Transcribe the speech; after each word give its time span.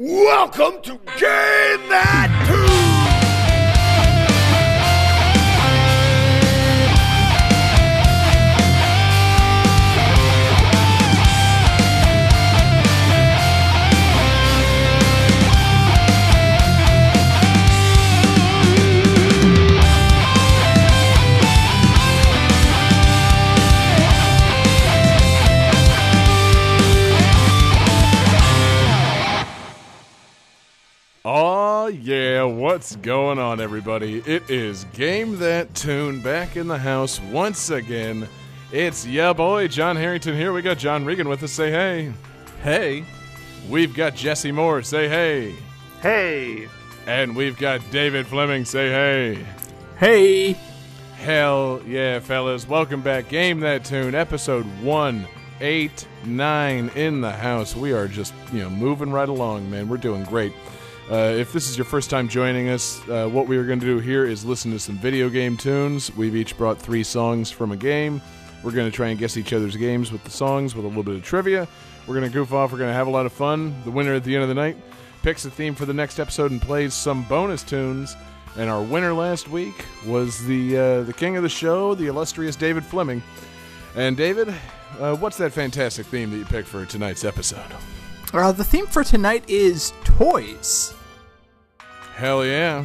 Welcome 0.00 0.80
to 0.82 0.92
Game 0.92 1.88
That! 1.88 2.57
Yeah, 31.88 32.42
what's 32.42 32.96
going 32.96 33.38
on, 33.38 33.62
everybody? 33.62 34.18
It 34.26 34.50
is 34.50 34.84
Game 34.92 35.38
That 35.38 35.74
Tune 35.74 36.20
back 36.20 36.54
in 36.54 36.68
the 36.68 36.76
house 36.76 37.18
once 37.18 37.70
again. 37.70 38.28
It's 38.72 39.06
yeah, 39.06 39.32
boy, 39.32 39.68
John 39.68 39.96
Harrington 39.96 40.36
here. 40.36 40.52
We 40.52 40.60
got 40.60 40.76
John 40.76 41.06
Regan 41.06 41.30
with 41.30 41.42
us. 41.42 41.52
Say 41.52 41.70
hey. 41.70 42.12
Hey. 42.62 43.06
We've 43.70 43.94
got 43.94 44.14
Jesse 44.14 44.52
Moore. 44.52 44.82
Say 44.82 45.08
hey. 45.08 45.54
Hey. 46.02 46.68
And 47.06 47.34
we've 47.34 47.56
got 47.56 47.80
David 47.90 48.26
Fleming. 48.26 48.66
Say 48.66 48.90
hey. 48.90 49.46
Hey. 49.98 50.52
Hell 51.16 51.80
yeah, 51.86 52.20
fellas. 52.20 52.68
Welcome 52.68 53.00
back. 53.00 53.30
Game 53.30 53.60
That 53.60 53.86
Tune, 53.86 54.14
episode 54.14 54.66
189 54.82 56.88
in 56.90 57.22
the 57.22 57.32
house. 57.32 57.74
We 57.74 57.92
are 57.92 58.08
just, 58.08 58.34
you 58.52 58.60
know, 58.60 58.68
moving 58.68 59.10
right 59.10 59.30
along, 59.30 59.70
man. 59.70 59.88
We're 59.88 59.96
doing 59.96 60.24
great. 60.24 60.52
Uh, 61.10 61.34
if 61.38 61.54
this 61.54 61.70
is 61.70 61.78
your 61.78 61.86
first 61.86 62.10
time 62.10 62.28
joining 62.28 62.68
us, 62.68 63.00
uh, 63.08 63.26
what 63.26 63.46
we 63.46 63.56
are 63.56 63.64
going 63.64 63.80
to 63.80 63.86
do 63.86 63.98
here 63.98 64.26
is 64.26 64.44
listen 64.44 64.70
to 64.70 64.78
some 64.78 64.96
video 64.96 65.30
game 65.30 65.56
tunes. 65.56 66.14
We've 66.14 66.36
each 66.36 66.56
brought 66.58 66.78
three 66.78 67.02
songs 67.02 67.50
from 67.50 67.72
a 67.72 67.76
game. 67.76 68.20
We're 68.62 68.72
going 68.72 68.90
to 68.90 68.94
try 68.94 69.08
and 69.08 69.18
guess 69.18 69.38
each 69.38 69.54
other's 69.54 69.74
games 69.74 70.12
with 70.12 70.22
the 70.24 70.30
songs 70.30 70.74
with 70.74 70.84
a 70.84 70.88
little 70.88 71.02
bit 71.02 71.14
of 71.14 71.22
trivia. 71.22 71.66
We're 72.06 72.14
going 72.14 72.30
to 72.30 72.32
goof 72.32 72.52
off. 72.52 72.72
We're 72.72 72.78
going 72.78 72.90
to 72.90 72.94
have 72.94 73.06
a 73.06 73.10
lot 73.10 73.24
of 73.24 73.32
fun. 73.32 73.74
The 73.84 73.90
winner 73.90 74.14
at 74.14 74.24
the 74.24 74.34
end 74.34 74.42
of 74.42 74.48
the 74.48 74.54
night 74.54 74.76
picks 75.22 75.46
a 75.46 75.50
theme 75.50 75.74
for 75.74 75.86
the 75.86 75.94
next 75.94 76.18
episode 76.18 76.50
and 76.50 76.60
plays 76.60 76.92
some 76.92 77.22
bonus 77.24 77.62
tunes. 77.62 78.14
And 78.56 78.68
our 78.68 78.82
winner 78.82 79.14
last 79.14 79.48
week 79.48 79.86
was 80.04 80.44
the 80.44 80.76
uh, 80.76 81.02
the 81.04 81.12
king 81.12 81.36
of 81.36 81.42
the 81.42 81.48
show, 81.48 81.94
the 81.94 82.08
illustrious 82.08 82.56
David 82.56 82.84
Fleming. 82.84 83.22
And 83.94 84.16
David, 84.16 84.52
uh, 84.98 85.16
what's 85.16 85.38
that 85.38 85.52
fantastic 85.52 86.04
theme 86.06 86.30
that 86.30 86.36
you 86.36 86.44
picked 86.44 86.68
for 86.68 86.84
tonight's 86.84 87.24
episode? 87.24 87.72
Uh, 88.34 88.52
the 88.52 88.64
theme 88.64 88.86
for 88.86 89.04
tonight 89.04 89.48
is 89.48 89.92
toys. 90.04 90.94
Hell 92.18 92.44
yeah! 92.44 92.84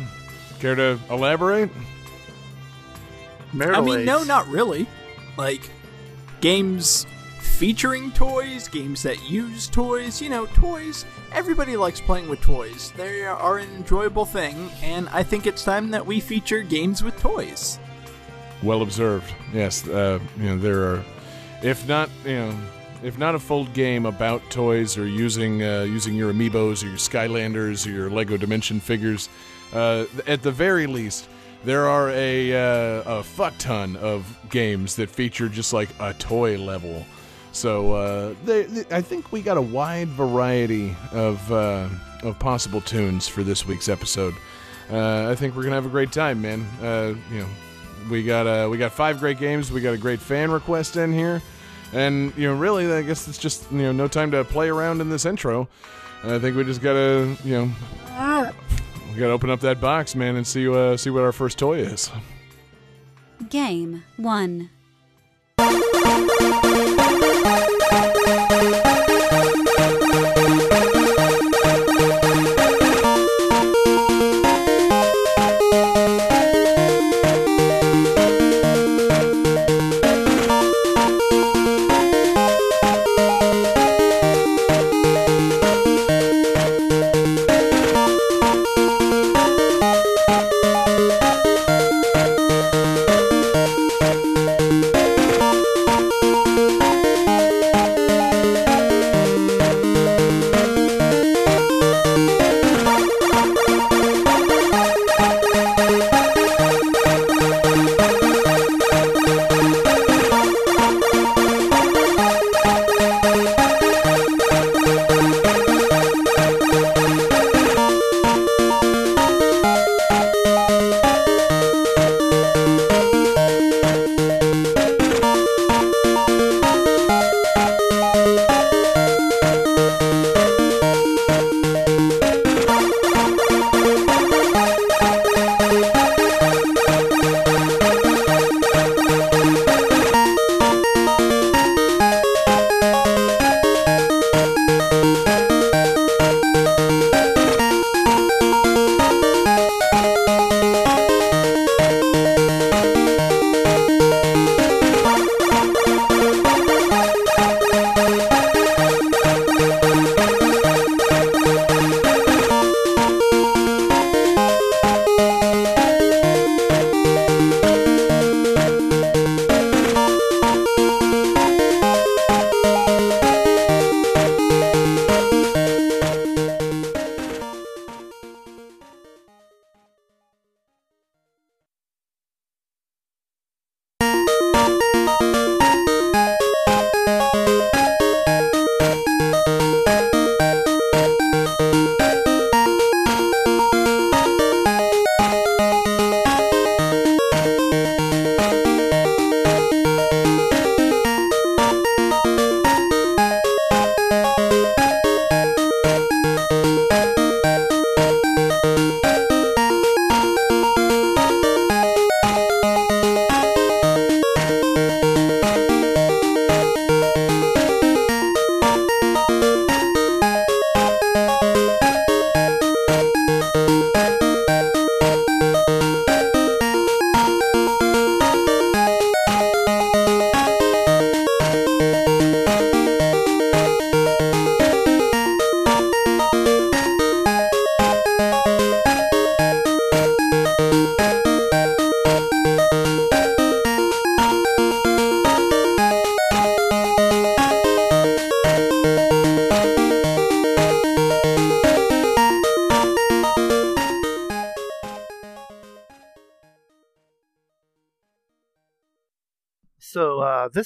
Care 0.60 0.76
to 0.76 1.00
elaborate? 1.10 1.72
I 3.60 3.82
mean, 3.82 4.06
no, 4.06 4.24
not 4.24 4.48
really. 4.48 4.86
Like, 5.38 5.72
games 6.40 7.08
featuring 7.40 8.12
toys, 8.12 8.68
games 8.68 9.02
that 9.02 9.28
use 9.28 9.68
toys, 9.68 10.22
you 10.22 10.30
know, 10.30 10.46
toys. 10.46 11.04
Everybody 11.32 11.76
likes 11.76 12.00
playing 12.00 12.30
with 12.30 12.42
toys. 12.42 12.94
They 12.96 13.26
are 13.26 13.58
an 13.58 13.74
enjoyable 13.76 14.26
thing, 14.26 14.70
and 14.84 15.10
I 15.10 15.24
think 15.24 15.48
it's 15.48 15.64
time 15.64 15.90
that 15.90 16.06
we 16.06 16.20
feature 16.20 16.62
games 16.62 17.04
with 17.04 17.20
toys. 17.20 17.80
Well 18.62 18.84
observed. 18.84 19.34
Yes, 19.52 19.88
uh, 19.88 20.20
you 20.38 20.44
know 20.44 20.58
there 20.60 20.84
are, 20.94 21.04
if 21.64 21.88
not 21.88 22.08
you 22.24 22.36
know, 22.36 22.56
if 23.04 23.18
not 23.18 23.36
a 23.36 23.40
full 23.40 23.66
game 23.68 24.06
about 24.06 24.42
toys 24.50 24.98
or 24.98 25.06
using 25.08 25.62
uh, 25.64 25.84
using 25.84 26.16
your 26.16 26.34
amiibos 26.34 26.84
or 26.84 26.88
your 26.88 26.98
Skylanders 26.98 27.86
or 27.88 27.92
your 27.92 28.10
Lego 28.10 28.38
Dimension 28.38 28.80
figures, 28.80 29.30
uh, 29.74 30.06
at 30.28 30.42
the 30.42 30.52
very 30.52 30.88
least, 30.88 31.28
there 31.64 31.88
are 31.88 32.10
a 32.12 32.54
uh, 32.54 33.20
a 33.20 33.24
fuck 33.24 33.54
ton 33.58 33.96
of 33.98 34.38
games 34.50 34.96
that 34.96 35.10
feature 35.10 35.50
just 35.50 35.74
like 35.74 35.90
a 36.00 36.14
toy 36.16 36.58
level. 36.58 37.06
So 37.52 37.94
uh, 37.94 38.36
they, 38.46 38.64
they- 38.64 38.96
I 38.96 39.02
think 39.02 39.32
we 39.32 39.42
got 39.42 39.58
a 39.58 39.62
wide 39.62 40.08
variety 40.10 40.96
of 41.12 41.52
uh, 41.52 41.88
of 42.24 42.40
possible 42.40 42.82
tunes 42.82 43.28
for 43.28 43.44
this 43.44 43.66
week's 43.68 43.90
episode. 43.90 44.34
Uh, 44.92 45.30
I 45.30 45.36
think 45.36 45.56
we're 45.56 45.64
gonna 45.64 45.76
have 45.76 45.86
a 45.86 45.90
great 45.90 46.12
time, 46.12 46.42
man. 46.42 46.66
You 47.32 47.40
know, 47.40 47.48
we 48.10 48.24
got 48.24 48.70
we 48.70 48.78
got 48.78 48.92
five 48.92 49.20
great 49.20 49.38
games. 49.40 49.72
We 49.72 49.82
got 49.82 49.94
a 49.94 49.98
great 49.98 50.20
fan 50.20 50.52
request 50.52 50.98
in 50.98 51.14
here, 51.14 51.42
and 51.94 52.36
you 52.38 52.48
know, 52.48 52.56
really, 52.56 52.92
I 52.92 53.02
guess 53.02 53.28
it's 53.28 53.38
just 53.38 53.72
you 53.72 53.80
know 53.84 53.92
no 53.92 54.08
time 54.08 54.32
to 54.32 54.44
play 54.44 54.70
around 54.70 55.02
in 55.02 55.10
this 55.10 55.26
intro. 55.26 55.68
And 56.24 56.32
I 56.32 56.40
think 56.40 56.56
we 56.56 56.64
just 56.64 56.82
gotta 56.82 57.36
you 57.44 57.54
know 57.54 57.72
we 59.12 59.20
gotta 59.20 59.32
open 59.32 59.50
up 59.50 59.60
that 59.62 59.80
box, 59.80 60.16
man, 60.16 60.36
and 60.36 60.46
see 60.46 60.68
uh, 60.68 60.98
see 60.98 61.10
what 61.10 61.24
our 61.24 61.32
first 61.32 61.58
toy 61.58 61.80
is. 61.80 62.12
Game 63.50 64.04
1. 64.18 64.70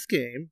Game 0.08 0.52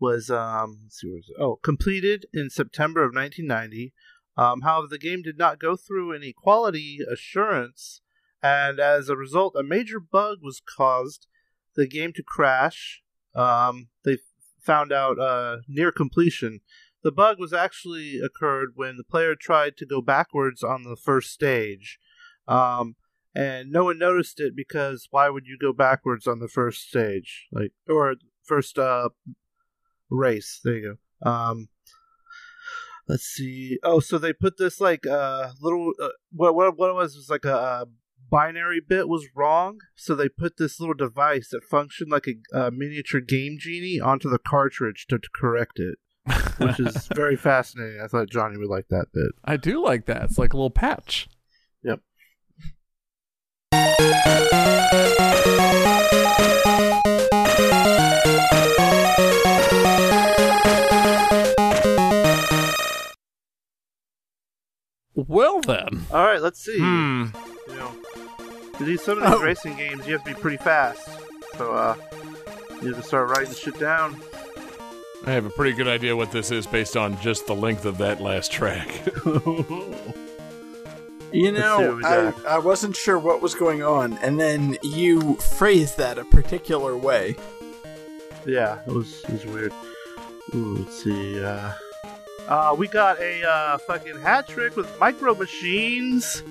was 0.00 0.30
um, 0.30 0.80
let's 0.84 1.00
see, 1.00 1.08
where 1.08 1.18
is 1.18 1.28
it? 1.28 1.40
Oh, 1.40 1.56
completed 1.56 2.26
in 2.32 2.50
September 2.50 3.02
of 3.02 3.14
1990. 3.14 3.92
Um, 4.36 4.60
however, 4.60 4.86
the 4.88 4.98
game 4.98 5.22
did 5.22 5.36
not 5.36 5.58
go 5.58 5.74
through 5.74 6.14
any 6.14 6.32
quality 6.32 7.00
assurance, 7.10 8.00
and 8.42 8.78
as 8.78 9.08
a 9.08 9.16
result, 9.16 9.56
a 9.56 9.64
major 9.64 9.98
bug 9.98 10.38
was 10.42 10.60
caused 10.60 11.26
the 11.74 11.88
game 11.88 12.12
to 12.12 12.22
crash. 12.22 13.02
Um, 13.34 13.88
they 14.04 14.18
found 14.60 14.92
out 14.92 15.18
uh, 15.18 15.58
near 15.66 15.90
completion. 15.90 16.60
The 17.02 17.12
bug 17.12 17.38
was 17.38 17.52
actually 17.52 18.20
occurred 18.20 18.70
when 18.74 18.96
the 18.96 19.04
player 19.04 19.34
tried 19.34 19.76
to 19.78 19.86
go 19.86 20.00
backwards 20.00 20.62
on 20.62 20.82
the 20.82 20.96
first 20.96 21.32
stage. 21.32 21.98
Um, 22.46 22.96
and 23.34 23.70
no 23.70 23.84
one 23.84 23.98
noticed 23.98 24.40
it 24.40 24.56
because 24.56 25.06
why 25.10 25.28
would 25.28 25.46
you 25.46 25.56
go 25.60 25.72
backwards 25.72 26.26
on 26.26 26.40
the 26.40 26.48
first 26.48 26.88
stage 26.88 27.46
like 27.52 27.72
or 27.88 28.16
first 28.48 28.78
uh 28.78 29.10
race. 30.10 30.60
There 30.64 30.76
you 30.76 30.96
go. 31.22 31.30
Um 31.30 31.68
let's 33.06 33.24
see. 33.24 33.78
Oh 33.82 34.00
so 34.00 34.18
they 34.18 34.32
put 34.32 34.56
this 34.58 34.80
like 34.80 35.06
uh 35.06 35.50
little 35.60 35.92
uh, 36.02 36.08
what 36.32 36.54
what 36.54 36.78
what 36.78 36.90
it 36.90 36.94
was 36.94 37.14
was 37.14 37.28
like 37.30 37.44
a, 37.44 37.54
a 37.54 37.84
binary 38.30 38.80
bit 38.86 39.08
was 39.08 39.26
wrong. 39.36 39.78
So 39.94 40.14
they 40.14 40.28
put 40.28 40.56
this 40.56 40.80
little 40.80 40.94
device 40.94 41.50
that 41.50 41.64
functioned 41.64 42.10
like 42.10 42.26
a, 42.26 42.58
a 42.58 42.70
miniature 42.70 43.20
game 43.20 43.56
genie 43.58 44.00
onto 44.00 44.28
the 44.28 44.38
cartridge 44.38 45.06
to, 45.08 45.18
to 45.18 45.28
correct 45.34 45.78
it 45.78 45.98
which 46.58 46.80
is 46.80 47.08
very 47.14 47.36
fascinating. 47.36 48.00
I 48.02 48.06
thought 48.06 48.28
johnny 48.30 48.58
would 48.58 48.68
like 48.68 48.88
that 48.88 49.06
bit. 49.12 49.32
I 49.44 49.56
do 49.56 49.82
like 49.82 50.06
that. 50.06 50.24
It's 50.24 50.38
like 50.38 50.52
a 50.52 50.56
little 50.56 50.70
patch. 50.70 51.28
yep 51.82 52.00
all 66.10 66.24
right 66.24 66.40
let's 66.42 66.58
see 66.60 66.78
Hmm. 66.78 67.26
you 67.68 67.74
know, 67.76 67.92
to 68.78 68.84
do 68.84 68.96
some 68.96 69.18
of 69.18 69.24
these 69.24 69.40
Oh. 69.40 69.42
racing 69.42 69.76
games, 69.76 70.06
you 70.06 70.12
have 70.14 70.24
to 70.24 70.34
be 70.34 70.40
pretty 70.40 70.56
fast. 70.58 71.08
So, 71.56 71.72
uh, 71.72 71.96
you 72.80 72.88
have 72.94 72.96
to 73.02 73.06
start 73.06 73.28
writing 73.30 73.52
shit 73.54 73.78
down. 73.78 74.16
I 75.26 75.32
have 75.32 75.44
a 75.44 75.50
pretty 75.50 75.72
good 75.76 75.88
idea 75.88 76.14
what 76.16 76.30
this 76.30 76.50
is 76.52 76.66
based 76.66 76.96
on 76.96 77.20
just 77.20 77.46
the 77.48 77.54
length 77.54 77.84
of 77.84 77.98
that 77.98 78.20
last 78.20 78.52
track. 78.52 78.88
You 81.30 81.52
know, 81.52 82.00
I. 82.02 82.32
I 82.54 82.58
wasn't 82.58 82.96
sure 82.96 83.18
what 83.18 83.42
was 83.42 83.54
going 83.54 83.82
on, 83.82 84.14
and 84.22 84.40
then 84.40 84.78
you 84.82 85.34
phrased 85.36 85.98
that 85.98 86.16
a 86.18 86.24
particular 86.24 86.96
way. 86.96 87.36
yeah, 88.46 88.78
it 88.86 88.92
was 88.94 89.22
it 89.24 89.32
was 89.32 89.44
weird. 89.44 89.72
Ooh, 90.54 90.76
let's 90.78 91.02
see. 91.04 91.44
Uh, 91.44 91.72
uh, 92.48 92.74
we 92.76 92.88
got 92.88 93.20
a 93.20 93.48
uh, 93.48 93.78
fucking 93.78 94.18
hat 94.20 94.48
trick 94.48 94.74
with 94.76 94.88
micro 94.98 95.34
machines. 95.34 96.42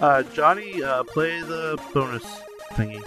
Uh, 0.00 0.22
Johnny, 0.34 0.82
uh, 0.82 1.04
play 1.04 1.40
the 1.40 1.78
bonus 1.94 2.24
thingy. 2.72 3.02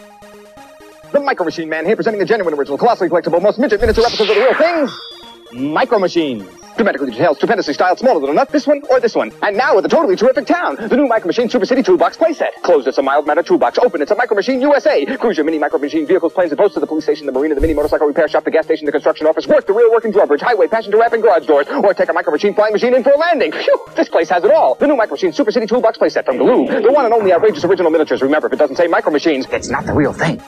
The 1.12 1.20
Micro 1.20 1.46
Machine 1.46 1.70
Man 1.70 1.86
here 1.86 1.96
presenting 1.96 2.20
the 2.20 2.26
genuine 2.26 2.54
original, 2.54 2.78
colossally 2.78 3.10
collectible, 3.10 3.42
most 3.42 3.60
midget 3.60 3.80
miniature 3.80 4.04
replicas 4.04 4.30
of 4.30 4.36
the 4.36 4.42
real 4.42 4.54
things. 4.56 5.17
Micro 5.52 6.00
Machines. 6.00 6.44
Dramatically 6.76 7.10
detailed, 7.10 7.38
stupendously 7.38 7.74
styled, 7.74 7.98
smaller 7.98 8.20
than 8.20 8.30
a 8.30 8.34
nut, 8.34 8.50
this 8.50 8.68
one 8.68 8.84
or 8.92 9.00
this 9.00 9.16
one. 9.16 9.32
And 9.42 9.58
now 9.58 9.76
with 9.76 9.86
a 9.86 9.90
totally 9.90 10.16
terrific 10.16 10.46
town, 10.46 10.76
the 10.76 10.96
new 10.96 11.08
Micro 11.08 11.26
Machine 11.26 11.50
Super 11.50 11.66
City 11.66 11.82
Toolbox 11.82 12.18
playset. 12.18 12.54
Closed, 12.62 12.88
it's 12.88 13.00
a 13.00 13.02
mild 13.02 13.26
matter 13.26 13.42
toolbox. 13.42 13.80
Open, 13.80 14.00
it's 14.00 14.12
a 14.12 14.16
Micro 14.16 14.36
Machine 14.36 14.62
USA. 14.62 15.04
Cruise 15.18 15.38
your 15.38 15.46
mini 15.46 15.58
Micro 15.58 15.80
Machine 15.80 16.06
vehicles, 16.06 16.34
planes, 16.34 16.52
and 16.52 16.58
boats 16.60 16.76
to 16.76 16.80
the 16.80 16.86
police 16.86 17.04
station, 17.06 17.26
the 17.26 17.32
marina, 17.32 17.56
the 17.56 17.62
mini 17.62 17.74
motorcycle 17.74 18.06
repair 18.06 18.28
shop, 18.28 18.44
the 18.44 18.52
gas 18.52 18.66
station, 18.66 18.86
the 18.86 18.92
construction 18.92 19.26
office, 19.26 19.48
work, 19.48 19.66
the 19.66 19.74
real 19.74 19.92
working 19.92 20.12
drawbridge, 20.12 20.42
highway, 20.42 20.68
passenger 20.68 21.00
ramp, 21.00 21.14
and 21.14 21.24
garage 21.24 21.48
doors. 21.48 21.66
Or 21.68 21.96
take 21.96 22.10
a 22.10 22.14
Micro 22.14 22.32
Machine 22.32 22.54
flying 22.54 22.74
machine 22.74 22.94
in 22.94 23.04
for 23.04 23.12
a 23.12 23.18
landing. 23.18 23.52
Phew, 23.54 23.86
this 23.96 24.10
place 24.10 24.30
has 24.30 24.44
it 24.44 24.52
all. 24.52 24.76
The 24.76 24.86
new 24.86 24.96
Micro 24.96 25.16
Machine 25.16 25.34
Super 25.34 25.52
City 25.52 25.66
Toolbox 25.66 25.98
playset 25.98 26.26
from 26.26 26.38
Galoob. 26.38 26.84
The 26.84 26.92
one 26.92 27.06
and 27.06 27.14
only 27.14 27.34
outrageous 27.34 27.64
original 27.64 27.90
miniatures. 27.90 28.22
Remember, 28.22 28.46
if 28.46 28.54
it 28.54 28.60
doesn't 28.60 28.76
say 28.76 28.86
Micro 28.86 29.12
Machines, 29.12 29.48
it's 29.50 29.70
not 29.70 29.88
the 29.88 29.94
real 29.94 30.14
thing. 30.14 30.40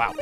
Wow. 0.00 0.12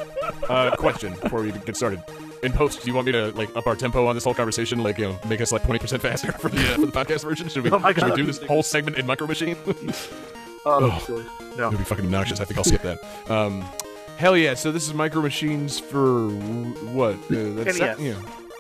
Uh, 0.49 0.77
question 0.77 1.15
before 1.23 1.43
we 1.43 1.53
get 1.53 1.77
started. 1.77 2.03
In 2.43 2.53
post, 2.53 2.83
do 2.83 2.89
you 2.89 2.95
want 2.95 3.07
me 3.07 3.13
to 3.13 3.33
like 3.33 3.55
up 3.57 3.67
our 3.67 3.75
tempo 3.75 4.07
on 4.07 4.15
this 4.15 4.25
whole 4.25 4.35
conversation? 4.35 4.83
Like, 4.83 4.99
you 4.99 5.09
know, 5.09 5.19
make 5.29 5.41
us 5.41 5.51
like 5.53 5.63
twenty 5.65 5.79
percent 5.81 6.03
faster 6.03 6.33
for 6.41 6.49
the 6.49 6.73
uh, 6.73 6.75
for 6.77 6.87
the 6.87 6.93
podcast 6.93 7.23
version? 7.25 7.49
Should 7.49 7.65
we, 7.65 7.71
Oh 7.71 7.93
should 7.93 8.05
we 8.05 8.17
do 8.17 8.25
this 8.25 8.39
whole 8.43 8.63
segment 8.63 8.97
in 8.97 9.07
Micro 9.07 9.27
Machine? 9.27 9.57
Oh, 10.67 11.03
Oh. 11.09 11.25
No. 11.57 11.69
It'd 11.69 11.79
be 11.79 11.85
fucking 11.85 12.05
obnoxious. 12.05 12.41
I 12.41 12.45
think 12.45 12.59
I'll 12.59 12.65
skip 12.65 12.83
that. 12.83 12.99
Um, 13.31 13.65
hell 14.19 14.37
yeah! 14.37 14.55
So 14.55 14.71
this 14.71 14.87
is 14.87 14.93
Micro 14.93 15.23
Machines 15.23 15.79
for 15.79 16.29
what? 16.29 17.15
Uh, 17.31 17.55
that's 17.55 17.79
NES. 17.79 17.99
yeah. 18.01 18.15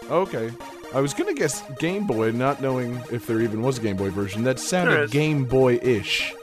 Okay. 0.08 0.50
I 0.94 1.00
was 1.00 1.12
gonna 1.12 1.34
guess 1.34 1.62
Game 1.78 2.06
Boy, 2.06 2.30
not 2.30 2.62
knowing 2.62 2.98
if 3.10 3.26
there 3.26 3.40
even 3.40 3.60
was 3.62 3.78
a 3.78 3.82
Game 3.82 3.96
Boy 3.96 4.10
version. 4.10 4.42
That 4.44 4.58
sounded. 4.58 5.10
Game 5.10 5.44
Boy-ish. 5.44 6.34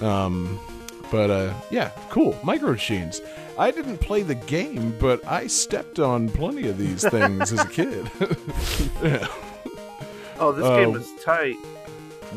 Um, 0.00 0.58
but 1.12 1.30
uh, 1.30 1.54
yeah, 1.70 1.90
cool. 2.10 2.36
Micro 2.42 2.72
Machines. 2.72 3.20
I 3.58 3.70
didn't 3.70 3.98
play 3.98 4.22
the 4.22 4.34
game, 4.34 4.94
but 5.00 5.26
I 5.26 5.46
stepped 5.46 5.98
on 5.98 6.28
plenty 6.28 6.68
of 6.68 6.78
these 6.78 7.08
things 7.08 7.52
as 7.52 7.60
a 7.60 7.68
kid. 7.68 8.10
yeah. 9.02 9.26
Oh, 10.38 10.52
this 10.52 10.64
Uh, 10.64 10.76
game 10.76 10.94
is 10.96 11.10
tight. 11.22 11.56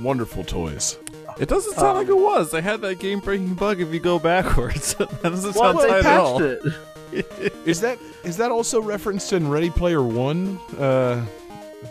Wonderful 0.01 0.43
toys. 0.43 0.97
It 1.39 1.49
doesn't 1.49 1.73
sound 1.75 1.89
Um, 1.89 1.97
like 1.97 2.07
it 2.07 2.17
was. 2.17 2.51
They 2.51 2.61
had 2.61 2.81
that 2.81 2.99
game 2.99 3.19
breaking 3.19 3.53
bug 3.55 3.81
if 3.81 3.93
you 3.93 3.99
go 3.99 4.19
backwards. 4.19 4.93
that 4.95 5.21
doesn't 5.23 5.55
Well, 5.55 5.73
sound 5.73 5.79
they 5.79 5.87
tight 5.89 5.97
at 5.99 6.03
patched 6.03 6.19
all. 6.19 6.41
it. 6.41 7.53
Is 7.65 7.81
that 7.81 7.97
is 8.23 8.37
that 8.37 8.51
also 8.51 8.81
referenced 8.81 9.33
in 9.33 9.49
Ready 9.49 9.69
Player 9.71 10.03
One? 10.03 10.57
Uh, 10.77 11.25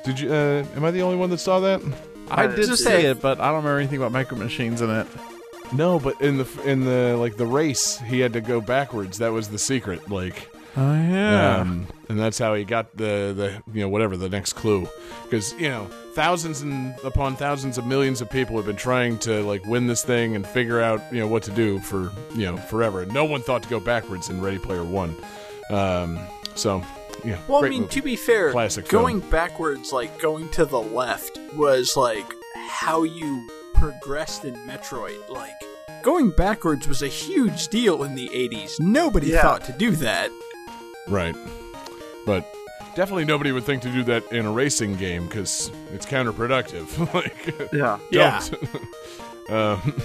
did 0.04 0.20
you? 0.20 0.32
Uh, 0.32 0.64
am 0.76 0.84
I 0.84 0.90
the 0.92 1.02
only 1.02 1.16
one 1.16 1.28
that 1.30 1.38
saw 1.38 1.58
that? 1.60 1.82
I 2.30 2.44
I 2.44 2.46
did 2.46 2.66
just 2.66 2.84
see 2.84 2.90
it, 2.92 3.20
but 3.20 3.40
I 3.40 3.46
don't 3.46 3.56
remember 3.56 3.78
anything 3.78 3.96
about 3.98 4.12
micro 4.12 4.38
machines 4.38 4.80
in 4.80 4.90
it. 4.90 5.06
No, 5.72 5.98
but 5.98 6.20
in 6.20 6.38
the 6.38 6.62
in 6.64 6.84
the 6.84 7.16
like 7.16 7.36
the 7.36 7.46
race, 7.46 7.98
he 7.98 8.20
had 8.20 8.32
to 8.32 8.40
go 8.40 8.60
backwards. 8.60 9.18
That 9.18 9.32
was 9.32 9.48
the 9.48 9.58
secret. 9.58 10.10
Like, 10.10 10.48
Oh 10.76 10.94
yeah. 10.94 11.58
um, 11.58 11.86
and 12.08 12.18
that's 12.18 12.38
how 12.38 12.54
he 12.54 12.64
got 12.64 12.96
the 12.96 13.32
the 13.36 13.62
you 13.72 13.82
know 13.82 13.88
whatever 13.88 14.16
the 14.16 14.28
next 14.28 14.52
clue. 14.54 14.88
Because 15.24 15.52
you 15.54 15.68
know 15.68 15.86
thousands 16.14 16.62
and 16.62 16.94
upon 17.04 17.36
thousands 17.36 17.78
of 17.78 17.86
millions 17.86 18.20
of 18.20 18.30
people 18.30 18.56
have 18.56 18.66
been 18.66 18.76
trying 18.76 19.18
to 19.20 19.42
like 19.42 19.64
win 19.66 19.86
this 19.86 20.04
thing 20.04 20.36
and 20.36 20.46
figure 20.46 20.80
out 20.80 21.02
you 21.12 21.20
know 21.20 21.26
what 21.26 21.42
to 21.44 21.50
do 21.50 21.80
for 21.80 22.12
you 22.34 22.46
know 22.46 22.56
forever. 22.56 23.04
No 23.06 23.24
one 23.24 23.42
thought 23.42 23.62
to 23.64 23.68
go 23.68 23.80
backwards 23.80 24.30
in 24.30 24.40
Ready 24.40 24.58
Player 24.58 24.84
One. 24.84 25.14
Um, 25.70 26.18
so 26.54 26.82
yeah. 27.24 27.38
Well, 27.48 27.64
I 27.64 27.68
mean, 27.68 27.82
movie. 27.82 27.94
to 27.94 28.02
be 28.02 28.16
fair, 28.16 28.52
Classic 28.52 28.88
going 28.88 29.20
backwards, 29.20 29.92
like 29.92 30.20
going 30.20 30.48
to 30.50 30.64
the 30.64 30.80
left, 30.80 31.38
was 31.54 31.96
like 31.96 32.32
how 32.68 33.02
you 33.02 33.48
progressed 33.78 34.44
in 34.44 34.54
Metroid. 34.66 35.28
Like 35.28 35.52
going 36.02 36.30
backwards 36.30 36.86
was 36.88 37.02
a 37.02 37.08
huge 37.08 37.68
deal 37.68 38.02
in 38.04 38.14
the 38.14 38.28
'80s. 38.28 38.78
Nobody 38.80 39.28
Yeah. 39.28 39.42
thought 39.42 39.64
to 39.64 39.72
do 39.72 39.92
that. 39.96 40.30
Right. 41.08 41.36
But 42.26 42.46
definitely 42.94 43.24
nobody 43.24 43.52
would 43.52 43.64
think 43.64 43.82
to 43.82 43.90
do 43.90 44.02
that 44.04 44.30
in 44.32 44.44
a 44.46 44.52
racing 44.52 44.96
game 44.96 45.26
because 45.26 45.70
it's 45.94 46.04
counterproductive. 46.06 47.12
like, 47.14 47.72
Yeah. 47.72 47.98
Yeah. 48.10 48.42
don't. 49.48 49.50
um, 49.50 50.02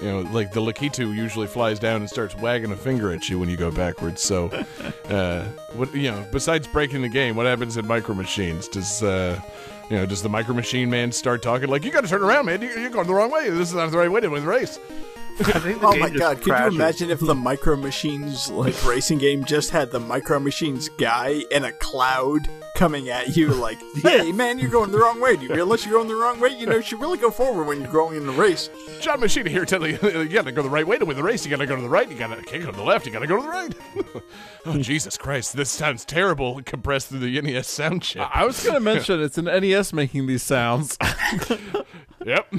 you 0.00 0.04
know, 0.06 0.20
like 0.32 0.52
the 0.52 0.60
Lakitu 0.60 1.14
usually 1.14 1.46
flies 1.46 1.78
down 1.78 1.96
and 2.02 2.10
starts 2.10 2.34
wagging 2.36 2.72
a 2.72 2.76
finger 2.76 3.12
at 3.12 3.28
you 3.28 3.38
when 3.38 3.48
you 3.48 3.56
go 3.56 3.70
backwards. 3.70 4.20
So, 4.22 4.48
uh, 5.08 5.44
what 5.74 5.94
you 5.94 6.10
know, 6.10 6.26
besides 6.32 6.66
breaking 6.66 7.02
the 7.02 7.08
game, 7.08 7.36
what 7.36 7.46
happens 7.46 7.76
in 7.76 7.86
Micro 7.86 8.14
Machines? 8.14 8.68
Does 8.68 9.02
uh, 9.02 9.40
you 9.90 9.96
know, 9.96 10.06
does 10.06 10.22
the 10.22 10.28
Micro 10.28 10.54
Machine 10.54 10.88
man 10.90 11.12
start 11.12 11.42
talking 11.42 11.68
like, 11.68 11.84
"You 11.84 11.90
got 11.90 12.02
to 12.02 12.08
turn 12.08 12.22
around, 12.22 12.46
man. 12.46 12.62
You- 12.62 12.70
You're 12.70 12.90
going 12.90 13.06
the 13.06 13.14
wrong 13.14 13.30
way. 13.30 13.50
This 13.50 13.68
is 13.68 13.74
not 13.74 13.90
the 13.90 13.98
right 13.98 14.10
way 14.10 14.20
to 14.20 14.28
win 14.28 14.42
the 14.44 14.48
race." 14.48 14.78
The 15.38 15.78
Oh 15.82 15.96
my 15.96 16.08
just 16.10 16.18
god, 16.20 16.36
could 16.42 16.58
you 16.58 16.66
imagine 16.76 17.10
if 17.10 17.18
the 17.20 17.34
Micro 17.50 17.76
Machines 17.76 18.48
like 18.50 18.74
racing 18.86 19.18
game 19.18 19.44
just 19.44 19.70
had 19.70 19.90
the 19.90 19.98
Micro 20.00 20.38
Machines 20.38 20.88
guy 20.90 21.42
in 21.50 21.64
a 21.64 21.72
cloud 21.72 22.48
coming 22.74 23.08
at 23.08 23.36
you 23.36 23.48
like, 23.48 23.78
"Hey 24.02 24.32
man, 24.32 24.58
you're 24.58 24.70
going 24.70 24.90
the 24.90 24.98
wrong 24.98 25.20
way. 25.20 25.36
Do 25.36 25.44
you 25.44 25.54
realize 25.54 25.84
you're 25.86 25.94
going 25.94 26.08
the 26.08 26.14
wrong 26.14 26.40
way? 26.40 26.50
You 26.50 26.66
know, 26.66 26.76
you 26.76 26.82
should 26.82 27.00
really 27.00 27.18
go 27.18 27.30
forward 27.30 27.64
when 27.64 27.80
you're 27.80 27.92
going 27.92 28.16
in 28.16 28.26
the 28.26 28.32
race." 28.32 28.68
John 29.00 29.20
Machina 29.20 29.48
here 29.48 29.64
telling 29.64 29.92
you 29.92 30.10
you 30.20 30.28
gotta 30.28 30.52
go 30.52 30.62
the 30.62 30.68
right 30.68 30.86
way 30.86 30.98
to 30.98 31.04
win 31.04 31.16
the 31.16 31.22
race. 31.22 31.44
You 31.44 31.50
gotta 31.50 31.66
go 31.66 31.76
to 31.76 31.82
the 31.82 31.88
right. 31.88 32.10
You 32.10 32.16
gotta 32.16 32.42
can't 32.42 32.64
go 32.64 32.70
to 32.70 32.76
the 32.76 32.82
left. 32.82 33.06
You 33.06 33.12
gotta 33.12 33.26
go 33.26 33.36
to 33.36 33.42
the 33.42 33.48
right. 33.48 33.74
oh 34.66 34.78
Jesus 34.78 35.16
Christ! 35.16 35.56
This 35.56 35.70
sounds 35.70 36.04
terrible 36.04 36.60
compressed 36.62 37.08
through 37.08 37.20
the 37.20 37.40
NES 37.40 37.68
sound 37.68 38.02
chip. 38.02 38.28
I 38.34 38.44
was 38.44 38.64
gonna 38.64 38.80
mention 38.80 39.22
it's 39.22 39.38
an 39.38 39.46
NES 39.46 39.92
making 39.92 40.26
these 40.26 40.42
sounds. 40.42 40.98
yep, 42.26 42.52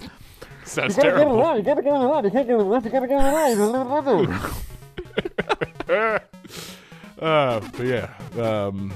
sounds 0.63 0.95
terrible. 0.95 1.37
you 1.57 1.63
gotta 1.63 1.81
terrible. 5.85 6.19
Uh, 7.17 7.61
but 7.77 7.85
yeah, 7.85 8.13
um, 8.37 8.93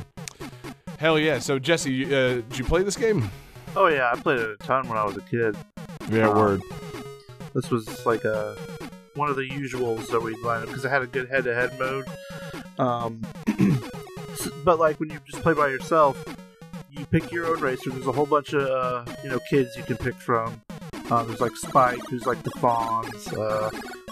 hell 0.99 1.17
yeah. 1.17 1.39
So 1.39 1.57
Jesse, 1.57 2.05
uh, 2.05 2.09
did 2.41 2.57
you 2.59 2.65
play 2.65 2.83
this 2.83 2.95
game? 2.95 3.29
Oh 3.75 3.87
yeah, 3.87 4.11
I 4.13 4.19
played 4.19 4.39
it 4.39 4.49
a 4.49 4.57
ton 4.57 4.87
when 4.87 4.97
I 4.97 5.03
was 5.03 5.17
a 5.17 5.21
kid. 5.21 5.55
Yeah, 6.11 6.29
Uh, 6.29 6.35
word. 6.35 6.61
This 7.55 7.69
was 7.71 8.05
like 8.05 8.23
a 8.25 8.55
one 9.15 9.29
of 9.29 9.35
the 9.35 9.47
usuals 9.49 10.07
that 10.07 10.21
we'd 10.21 10.39
line 10.39 10.61
up 10.61 10.67
because 10.67 10.85
it 10.85 10.89
had 10.89 11.01
a 11.01 11.07
good 11.07 11.27
head-to-head 11.29 11.77
mode. 11.79 12.05
Um, 12.77 13.21
but 14.63 14.79
like 14.79 14.99
when 14.99 15.09
you 15.09 15.19
just 15.25 15.41
play 15.43 15.53
by 15.53 15.67
yourself, 15.67 16.23
you 16.91 17.05
pick 17.05 17.31
your 17.31 17.47
own 17.47 17.59
racer. 17.59 17.89
There's 17.89 18.07
a 18.07 18.11
whole 18.11 18.25
bunch 18.25 18.53
of 18.53 18.61
uh, 18.61 19.11
you 19.23 19.29
know 19.29 19.39
kids 19.49 19.75
you 19.75 19.83
can 19.83 19.97
pick 19.97 20.15
from. 20.15 20.61
Uh, 21.11 21.23
there's 21.23 21.41
like 21.41 21.55
Spike, 21.55 21.99
who's 22.09 22.25
like 22.25 22.41
the 22.43 22.51
Fonz. 22.51 23.33
Uh, 23.37 23.69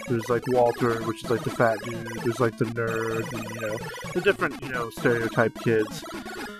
there's 0.08 0.28
like 0.30 0.44
Walter, 0.48 1.02
which 1.04 1.24
is 1.24 1.30
like 1.30 1.44
the 1.44 1.50
fat 1.50 1.78
dude. 1.84 2.08
There's 2.24 2.40
like 2.40 2.58
the 2.58 2.66
nerd, 2.66 3.32
and 3.34 3.50
you 3.56 3.62
know 3.62 3.78
the 4.14 4.22
different 4.22 4.62
you 4.64 4.70
know 4.70 4.90
stereotype 4.90 5.54
kids. 5.64 6.04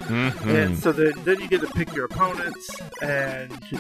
Mhm. 0.08 0.46
And 0.48 0.78
so 0.78 0.92
then, 0.94 1.12
then 1.26 1.40
you 1.42 1.48
get 1.50 1.60
to 1.62 1.68
pick 1.68 1.94
your 1.94 2.06
opponents, 2.06 2.70
and 3.02 3.52
you, 3.72 3.80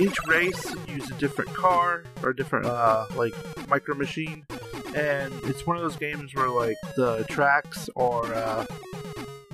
each 0.00 0.16
race 0.26 0.74
you 0.88 0.94
use 0.96 1.08
a 1.10 1.14
different 1.14 1.52
car 1.54 2.04
or 2.22 2.30
a 2.30 2.36
different 2.36 2.66
uh, 2.66 3.06
like 3.14 3.34
micro 3.68 3.94
machine, 3.94 4.44
and 4.94 5.32
it's 5.44 5.66
one 5.66 5.76
of 5.76 5.82
those 5.82 5.96
games 5.96 6.34
where 6.34 6.48
like 6.48 6.76
the 6.96 7.24
tracks 7.28 7.88
are 7.96 8.32
uh, 8.34 8.66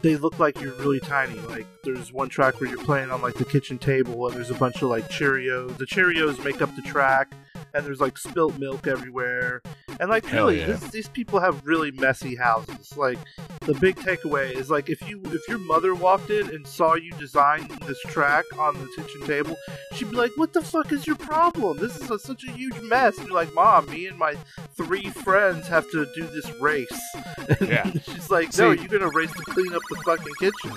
they 0.03 0.17
look 0.17 0.39
like 0.39 0.61
you're 0.61 0.75
really 0.75 1.01
tiny. 1.01 1.39
Like 1.41 1.67
there's 1.83 2.13
one 2.13 2.29
track 2.29 2.61
where 2.61 2.71
you're 2.71 2.85
playing 2.85 3.11
on 3.11 3.23
like 3.23 3.35
the 3.35 3.45
kitchen 3.45 3.79
table, 3.79 4.27
and 4.27 4.37
there's 4.37 4.51
a 4.51 4.55
bunch 4.55 4.83
of 4.83 4.91
like 4.91 5.09
Cheerios. 5.09 5.77
The 5.79 5.87
Cheerios 5.87 6.43
make 6.45 6.61
up 6.63 6.75
the 6.77 6.83
track, 6.83 7.33
and 7.75 7.85
there's 7.85 8.01
like 8.01 8.19
spilt 8.19 8.59
milk 8.59 8.87
everywhere. 8.87 9.63
And 9.99 10.11
like 10.11 10.27
Hell 10.27 10.47
really, 10.47 10.61
yeah. 10.61 10.67
this, 10.67 10.81
these 10.91 11.09
people 11.09 11.41
have 11.41 11.67
really 11.67 11.91
messy 11.91 12.35
houses. 12.37 12.97
Like 12.97 13.19
the 13.61 13.75
big 13.75 13.97
takeaway 13.97 14.53
is 14.53 14.71
like 14.71 14.91
if 14.91 15.07
you 15.09 15.21
if 15.27 15.47
your 15.49 15.59
mother 15.59 15.95
walked 15.95 16.31
in 16.31 16.49
and 16.51 16.67
saw 16.67 16.95
you 16.95 17.11
design 17.13 17.69
this 17.87 17.99
track 18.09 18.45
on 18.59 18.75
the 18.75 18.89
kitchen 18.97 19.23
table, 19.27 19.57
she'd 19.95 20.11
be 20.11 20.17
like, 20.17 20.33
"What 20.37 20.53
the 20.53 20.61
fuck 20.63 20.93
is 20.93 21.07
your 21.07 21.17
problem? 21.17 21.79
This 21.79 21.97
is 21.97 22.11
a, 22.11 22.19
such 22.19 22.45
a 22.45 22.51
huge 22.51 22.79
mess." 22.83 23.17
And 23.19 23.29
you're 23.29 23.37
like, 23.37 23.55
"Mom, 23.55 23.87
me 23.91 24.07
and 24.07 24.19
my 24.19 24.35
three 24.77 25.09
friends 25.11 25.67
have 25.69 25.91
to 25.93 26.07
do 26.15 26.27
this 26.27 26.51
race." 26.61 26.89
And 27.61 27.69
Yeah. 27.69 27.91
she's 27.93 28.29
like, 28.29 28.47
"No, 28.59 28.75
See- 28.75 28.81
you're 28.83 28.89
gonna 28.99 29.11
race 29.15 29.31
to 29.33 29.43
clean 29.45 29.73
up 29.73 29.83
the 29.89 29.97
fucking 30.05 30.35
kitchen." 30.41 30.73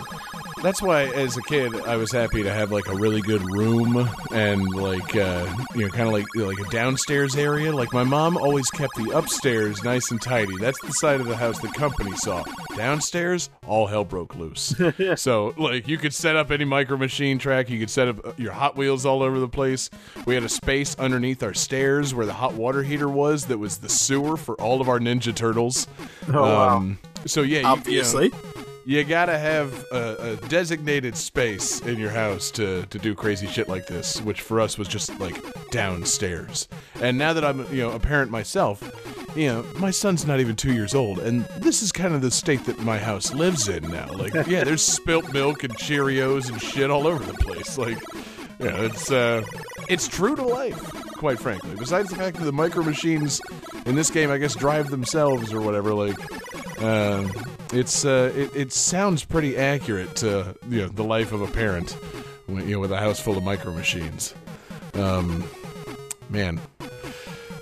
That's 0.62 0.82
why, 0.82 1.06
as 1.06 1.36
a 1.36 1.42
kid, 1.44 1.74
I 1.82 1.96
was 1.96 2.12
happy 2.12 2.44
to 2.44 2.52
have 2.54 2.72
like 2.72 2.88
a 2.88 2.96
really 2.96 3.22
good 3.22 3.42
room 3.54 4.08
and 4.32 4.64
like 4.76 5.16
uh, 5.16 5.48
you 5.74 5.82
know, 5.82 5.90
kind 5.90 6.08
of 6.08 6.14
like 6.14 6.26
like 6.36 6.60
a 6.60 6.69
downstairs 6.70 7.36
area. 7.36 7.72
Like 7.72 7.92
my 7.94 8.04
mom 8.04 8.38
always 8.38 8.70
kept 8.70 8.96
the 8.96 9.12
upstairs 9.16 9.84
nice 9.84 10.12
and 10.12 10.22
tidy. 10.22 10.56
That's 10.58 10.80
the 10.82 10.92
side 10.94 11.20
of 11.20 11.28
the 11.28 11.36
house 11.36 11.60
the 11.60 11.68
company 11.70 12.16
saw. 12.18 12.44
Downstairs, 12.76 13.50
all 13.68 13.88
hell 13.88 14.04
broke 14.06 14.36
loose. 14.36 14.74
so 15.16 15.54
like 15.58 15.88
you 15.88 15.98
could 15.98 16.14
set 16.14 16.36
up 16.36 16.52
any 16.52 16.66
micro 16.66 16.98
machine 16.98 17.38
track. 17.40 17.70
You 17.70 17.80
could 17.80 17.90
set 17.90 18.08
up 18.08 18.26
uh, 18.26 18.32
your 18.38 18.52
Hot 18.54 18.76
Wheels 18.76 19.06
all 19.06 19.22
over 19.24 19.40
the 19.40 19.48
place. 19.50 19.90
We 20.26 20.34
had 20.34 20.44
a 20.44 20.50
space 20.50 20.96
underneath 20.98 21.44
our 21.44 21.54
stairs 21.54 22.14
where 22.14 22.26
the 22.26 22.34
hot 22.34 22.54
water 22.54 22.84
heater 22.84 23.10
was. 23.10 23.46
That 23.48 23.58
was 23.58 23.78
the 23.80 23.90
sewer 23.90 24.38
for 24.38 24.56
all 24.62 24.82
of 24.82 24.90
our 24.90 25.00
Ninja 25.00 25.36
Turtles. 25.36 25.88
Oh 26.28 26.42
wow. 26.42 26.70
Um, 26.78 27.00
so 27.26 27.42
yeah, 27.42 27.46
you- 27.46 27.56
you 27.58 27.64
know, 27.64 27.70
Obviously. 27.72 28.32
You 28.90 29.04
gotta 29.04 29.38
have 29.38 29.86
a, 29.92 30.32
a 30.42 30.48
designated 30.48 31.16
space 31.16 31.80
in 31.82 32.00
your 32.00 32.10
house 32.10 32.50
to, 32.50 32.88
to 32.88 32.98
do 32.98 33.14
crazy 33.14 33.46
shit 33.46 33.70
like 33.70 33.86
this, 33.86 34.20
which 34.22 34.42
for 34.42 34.60
us 34.60 34.80
was 34.80 34.88
just 34.88 35.20
like 35.20 35.40
downstairs. 35.70 36.68
And 37.00 37.16
now 37.16 37.34
that 37.34 37.46
I'm 37.46 37.72
you 37.72 37.84
know 37.84 37.92
a 37.92 38.00
parent 38.00 38.32
myself, 38.32 38.82
you 39.36 39.46
know 39.46 39.64
my 39.78 39.92
son's 39.92 40.26
not 40.26 40.40
even 40.40 40.56
two 40.56 40.74
years 40.74 40.96
old, 40.96 41.20
and 41.20 41.46
this 41.60 41.84
is 41.84 41.92
kind 41.92 42.16
of 42.16 42.22
the 42.22 42.32
state 42.32 42.66
that 42.66 42.80
my 42.80 42.98
house 42.98 43.32
lives 43.32 43.68
in 43.68 43.84
now. 43.92 44.12
Like 44.12 44.34
yeah, 44.48 44.64
there's 44.64 44.82
spilt 44.82 45.32
milk 45.32 45.64
and 45.64 45.78
Cheerios 45.78 46.50
and 46.50 46.60
shit 46.60 46.90
all 46.90 47.06
over 47.06 47.24
the 47.24 47.36
place. 47.36 47.78
Like 47.78 48.00
know, 48.66 48.84
it's 48.84 49.12
uh, 49.12 49.44
it's 49.88 50.08
true 50.08 50.36
to 50.36 50.44
life, 50.44 50.92
quite 51.14 51.40
frankly. 51.40 51.72
Besides 51.78 52.10
the 52.10 52.16
fact 52.16 52.38
that 52.38 52.44
the 52.46 52.52
micro 52.52 52.84
machines 52.84 53.42
in 53.86 53.96
this 53.96 54.10
game, 54.10 54.32
I 54.32 54.38
guess, 54.38 54.56
drive 54.56 54.90
themselves 54.90 55.54
or 55.54 55.62
whatever. 55.62 55.94
Like, 55.94 56.18
um, 56.82 57.32
it's 57.72 58.04
uh, 58.06 58.32
it, 58.36 58.56
it 58.56 58.74
sounds 58.74 59.24
pretty 59.24 59.58
accurate 59.58 60.16
to 60.18 60.56
you 60.70 60.82
know 60.82 60.88
the 60.90 61.04
life 61.04 61.32
of 61.32 61.42
a 61.42 61.48
parent, 61.48 61.98
you 62.48 62.56
know, 62.66 62.80
with 62.80 62.92
a 62.92 63.00
house 63.00 63.20
full 63.20 63.38
of 63.38 63.44
micro 63.44 63.74
machines. 63.74 64.34
Um, 64.94 65.44
man, 66.30 66.60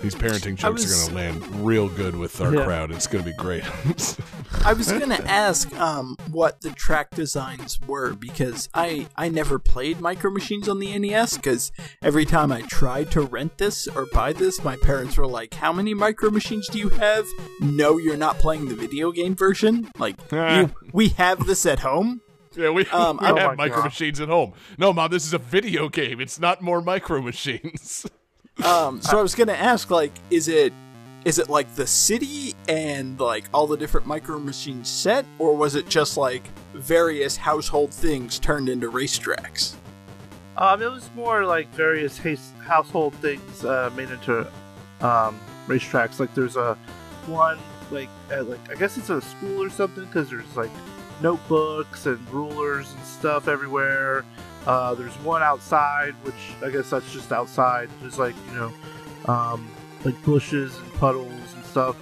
these 0.00 0.14
parenting 0.14 0.54
jokes 0.56 0.82
was- 0.84 1.08
are 1.08 1.12
going 1.12 1.40
to 1.40 1.42
land 1.50 1.64
real 1.66 1.88
good 1.88 2.16
with 2.16 2.40
our 2.40 2.54
Yeah. 2.54 2.64
crowd. 2.64 2.90
It's 2.90 3.06
going 3.06 3.24
to 3.24 3.30
be 3.30 3.36
great. 3.36 3.64
I 4.64 4.72
was 4.72 4.90
gonna 4.90 5.22
ask 5.26 5.72
um, 5.78 6.16
what 6.30 6.62
the 6.62 6.70
track 6.70 7.10
designs 7.14 7.78
were 7.86 8.14
because 8.14 8.68
I 8.74 9.06
I 9.16 9.28
never 9.28 9.58
played 9.58 10.00
Micro 10.00 10.30
Machines 10.30 10.68
on 10.68 10.78
the 10.78 10.98
NES 10.98 11.36
because 11.36 11.70
every 12.02 12.24
time 12.24 12.50
I 12.50 12.62
tried 12.62 13.10
to 13.12 13.20
rent 13.22 13.58
this 13.58 13.86
or 13.88 14.06
buy 14.12 14.32
this, 14.32 14.64
my 14.64 14.76
parents 14.76 15.16
were 15.18 15.26
like, 15.26 15.54
"How 15.54 15.72
many 15.72 15.92
Micro 15.94 16.30
Machines 16.30 16.66
do 16.68 16.78
you 16.78 16.88
have? 16.90 17.26
No, 17.60 17.98
you're 17.98 18.16
not 18.16 18.38
playing 18.38 18.68
the 18.68 18.74
video 18.74 19.12
game 19.12 19.34
version. 19.36 19.90
Like, 19.98 20.16
you, 20.32 20.74
we 20.92 21.08
have 21.10 21.46
this 21.46 21.64
at 21.66 21.80
home." 21.80 22.20
yeah, 22.56 22.70
we, 22.70 22.86
Um, 22.86 23.18
we 23.20 23.26
oh 23.28 23.36
have 23.36 23.50
my 23.50 23.54
micro 23.66 23.76
God. 23.78 23.84
machines 23.84 24.18
at 24.20 24.28
home. 24.28 24.52
No, 24.78 24.92
mom, 24.92 25.10
this 25.10 25.24
is 25.26 25.32
a 25.34 25.38
video 25.38 25.88
game. 25.88 26.20
It's 26.20 26.40
not 26.40 26.62
more 26.62 26.80
micro 26.80 27.20
machines. 27.22 28.06
Um, 28.68 29.00
so 29.00 29.18
I 29.18 29.22
was 29.22 29.34
gonna 29.34 29.52
ask, 29.52 29.90
like, 29.90 30.12
is 30.30 30.48
it 30.48 30.72
is 31.24 31.38
it 31.38 31.48
like 31.48 31.74
the 31.74 31.86
city 31.86 32.54
and 32.68 33.18
like 33.18 33.44
all 33.52 33.66
the 33.66 33.76
different 33.76 34.06
micro 34.06 34.38
machines 34.38 34.88
set, 34.88 35.24
or 35.38 35.56
was 35.56 35.74
it 35.74 35.88
just 35.88 36.16
like 36.16 36.48
various 36.74 37.36
household 37.36 37.92
things 37.92 38.38
turned 38.38 38.68
into 38.68 38.90
racetracks? 38.90 39.74
Um, 40.56 40.82
it 40.82 40.90
was 40.90 41.08
more 41.14 41.44
like 41.44 41.68
various 41.72 42.18
has- 42.18 42.52
household 42.64 43.14
things 43.16 43.64
uh, 43.64 43.90
made 43.96 44.10
into 44.10 44.40
um, 45.00 45.38
racetracks. 45.66 46.18
Like 46.20 46.34
there's 46.34 46.56
a 46.56 46.76
one 47.26 47.58
like 47.90 48.08
at, 48.30 48.48
like 48.48 48.70
I 48.70 48.74
guess 48.74 48.96
it's 48.98 49.10
a 49.10 49.20
school 49.20 49.62
or 49.62 49.70
something 49.70 50.04
because 50.04 50.30
there's 50.30 50.56
like 50.56 50.70
notebooks 51.20 52.06
and 52.06 52.18
rulers 52.30 52.92
and 52.92 53.04
stuff 53.04 53.48
everywhere. 53.48 54.24
Uh, 54.66 54.94
there's 54.94 55.14
one 55.20 55.42
outside, 55.42 56.14
which 56.22 56.34
I 56.62 56.70
guess 56.70 56.90
that's 56.90 57.10
just 57.12 57.32
outside. 57.32 57.88
There's 58.00 58.18
like 58.18 58.34
you 58.50 58.54
know, 58.56 58.72
um, 59.32 59.68
like 60.04 60.20
bushes 60.24 60.76
and 60.78 60.92
puddles 60.94 61.54
and 61.54 61.64
stuff. 61.64 61.96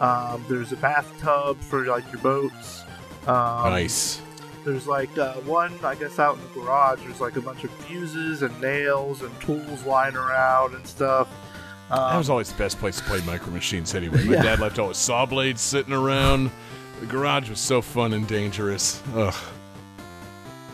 Um, 0.00 0.44
there's 0.48 0.72
a 0.72 0.76
bathtub 0.76 1.58
for 1.60 1.84
like 1.86 2.10
your 2.12 2.20
boats. 2.22 2.82
Um, 3.26 3.70
nice. 3.70 4.20
there's 4.64 4.86
like 4.86 5.16
uh, 5.18 5.34
one, 5.40 5.72
I 5.82 5.94
guess, 5.94 6.18
out 6.18 6.36
in 6.36 6.42
the 6.42 6.48
garage. 6.60 7.02
There's 7.02 7.20
like 7.20 7.36
a 7.36 7.40
bunch 7.40 7.64
of 7.64 7.70
fuses 7.70 8.42
and 8.42 8.58
nails 8.60 9.22
and 9.22 9.40
tools 9.40 9.84
lying 9.84 10.14
around 10.16 10.74
and 10.74 10.86
stuff. 10.86 11.28
Um, 11.90 11.98
That 12.12 12.18
was 12.18 12.30
always 12.30 12.50
the 12.52 12.58
best 12.58 12.78
place 12.78 12.96
to 12.98 13.02
play 13.04 13.20
micro 13.26 13.52
machines 13.52 13.94
anyway. 13.94 14.24
My 14.24 14.34
Yeah. 14.36 14.42
dad 14.42 14.60
left 14.60 14.78
all 14.78 14.88
his 14.88 14.96
saw 14.98 15.24
blades 15.26 15.60
sitting 15.60 15.92
around. 15.92 16.50
The 17.00 17.06
garage 17.06 17.48
was 17.50 17.60
so 17.60 17.82
fun 17.82 18.12
and 18.12 18.26
dangerous. 18.26 19.02
Ugh. 19.14 19.34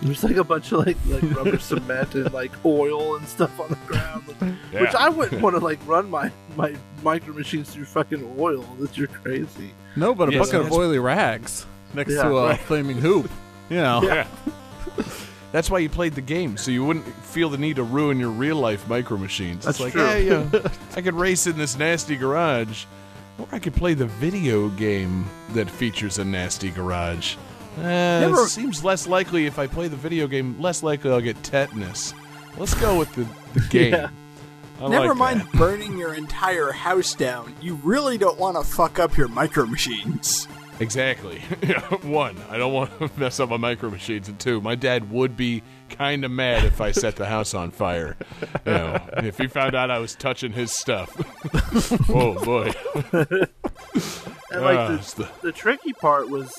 There's 0.03 0.23
like 0.25 0.37
a 0.37 0.45
bunch 0.45 0.73
of 0.73 0.85
like 0.87 0.97
like 1.07 1.23
rubber 1.35 1.59
cement 1.71 2.15
and 2.15 2.33
like 2.33 2.53
oil 2.65 3.17
and 3.17 3.27
stuff 3.27 3.59
on 3.61 3.69
the 3.71 3.77
ground, 3.87 4.23
which 4.27 4.37
Yeah. 4.73 4.93
I 4.99 5.09
wouldn't 5.09 5.41
want 5.41 5.57
to 5.57 5.65
like 5.65 5.79
run 5.87 6.11
my 6.11 6.31
my 6.57 6.75
micro 7.03 7.33
machines 7.35 7.71
through 7.71 7.85
fucking 7.87 8.37
oil. 8.39 8.63
That 8.81 8.97
you're 8.99 9.09
crazy. 9.09 9.73
No, 9.97 10.15
but 10.15 10.29
a 10.29 10.33
Yes, 10.33 10.51
bucket 10.51 10.67
of 10.67 10.73
oily 10.73 10.99
rags 10.99 11.67
next 11.95 12.13
Yeah, 12.13 12.23
to 12.25 12.37
a 12.39 12.49
right. 12.51 12.61
flaming 12.61 12.99
hoop. 12.99 13.31
You 13.71 13.77
know. 13.77 14.03
Yeah. 14.03 14.27
That's 15.53 15.71
why 15.71 15.81
you 15.81 15.91
played 15.91 16.15
the 16.15 16.23
game, 16.23 16.57
so 16.57 16.71
you 16.71 16.83
wouldn't 16.83 17.07
feel 17.07 17.51
the 17.51 17.59
need 17.59 17.77
to 17.77 17.83
ruin 17.83 18.19
your 18.19 18.31
real 18.31 18.57
life 18.57 18.89
micro 18.89 19.19
machines. 19.19 19.67
That's 19.67 19.79
it's 19.81 19.85
like, 19.85 19.93
true. 19.93 20.03
yeah, 20.03 20.49
yeah, 20.55 20.69
I 20.97 21.03
could 21.03 21.13
race 21.15 21.47
in 21.47 21.59
this 21.59 21.77
nasty 21.79 22.17
garage, 22.17 22.87
or 23.39 23.47
I 23.53 23.59
could 23.59 23.75
play 23.75 23.93
the 23.93 24.07
video 24.07 24.71
game 24.71 25.27
that 25.51 25.69
features 25.69 26.17
a 26.19 26.25
nasty 26.25 26.71
garage. 26.71 27.37
Uh, 27.79 27.83
Never- 27.83 28.47
seems 28.47 28.85
less 28.85 29.07
likely 29.07 29.47
if 29.47 29.59
I 29.59 29.67
play 29.67 29.89
the 29.89 29.97
video 29.97 30.27
game. 30.27 30.61
Less 30.61 30.83
likely 30.83 31.11
I'll 31.11 31.21
get 31.21 31.43
tetanus. 31.43 32.13
Let's 32.59 32.75
go 32.75 32.99
with 32.99 33.13
the, 33.15 33.27
the 33.55 33.67
game. 33.71 33.93
Yeah. 33.95 34.09
I 34.81 34.89
Never 34.89 35.09
like 35.09 35.17
mind 35.17 35.41
that. 35.41 35.53
burning 35.55 35.97
your 35.97 36.15
entire 36.15 36.73
house 36.73 37.15
down. 37.15 37.55
You 37.61 37.77
really 37.85 38.19
don't 38.19 38.39
want 38.39 38.57
to 38.57 38.65
fuck 38.65 38.99
up 38.99 39.17
your 39.17 39.29
micro 39.29 39.65
machines. 39.65 40.49
Exactly. 40.81 41.39
One, 42.03 42.37
I 42.51 42.57
don't 42.59 42.73
want 42.73 42.99
to 42.99 43.09
mess 43.17 43.39
up 43.39 43.51
my 43.51 43.57
micro 43.59 43.91
machines, 43.91 44.29
and 44.29 44.39
two, 44.41 44.61
my 44.61 44.75
dad 44.75 45.11
would 45.13 45.37
be 45.37 45.63
kind 45.91 46.25
of 46.25 46.31
mad 46.33 46.65
if 46.65 46.81
I 46.81 46.91
set 46.91 47.15
the 47.15 47.27
house 47.27 47.55
on 47.55 47.71
fire. 47.71 48.17
You 48.67 48.73
know, 48.73 49.09
if 49.19 49.39
he 49.39 49.47
found 49.47 49.77
out 49.77 49.91
I 49.93 49.99
was 49.99 50.17
touching 50.17 50.51
his 50.53 50.73
stuff. 50.73 51.11
oh 52.11 52.35
boy. 52.45 52.73
And 54.51 54.63
like 54.63 54.89
the, 55.01 55.15
the- 55.17 55.31
the 55.43 55.53
tricky 55.53 55.93
part 55.93 56.29
was, 56.29 56.53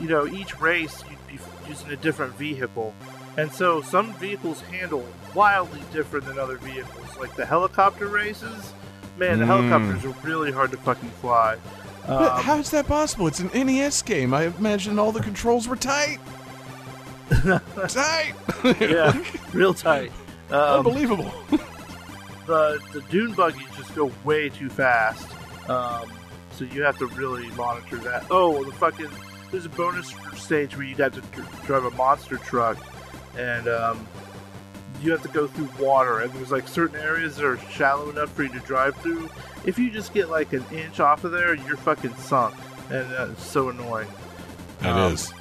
you 0.00 0.08
know, 0.08 0.26
each 0.26 0.60
race 0.60 1.02
you'd 1.10 1.26
be 1.26 1.38
using 1.68 1.90
a 1.90 1.96
different 1.96 2.34
vehicle, 2.36 2.94
and 3.36 3.50
so 3.52 3.80
some 3.82 4.12
vehicles 4.14 4.60
handle 4.62 5.06
wildly 5.34 5.82
different 5.92 6.26
than 6.26 6.38
other 6.38 6.56
vehicles. 6.58 7.06
Like 7.18 7.34
the 7.36 7.46
helicopter 7.46 8.06
races, 8.08 8.72
man, 9.16 9.38
the 9.38 9.44
Mm. 9.44 9.48
helicopters 9.48 10.04
are 10.04 10.14
really 10.26 10.52
hard 10.52 10.70
to 10.72 10.76
fucking 10.78 11.10
fly. 11.20 11.56
But 12.06 12.32
Um, 12.32 12.42
how 12.42 12.58
is 12.58 12.70
that 12.70 12.86
possible? 12.86 13.26
It's 13.26 13.40
an 13.40 13.50
NES 13.54 14.02
game. 14.02 14.34
I 14.34 14.44
imagine 14.58 14.98
all 14.98 15.10
the 15.12 15.22
controls 15.22 15.66
were 15.66 15.76
tight. 15.76 16.18
tight. 17.88 18.34
yeah, 18.80 19.18
real 19.52 19.74
tight. 19.74 20.12
Um, 20.50 20.78
Unbelievable. 20.78 21.32
the 22.46 22.78
the 22.92 23.00
dune 23.10 23.32
buggies 23.32 23.66
just 23.76 23.94
go 23.94 24.12
way 24.24 24.48
too 24.50 24.68
fast. 24.68 25.26
Um, 25.68 26.12
so 26.52 26.64
you 26.64 26.82
have 26.82 26.98
to 26.98 27.06
really 27.08 27.48
monitor 27.52 27.96
that. 27.98 28.26
Oh, 28.30 28.62
the 28.64 28.72
fucking 28.72 29.08
there's 29.54 29.66
a 29.66 29.70
bonus 29.70 30.12
stage 30.36 30.76
where 30.76 30.84
you 30.84 30.96
got 30.96 31.12
to 31.12 31.20
dr- 31.20 31.62
drive 31.64 31.84
a 31.84 31.90
monster 31.92 32.36
truck, 32.38 32.76
and 33.38 33.68
um, 33.68 34.04
you 35.00 35.12
have 35.12 35.22
to 35.22 35.28
go 35.28 35.46
through 35.46 35.68
water. 35.78 36.20
And 36.20 36.32
there's 36.32 36.50
like 36.50 36.66
certain 36.66 36.96
areas 37.00 37.36
that 37.36 37.44
are 37.44 37.56
shallow 37.70 38.10
enough 38.10 38.32
for 38.32 38.42
you 38.42 38.48
to 38.48 38.58
drive 38.60 38.96
through. 38.96 39.30
If 39.64 39.78
you 39.78 39.90
just 39.90 40.12
get 40.12 40.28
like 40.28 40.52
an 40.52 40.64
inch 40.72 40.98
off 40.98 41.22
of 41.22 41.30
there, 41.30 41.54
you're 41.54 41.76
fucking 41.76 42.16
sunk, 42.16 42.56
and 42.90 43.08
that's 43.12 43.46
so 43.46 43.68
annoying. 43.68 44.08
That 44.80 45.12
is. 45.12 45.30
Um, 45.32 45.38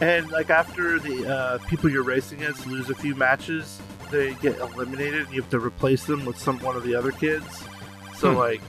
And 0.00 0.30
like 0.30 0.50
after 0.50 0.98
the 0.98 1.26
uh, 1.34 1.58
people 1.68 1.88
you're 1.88 2.02
racing 2.02 2.42
against 2.42 2.66
lose 2.66 2.90
a 2.90 2.94
few 2.94 3.14
matches, 3.14 3.80
they 4.10 4.34
get 4.34 4.58
eliminated, 4.58 5.22
and 5.26 5.34
you 5.34 5.40
have 5.40 5.50
to 5.50 5.60
replace 5.60 6.04
them 6.04 6.26
with 6.26 6.36
some 6.38 6.58
one 6.58 6.76
of 6.76 6.82
the 6.82 6.94
other 6.94 7.12
kids. 7.12 7.64
So 8.18 8.32
Hmm. 8.32 8.36
like, 8.38 8.60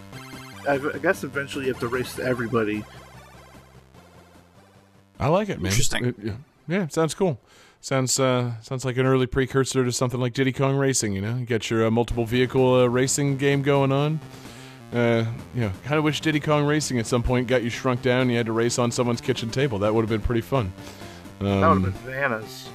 I, 0.69 0.75
I 0.75 0.97
guess 0.99 1.25
eventually 1.25 1.65
you 1.65 1.73
have 1.73 1.81
to 1.81 1.89
race 1.89 2.19
everybody. 2.19 2.85
I 5.19 5.27
like 5.27 5.49
it, 5.49 5.59
man. 5.61 5.71
Interesting. 5.71 6.05
It- 6.05 6.15
yeah, 6.23 6.33
yeah, 6.67 6.87
sounds 6.87 7.13
cool. 7.13 7.39
Sounds 7.81 8.17
uh, 8.19 8.53
sounds 8.61 8.85
like 8.85 8.95
an 8.97 9.05
early 9.05 9.25
precursor 9.27 9.83
to 9.83 9.91
something 9.91 10.19
like 10.19 10.33
Diddy 10.33 10.53
Kong 10.53 10.75
Racing. 10.77 11.13
You 11.13 11.21
know, 11.21 11.35
you 11.35 11.45
got 11.45 11.69
your 11.69 11.85
uh, 11.87 11.91
multiple 11.91 12.25
vehicle 12.25 12.75
uh, 12.81 12.85
racing 12.87 13.35
game 13.37 13.61
going 13.61 13.91
on. 13.91 14.19
Uh, 14.93 15.25
you 15.55 15.61
know, 15.61 15.71
kind 15.83 15.97
of 15.97 16.03
wish 16.03 16.21
Diddy 16.21 16.39
Kong 16.39 16.65
Racing 16.65 16.97
at 16.99 17.07
some 17.07 17.23
point 17.23 17.47
got 17.47 17.61
you 17.63 17.69
shrunk 17.69 18.01
down. 18.01 18.21
and 18.21 18.31
You 18.31 18.37
had 18.37 18.45
to 18.45 18.51
race 18.53 18.79
on 18.79 18.91
someone's 18.91 19.21
kitchen 19.21 19.49
table. 19.49 19.79
That 19.79 19.93
would 19.93 20.01
have 20.03 20.09
been 20.09 20.21
pretty 20.21 20.41
fun. 20.41 20.71
Um, 21.41 21.45
That 21.61 21.67
would 21.69 21.81
have 21.83 21.93
been 22.05 22.11
bananas. 22.13 22.69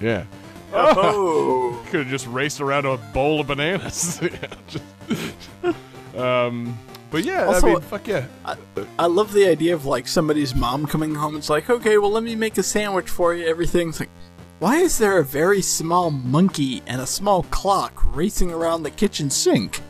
Yeah. 0.00 0.24
Oh, 0.72 1.82
Could 1.90 2.00
have 2.00 2.08
just 2.08 2.26
raced 2.28 2.60
around 2.60 2.86
a 2.86 2.96
bowl 2.96 3.40
of 3.40 3.48
bananas. 3.48 4.20
Yeah, 4.22 4.46
just- 4.68 6.16
um, 6.16 6.78
but 7.16 7.24
yeah, 7.24 7.46
Also- 7.46 7.68
I 7.68 7.72
mean, 7.72 7.80
fuck 7.80 8.06
yeah. 8.06 8.26
I 8.98 9.06
love 9.06 9.32
the 9.32 9.46
idea 9.46 9.72
of 9.72 9.86
like 9.86 10.06
somebody's 10.06 10.54
mom 10.54 10.84
coming 10.84 11.14
home. 11.14 11.34
And 11.34 11.38
it's 11.38 11.48
like, 11.48 11.70
okay, 11.70 11.96
well, 11.96 12.10
let 12.10 12.22
me 12.22 12.34
make 12.36 12.58
a 12.58 12.62
sandwich 12.62 13.08
for 13.08 13.34
you. 13.34 13.46
Everything's 13.46 14.00
like, 14.00 14.10
why 14.58 14.76
is 14.80 14.98
there 14.98 15.16
a 15.16 15.24
very 15.24 15.62
small 15.62 16.10
monkey 16.10 16.82
and 16.86 17.00
a 17.00 17.06
small 17.06 17.44
clock 17.44 18.02
racing 18.14 18.52
around 18.52 18.82
the 18.82 18.90
kitchen 18.90 19.30
sink? 19.30 19.80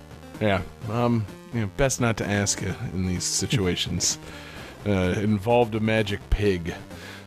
Yeah, 0.41 0.63
um, 0.89 1.27
you 1.53 1.63
know, 1.63 1.71
best 1.77 2.01
not 2.01 2.17
to 2.19 2.25
ask 2.25 2.63
uh, 2.63 2.73
in 2.93 3.09
these 3.09 3.25
situations. 3.25 4.19
uh, 4.87 5.17
involved 5.19 5.75
a 5.75 5.81
magic 5.81 6.21
pig, 6.31 6.75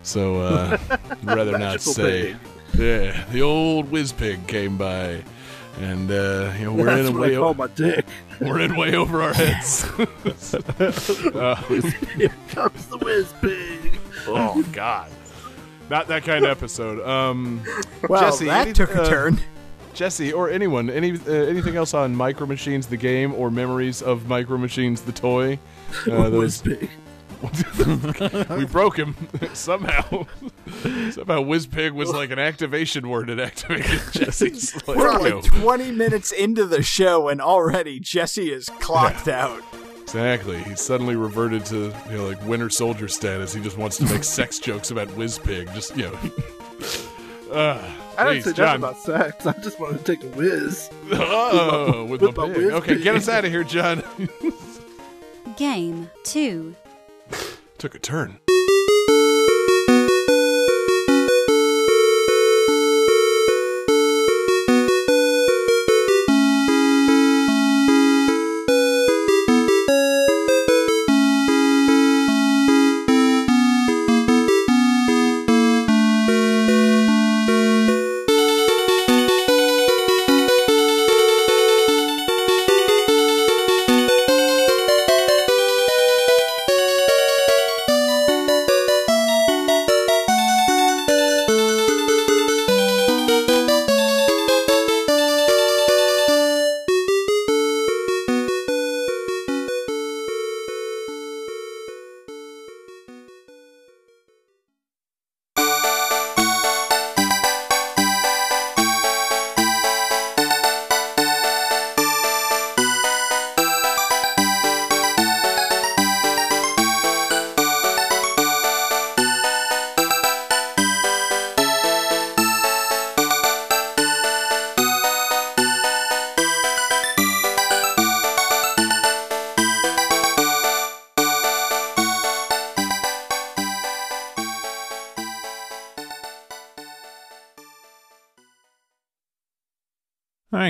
so 0.04 0.40
uh, 0.40 0.78
rather 1.24 1.58
not 1.58 1.82
say. 1.82 2.38
pig. 2.72 2.82
Yeah, 2.82 3.26
the 3.34 3.42
old 3.42 3.92
whiz 3.92 4.14
pig 4.14 4.48
came 4.48 4.78
by, 4.78 5.24
and 5.78 6.10
uh, 6.12 6.54
you 6.58 6.66
know 6.66 6.74
we're 6.74 6.86
That's 6.86 7.08
in 7.10 7.14
what 7.18 7.24
I 7.28 7.32
way 7.32 7.36
call 7.38 7.50
o- 7.50 7.54
my 7.54 7.68
dick. 7.68 8.06
we're 8.42 8.60
in 8.60 8.76
way 8.76 8.96
over 8.96 9.22
our 9.22 9.34
heads. 9.34 9.86
uh, 9.98 11.56
Here 12.18 12.34
comes 12.50 12.86
the 12.88 12.98
whiz 13.02 13.34
pig. 13.42 14.00
oh 14.28 14.64
God, 14.74 15.10
not 15.90 16.08
that 16.08 16.24
kind 16.24 16.44
of 16.46 16.52
episode. 16.52 17.06
Um, 17.08 17.64
Well, 18.08 18.22
Jesse, 18.22 18.46
that 18.46 18.62
any- 18.62 18.74
took 18.74 18.94
a 18.96 19.04
uh, 19.04 19.10
turn. 19.10 19.40
Jesse 19.94 20.32
or 20.32 20.50
anyone, 20.50 20.90
any 20.90 21.14
uh, 21.14 21.32
anything 21.32 21.76
else 21.76 21.94
on 21.94 22.16
Micro 22.16 22.46
Machines 22.48 22.88
the 22.88 22.96
game 22.98 23.34
or 23.34 23.52
memories 23.52 24.02
of 24.02 24.28
Micro 24.28 24.58
Machines 24.58 25.02
the 25.02 25.12
toy? 25.12 25.60
Uh, 26.10 26.30
whiz 26.32 26.62
pig. 26.62 26.90
we 28.58 28.66
broke 28.66 28.98
him 28.98 29.16
somehow. 29.54 30.02
somehow, 31.12 31.42
Whizpig 31.42 31.92
was 31.92 32.10
like 32.12 32.32
an 32.32 32.40
activation 32.40 33.08
word. 33.10 33.30
It 33.30 33.40
activated 33.40 34.02
Jesse's. 34.12 34.76
Like, 34.88 34.98
We're 34.98 35.12
you 35.24 35.30
know, 35.30 35.36
like 35.40 35.52
20 35.52 35.92
minutes 35.92 36.32
into 36.32 36.66
the 36.66 36.84
show, 36.84 37.30
and 37.30 37.42
already 37.42 38.00
Jesse 38.00 38.52
is 38.52 38.70
clocked 38.80 39.28
out. 39.28 39.62
exactly. 40.02 40.58
He 40.64 40.76
suddenly 40.76 41.16
reverted 41.16 41.66
to 41.68 41.94
you 42.10 42.18
know 42.18 42.28
like 42.28 42.44
Winter 42.46 42.70
Soldier 42.70 43.08
status. 43.08 43.54
He 43.54 43.62
just 43.62 43.78
wants 43.78 43.98
to 43.98 44.06
make 44.06 44.24
sex 44.24 44.60
jokes 44.60 44.92
about 44.92 45.08
Whizpig. 45.10 45.74
Just 45.74 45.96
you 45.96 46.04
know. 46.04 46.20
Uh, 47.54 47.82
I 48.18 48.26
didn't 48.34 48.44
say 48.44 48.54
John. 48.54 48.82
nothing 48.82 49.12
about 49.14 49.32
sex. 49.32 49.46
I 49.48 49.54
just 49.62 49.80
wanted 49.80 50.06
to 50.06 50.16
take 50.16 50.24
a 50.24 50.28
whiz. 50.36 50.90
Oh, 51.14 52.06
with, 52.06 52.22
with 52.22 52.36
my 52.38 52.48
my 52.48 52.54
pig. 52.54 52.72
Okay, 52.74 53.02
get 53.02 53.16
us 53.16 53.28
out 53.30 53.46
of 53.46 53.52
here, 53.52 53.64
John. 53.64 54.04
Game 55.58 56.10
2. 56.26 56.76
Took 57.78 57.96
a 57.96 58.00
turn. 58.00 58.40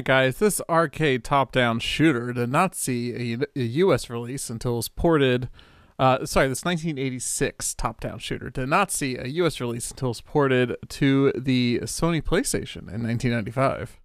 Guys, 0.09 0.39
this 0.39 0.59
arcade 0.67 1.23
top-down 1.23 1.79
shooter 1.79 2.33
did 2.33 2.49
not 2.49 2.73
see 2.73 3.13
a 3.55 3.59
U.S. 3.59 4.09
release 4.09 4.49
until 4.49 4.73
it 4.73 4.77
was 4.77 4.89
ported. 4.89 5.49
Uh, 5.99 6.25
sorry, 6.25 6.47
this 6.47 6.65
1986 6.65 7.75
top-down 7.75 8.17
shooter 8.17 8.49
did 8.49 8.69
not 8.69 8.89
see 8.89 9.17
a 9.17 9.27
U.S. 9.27 9.61
release 9.61 9.91
until 9.91 10.07
it 10.07 10.09
was 10.09 10.21
ported 10.21 10.75
to 10.87 11.31
the 11.33 11.81
Sony 11.83 12.23
PlayStation 12.23 12.91
in 12.91 13.03
1995. 13.03 13.98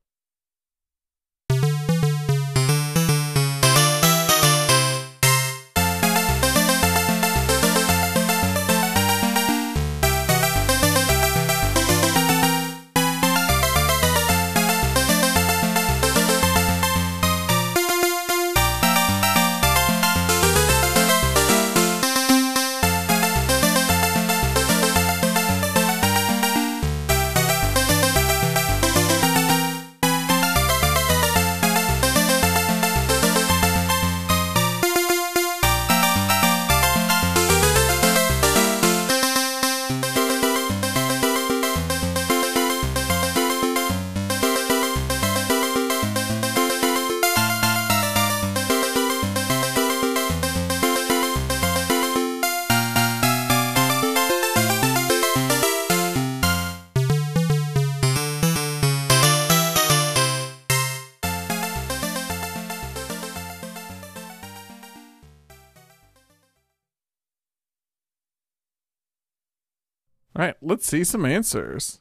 Let's 70.74 70.88
see 70.88 71.04
some 71.04 71.24
answers. 71.24 72.00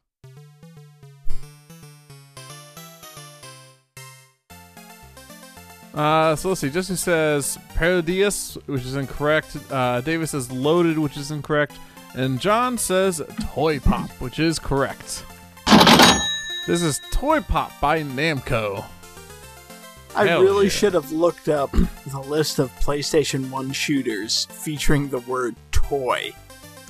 Uh, 5.93 6.36
so 6.36 6.49
let's 6.49 6.62
see. 6.62 6.71
Jesse 6.71 6.95
says 6.95 7.59
Parodius, 7.75 8.55
which 8.65 8.83
is 8.83 8.95
incorrect. 8.95 9.55
Uh, 9.69 10.01
Davis 10.01 10.31
says 10.31 10.51
Loaded, 10.51 10.97
which 10.97 11.17
is 11.17 11.29
incorrect. 11.29 11.77
And 12.15 12.41
John 12.41 12.79
says 12.79 13.21
Toy 13.41 13.77
Pop, 13.77 14.09
which 14.19 14.39
is 14.39 14.57
correct. 14.57 15.23
This 16.65 16.81
is 16.81 16.99
Toy 17.12 17.41
Pop 17.41 17.79
by 17.79 18.01
Namco. 18.01 18.86
I 20.15 20.25
Hell 20.25 20.41
really 20.41 20.65
yeah. 20.65 20.71
should 20.71 20.95
have 20.95 21.12
looked 21.12 21.47
up 21.47 21.71
the 22.07 22.19
list 22.21 22.57
of 22.57 22.71
PlayStation 22.79 23.51
1 23.51 23.71
shooters 23.71 24.45
featuring 24.45 25.09
the 25.09 25.19
word 25.19 25.55
toy. 25.71 26.33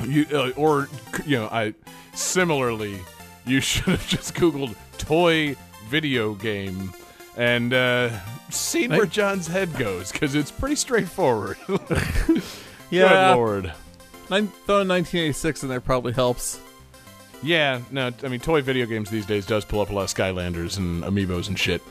You 0.06 0.26
uh, 0.32 0.52
or 0.56 0.90
you 1.26 1.38
know, 1.38 1.48
I 1.48 1.74
similarly, 2.14 3.00
you 3.46 3.60
should 3.62 3.86
have 3.86 4.08
just 4.08 4.36
googled 4.36 4.76
toy 4.98 5.56
video 5.88 6.34
game 6.34 6.94
and 7.36 7.74
uh, 7.74 8.10
seen 8.50 8.92
where 8.92 9.06
John's 9.06 9.48
head 9.48 9.76
goes 9.78 10.12
because 10.12 10.36
it's 10.36 10.52
pretty 10.52 10.76
straightforward. 10.76 11.58
Good 12.90 13.36
lord. 13.36 13.74
Nin- 14.30 14.48
throwing 14.66 14.88
1986 14.88 15.64
in 15.64 15.70
there 15.70 15.82
probably 15.82 16.14
helps. 16.14 16.60
Yeah, 17.42 17.82
no, 17.92 18.12
I 18.24 18.28
mean, 18.30 18.40
toy 18.40 18.62
video 18.62 18.86
games 18.86 19.10
these 19.10 19.26
days 19.26 19.46
does 19.46 19.66
pull 19.66 19.82
up 19.82 19.90
a 19.90 19.94
lot 19.94 20.04
of 20.04 20.10
Skylanders 20.10 20.78
and 20.78 21.04
amiibos 21.04 21.50
and 21.50 21.60
shit. 21.60 21.82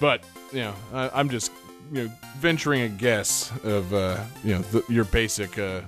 But, 0.00 0.24
you 0.52 0.60
know, 0.60 0.74
I, 0.92 1.10
I'm 1.12 1.28
just, 1.28 1.52
you 1.92 2.04
know, 2.04 2.12
venturing 2.38 2.82
a 2.82 2.88
guess 2.88 3.52
of, 3.62 3.92
uh, 3.92 4.24
you 4.42 4.54
know, 4.54 4.62
the, 4.62 4.84
your 4.88 5.04
basic 5.04 5.58
uh, 5.58 5.82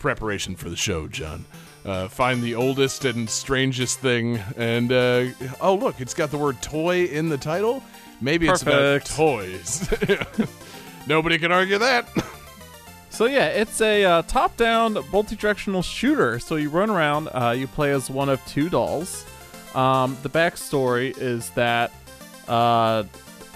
preparation 0.00 0.56
for 0.56 0.68
the 0.68 0.76
show, 0.76 1.06
John. 1.06 1.44
Uh, 1.84 2.08
find 2.08 2.42
the 2.42 2.56
oldest 2.56 3.04
and 3.04 3.30
strangest 3.30 4.00
thing, 4.00 4.38
and, 4.56 4.90
uh, 4.90 5.26
oh, 5.60 5.76
look, 5.76 6.00
it's 6.00 6.12
got 6.12 6.30
the 6.32 6.36
word 6.38 6.60
toy 6.60 7.04
in 7.04 7.28
the 7.28 7.38
title. 7.38 7.82
Maybe 8.20 8.48
it's 8.48 8.62
about 8.62 9.04
toys. 9.04 9.88
Nobody 11.06 11.38
can 11.38 11.52
argue 11.52 11.78
that. 11.78 12.08
So 13.12 13.26
yeah, 13.26 13.46
it's 13.48 13.80
a 13.80 14.04
uh, 14.04 14.22
top-down 14.22 14.96
multi-directional 15.12 15.82
shooter. 15.82 16.38
So 16.38 16.54
you 16.54 16.70
run 16.70 16.90
around, 16.90 17.28
uh, 17.34 17.50
you 17.50 17.66
play 17.66 17.90
as 17.90 18.08
one 18.08 18.28
of 18.28 18.42
two 18.46 18.70
dolls. 18.70 19.26
Um, 19.74 20.16
the 20.22 20.30
backstory 20.30 21.18
is 21.18 21.50
that 21.50 21.92
uh, 22.48 23.02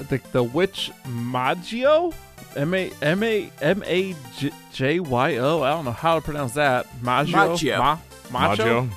the 0.09 0.21
the 0.33 0.43
witch 0.43 0.91
Maggio, 1.09 2.13
M 2.57 2.75
A 2.75 2.91
M 3.03 3.23
A 3.23 3.51
M 3.61 3.83
A 3.87 4.15
J- 4.37 4.51
J 4.73 5.01
Y 5.01 5.37
O. 5.39 5.63
I 5.63 5.71
don't 5.71 5.85
know 5.85 5.93
how 5.93 6.17
to 6.17 6.21
pronounce 6.21 6.55
that. 6.55 6.87
Maggio, 7.03 7.37
Maggio. 7.37 7.79
Ma- 7.79 7.99
Maggio, 8.33 8.65
Maggio. 8.83 8.89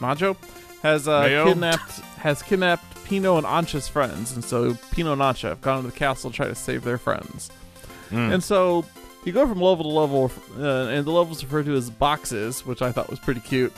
Maggio 0.00 0.36
has 0.82 1.06
uh, 1.08 1.22
Mayo. 1.22 1.44
kidnapped 1.46 2.00
has 2.18 2.42
kidnapped 2.42 3.04
Pino 3.04 3.36
and 3.36 3.46
Ancha's 3.46 3.88
friends, 3.88 4.32
and 4.32 4.44
so 4.44 4.74
Pino 4.92 5.12
and 5.12 5.22
Ancha 5.22 5.48
have 5.48 5.60
gone 5.60 5.82
to 5.82 5.90
the 5.90 5.96
castle 5.96 6.30
to 6.30 6.36
try 6.36 6.46
to 6.46 6.54
save 6.54 6.84
their 6.84 6.98
friends. 6.98 7.50
And 8.10 8.44
so 8.44 8.84
you 9.24 9.32
go 9.32 9.46
from 9.46 9.60
level 9.60 9.84
to 9.84 9.88
level, 9.90 10.30
uh, 10.58 10.88
and 10.88 11.06
the 11.06 11.10
levels 11.10 11.42
referred 11.42 11.64
to 11.64 11.74
as 11.74 11.88
boxes, 11.88 12.66
which 12.66 12.82
I 12.82 12.92
thought 12.92 13.08
was 13.08 13.18
pretty 13.18 13.40
cute. 13.40 13.72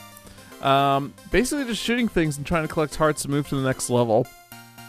Um, 0.61 1.15
basically, 1.31 1.65
just 1.67 1.83
shooting 1.83 2.09
things 2.09 2.37
and 2.37 2.45
trying 2.47 2.67
to 2.67 2.73
collect 2.73 2.97
hearts 2.97 3.23
to 3.23 3.31
move 3.31 3.49
to 3.51 3.55
the 3.57 3.63
next 3.63 3.91
level. 3.91 4.27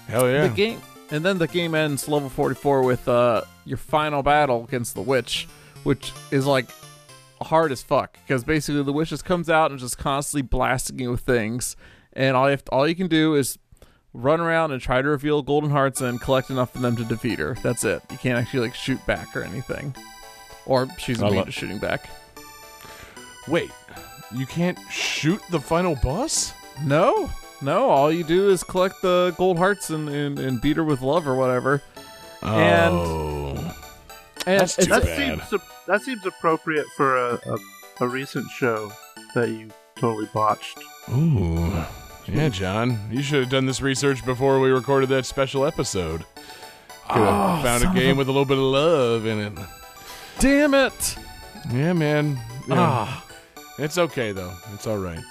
Hell 0.08 0.27
yeah. 0.29 0.47
The 0.47 0.53
game, 0.53 0.81
and 1.11 1.23
then 1.23 1.37
the 1.37 1.47
game 1.47 1.75
ends 1.75 2.07
level 2.07 2.29
forty-four 2.29 2.83
with 2.83 3.07
uh, 3.07 3.43
your 3.65 3.77
final 3.77 4.23
battle 4.23 4.63
against 4.63 4.95
the 4.95 5.01
witch, 5.01 5.47
which 5.83 6.11
is 6.31 6.45
like 6.45 6.67
hard 7.41 7.71
as 7.71 7.81
fuck 7.81 8.17
because 8.25 8.43
basically 8.43 8.81
the 8.81 8.93
witch 8.93 9.09
just 9.09 9.25
comes 9.25 9.49
out 9.49 9.69
and 9.69 9.79
just 9.79 9.97
constantly 9.97 10.41
blasting 10.41 10.99
you 10.99 11.11
with 11.11 11.21
things, 11.21 11.75
and 12.13 12.35
all 12.35 12.45
you 12.45 12.51
have 12.51 12.63
all 12.71 12.87
you 12.87 12.95
can 12.95 13.07
do 13.07 13.35
is 13.35 13.57
run 14.13 14.39
around 14.39 14.71
and 14.71 14.81
try 14.81 15.01
to 15.01 15.09
reveal 15.09 15.41
golden 15.41 15.69
hearts 15.69 15.99
and 15.99 16.21
collect 16.21 16.49
enough 16.49 16.73
of 16.73 16.81
them 16.81 16.95
to 16.95 17.03
defeat 17.03 17.37
her. 17.37 17.55
That's 17.61 17.83
it. 17.83 18.01
You 18.09 18.17
can't 18.17 18.39
actually 18.39 18.61
like 18.61 18.75
shoot 18.75 19.05
back 19.05 19.35
or 19.35 19.43
anything, 19.43 19.93
or 20.65 20.87
she's 20.97 21.19
immune 21.19 21.35
lo- 21.35 21.43
to 21.43 21.51
shooting 21.51 21.79
back. 21.79 22.09
Wait, 23.47 23.69
you 24.33 24.45
can't 24.45 24.79
shoot 24.89 25.41
the 25.51 25.59
final 25.59 25.95
boss? 26.01 26.53
No, 26.83 27.29
no. 27.65 27.89
All 27.89 28.12
you 28.12 28.23
do 28.23 28.49
is 28.49 28.63
collect 28.63 29.01
the 29.01 29.34
gold 29.38 29.58
hearts 29.58 29.89
and, 29.89 30.08
and, 30.08 30.39
and 30.39 30.62
beat 30.62 30.78
her 30.78 30.84
with 30.84 31.01
love 31.01 31.28
or 31.28 31.36
whatever. 31.36 31.82
And- 32.41 32.93
oh. 32.93 33.71
And 34.47 34.60
That's 34.62 34.75
too 34.75 34.86
That 34.86 35.04
bad. 35.04 35.41
seems 35.47 35.62
that 35.88 36.01
seems 36.04 36.23
appropriate 36.25 36.86
for 36.95 37.17
a, 37.17 37.34
a 37.47 37.58
a 38.01 38.08
recent 38.08 38.47
show 38.51 38.91
that 39.34 39.49
you 39.49 39.69
totally 39.95 40.30
botched. 40.34 40.78
Ooh. 41.12 41.84
Yeah, 42.28 42.49
John. 42.49 42.99
You 43.12 43.23
should 43.23 43.39
have 43.41 43.49
done 43.49 43.65
this 43.65 43.82
research 43.82 44.23
before 44.25 44.60
we 44.60 44.69
recorded 44.69 45.10
that 45.10 45.25
special 45.25 45.65
episode. 45.65 46.25
Could 47.10 47.21
have 47.23 47.63
found 47.63 47.84
a 47.86 47.99
game 47.99 48.17
with 48.17 48.28
a 48.28 48.32
little 48.32 48.45
bit 48.45 48.58
of 48.58 48.63
love 48.63 49.25
in 49.25 49.39
it. 49.39 49.54
damn 50.39 50.73
it. 50.75 51.15
Yeah, 51.71 51.93
man. 51.93 52.38
Yeah. 52.67 52.75
Ah. 52.78 53.25
It's 53.80 53.97
okay, 53.97 54.32
though. 54.32 54.54
It's 54.73 54.86
all 54.86 54.97
right. 54.99 55.23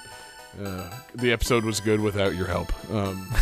Uh, 0.62 0.90
the 1.14 1.33
episode 1.33 1.64
was 1.64 1.81
good 1.81 2.01
without 2.01 2.35
your 2.35 2.47
help. 2.47 2.73
Um, 2.90 3.29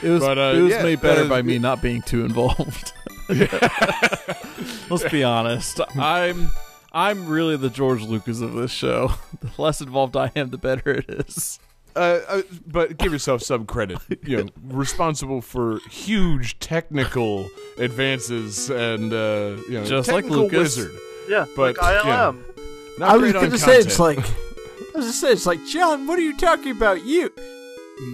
It 0.00 0.10
was 0.10 0.20
But, 0.20 0.38
uh, 0.38 0.52
it 0.56 0.60
was 0.60 0.70
yeah, 0.70 0.82
made 0.84 1.00
better 1.00 1.22
uh, 1.24 1.28
by 1.28 1.42
me 1.42 1.58
not 1.58 1.82
being 1.82 2.02
too 2.02 2.24
involved. 2.24 2.92
Let's 3.28 5.08
be 5.10 5.24
honest. 5.24 5.80
I'm 5.96 6.50
I'm 6.92 7.26
really 7.28 7.56
the 7.56 7.68
George 7.68 8.02
Lucas 8.02 8.40
of 8.40 8.52
this 8.54 8.70
show. 8.70 9.10
The 9.40 9.50
less 9.60 9.80
involved 9.80 10.16
I 10.16 10.30
am, 10.36 10.50
the 10.50 10.58
better 10.58 10.90
it 10.92 11.06
is. 11.10 11.58
uh, 11.96 12.20
uh, 12.28 12.42
but 12.66 12.96
give 12.96 13.12
yourself 13.12 13.42
some 13.42 13.66
credit. 13.66 13.98
You 14.24 14.44
know, 14.44 14.48
responsible 14.64 15.40
for 15.42 15.80
huge 15.90 16.58
technical 16.60 17.48
advances 17.78 18.70
and 18.70 19.12
uh, 19.12 19.56
you 19.68 19.80
know, 19.80 19.84
Just 19.84 20.08
like 20.12 20.24
technical 20.24 20.44
Lucas. 20.44 20.76
wizard. 20.76 20.92
Yeah, 21.28 21.44
But, 21.56 21.76
like 21.76 22.04
yeah. 22.04 22.32
ILM. 22.32 22.44
Not 23.00 23.08
I 23.10 23.16
was 23.16 23.20
great 23.32 23.36
on 23.36 23.44
gonna 23.46 23.58
say 23.58 23.78
it's 23.78 23.98
like 23.98 24.18
I 24.20 24.24
was 24.98 25.20
gonna 25.20 25.32
it's 25.32 25.46
like 25.46 25.64
John. 25.66 26.06
What 26.06 26.18
are 26.18 26.22
you 26.22 26.36
talking 26.36 26.72
about? 26.72 27.04
You? 27.04 27.30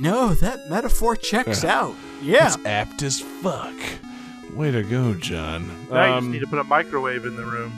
No, 0.00 0.34
that 0.34 0.68
metaphor 0.70 1.16
checks 1.16 1.64
out. 1.64 1.94
Yeah. 2.22 2.46
It's 2.46 2.58
apt 2.64 3.02
as 3.02 3.20
fuck. 3.20 3.74
Way 4.54 4.70
to 4.70 4.82
go, 4.82 5.14
John. 5.14 5.68
Now 5.90 6.04
you 6.06 6.12
Um, 6.12 6.24
just 6.24 6.32
need 6.32 6.38
to 6.40 6.46
put 6.46 6.58
a 6.58 6.64
microwave 6.64 7.26
in 7.26 7.36
the 7.36 7.44
room. 7.44 7.72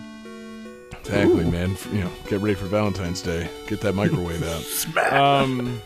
Exactly, 1.00 1.44
man. 1.44 1.76
You 1.92 2.00
know, 2.04 2.10
get 2.28 2.40
ready 2.40 2.54
for 2.54 2.66
Valentine's 2.66 3.22
Day. 3.22 3.48
Get 3.68 3.80
that 3.82 3.94
microwave 3.94 4.42
out. 4.42 5.12
Um, 5.12 5.80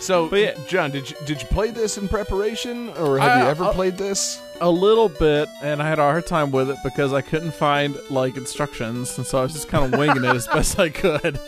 so, 0.00 0.28
But 0.28 0.40
yeah- 0.40 0.54
John, 0.66 0.90
did 0.90 1.10
you 1.10 1.16
did 1.26 1.40
you 1.42 1.48
play 1.48 1.70
this 1.70 1.96
in 1.98 2.08
preparation, 2.08 2.88
or 2.90 3.18
have 3.18 3.42
you 3.42 3.48
ever 3.48 3.64
I- 3.64 3.72
played 3.72 3.96
this? 3.98 4.40
A 4.62 4.70
little 4.70 5.10
bit, 5.10 5.48
and 5.62 5.82
I 5.82 5.88
had 5.88 5.98
a 5.98 6.02
hard 6.02 6.26
time 6.26 6.50
with 6.50 6.70
it 6.70 6.78
because 6.82 7.12
I 7.12 7.20
couldn't 7.20 7.52
find 7.54 7.98
like 8.08 8.38
instructions, 8.38 9.16
and 9.18 9.26
so 9.26 9.38
I 9.38 9.42
was 9.42 9.52
just 9.52 9.68
kind 9.68 9.84
of 9.92 9.98
winging 9.98 10.24
it 10.24 10.34
as 10.34 10.46
best 10.46 10.78
I 10.78 10.88
could. 10.88 11.38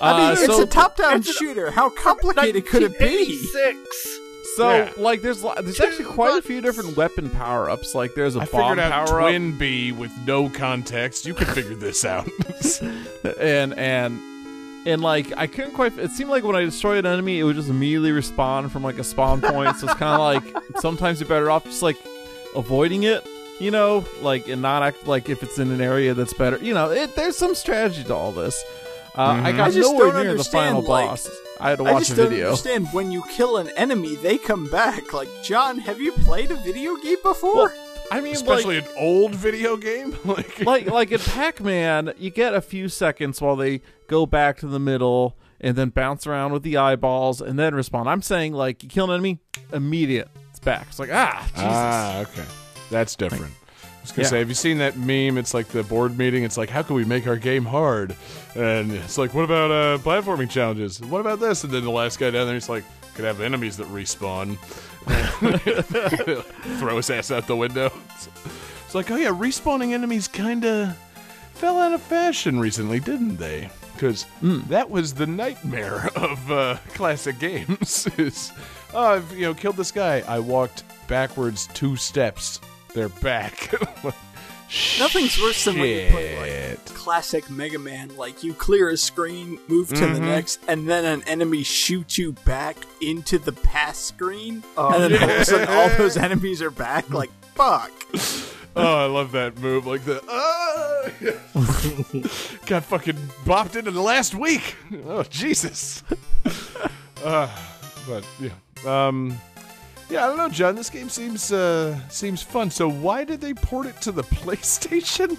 I 0.00 0.12
mean, 0.18 0.30
Uh, 0.30 0.32
it's 0.32 0.46
so, 0.46 0.62
a 0.62 0.66
top-down 0.66 1.16
it's 1.20 1.32
shooter. 1.36 1.70
How 1.70 1.88
complicated 1.90 2.66
could 2.66 2.82
it 2.82 2.98
be? 2.98 3.36
Six. 3.36 3.78
so 4.56 4.70
Yeah. 4.70 4.90
like 4.96 5.22
there's 5.22 5.42
li- 5.44 5.54
there's 5.60 5.80
actually 5.80 6.04
quite 6.06 6.38
a 6.38 6.42
few 6.42 6.60
different 6.60 6.96
weapon 6.96 7.30
power 7.30 7.68
ups. 7.70 7.94
Like 7.94 8.14
there's 8.14 8.36
a 8.36 8.40
I 8.40 8.44
bomb 8.46 8.60
figured 8.70 8.78
out 8.78 9.06
power 9.08 9.20
up. 9.20 9.26
TwinBee 9.28 9.96
with 9.96 10.12
no 10.26 10.48
context. 10.48 11.26
You 11.26 11.34
could 11.34 11.48
figure 11.48 11.74
this 11.74 12.04
out. 12.04 12.28
and 13.40 13.74
and 13.78 14.20
and 14.86 15.02
like 15.02 15.32
I 15.36 15.46
couldn't 15.46 15.72
quite. 15.72 15.98
It 15.98 16.10
seemed 16.12 16.30
like 16.30 16.44
when 16.44 16.56
I 16.56 16.60
destroyed 16.64 17.04
an 17.04 17.12
enemy, 17.12 17.40
it 17.40 17.44
would 17.44 17.56
just 17.56 17.68
immediately 17.68 18.10
respawn 18.10 18.70
from 18.70 18.82
like 18.82 18.98
a 18.98 19.04
spawn 19.04 19.40
point. 19.40 19.76
so 19.76 19.86
it's 19.86 19.94
kind 19.98 20.14
of 20.14 20.20
like 20.20 20.64
sometimes 20.80 21.20
you're 21.20 21.28
better 21.28 21.50
off 21.50 21.64
just 21.64 21.82
like 21.82 21.96
avoiding 22.54 23.02
it, 23.02 23.26
you 23.58 23.70
know, 23.70 24.04
like 24.22 24.48
and 24.48 24.62
not 24.62 24.82
act 24.82 25.06
like 25.06 25.28
if 25.28 25.42
it's 25.42 25.58
in 25.58 25.70
an 25.70 25.80
area 25.80 26.14
that's 26.14 26.32
better. 26.34 26.58
You 26.58 26.72
know, 26.74 26.90
it, 26.90 27.14
there's 27.16 27.36
some 27.36 27.54
strategy 27.54 28.04
to 28.04 28.14
all 28.14 28.32
this. 28.32 28.62
Uh, 29.16 29.22
I 29.42 29.52
Mhm. 29.52 29.56
got 29.56 29.68
I 29.68 29.70
just 29.70 29.90
nowhere 29.92 30.12
don't 30.12 30.22
near 30.24 30.34
the 30.34 30.44
final 30.44 30.78
understand, 30.78 30.88
like- 30.88 31.06
boss. 31.08 31.30
I 31.58 31.70
had 31.70 31.78
to 31.78 31.84
I 31.86 31.98
just 31.98 32.10
a 32.12 32.16
don't 32.16 32.28
video. 32.30 32.46
understand 32.48 32.88
when 32.92 33.10
you 33.10 33.22
kill 33.30 33.56
an 33.56 33.70
enemy, 33.76 34.14
they 34.16 34.36
come 34.36 34.66
back. 34.70 35.12
Like 35.14 35.28
John, 35.42 35.78
have 35.78 36.00
you 36.00 36.12
played 36.12 36.50
a 36.50 36.56
video 36.56 36.96
game 36.96 37.16
before? 37.22 37.72
I 38.12 38.20
mean, 38.20 38.34
Especially 38.34 38.76
like, 38.80 38.90
an 38.90 38.94
old 38.98 39.34
video 39.34 39.76
game. 39.76 40.16
like, 40.24 40.60
like 40.60 40.86
like 40.90 41.10
in 41.12 41.18
Pac-Man, 41.18 42.12
you 42.18 42.30
get 42.30 42.54
a 42.54 42.60
few 42.60 42.88
seconds 42.88 43.40
while 43.40 43.56
they 43.56 43.80
go 44.06 44.26
back 44.26 44.58
to 44.58 44.66
the 44.66 44.78
middle 44.78 45.36
and 45.60 45.74
then 45.76 45.88
bounce 45.88 46.26
around 46.26 46.52
with 46.52 46.62
the 46.62 46.76
eyeballs 46.76 47.40
and 47.40 47.58
then 47.58 47.72
respawn. 47.72 48.06
I'm 48.06 48.20
saying 48.22 48.52
like 48.52 48.82
you 48.82 48.88
kill 48.90 49.06
an 49.06 49.12
enemy, 49.12 49.38
immediate, 49.72 50.28
it's 50.50 50.60
back. 50.60 50.86
It's 50.90 50.98
like 50.98 51.10
ah, 51.12 51.40
Jesus. 51.54 51.62
ah, 51.64 52.20
okay, 52.20 52.44
that's 52.90 53.16
different. 53.16 53.44
I 53.46 53.65
was 54.06 54.12
gonna 54.12 54.24
Yeah. 54.26 54.30
say, 54.30 54.38
have 54.38 54.48
you 54.48 54.54
seen 54.54 54.78
that 54.78 54.96
meme? 54.96 55.36
It's 55.38 55.52
like 55.54 55.68
the 55.68 55.82
board 55.82 56.16
meeting. 56.16 56.44
It's 56.44 56.56
like, 56.56 56.70
how 56.70 56.82
can 56.82 56.96
we 56.96 57.04
make 57.04 57.26
our 57.26 57.36
game 57.36 57.64
hard? 57.64 58.14
And 58.54 58.92
it's 58.92 59.18
like, 59.18 59.34
what 59.34 59.44
about 59.44 59.70
uh, 59.70 59.98
platforming 59.98 60.48
challenges? 60.50 61.00
What 61.00 61.20
about 61.20 61.40
this? 61.40 61.64
And 61.64 61.72
then 61.72 61.84
the 61.84 61.90
last 61.90 62.18
guy 62.18 62.30
down 62.30 62.46
there, 62.46 62.54
he's 62.54 62.68
like, 62.68 62.84
could 63.14 63.24
have 63.24 63.40
enemies 63.40 63.76
that 63.78 63.86
respawn. 63.88 64.56
Throw 66.78 66.96
his 66.96 67.10
ass 67.10 67.30
out 67.30 67.46
the 67.46 67.56
window. 67.56 67.90
It's, 68.14 68.28
it's 68.84 68.94
like, 68.94 69.10
oh 69.10 69.16
yeah, 69.16 69.30
respawning 69.30 69.92
enemies 69.92 70.28
kind 70.28 70.64
of 70.64 70.96
fell 71.54 71.78
out 71.78 71.92
of 71.92 72.02
fashion 72.02 72.60
recently, 72.60 73.00
didn't 73.00 73.36
they? 73.36 73.70
because 73.94 74.26
that 74.42 74.90
was 74.90 75.14
the 75.14 75.26
nightmare 75.26 76.10
of 76.16 76.50
uh, 76.52 76.76
classic 76.92 77.38
games. 77.38 78.06
is 78.18 78.52
oh, 78.92 79.04
I've 79.14 79.32
you 79.32 79.42
know 79.42 79.54
killed 79.54 79.76
this 79.78 79.90
guy. 79.90 80.22
I 80.28 80.38
walked 80.38 80.84
backwards 81.08 81.66
two 81.72 81.96
steps. 81.96 82.60
They're 82.96 83.10
back. 83.10 83.74
Nothing's 84.98 85.38
worse 85.38 85.66
than 85.66 85.78
when 85.78 85.86
you 85.86 86.10
play 86.10 86.70
like 86.70 86.86
classic 86.86 87.50
Mega 87.50 87.78
Man. 87.78 88.16
Like 88.16 88.42
you 88.42 88.54
clear 88.54 88.88
a 88.88 88.96
screen, 88.96 89.58
move 89.68 89.90
to 89.90 90.06
the 90.06 90.18
next, 90.18 90.60
and 90.66 90.88
then 90.88 91.04
an 91.04 91.22
enemy 91.28 91.62
shoots 91.62 92.16
you 92.16 92.32
back 92.46 92.78
into 93.02 93.38
the 93.38 93.52
past 93.52 94.06
screen, 94.06 94.64
and 94.78 95.12
then 95.12 95.22
all 95.22 95.28
of 95.28 95.40
a 95.40 95.44
sudden 95.44 95.68
all 95.68 95.90
those 95.98 96.16
enemies 96.16 96.62
are 96.62 96.70
back. 96.70 97.10
Like 97.10 97.30
fuck. 97.54 97.92
Oh, 98.78 99.04
I 99.04 99.06
love 99.06 99.32
that 99.32 99.56
move. 99.58 99.86
Like 99.86 100.04
the 100.04 100.22
ah! 100.28 101.08
got 102.66 102.84
fucking 102.84 103.16
bopped 103.46 103.74
into 103.74 103.90
the 103.90 104.02
last 104.02 104.34
week. 104.34 104.76
Oh 105.06 105.22
Jesus. 105.22 106.02
uh, 107.24 107.48
but 108.06 108.22
yeah, 108.38 108.50
um, 108.84 109.38
yeah. 110.10 110.24
I 110.24 110.28
don't 110.28 110.36
know, 110.38 110.48
John. 110.48 110.74
This 110.76 110.90
game 110.90 111.08
seems 111.08 111.52
uh, 111.52 111.98
seems 112.08 112.42
fun. 112.42 112.70
So 112.70 112.88
why 112.88 113.24
did 113.24 113.40
they 113.40 113.54
port 113.54 113.86
it 113.86 114.00
to 114.02 114.12
the 114.12 114.22
PlayStation? 114.40 115.36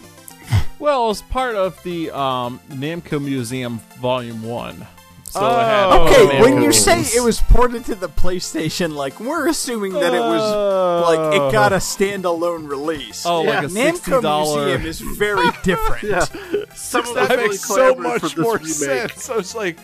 Well, 0.80 1.06
it 1.06 1.08
was 1.10 1.22
part 1.24 1.56
of 1.56 1.82
the 1.84 2.12
um, 2.12 2.60
Namco 2.70 3.22
Museum 3.24 3.80
Volume 4.00 4.44
One. 4.44 4.86
So 5.26 5.42
Oh. 5.42 5.60
it 5.60 5.64
had 5.66 6.26
Okay, 6.30 6.42
when 6.42 6.62
you 6.62 6.72
say 6.72 7.02
it 7.02 7.22
was 7.22 7.42
ported 7.42 7.84
to 7.86 7.96
the 7.96 8.08
PlayStation, 8.08 8.94
like 8.96 9.20
we're 9.20 9.48
assuming 9.50 9.92
that 9.94 10.14
it 10.14 10.20
was 10.22 11.10
like 11.10 11.36
it 11.36 11.52
got 11.52 11.74
a 11.74 11.78
standalone 11.78 12.70
release. 12.70 13.26
oh, 13.26 13.42
like 13.42 13.66
a 13.66 13.68
Namco 13.68 13.94
sixty 13.96 14.22
dollar. 14.22 14.66
Museum 14.68 14.86
is 14.86 15.00
very 15.02 15.48
different. 15.64 16.04
Yeah. 16.04 16.26
Someone 16.74 17.16
was 17.16 17.28
that 17.28 17.38
makes 17.40 17.60
so 17.66 17.96
much 17.96 18.38
more 18.38 18.54
remake. 18.58 18.70
sense. 18.74 19.24
So 19.24 19.38
it's 19.40 19.54
like 19.54 19.78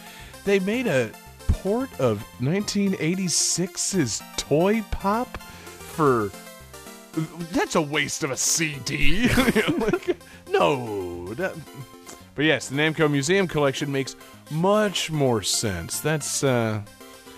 they 0.46 0.60
made 0.60 0.88
a 0.88 1.12
port 1.63 1.89
of 1.99 2.23
1986's 2.41 4.21
Toy 4.38 4.82
Pop 4.91 5.38
for. 5.38 6.30
That's 7.52 7.76
a 7.76 7.82
waste 7.82 8.23
of 8.23 8.32
a 8.32 8.38
CD. 8.38 9.28
Like, 9.78 10.17
no. 10.49 11.34
that- 11.36 11.56
but 12.36 12.45
yes, 12.45 12.69
the 12.69 12.76
Namco 12.76 13.10
Museum 13.12 13.47
collection 13.47 13.91
makes 13.91 14.15
much 14.49 15.12
more 15.12 15.41
sense. 15.43 15.99
That's. 15.99 16.43
uh 16.43 16.82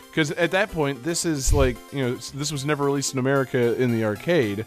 Because 0.10 0.32
at 0.32 0.52
that 0.52 0.72
point, 0.72 1.04
this 1.04 1.26
is 1.26 1.52
like, 1.54 1.76
you 1.92 2.02
know, 2.02 2.16
this 2.16 2.52
was 2.52 2.64
never 2.66 2.86
released 2.86 3.12
in 3.14 3.20
America 3.20 3.76
in 3.82 3.92
the 3.92 4.06
arcade. 4.06 4.66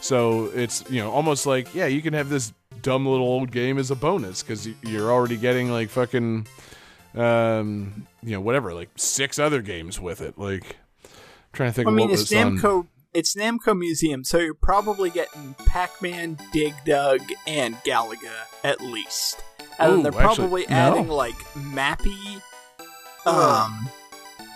So 0.00 0.46
it's, 0.54 0.84
you 0.90 1.00
know, 1.00 1.10
almost 1.12 1.46
like, 1.46 1.72
yeah, 1.74 1.86
you 1.86 2.02
can 2.02 2.12
have 2.14 2.28
this 2.28 2.52
dumb 2.82 3.06
little 3.06 3.26
old 3.26 3.50
game 3.52 3.78
as 3.78 3.90
a 3.92 3.96
bonus 3.96 4.42
because 4.42 4.68
you're 4.82 5.10
already 5.12 5.36
getting 5.36 5.70
like 5.70 5.88
fucking, 5.90 6.46
um, 7.18 8.06
you 8.22 8.32
know, 8.32 8.40
whatever, 8.40 8.72
like 8.74 8.90
six 8.96 9.38
other 9.38 9.62
games 9.62 10.00
with 10.00 10.20
it. 10.20 10.38
Like, 10.38 10.76
I'm 11.04 11.10
trying 11.52 11.70
to 11.70 11.74
think 11.74 11.88
I 11.88 11.90
of 11.90 11.96
mean, 11.96 12.08
what 12.08 12.18
it's 12.18 12.30
was 12.30 12.38
on. 12.38 12.58
Namco. 12.58 12.86
It's 13.14 13.34
Namco 13.34 13.76
Museum, 13.76 14.22
so 14.22 14.38
you're 14.38 14.52
probably 14.52 15.08
getting 15.08 15.54
Pac-Man, 15.66 16.38
Dig 16.52 16.74
Dug, 16.84 17.20
and 17.46 17.74
Galaga 17.76 18.30
at 18.62 18.82
least. 18.82 19.42
And 19.78 19.92
Ooh, 19.92 20.02
they're 20.02 20.12
actually, 20.12 20.36
probably 20.36 20.66
no. 20.68 20.76
adding 20.76 21.08
like 21.08 21.38
Mappy. 21.54 22.42
Um, 23.24 23.88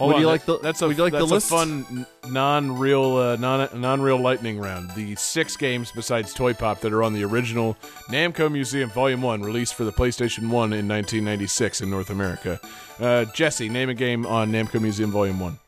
Hold 0.02 0.08
Would 0.14 0.16
on, 0.16 0.20
you 0.22 0.26
like 0.26 0.44
the- 0.46 0.58
That's 0.58 0.82
a 0.82 0.88
would 0.88 0.96
you 0.96 1.02
like 1.04 1.12
the 1.12 1.20
that's 1.20 1.30
list? 1.30 1.46
a 1.46 1.54
fun 1.54 2.06
non-real 2.28 3.16
uh, 3.16 3.36
non 3.36 3.68
non-real 3.80 4.18
lightning 4.18 4.58
round. 4.58 4.90
The 4.96 5.14
six 5.14 5.56
games 5.56 5.92
besides 5.94 6.34
Toy 6.34 6.54
Pop 6.54 6.80
that 6.80 6.92
are 6.92 7.04
on 7.04 7.12
the 7.12 7.22
original 7.22 7.76
Namco 8.10 8.50
Museum 8.50 8.90
Volume 8.90 9.22
One, 9.22 9.42
released 9.42 9.74
for 9.74 9.84
the 9.84 9.92
PlayStation 9.92 10.48
One 10.50 10.72
in 10.72 10.88
1996 10.88 11.82
in 11.82 11.90
North 11.90 12.10
America. 12.10 12.58
Uh, 12.98 13.26
Jesse, 13.26 13.68
name 13.68 13.90
a 13.90 13.94
game 13.94 14.26
on 14.26 14.50
Namco 14.50 14.80
Museum 14.80 15.12
Volume 15.12 15.38
One. 15.38 15.58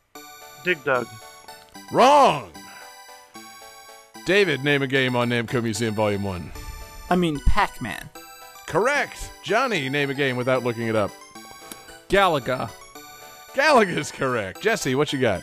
Dig 0.65 0.83
Dug. 0.83 1.07
Wrong. 1.93 2.51
David, 4.27 4.65
name 4.65 4.83
a 4.83 4.87
game 4.89 5.15
on 5.15 5.29
Namco 5.31 5.63
Museum 5.63 5.95
Volume 5.95 6.25
One. 6.25 6.51
I 7.09 7.15
mean 7.15 7.39
Pac-Man. 7.47 8.09
Correct. 8.67 9.31
Johnny, 9.45 9.89
name 9.89 10.11
a 10.11 10.15
game 10.15 10.37
without 10.37 10.65
looking 10.65 10.89
it 10.89 10.97
up. 10.97 11.13
Galaga. 12.09 12.71
Galaga's 13.55 14.11
correct. 14.11 14.61
Jesse, 14.61 14.95
what 14.95 15.13
you 15.13 15.21
got? 15.21 15.43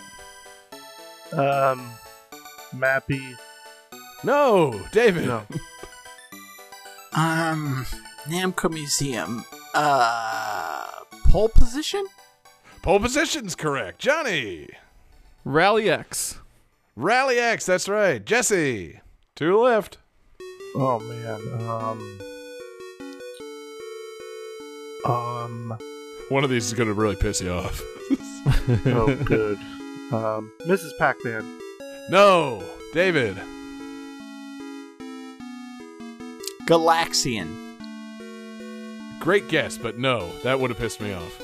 Um, 1.31 1.89
Mappy. 2.75 3.35
No, 4.23 4.81
David. 4.91 5.25
No. 5.25 5.43
Um, 7.13 7.85
Namco 8.29 8.71
Museum. 8.71 9.43
Uh, 9.73 10.87
pole 11.29 11.49
position. 11.49 12.05
Pole 12.81 13.01
position's 13.01 13.53
correct. 13.53 13.99
Johnny. 13.99 14.69
Rally 15.43 15.89
X. 15.89 16.39
Rally 16.95 17.37
X, 17.37 17.65
that's 17.65 17.89
right. 17.89 18.23
Jesse. 18.23 19.01
To 19.35 19.45
the 19.45 19.57
left. 19.57 19.97
Oh 20.73 20.99
man. 20.99 21.69
Um. 21.69 22.19
Um. 25.05 25.77
One 26.31 26.43
of 26.45 26.49
these 26.49 26.65
is 26.67 26.73
going 26.73 26.87
to 26.87 26.93
really 26.93 27.15
piss 27.17 27.41
you 27.41 27.51
off. 27.51 27.81
Oh, 28.87 29.13
good. 29.25 29.59
Um. 30.11 30.51
Mrs. 30.65 30.97
Pac-Man. 30.97 31.59
No, 32.09 32.63
David. 32.93 33.37
Galaxian. 36.65 37.47
Great 39.19 39.47
guess, 39.47 39.77
but 39.77 39.99
no, 39.99 40.31
that 40.43 40.59
would 40.59 40.71
have 40.71 40.79
pissed 40.79 41.01
me 41.01 41.13
off. 41.13 41.39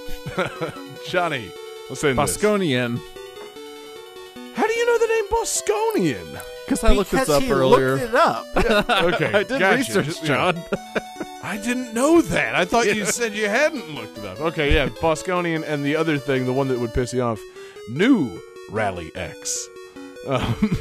Johnny, 1.08 1.52
let's 1.90 2.02
say 2.02 2.14
this. 2.14 2.38
Bosconian. 2.38 3.00
How 4.56 4.66
do 4.66 4.74
you 4.74 4.86
know 4.88 4.98
the 4.98 5.08
name 5.08 5.28
Bosconian? 5.30 6.42
Because 6.66 6.84
I 6.84 6.94
looked 6.94 7.12
because 7.12 7.28
this 7.28 7.36
up 7.38 7.44
he 7.44 7.52
earlier. 7.52 7.98
looked 7.98 8.04
it 8.10 8.16
up. 8.16 8.46
Okay, 9.14 9.34
I 9.34 9.44
did 9.44 9.60
gotcha. 9.60 9.78
research, 10.00 10.18
Yeah. 10.24 10.28
John. 10.52 10.64
I 11.48 11.56
didn't 11.56 11.94
know 11.94 12.22
that. 12.22 12.56
I 12.56 12.66
thought 12.66 12.94
you 12.94 13.06
said 13.06 13.34
you 13.34 13.48
hadn't 13.48 13.96
looked 13.96 14.18
it 14.18 14.26
up. 14.26 14.42
Okay, 14.42 14.74
yeah, 14.74 14.90
Bosconian, 14.90 15.64
and 15.66 15.86
the 15.86 15.96
other 15.96 16.18
thing, 16.18 16.46
the 16.46 16.52
one 16.52 16.68
that 16.68 16.78
would 16.78 16.94
piss 16.94 17.14
you 17.14 17.22
off, 17.22 17.42
new 17.90 18.42
Rally 18.70 19.14
X. 19.16 19.70
Um, 20.28 20.78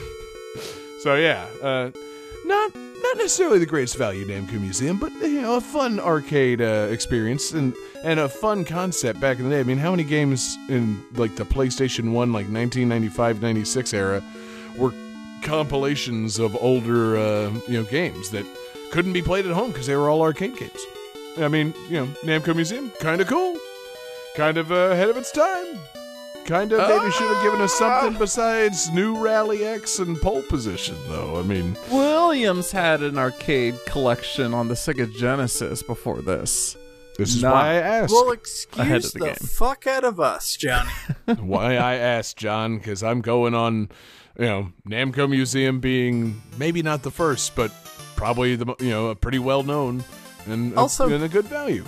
so 1.02 1.14
yeah, 1.14 1.46
uh, 1.62 1.92
not 2.44 2.74
not 2.74 3.16
necessarily 3.16 3.60
the 3.60 3.66
greatest 3.66 3.96
value 3.96 4.26
Namco 4.26 4.60
Museum, 4.60 4.98
but 4.98 5.12
you 5.12 5.40
know, 5.40 5.54
a 5.54 5.60
fun 5.60 6.00
arcade 6.00 6.60
uh, 6.60 6.88
experience 6.90 7.52
and 7.52 7.72
and 8.02 8.18
a 8.18 8.28
fun 8.28 8.64
concept 8.64 9.20
back 9.20 9.38
in 9.38 9.44
the 9.44 9.50
day. 9.50 9.60
I 9.60 9.62
mean, 9.62 9.78
how 9.78 9.92
many 9.92 10.02
games 10.02 10.58
in 10.68 11.00
like 11.14 11.36
the 11.36 11.44
PlayStation 11.44 12.10
One, 12.10 12.32
like 12.32 12.48
1995, 12.48 13.40
96 13.40 13.94
era, 13.94 14.20
were 14.76 14.92
compilations 15.42 16.40
of 16.40 16.56
older 16.60 17.16
uh, 17.16 17.52
you 17.68 17.80
know 17.80 17.84
games 17.84 18.30
that 18.30 18.44
couldn't 18.90 19.12
be 19.12 19.22
played 19.22 19.46
at 19.46 19.52
home 19.52 19.70
because 19.72 19.86
they 19.86 19.96
were 19.96 20.08
all 20.08 20.22
arcade 20.22 20.56
games. 20.56 20.80
I 21.38 21.48
mean, 21.48 21.74
you 21.90 21.96
know, 22.00 22.06
Namco 22.24 22.54
Museum, 22.54 22.90
kind 23.00 23.20
of 23.20 23.26
cool, 23.26 23.58
kind 24.36 24.56
of 24.56 24.72
uh, 24.72 24.74
ahead 24.92 25.08
of 25.10 25.16
its 25.16 25.30
time. 25.30 25.78
Kind 26.46 26.72
of 26.72 26.78
maybe 26.88 27.10
should 27.10 27.26
have 27.26 27.42
given 27.42 27.60
us 27.60 27.74
something 27.74 28.16
besides 28.18 28.88
new 28.92 29.18
Rally 29.18 29.64
X 29.64 29.98
and 29.98 30.16
pole 30.20 30.42
position, 30.42 30.94
though. 31.08 31.38
I 31.40 31.42
mean, 31.42 31.76
Williams 31.90 32.70
had 32.70 33.02
an 33.02 33.18
arcade 33.18 33.74
collection 33.84 34.54
on 34.54 34.68
the 34.68 34.74
Sega 34.74 35.12
Genesis 35.16 35.82
before 35.82 36.22
this. 36.22 36.76
this 37.18 37.34
is 37.34 37.42
Not- 37.42 37.52
why 37.52 37.70
I 37.70 37.74
asked. 37.74 38.12
Well, 38.12 38.26
Ahead 38.30 38.38
excuse 38.38 39.06
of 39.06 39.12
the 39.14 39.18
the, 39.18 39.24
game. 39.26 39.34
fuck 39.34 39.88
out 39.88 40.04
of 40.04 40.20
us, 40.20 40.56
Johnny. 40.56 40.88
why 41.40 41.74
I 41.78 41.96
asked 41.96 42.36
John 42.36 42.78
because 42.78 43.02
I'm 43.02 43.22
going 43.22 43.52
on, 43.56 43.88
you 44.38 44.44
know, 44.46 44.68
Namco 44.88 45.28
Museum 45.28 45.80
being 45.80 46.40
maybe 46.58 46.80
not 46.80 47.02
the 47.02 47.10
first, 47.10 47.56
but 47.56 47.72
probably 48.16 48.56
the 48.56 48.74
you 48.80 48.90
know 48.90 49.08
a 49.08 49.14
pretty 49.14 49.38
well 49.38 49.62
known 49.62 50.02
and 50.46 50.72
a, 50.72 50.76
Also- 50.76 51.08
and 51.08 51.22
a 51.22 51.28
good 51.28 51.44
value. 51.46 51.84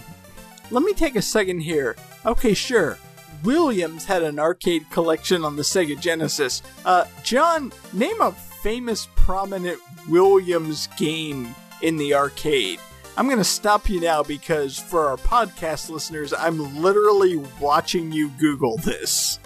Let 0.71 0.85
me 0.85 0.93
take 0.93 1.17
a 1.17 1.23
second 1.23 1.61
here. 1.61 1.97
Okay, 2.27 2.53
sure. 2.55 2.99
Williams 3.43 4.05
had 4.05 4.23
an 4.23 4.39
arcade 4.39 4.89
collection 4.91 5.45
on 5.45 5.57
the 5.57 5.63
Sega 5.63 5.99
Genesis. 5.99 6.63
Uh, 6.85 7.05
John, 7.23 7.73
name 7.93 8.21
a 8.21 8.33
famous, 8.33 9.09
prominent 9.15 9.79
Williams 10.09 10.89
game 10.99 11.55
in 11.81 11.97
the 11.97 12.15
arcade. 12.15 12.81
I'm 13.17 13.27
going 13.27 13.39
to 13.39 13.45
stop 13.45 13.89
you 13.89 14.01
now 14.01 14.23
because 14.23 14.79
for 14.79 15.07
our 15.09 15.17
podcast 15.17 15.89
listeners, 15.89 16.33
I'm 16.33 16.83
literally 16.83 17.37
watching 17.61 18.13
you 18.13 18.29
Google 18.39 18.77
this. 18.79 19.39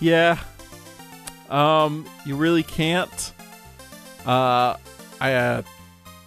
Yeah. 0.00 0.38
Um, 1.48 2.04
you 2.24 2.36
really 2.36 2.62
can't. 2.64 3.32
Uh, 4.26 4.76
I 5.20 5.32
uh, 5.34 5.62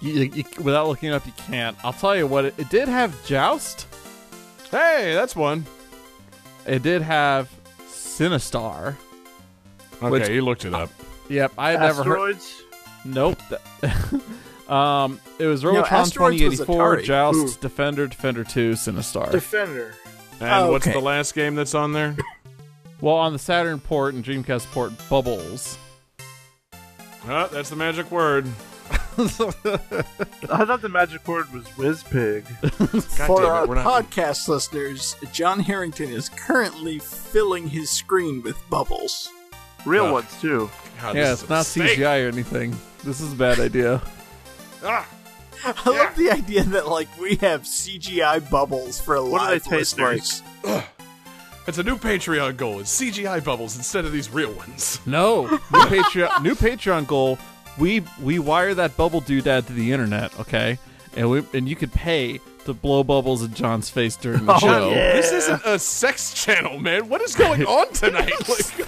you, 0.02 0.24
you, 0.34 0.44
without 0.62 0.88
looking 0.88 1.10
it 1.10 1.14
up, 1.14 1.26
you 1.26 1.34
can't. 1.38 1.78
I'll 1.84 1.94
tell 1.94 2.16
you 2.16 2.28
what. 2.28 2.46
It, 2.46 2.56
it 2.58 2.70
did 2.70 2.88
have 2.88 3.16
Joust. 3.26 3.88
Hey, 4.72 5.14
that's 5.14 5.36
one. 5.36 5.66
It 6.66 6.84
did 6.84 7.02
have 7.02 7.50
Sinistar. 7.88 8.96
Okay, 9.98 10.10
Which- 10.10 10.30
you 10.30 10.42
looked 10.44 10.66
it 10.66 10.74
up. 10.74 10.90
Yep, 11.30 11.54
I 11.58 11.72
had 11.72 11.80
never 11.82 12.04
heard. 12.04 12.36
Asteroids. 12.36 12.64
Nope. 13.06 13.40
um, 14.70 15.20
it 15.38 15.46
was 15.46 15.64
No, 15.64 15.72
Robotron 15.72 16.02
Asteroids 16.02 16.42
was 16.44 16.60
2084, 16.60 16.98
Atari. 16.98 17.04
Joust, 17.04 17.58
Ooh. 17.58 17.62
Defender, 17.62 18.08
Defender 18.08 18.44
2, 18.44 18.72
Sinistar. 18.72 19.32
Defender. 19.32 19.94
And 20.42 20.70
what's 20.70 20.88
Okay. 20.88 20.98
the 20.98 21.04
last 21.04 21.36
game 21.36 21.56
that's 21.56 21.76
on 21.76 21.94
there? 21.94 22.16
Well, 23.02 23.16
on 23.16 23.32
the 23.32 23.40
Saturn 23.40 23.80
port 23.80 24.14
and 24.14 24.26
Dreamcast 24.26 24.66
port, 24.74 24.92
Bubbles. 25.10 25.78
Oh, 27.30 27.48
that's 27.48 27.70
the 27.70 27.78
magic 27.78 28.12
word. 28.12 28.46
I 30.50 30.66
thought 30.66 30.82
the 30.82 30.90
magic 30.90 31.28
word 31.28 31.52
was 31.52 31.66
WizPig. 31.70 32.44
For 33.28 33.44
it, 33.44 33.46
our 33.50 33.68
we're 33.68 33.76
not- 33.76 34.10
podcast 34.10 34.48
listeners, 34.48 35.16
John 35.34 35.60
Harrington 35.60 36.10
is 36.10 36.30
currently 36.30 37.00
filling 37.00 37.68
his 37.68 37.90
screen 37.90 38.42
with 38.42 38.58
bubbles. 38.70 39.30
Real 39.86 40.06
Ugh. 40.06 40.14
ones 40.14 40.42
too. 40.42 40.70
God, 41.02 41.16
yeah, 41.16 41.34
it's 41.34 41.48
not 41.50 41.60
mistake. 41.60 41.98
CGI 42.00 42.26
or 42.26 42.28
anything. 42.30 42.76
This 43.04 43.20
is 43.22 43.34
a 43.34 43.36
bad 43.36 43.60
idea. 43.60 44.02
Ah, 44.82 45.06
I 45.66 45.90
love 45.90 46.16
the 46.16 46.32
idea 46.32 46.64
that 46.64 46.88
like 46.88 47.10
we 47.20 47.36
have 47.38 47.64
CGI 47.64 48.50
bubbles 48.50 49.02
for 49.02 49.22
What 49.22 49.40
do 49.42 49.46
live 49.48 49.64
they 49.66 49.78
taste 49.78 50.00
listeners. 50.00 50.42
it's 51.68 51.78
a 51.78 51.84
new 51.84 51.98
Patreon 51.98 52.56
goal. 52.56 52.80
It's 52.80 52.98
CGI 53.02 53.44
bubbles 53.44 53.76
instead 53.76 54.06
of 54.06 54.14
these 54.14 54.30
real 54.30 54.54
ones. 54.54 55.02
No, 55.06 55.48
new 55.48 55.58
Patreon, 55.60 56.42
new 56.44 56.56
Patreon 56.56 57.06
goal. 57.08 57.38
We 57.80 58.04
we 58.22 58.40
wire 58.40 58.74
that 58.76 58.98
bubble 58.98 59.22
doodad 59.22 59.68
to 59.68 59.74
the 59.74 59.92
internet, 59.92 60.38
okay? 60.40 60.78
And 61.16 61.30
we 61.30 61.44
and 61.54 61.68
you 61.68 61.76
could 61.76 61.92
pay 61.94 62.40
to 62.66 62.74
blow 62.74 63.04
bubbles 63.04 63.42
in 63.42 63.54
John's 63.54 63.90
face 63.90 64.16
during 64.18 64.46
the 64.46 64.54
Oh, 64.54 64.60
show. 64.60 64.90
yeah. 64.92 65.14
This 65.14 65.32
isn't 65.32 65.62
a 65.66 65.80
sex 65.80 66.34
channel, 66.34 66.78
man. 66.80 67.08
What 67.10 67.22
is 67.22 67.34
going 67.36 67.66
on 67.66 67.92
tonight? 67.94 68.32
Like, 68.48 68.88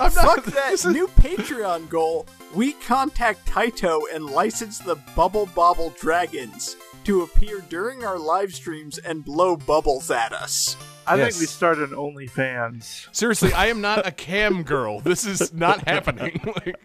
I'm 0.00 0.12
not. 0.14 0.42
Fuck 0.42 0.44
that 0.54 0.84
new 0.90 1.06
Patreon 1.08 1.88
goal. 1.88 2.26
We 2.54 2.72
contact 2.72 3.46
Taito 3.46 4.00
and 4.12 4.24
license 4.26 4.78
the 4.78 4.96
Bubble 5.14 5.46
Bobble 5.54 5.94
Dragons 6.00 6.76
to 7.04 7.22
appear 7.22 7.60
during 7.68 8.04
our 8.04 8.18
live 8.18 8.52
streams 8.54 8.98
and 8.98 9.24
blow 9.24 9.56
bubbles 9.56 10.10
at 10.10 10.32
us. 10.32 10.76
I 11.06 11.16
Yes. 11.16 11.32
think 11.32 11.40
we 11.40 11.46
start 11.46 11.78
an 11.78 11.88
OnlyFans. 11.90 13.08
Seriously, 13.14 13.52
I 13.52 13.66
am 13.66 13.80
not 13.88 14.06
a 14.06 14.10
cam 14.12 14.62
girl. 14.62 15.00
This 15.00 15.24
is 15.26 15.52
not 15.52 15.86
happening. 15.88 16.40
Like, 16.64 16.76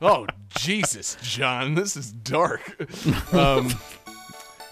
oh 0.00 0.26
Jesus, 0.50 1.16
John, 1.22 1.74
this 1.74 1.96
is 1.96 2.12
dark. 2.12 2.62
Um, 3.34 3.72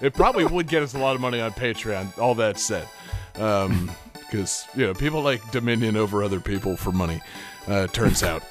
it 0.01 0.15
probably 0.15 0.45
would 0.45 0.69
get 0.69 0.83
us 0.83 0.95
a 0.95 0.99
lot 0.99 1.15
of 1.15 1.21
money 1.21 1.41
on 1.41 1.51
Patreon. 1.53 2.17
All 2.19 2.35
that 2.37 2.59
said, 2.59 2.89
because 3.35 4.67
you 4.75 4.87
know 4.87 4.95
people 4.95 5.23
like 5.23 5.51
dominion 5.51 5.97
over 5.97 6.23
other 6.23 6.41
people 6.41 6.77
for 6.77 6.93
money. 6.93 7.21
Uh, 7.67 7.87
turns 7.89 8.23
out. 8.23 8.43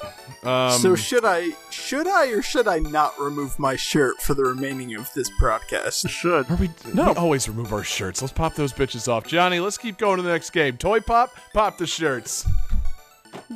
Um, 0.44 0.78
so 0.78 0.94
should 0.94 1.24
I 1.24 1.50
should 1.70 2.06
I 2.06 2.26
or 2.28 2.42
should 2.42 2.68
I 2.68 2.78
not 2.78 3.18
remove 3.18 3.58
my 3.58 3.76
shirt 3.76 4.20
for 4.20 4.34
the 4.34 4.44
remaining 4.44 4.94
of 4.94 5.12
this 5.14 5.30
broadcast? 5.38 6.08
Should. 6.08 6.50
Are 6.50 6.56
we, 6.56 6.70
we 6.92 7.00
always 7.00 7.48
remove 7.48 7.72
our 7.72 7.84
shirts. 7.84 8.20
Let's 8.20 8.32
pop 8.32 8.54
those 8.54 8.72
bitches 8.72 9.08
off. 9.08 9.26
Johnny, 9.26 9.60
let's 9.60 9.78
keep 9.78 9.96
going 9.96 10.18
to 10.18 10.22
the 10.22 10.30
next 10.30 10.50
game. 10.50 10.76
Toy 10.76 11.00
Pop, 11.00 11.30
pop 11.52 11.78
the 11.78 11.86
shirts. 11.86 12.46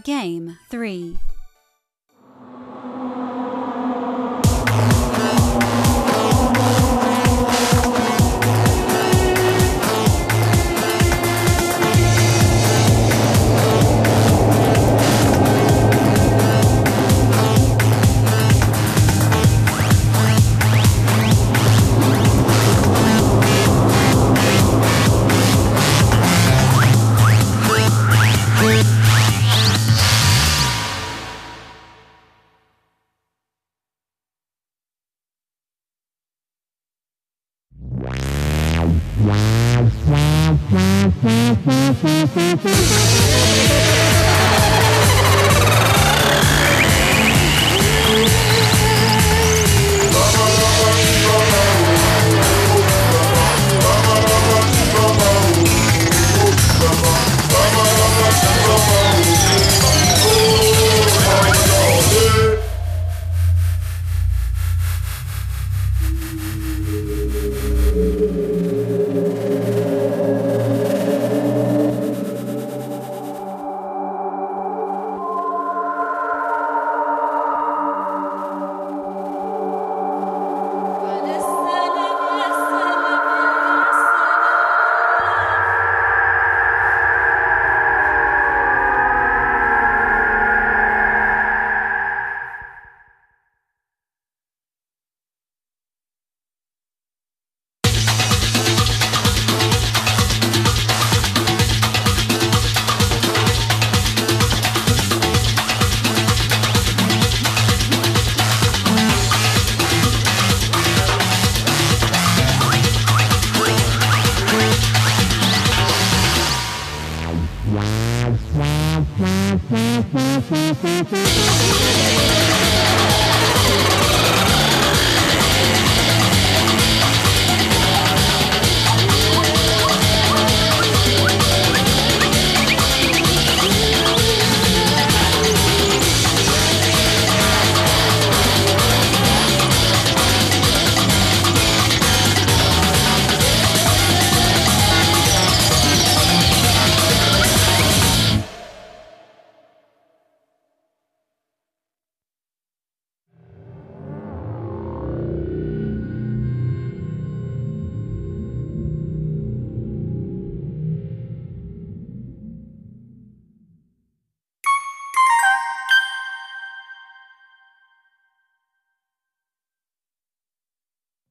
Game 0.02 0.58
3. 0.70 1.18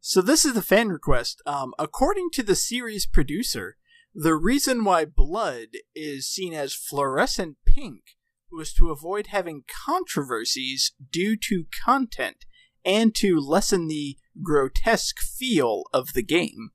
So 0.10 0.22
this 0.22 0.46
is 0.46 0.54
the 0.54 0.62
fan 0.62 0.88
request. 0.88 1.42
Um, 1.46 1.74
according 1.78 2.30
to 2.36 2.42
the 2.42 2.56
series 2.56 3.06
producer, 3.06 3.76
the 4.16 4.36
reason 4.36 4.86
why 4.86 5.04
blood 5.04 5.68
is 5.94 6.32
seen 6.32 6.54
as 6.54 6.74
fluorescent 6.74 7.58
pink 7.66 8.04
was 8.50 8.72
to 8.76 8.90
avoid 8.90 9.28
having 9.28 9.66
controversies 9.68 10.94
due 11.12 11.36
to 11.50 11.66
content 11.84 12.46
and 12.86 13.14
to 13.16 13.38
lessen 13.38 13.90
the 13.90 14.18
grotesque 14.42 15.20
feel 15.20 15.84
of 15.92 16.14
the 16.14 16.24
game. 16.24 16.70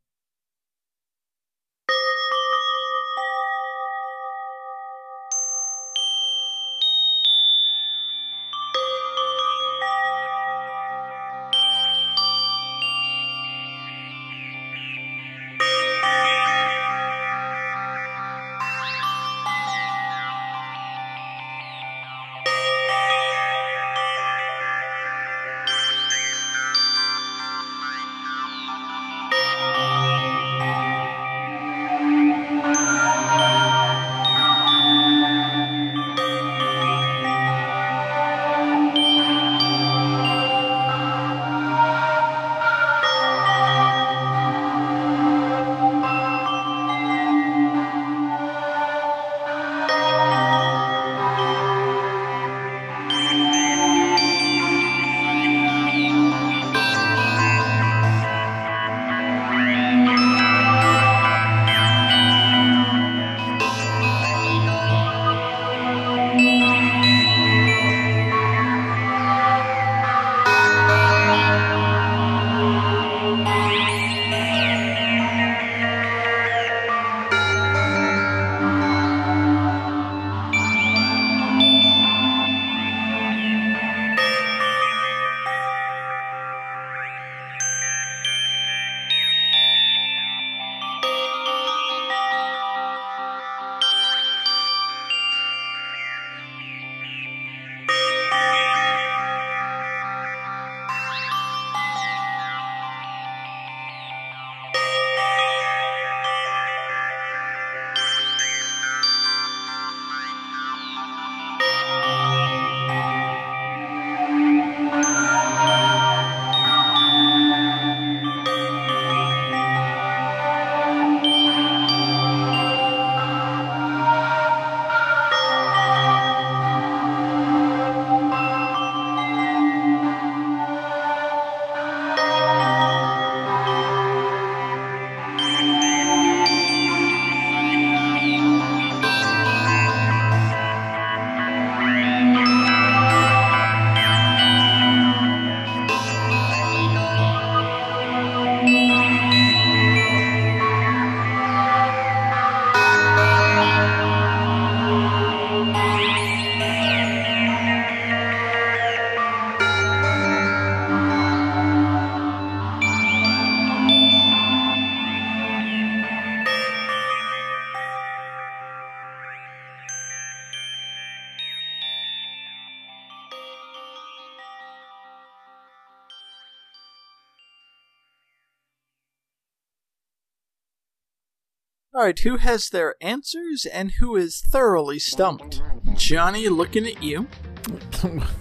All 182.02 182.06
right, 182.06 182.18
who 182.18 182.38
has 182.38 182.68
their 182.68 182.96
answers 183.00 183.64
and 183.64 183.92
who 184.00 184.16
is 184.16 184.40
thoroughly 184.40 184.98
stumped? 184.98 185.62
Johnny, 185.94 186.48
looking 186.48 186.84
at 186.84 187.00
you. 187.00 187.28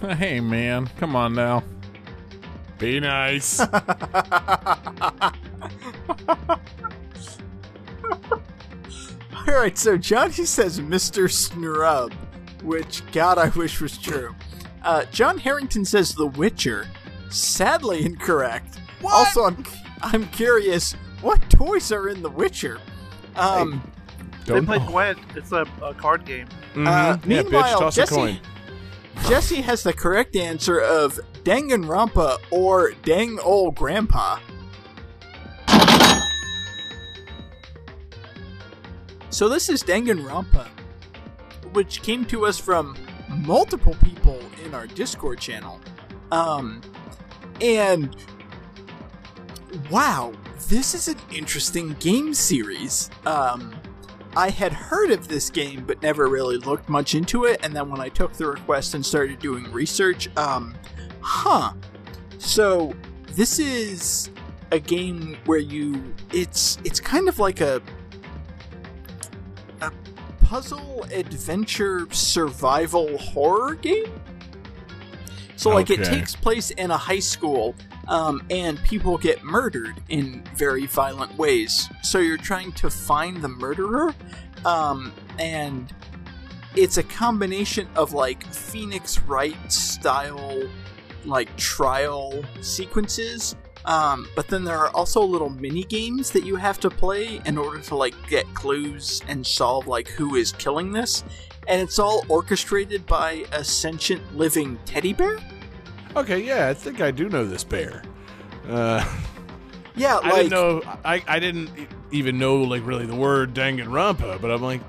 hey, 0.00 0.40
man, 0.40 0.90
come 0.98 1.14
on 1.14 1.32
now. 1.36 1.62
Be 2.80 2.98
nice. 2.98 3.60
All 3.60 3.68
right, 9.46 9.78
so 9.78 9.96
Johnny 9.96 10.32
says 10.32 10.80
Mr. 10.80 11.30
Snrub, 11.30 12.12
which 12.64 13.08
God 13.12 13.38
I 13.38 13.50
wish 13.50 13.80
was 13.80 13.96
true. 13.96 14.34
Uh, 14.82 15.04
John 15.12 15.38
Harrington 15.38 15.84
says 15.84 16.16
The 16.16 16.26
Witcher. 16.26 16.88
Sadly 17.30 18.04
incorrect. 18.04 18.80
What? 19.00 19.14
Also, 19.14 19.44
I'm 19.44 19.64
I'm 20.00 20.26
curious, 20.30 20.94
what 21.20 21.48
toys 21.48 21.92
are 21.92 22.08
in 22.08 22.22
The 22.22 22.30
Witcher? 22.30 22.80
Um, 23.36 23.82
They 24.46 24.60
play 24.60 24.78
know. 24.78 24.86
Gwent. 24.88 25.18
It's 25.36 25.52
a, 25.52 25.64
a 25.82 25.94
card 25.94 26.24
game. 26.24 26.46
uh, 26.74 26.78
Mhm. 26.78 26.84
yeah, 26.84 27.18
meanwhile, 27.42 27.62
bitch, 27.74 27.78
toss 27.78 27.94
Jesse, 27.94 28.14
a 28.14 28.18
coin. 28.18 28.38
Jesse 29.28 29.60
has 29.62 29.82
the 29.82 29.92
correct 29.92 30.34
answer 30.36 30.80
of 30.80 31.18
Danganronpa 31.44 32.38
or 32.50 32.92
Dang 33.04 33.38
Old 33.40 33.74
Grandpa. 33.76 34.38
So 39.30 39.48
this 39.48 39.68
is 39.68 39.82
Danganronpa, 39.82 40.66
which 41.72 42.02
came 42.02 42.24
to 42.26 42.44
us 42.46 42.58
from 42.58 42.96
multiple 43.28 43.96
people 44.04 44.38
in 44.64 44.74
our 44.74 44.86
Discord 44.86 45.40
channel. 45.40 45.80
Um, 46.30 46.80
and 47.60 48.14
wow, 49.90 50.32
this 50.68 50.94
is 50.94 51.08
an 51.08 51.18
interesting 51.32 51.94
game 52.00 52.34
series. 52.34 53.10
Um, 53.26 53.74
I 54.36 54.50
had 54.50 54.72
heard 54.72 55.10
of 55.10 55.28
this 55.28 55.50
game 55.50 55.84
but 55.86 56.02
never 56.02 56.28
really 56.28 56.56
looked 56.56 56.88
much 56.88 57.14
into 57.14 57.44
it, 57.44 57.60
and 57.62 57.74
then 57.74 57.90
when 57.90 58.00
I 58.00 58.08
took 58.08 58.32
the 58.32 58.46
request 58.46 58.94
and 58.94 59.04
started 59.04 59.38
doing 59.38 59.70
research, 59.72 60.34
um, 60.36 60.74
huh. 61.20 61.72
So 62.38 62.94
this 63.34 63.58
is 63.58 64.30
a 64.70 64.78
game 64.80 65.36
where 65.44 65.58
you 65.58 66.14
it's 66.32 66.78
it's 66.84 66.98
kind 66.98 67.28
of 67.28 67.38
like 67.38 67.60
a 67.60 67.82
a 69.82 69.92
puzzle 70.44 71.04
adventure 71.12 72.06
survival 72.10 73.18
horror 73.18 73.74
game. 73.74 74.20
So 75.56 75.70
like 75.70 75.90
it 75.90 76.02
takes 76.04 76.34
place 76.34 76.70
in 76.72 76.90
a 76.90 76.96
high 76.96 77.20
school 77.20 77.76
um, 78.12 78.42
and 78.50 78.78
people 78.84 79.16
get 79.16 79.42
murdered 79.42 79.94
in 80.10 80.44
very 80.54 80.86
violent 80.86 81.36
ways. 81.38 81.88
So 82.02 82.18
you're 82.18 82.36
trying 82.36 82.72
to 82.72 82.90
find 82.90 83.40
the 83.40 83.48
murderer, 83.48 84.14
um, 84.66 85.14
and 85.38 85.92
it's 86.76 86.98
a 86.98 87.02
combination 87.02 87.88
of 87.96 88.12
like 88.12 88.44
Phoenix 88.52 89.18
Wright 89.20 89.72
style, 89.72 90.68
like 91.24 91.56
trial 91.56 92.44
sequences. 92.60 93.56
Um, 93.86 94.28
but 94.36 94.46
then 94.46 94.62
there 94.62 94.76
are 94.76 94.90
also 94.90 95.22
little 95.22 95.50
mini 95.50 95.84
games 95.84 96.30
that 96.32 96.44
you 96.44 96.56
have 96.56 96.78
to 96.80 96.90
play 96.90 97.40
in 97.46 97.56
order 97.56 97.80
to 97.80 97.96
like 97.96 98.14
get 98.28 98.44
clues 98.52 99.22
and 99.26 99.44
solve 99.44 99.86
like 99.86 100.06
who 100.08 100.36
is 100.36 100.52
killing 100.52 100.92
this. 100.92 101.24
And 101.66 101.80
it's 101.80 101.98
all 101.98 102.26
orchestrated 102.28 103.06
by 103.06 103.46
a 103.52 103.64
sentient 103.64 104.36
living 104.36 104.78
teddy 104.84 105.14
bear. 105.14 105.38
Okay, 106.14 106.40
yeah, 106.40 106.68
I 106.68 106.74
think 106.74 107.00
I 107.00 107.10
do 107.10 107.28
know 107.28 107.44
this 107.44 107.64
bear. 107.64 108.02
Uh, 108.68 109.04
Yeah, 109.94 110.18
I 110.22 110.30
didn't 110.36 110.50
know. 110.50 110.82
I, 111.04 111.22
I 111.26 111.38
didn't 111.38 111.70
even 112.10 112.38
know 112.38 112.56
like 112.62 112.84
really 112.86 113.06
the 113.06 113.14
word 113.14 113.54
Danganronpa, 113.54 114.40
but 114.40 114.50
I'm 114.50 114.62
like, 114.62 114.80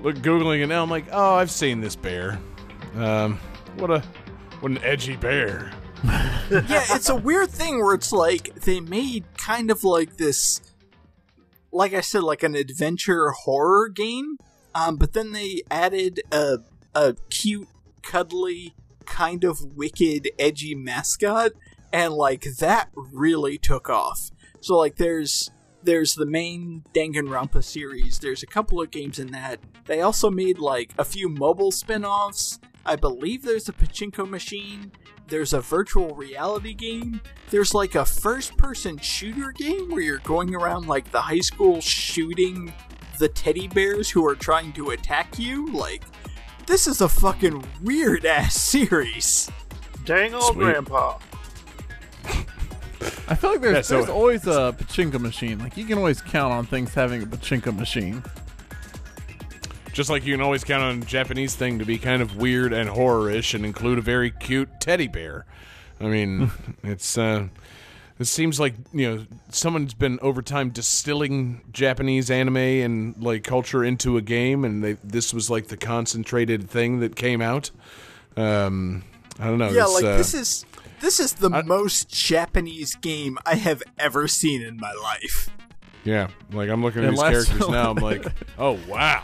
look, 0.00 0.16
googling 0.16 0.62
it 0.62 0.66
now. 0.68 0.82
I'm 0.82 0.90
like, 0.90 1.06
oh, 1.10 1.34
I've 1.34 1.50
seen 1.50 1.80
this 1.80 1.96
bear. 1.96 2.38
Um, 2.96 3.38
what 3.76 3.90
a 3.90 4.00
what 4.60 4.70
an 4.70 4.78
edgy 4.84 5.16
bear. 5.16 5.72
yeah, 6.04 6.84
it's 6.90 7.08
a 7.08 7.16
weird 7.16 7.50
thing 7.50 7.82
where 7.82 7.94
it's 7.94 8.12
like 8.12 8.54
they 8.54 8.78
made 8.80 9.24
kind 9.38 9.70
of 9.70 9.82
like 9.84 10.16
this, 10.18 10.60
like 11.72 11.94
I 11.94 12.00
said, 12.00 12.22
like 12.22 12.42
an 12.42 12.54
adventure 12.54 13.30
horror 13.30 13.88
game, 13.88 14.36
um, 14.74 14.96
but 14.96 15.14
then 15.14 15.32
they 15.32 15.62
added 15.70 16.20
a 16.30 16.58
a 16.94 17.14
cute, 17.30 17.68
cuddly, 18.02 18.74
kind 19.14 19.44
of 19.44 19.76
wicked, 19.76 20.28
edgy 20.40 20.74
mascot, 20.74 21.52
and 21.92 22.12
like 22.14 22.42
that 22.58 22.88
really 22.96 23.56
took 23.58 23.88
off. 23.88 24.32
So 24.60 24.76
like, 24.76 24.96
there's 24.96 25.52
there's 25.84 26.14
the 26.14 26.26
main 26.26 26.82
Danganronpa 26.92 27.62
series. 27.62 28.18
There's 28.18 28.42
a 28.42 28.46
couple 28.46 28.80
of 28.80 28.90
games 28.90 29.18
in 29.20 29.28
that. 29.28 29.60
They 29.86 30.00
also 30.00 30.30
made 30.30 30.58
like 30.58 30.92
a 30.98 31.04
few 31.04 31.28
mobile 31.28 31.70
spin-offs. 31.70 32.58
I 32.84 32.96
believe 32.96 33.42
there's 33.42 33.68
a 33.68 33.72
pachinko 33.72 34.28
machine. 34.28 34.90
There's 35.28 35.52
a 35.52 35.60
virtual 35.60 36.14
reality 36.16 36.74
game. 36.74 37.20
There's 37.50 37.72
like 37.72 37.94
a 37.94 38.04
first 38.04 38.56
person 38.56 38.98
shooter 38.98 39.52
game 39.52 39.90
where 39.90 40.02
you're 40.02 40.18
going 40.18 40.54
around 40.54 40.88
like 40.88 41.10
the 41.12 41.20
high 41.20 41.40
school 41.40 41.80
shooting 41.80 42.72
the 43.18 43.28
teddy 43.28 43.68
bears 43.68 44.10
who 44.10 44.26
are 44.26 44.34
trying 44.34 44.72
to 44.72 44.90
attack 44.90 45.38
you. 45.38 45.72
Like, 45.72 46.02
this 46.66 46.86
is 46.86 47.00
a 47.00 47.08
fucking 47.08 47.64
weird 47.82 48.24
ass 48.24 48.54
series. 48.60 49.50
Dang 50.04 50.34
old 50.34 50.52
Sweet. 50.54 50.64
grandpa. 50.64 51.18
I 53.26 53.34
feel 53.34 53.50
like 53.52 53.60
there's, 53.62 53.74
Yeah, 53.76 53.82
so- 53.82 53.96
there's 53.96 54.08
always 54.10 54.46
a 54.46 54.74
pachinko 54.78 55.18
machine. 55.20 55.58
Like 55.58 55.76
you 55.76 55.84
can 55.84 55.98
always 55.98 56.20
count 56.20 56.52
on 56.52 56.66
things 56.66 56.92
having 56.94 57.22
a 57.22 57.26
pachinko 57.26 57.76
machine. 57.76 58.22
Just 59.92 60.10
like 60.10 60.24
you 60.26 60.34
can 60.34 60.40
always 60.40 60.64
count 60.64 60.82
on 60.82 61.02
a 61.02 61.04
Japanese 61.06 61.54
thing 61.54 61.78
to 61.78 61.84
be 61.84 61.98
kind 61.98 62.20
of 62.20 62.36
weird 62.36 62.72
and 62.72 62.88
horror-ish 62.88 63.54
and 63.54 63.64
include 63.64 63.98
a 63.98 64.02
very 64.02 64.30
cute 64.30 64.68
teddy 64.80 65.06
bear. 65.06 65.46
I 66.00 66.04
mean, 66.04 66.50
it's 66.82 67.16
uh, 67.16 67.46
it 68.18 68.26
seems 68.26 68.60
like 68.60 68.74
you 68.92 69.10
know 69.16 69.26
someone's 69.50 69.94
been 69.94 70.18
over 70.22 70.40
time 70.42 70.70
distilling 70.70 71.62
Japanese 71.72 72.30
anime 72.30 72.56
and 72.56 73.16
like 73.22 73.44
culture 73.44 73.82
into 73.84 74.16
a 74.16 74.22
game, 74.22 74.64
and 74.64 74.82
they 74.84 74.92
this 75.04 75.34
was 75.34 75.50
like 75.50 75.68
the 75.68 75.76
concentrated 75.76 76.68
thing 76.70 77.00
that 77.00 77.16
came 77.16 77.40
out. 77.42 77.70
Um, 78.36 79.04
I 79.38 79.46
don't 79.46 79.58
know. 79.58 79.70
yeah, 79.70 79.82
it's, 79.84 79.94
like 79.94 80.04
uh, 80.04 80.16
this 80.16 80.34
is 80.34 80.64
this 81.00 81.20
is 81.20 81.34
the 81.34 81.50
I- 81.50 81.62
most 81.62 82.08
Japanese 82.08 82.94
game 82.96 83.38
I 83.44 83.56
have 83.56 83.82
ever 83.98 84.28
seen 84.28 84.62
in 84.62 84.76
my 84.78 84.92
life. 84.92 85.50
Yeah, 86.04 86.28
like 86.52 86.68
I'm 86.68 86.82
looking 86.82 87.02
at 87.02 87.08
And 87.08 87.14
these 87.16 87.22
last- 87.22 87.46
characters 87.48 87.68
now. 87.70 87.90
I'm 87.90 87.96
like, 87.96 88.26
oh 88.58 88.78
wow, 88.88 89.22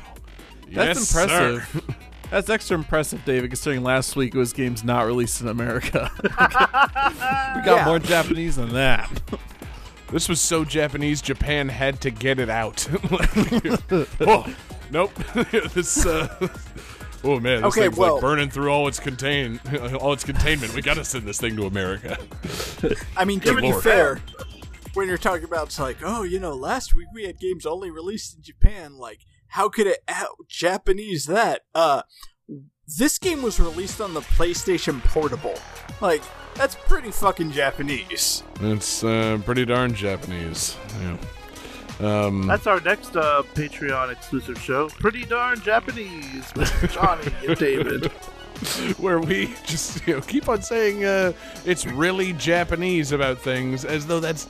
That's 0.73 0.99
Yes, 0.99 1.09
sir. 1.09 1.23
impressive. 1.23 1.97
That's 2.31 2.49
extra 2.49 2.77
impressive, 2.77 3.25
David, 3.25 3.51
considering 3.51 3.83
last 3.83 4.15
week 4.15 4.35
it 4.35 4.39
was 4.39 4.53
games 4.53 4.85
not 4.85 5.05
released 5.07 5.41
in 5.41 5.49
America. 5.49 6.11
we 6.23 6.29
got 6.29 7.67
Yeah. 7.67 7.85
more 7.87 7.99
Japanese 7.99 8.57
than 8.57 8.73
that. 8.75 9.11
This 10.13 10.29
was 10.29 10.41
so 10.41 10.65
Japanese, 10.65 11.21
Japan 11.23 11.69
had 11.69 12.01
to 12.03 12.11
get 12.11 12.39
it 12.39 12.49
out. 12.51 12.87
oh, 14.21 14.55
nope. 14.91 15.13
this. 15.73 16.05
Uh, 16.07 16.49
oh 17.25 17.39
man, 17.41 17.63
this 17.63 17.65
Okay, 17.77 17.83
thing's 17.83 17.97
well- 17.97 18.15
like 18.15 18.21
burning 18.21 18.51
through 18.51 18.71
all 18.71 18.87
its 18.89 18.99
contain, 19.01 19.61
all 20.01 20.13
its 20.13 20.25
containment. 20.25 20.75
We 20.75 20.83
got 20.83 20.95
to 20.95 21.05
send 21.05 21.27
this 21.27 21.41
thing 21.41 21.57
to 21.57 21.67
America. 21.67 22.17
I 23.17 23.25
mean, 23.25 23.41
to 23.41 23.55
Good 23.55 23.63
be 23.63 23.73
fair, 23.73 24.21
when 24.95 25.07
you're 25.09 25.19
talking 25.19 25.45
about 25.45 25.67
it's 25.67 25.79
like, 25.79 25.99
oh, 26.05 26.23
you 26.25 26.41
know, 26.41 26.55
last 26.55 26.95
week 26.95 27.09
we 27.13 27.25
had 27.25 27.39
games 27.39 27.65
only 27.67 27.91
released 27.91 28.37
in 28.37 28.43
Japan. 28.43 28.99
Like, 28.99 29.21
how 29.51 29.69
could 29.69 29.87
it 29.87 30.01
out 30.09 30.37
Japanese 30.49 31.27
that? 31.27 31.63
Uh, 31.75 32.03
this 32.99 33.19
game 33.19 33.43
was 33.43 33.61
released 33.61 34.01
on 34.01 34.15
the 34.15 34.21
PlayStation 34.21 35.03
Portable. 35.05 35.55
Like, 36.01 36.23
that's 36.55 36.75
pretty 36.75 37.11
fucking 37.11 37.53
Japanese. 37.53 38.43
It's 38.61 39.05
uh, 39.05 39.41
pretty 39.45 39.65
darn 39.65 39.95
Japanese. 39.95 40.77
Yeah. 41.01 41.17
Um, 42.01 42.47
That's 42.47 42.67
our 42.67 42.81
next 42.81 43.15
uh, 43.15 43.43
Patreon 43.55 44.11
exclusive 44.11 44.59
show. 44.59 44.89
Pretty 44.89 45.25
darn 45.27 45.61
Japanese 45.61 46.51
with 46.57 46.73
Johnny 46.93 47.31
and 47.47 47.59
David. 47.59 48.11
where 48.99 49.21
we 49.21 49.55
just 49.65 50.07
you 50.07 50.15
know 50.15 50.21
keep 50.21 50.47
on 50.49 50.61
saying 50.61 51.03
uh, 51.05 51.33
it's 51.65 51.87
really 51.87 52.35
Japanese 52.35 53.11
about 53.11 53.39
things 53.39 53.87
as 53.87 54.07
though 54.07 54.21
that's 54.21 54.49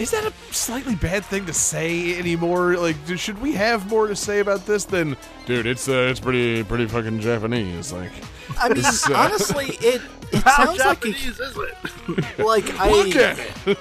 is 0.00 0.10
that 0.12 0.24
a 0.24 0.32
slightly 0.52 0.94
bad 0.94 1.26
thing 1.26 1.44
to 1.44 1.52
say 1.52 2.18
anymore? 2.18 2.76
Like, 2.76 2.96
should 3.16 3.38
we 3.38 3.52
have 3.52 3.88
more 3.90 4.06
to 4.06 4.16
say 4.16 4.40
about 4.40 4.64
this 4.64 4.84
than, 4.84 5.14
dude? 5.44 5.66
It's 5.66 5.88
uh, 5.88 6.08
it's 6.10 6.18
pretty 6.18 6.64
pretty 6.64 6.86
fucking 6.86 7.20
Japanese. 7.20 7.92
Like, 7.92 8.10
I 8.58 8.70
mean, 8.70 8.82
uh, 8.82 8.92
honestly, 9.14 9.66
it 9.66 10.00
it 10.32 10.42
sounds 10.42 10.78
like 10.78 11.04
a, 11.04 11.12
Japanese 11.12 11.38
is 11.38 11.56
it? 11.56 12.38
like 12.38 12.64
look 12.86 13.14
at 13.14 13.38
it. 13.38 13.78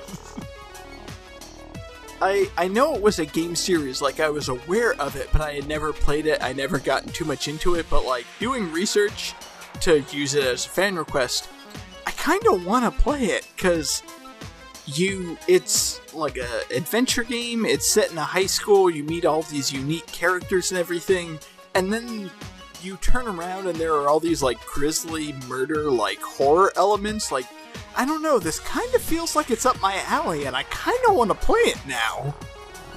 I 2.22 2.50
I 2.58 2.68
know 2.68 2.96
it 2.96 3.02
was 3.02 3.20
a 3.20 3.26
game 3.26 3.56
series, 3.56 4.02
like 4.02 4.20
I 4.20 4.30
was 4.30 4.50
aware 4.50 4.96
of 4.96 5.16
it, 5.16 5.30
but 5.32 5.40
I 5.40 5.54
had 5.54 5.70
never 5.70 5.94
played 5.94 6.26
it. 6.26 6.44
I 6.44 6.52
never 6.52 6.80
gotten 6.80 7.14
too 7.14 7.24
much 7.24 7.48
into 7.48 7.76
it, 7.76 7.86
but 7.90 8.04
like 8.04 8.26
doing 8.40 8.70
research 8.74 9.34
to 9.82 10.04
use 10.12 10.34
it 10.34 10.44
as 10.44 10.66
a 10.66 10.70
fan 10.70 10.98
request, 10.98 11.48
I 12.06 12.12
kind 12.12 12.46
of 12.52 12.66
want 12.66 12.84
to 12.84 13.02
play 13.02 13.28
it 13.28 13.48
because 13.56 14.04
you 14.96 15.38
it's 15.48 16.14
like 16.14 16.38
a 16.38 16.62
adventure 16.76 17.24
game. 17.24 17.66
It's 17.66 17.88
set 17.88 18.12
in 18.12 18.18
a 18.18 18.24
high 18.24 18.46
school. 18.46 18.90
You 18.90 19.04
meet 19.04 19.26
all 19.26 19.44
these 19.44 19.72
unique 19.72 20.08
characters 20.08 20.72
and 20.72 20.80
everything, 20.80 21.40
and 21.76 21.92
then 21.92 22.32
you 22.82 22.98
turn 22.98 23.28
around 23.28 23.68
and 23.68 23.78
there 23.78 23.94
are 23.94 24.08
all 24.08 24.20
these 24.20 24.42
like 24.42 24.64
grisly 24.66 25.34
murder 25.48 25.92
like 25.92 26.22
horror 26.22 26.72
elements. 26.76 27.32
Like 27.32 27.46
I 27.96 28.06
don't 28.06 28.22
know. 28.22 28.40
This 28.40 28.60
kind 28.60 28.94
of 28.96 29.02
feels 29.02 29.36
like 29.36 29.52
it's 29.52 29.66
up 29.66 29.80
my 29.82 30.02
alley, 30.08 30.46
and 30.46 30.56
I 30.56 30.64
kind 30.64 31.00
of 31.08 31.16
want 31.16 31.32
to 31.32 31.36
play 31.36 31.60
it 31.60 31.80
now. 31.88 32.34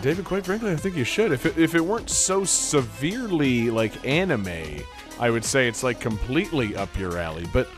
David, 0.00 0.24
quite 0.24 0.44
frankly, 0.44 0.72
I 0.72 0.76
think 0.76 0.96
you 0.96 1.04
should. 1.04 1.30
If 1.30 1.46
it, 1.46 1.56
if 1.56 1.74
it 1.74 1.80
weren't 1.80 2.10
so 2.10 2.44
severely 2.44 3.70
like 3.70 4.04
anime, 4.06 4.82
I 5.20 5.30
would 5.30 5.44
say 5.44 5.68
it's 5.68 5.82
like 5.82 6.00
completely 6.00 6.74
up 6.74 6.96
your 6.98 7.18
alley. 7.18 7.46
But 7.52 7.68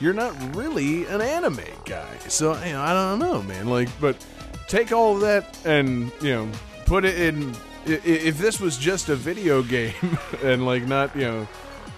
you're 0.00 0.14
not 0.14 0.34
really 0.54 1.06
an 1.06 1.20
anime 1.20 1.60
guy, 1.84 2.18
so 2.28 2.54
you 2.64 2.72
know, 2.72 2.80
I 2.80 2.92
don't 2.92 3.18
know, 3.18 3.42
man. 3.42 3.68
Like, 3.68 3.88
but 4.00 4.24
take 4.68 4.92
all 4.92 5.16
of 5.16 5.20
that 5.22 5.58
and 5.64 6.12
you 6.20 6.32
know 6.32 6.48
put 6.86 7.04
it 7.04 7.18
in. 7.20 7.54
If 7.86 8.36
this 8.38 8.60
was 8.60 8.76
just 8.76 9.08
a 9.08 9.16
video 9.16 9.62
game 9.76 10.18
and 10.42 10.64
like 10.66 10.84
not 10.84 11.14
you 11.16 11.22
know. 11.22 11.48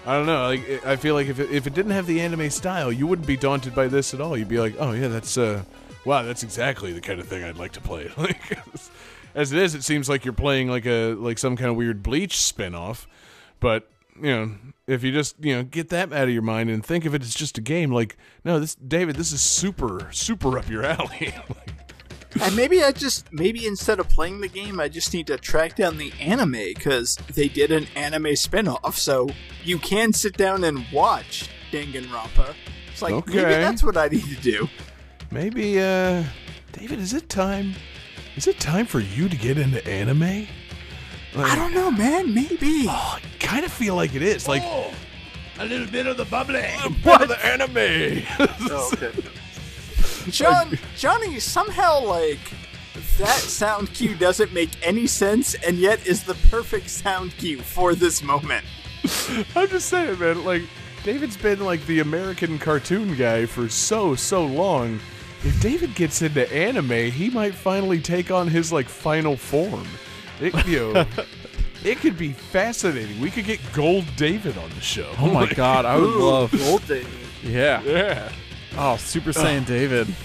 I 0.03 0.13
don't 0.17 0.25
know. 0.25 0.41
Like, 0.41 0.83
I 0.83 0.95
feel 0.95 1.13
like 1.13 1.27
if 1.27 1.39
it, 1.39 1.51
if 1.51 1.67
it 1.67 1.75
didn't 1.75 1.91
have 1.91 2.07
the 2.07 2.21
anime 2.21 2.49
style, 2.49 2.91
you 2.91 3.05
wouldn't 3.05 3.27
be 3.27 3.37
daunted 3.37 3.75
by 3.75 3.87
this 3.87 4.15
at 4.15 4.19
all. 4.19 4.35
You'd 4.35 4.47
be 4.47 4.57
like, 4.57 4.73
"Oh 4.79 4.93
yeah, 4.93 5.09
that's 5.09 5.37
uh, 5.37 5.63
wow, 6.05 6.23
that's 6.23 6.41
exactly 6.41 6.91
the 6.91 7.01
kind 7.01 7.19
of 7.19 7.27
thing 7.27 7.43
I'd 7.43 7.57
like 7.57 7.73
to 7.73 7.81
play." 7.81 8.09
Like, 8.17 8.57
as 9.35 9.53
it 9.53 9.59
is, 9.59 9.75
it 9.75 9.83
seems 9.83 10.09
like 10.09 10.25
you're 10.25 10.33
playing 10.33 10.69
like 10.69 10.87
a 10.87 11.13
like 11.13 11.37
some 11.37 11.55
kind 11.55 11.69
of 11.69 11.75
weird 11.75 12.01
Bleach 12.01 12.35
spinoff. 12.35 13.05
But 13.59 13.90
you 14.15 14.31
know, 14.31 14.51
if 14.87 15.03
you 15.03 15.11
just 15.11 15.35
you 15.43 15.55
know 15.55 15.63
get 15.63 15.89
that 15.89 16.11
out 16.11 16.23
of 16.23 16.29
your 16.29 16.41
mind 16.41 16.69
and 16.69 16.85
think 16.85 17.05
of 17.05 17.13
it 17.13 17.21
as 17.21 17.33
just 17.33 17.57
a 17.57 17.61
game, 17.61 17.91
like 17.91 18.17
no, 18.43 18.59
this 18.59 18.75
David, 18.75 19.15
this 19.15 19.31
is 19.31 19.41
super 19.41 20.09
super 20.11 20.57
up 20.57 20.69
your 20.69 20.83
alley. 20.85 21.33
And 22.39 22.55
maybe 22.55 22.81
I 22.81 22.93
just 22.93 23.31
maybe 23.33 23.67
instead 23.67 23.99
of 23.99 24.07
playing 24.07 24.39
the 24.39 24.47
game, 24.47 24.79
I 24.79 24.87
just 24.87 25.13
need 25.13 25.27
to 25.27 25.37
track 25.37 25.75
down 25.75 25.97
the 25.97 26.13
anime 26.19 26.51
because 26.51 27.15
they 27.35 27.49
did 27.49 27.71
an 27.71 27.87
anime 27.95 28.37
spin-off, 28.37 28.97
so 28.97 29.29
you 29.63 29.77
can 29.77 30.13
sit 30.13 30.37
down 30.37 30.63
and 30.63 30.85
watch 30.93 31.49
Danganronpa. 31.71 32.55
It's 32.91 33.01
like 33.01 33.27
maybe 33.27 33.41
that's 33.41 33.83
what 33.83 33.97
I 33.97 34.07
need 34.07 34.23
to 34.23 34.41
do. 34.41 34.69
Maybe, 35.29 35.79
uh, 35.79 36.23
David, 36.71 36.99
is 36.99 37.13
it 37.13 37.27
time? 37.27 37.73
Is 38.37 38.47
it 38.47 38.59
time 38.59 38.85
for 38.85 39.01
you 39.01 39.27
to 39.27 39.35
get 39.35 39.57
into 39.57 39.85
anime? 39.85 40.47
I 41.35 41.55
don't 41.55 41.73
know, 41.73 41.91
man. 41.91 42.33
Maybe. 42.33 42.85
Oh, 42.87 43.19
I 43.19 43.21
kind 43.39 43.65
of 43.65 43.71
feel 43.71 43.95
like 43.95 44.15
it 44.15 44.21
is. 44.21 44.47
Like 44.47 44.63
oh, 44.65 44.93
A 45.59 45.65
little 45.65 45.87
bit 45.87 46.07
of 46.07 46.17
the 46.17 46.25
bubbly. 46.25 46.61
what 47.03 47.27
the 47.27 47.45
anime? 47.45 48.25
Oh, 48.69 48.91
okay. 48.93 49.11
John, 50.29 50.77
Johnny, 50.97 51.39
somehow 51.39 52.03
like 52.03 52.39
that 53.17 53.39
sound 53.39 53.93
cue 53.93 54.15
doesn't 54.15 54.53
make 54.53 54.69
any 54.85 55.07
sense, 55.07 55.53
and 55.55 55.77
yet 55.77 56.05
is 56.05 56.23
the 56.23 56.35
perfect 56.49 56.89
sound 56.89 57.35
cue 57.37 57.61
for 57.61 57.95
this 57.95 58.21
moment. 58.21 58.65
I'm 59.55 59.67
just 59.69 59.89
saying, 59.89 60.19
man. 60.19 60.43
Like, 60.43 60.63
David's 61.03 61.37
been 61.37 61.59
like 61.61 61.85
the 61.87 61.99
American 61.99 62.59
cartoon 62.59 63.15
guy 63.15 63.45
for 63.45 63.69
so 63.69 64.15
so 64.15 64.45
long. 64.45 64.99
If 65.43 65.59
David 65.59 65.95
gets 65.95 66.21
into 66.21 66.51
anime, 66.53 67.11
he 67.11 67.31
might 67.31 67.55
finally 67.55 67.99
take 67.99 68.29
on 68.29 68.47
his 68.47 68.71
like 68.71 68.87
final 68.87 69.35
form. 69.35 69.87
It, 70.41 70.67
you 70.67 70.93
know, 70.93 71.05
it 71.83 71.97
could 71.99 72.17
be 72.17 72.33
fascinating. 72.33 73.19
We 73.21 73.29
could 73.29 73.45
get 73.45 73.59
Gold 73.73 74.05
David 74.15 74.57
on 74.57 74.69
the 74.71 74.81
show. 74.81 75.11
Oh 75.19 75.31
my 75.31 75.41
Like, 75.41 75.55
god, 75.55 75.85
I 75.85 75.97
would 75.97 76.09
love. 76.09 76.51
Gold 76.57 76.87
David. 76.87 77.07
Yeah. 77.43 77.81
Yeah. 77.83 78.31
Oh, 78.77 78.97
Super 78.97 79.31
Saiyan 79.31 79.65
David. 79.65 80.07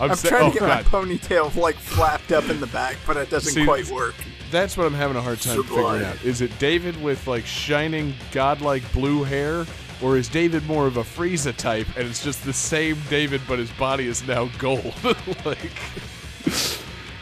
I'm, 0.00 0.10
I'm 0.10 0.16
sa- 0.16 0.28
trying 0.28 0.42
oh, 0.44 0.52
to 0.52 0.58
get 0.58 0.60
God. 0.60 0.84
my 0.84 0.90
ponytail 0.90 1.54
like 1.54 1.76
flapped 1.76 2.32
up 2.32 2.48
in 2.48 2.58
the 2.58 2.66
back, 2.68 2.96
but 3.06 3.16
it 3.16 3.30
doesn't 3.30 3.52
See, 3.52 3.64
quite 3.64 3.88
work. 3.90 4.14
That's 4.50 4.76
what 4.76 4.86
I'm 4.86 4.94
having 4.94 5.16
a 5.16 5.22
hard 5.22 5.40
time 5.40 5.56
Sublime. 5.56 6.00
figuring 6.00 6.04
out. 6.04 6.24
Is 6.24 6.40
it 6.40 6.56
David 6.58 7.00
with 7.02 7.26
like 7.28 7.46
shining 7.46 8.14
godlike 8.32 8.90
blue 8.92 9.22
hair, 9.22 9.66
or 10.02 10.16
is 10.16 10.28
David 10.28 10.66
more 10.66 10.86
of 10.86 10.96
a 10.96 11.02
Frieza 11.02 11.54
type 11.56 11.86
and 11.96 12.08
it's 12.08 12.24
just 12.24 12.44
the 12.44 12.52
same 12.52 12.96
David 13.08 13.40
but 13.46 13.58
his 13.58 13.70
body 13.72 14.06
is 14.08 14.26
now 14.26 14.46
gold? 14.58 14.94
like, 15.44 15.72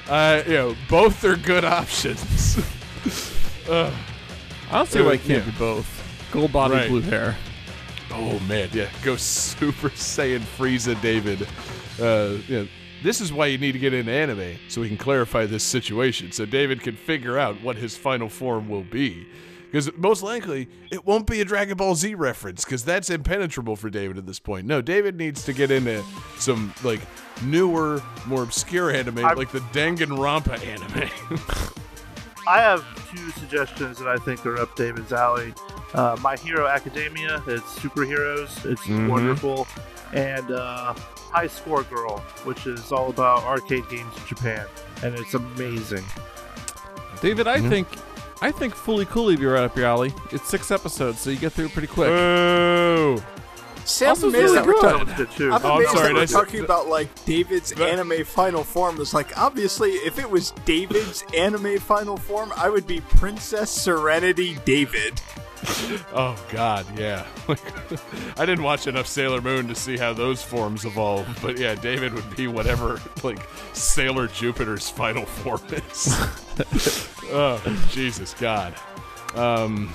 uh, 0.09 0.43
you 0.47 0.53
know, 0.55 0.77
both 0.89 1.25
are 1.25 1.37
good 1.37 1.65
options. 1.81 2.59
I 3.69 3.91
don't 4.71 4.89
see 4.89 5.01
Uh, 5.01 5.05
why 5.05 5.13
it 5.15 5.23
can't 5.25 5.45
yeah. 5.45 5.51
be 5.53 5.59
both. 5.59 6.29
Gold 6.33 6.53
body, 6.53 6.75
Right. 6.75 6.89
blue 6.89 7.01
hair. 7.03 7.37
oh 8.11 8.39
man, 8.41 8.69
yeah, 8.73 8.89
go 9.03 9.17
Super 9.17 9.91
Saiyan 9.91 10.41
Frieza 10.57 11.01
David. 11.03 11.47
Uh, 12.01 12.39
yeah. 12.49 12.65
This 13.03 13.21
is 13.21 13.33
why 13.33 13.47
you 13.47 13.59
need 13.59 13.73
to 13.73 13.79
get 13.81 13.93
into 13.93 14.13
anime 14.13 14.57
so 14.69 14.81
we 14.81 14.87
can 14.89 14.97
clarify 14.97 15.45
this 15.45 15.65
situation, 15.65 16.31
so 16.31 16.47
David 16.47 16.81
can 16.83 16.95
figure 16.97 17.37
out 17.37 17.61
what 17.63 17.77
his 17.77 17.97
final 17.97 18.29
form 18.29 18.69
will 18.69 18.85
be. 18.85 19.27
Because 19.65 19.91
most 19.97 20.23
likely 20.23 20.69
it 20.93 21.05
won't 21.05 21.27
be 21.27 21.41
a 21.41 21.45
Dragon 21.45 21.77
Ball 21.77 21.95
Z 21.97 22.15
reference, 22.15 22.65
because 22.65 22.85
that's 22.85 23.11
impenetrable 23.11 23.75
for 23.75 23.91
David 23.91 24.19
at 24.19 24.27
this 24.27 24.39
point. 24.39 24.67
No, 24.67 24.81
David 24.81 25.17
needs 25.17 25.45
to 25.47 25.53
get 25.53 25.71
into 25.73 26.03
some 26.39 26.73
like 26.85 27.01
newer, 27.45 28.03
more 28.27 28.43
obscure 28.43 28.91
anime, 28.91 29.19
I'm- 29.25 29.37
like 29.37 29.51
the 29.53 29.61
Danganronpa 29.61 30.65
anime. 30.67 31.11
I 32.49 32.59
have 32.61 32.85
two 33.15 33.31
suggestions 33.33 33.99
that 33.99 34.09
I 34.09 34.17
think 34.17 34.45
are 34.47 34.59
up 34.59 34.75
David's 34.75 35.13
alley. 35.13 35.55
Uh, 35.95 36.17
My 36.23 36.37
Hero 36.37 36.67
Academia, 36.67 37.43
it's 37.47 37.79
superheroes, 37.79 38.65
it's 38.69 38.83
Mhm. 38.83 39.09
wonderful, 39.09 39.69
and 40.13 40.51
uh, 40.51 40.93
High 41.31 41.47
Score 41.47 41.85
Girl, 41.85 42.19
which 42.45 42.67
is 42.67 42.91
all 42.91 43.11
about 43.11 43.45
arcade 43.45 43.89
games 43.89 44.13
in 44.17 44.27
Japan, 44.27 44.67
and 45.05 45.15
it's 45.15 45.35
amazing. 45.35 46.05
David, 47.21 47.47
I 47.47 47.61
think 47.61 47.87
I 48.41 48.51
think 48.51 48.75
Fooly 48.75 49.07
Cooly 49.07 49.37
be 49.37 49.47
right 49.47 49.63
up 49.63 49.77
your 49.77 49.87
alley. 49.87 50.13
It's 50.33 50.49
six 50.49 50.73
episodes, 50.73 51.21
so 51.21 51.31
you 51.31 51.37
get 51.37 51.53
through 51.53 51.67
it 51.67 51.73
pretty 51.73 51.87
quick. 51.87 52.09
See, 53.85 54.05
I'm 54.05 54.11
Also 54.11 54.29
amazed 54.29 54.45
really 54.45 54.57
that 54.57 54.65
good. 54.67 54.81
talking. 54.83 55.07
That 55.07 55.19
was 55.29 55.37
too. 55.37 55.53
I'm 55.53 55.61
Oh, 55.65 55.69
I'm 55.79 55.85
sorry, 55.87 55.95
that 55.95 56.03
we're 56.03 56.13
that's- 56.21 56.33
talking 56.33 56.61
about 56.65 56.89
like 56.89 57.25
David's 57.25 57.73
anime 57.73 58.25
final 58.25 58.65
form. 58.65 59.01
It's 59.01 59.13
like 59.15 59.37
obviously, 59.39 59.91
if 59.93 60.19
it 60.19 60.29
was 60.31 60.53
David's 60.65 61.25
anime 61.37 61.79
final 61.79 62.17
form, 62.17 62.53
I 62.57 62.69
would 62.69 62.87
be 62.87 63.01
Princess 63.01 63.71
Serenity 63.71 64.57
David. 64.65 65.21
Oh 66.13 66.37
God, 66.51 66.85
yeah. 66.99 67.25
I 68.37 68.45
didn't 68.45 68.65
watch 68.65 68.89
enough 68.89 69.07
Sailor 69.07 69.41
Moon 69.41 69.69
to 69.69 69.77
see 69.77 69.97
how 69.97 70.13
those 70.13 70.43
forms 70.43 70.85
evolve, 70.85 71.25
but 71.41 71.57
yeah, 71.57 71.77
David 71.77 72.13
would 72.15 72.35
be 72.37 72.49
whatever 72.49 73.01
like 73.23 73.39
Sailor 73.73 74.27
Jupiter's 74.27 74.91
final 74.91 75.25
form 75.25 75.61
is. 75.71 76.17
oh 77.31 77.63
Jesus 77.93 78.35
God. 78.35 78.75
Um, 79.37 79.95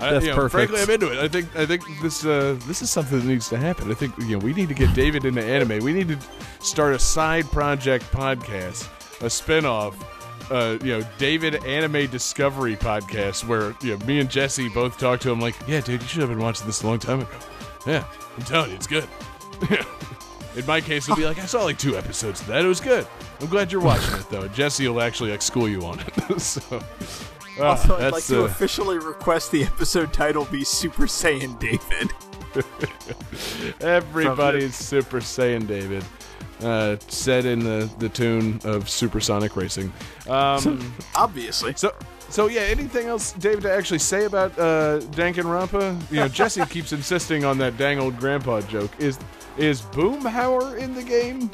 no. 0.00 0.06
I, 0.06 0.12
That's 0.12 0.24
you 0.24 0.30
know, 0.30 0.36
perfect. 0.36 0.70
Frankly, 0.70 0.80
I'm 0.82 0.90
into 0.90 1.12
it. 1.12 1.18
I 1.18 1.28
think 1.28 1.56
I 1.56 1.66
think 1.66 1.82
this 2.02 2.24
uh, 2.24 2.58
this 2.66 2.82
is 2.82 2.90
something 2.90 3.18
that 3.18 3.26
needs 3.26 3.48
to 3.50 3.56
happen. 3.56 3.90
I 3.90 3.94
think 3.94 4.16
you 4.18 4.36
know 4.36 4.38
we 4.38 4.52
need 4.52 4.68
to 4.68 4.74
get 4.74 4.94
David 4.94 5.24
into 5.24 5.42
anime. 5.42 5.82
We 5.84 5.92
need 5.92 6.08
to 6.08 6.18
start 6.60 6.94
a 6.94 6.98
side 6.98 7.46
project 7.46 8.04
podcast, 8.12 8.86
a 9.20 9.26
spinoff 9.26 9.94
uh, 10.50 10.78
you 10.82 10.98
know, 10.98 11.06
David 11.18 11.64
Anime 11.64 12.06
Discovery 12.08 12.76
podcast 12.76 13.46
where 13.46 13.74
you 13.82 13.96
know 13.96 14.06
me 14.06 14.20
and 14.20 14.30
Jesse 14.30 14.68
both 14.68 14.98
talk 14.98 15.20
to 15.20 15.30
him 15.30 15.40
like, 15.40 15.54
yeah, 15.66 15.80
dude, 15.80 16.02
you 16.02 16.08
should 16.08 16.20
have 16.20 16.30
been 16.30 16.38
watching 16.38 16.66
this 16.66 16.82
a 16.82 16.86
long 16.86 16.98
time 16.98 17.20
ago. 17.20 17.38
Yeah, 17.86 18.04
I'm 18.36 18.42
telling 18.44 18.70
you, 18.70 18.76
it's 18.76 18.86
good. 18.86 19.08
In 20.56 20.64
my 20.64 20.80
case, 20.80 21.04
it'll 21.04 21.16
be 21.16 21.26
like 21.26 21.38
I 21.38 21.46
saw 21.46 21.64
like 21.64 21.78
two 21.78 21.96
episodes 21.96 22.40
of 22.40 22.46
that. 22.46 22.64
It 22.64 22.68
was 22.68 22.80
good. 22.80 23.06
I'm 23.40 23.48
glad 23.48 23.70
you're 23.70 23.80
watching 23.80 24.14
it 24.14 24.28
though. 24.30 24.48
Jesse 24.48 24.88
will 24.88 25.02
actually 25.02 25.30
like 25.30 25.42
school 25.42 25.68
you 25.68 25.84
on 25.84 26.00
it. 26.00 26.40
so, 26.40 26.82
Also, 27.60 27.96
I'd 27.96 28.12
like 28.12 28.24
to 28.24 28.42
uh, 28.42 28.44
officially 28.44 28.98
request 28.98 29.50
the 29.50 29.64
episode 29.64 30.12
title 30.12 30.44
be 30.46 30.62
Super 30.62 31.04
Saiyan 31.04 31.58
David. 31.58 32.10
Everybody's 33.80 34.74
Super 34.74 35.20
Saiyan 35.20 35.66
David. 35.66 36.04
Uh, 36.62 36.96
set 37.08 37.44
in 37.44 37.60
the, 37.60 37.90
the 37.98 38.08
tune 38.08 38.60
of 38.64 38.88
Supersonic 38.88 39.56
Racing. 39.56 39.92
Um, 40.28 40.94
Obviously. 41.14 41.74
so, 41.76 41.94
so 42.28 42.48
yeah. 42.48 42.62
Anything 42.62 43.06
else, 43.08 43.32
David, 43.32 43.62
to 43.62 43.72
actually 43.72 43.98
say 43.98 44.24
about 44.24 44.52
uh, 44.58 45.00
Danganronpa? 45.12 46.10
You 46.10 46.20
know, 46.20 46.28
Jesse 46.28 46.64
keeps 46.66 46.92
insisting 46.92 47.44
on 47.44 47.58
that 47.58 47.76
dang 47.76 47.98
old 47.98 48.18
grandpa 48.18 48.60
joke. 48.62 48.90
Is 48.98 49.18
is 49.56 49.80
Boomhauer 49.80 50.78
in 50.78 50.94
the 50.94 51.02
game? 51.02 51.50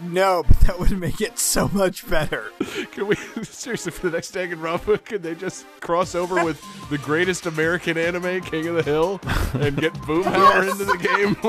No, 0.00 0.44
but 0.46 0.60
that 0.60 0.78
would 0.78 0.98
make 0.98 1.20
it 1.20 1.38
so 1.38 1.68
much 1.68 2.08
better. 2.08 2.52
Can 2.92 3.08
we 3.08 3.16
seriously 3.42 3.90
for 3.90 4.08
the 4.08 4.16
next 4.16 4.32
Danganronpa? 4.32 5.04
Could 5.04 5.22
they 5.22 5.34
just 5.34 5.66
cross 5.80 6.14
over 6.14 6.44
with 6.44 6.62
the 6.88 6.98
greatest 6.98 7.46
American 7.46 7.98
anime, 7.98 8.40
King 8.42 8.68
of 8.68 8.76
the 8.76 8.82
Hill, 8.82 9.20
and 9.54 9.76
get 9.76 9.92
Boomhauer 9.94 10.70
into 10.70 10.84
the 10.84 10.98
game? 10.98 11.36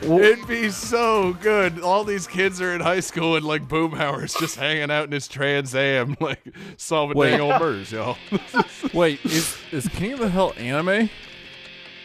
Like, 0.00 0.22
it'd 0.22 0.46
be 0.46 0.70
so 0.70 1.32
good. 1.34 1.80
All 1.80 2.04
these 2.04 2.26
kids 2.26 2.60
are 2.60 2.74
in 2.74 2.80
high 2.80 3.00
school, 3.00 3.34
and 3.36 3.44
like 3.44 3.66
Boomhauer's 3.66 4.34
just 4.34 4.56
hanging 4.56 4.90
out 4.90 5.04
in 5.04 5.12
his 5.12 5.26
Trans 5.26 5.74
Am, 5.74 6.16
like 6.20 6.40
solving 6.76 7.16
Wait. 7.16 7.30
dang 7.30 7.40
old 7.40 7.60
murders, 7.60 7.90
y'all. 7.90 8.16
Wait, 8.92 9.24
is 9.24 9.56
is 9.72 9.88
King 9.88 10.12
of 10.12 10.18
the 10.20 10.30
Hill 10.30 10.52
anime? 10.56 11.10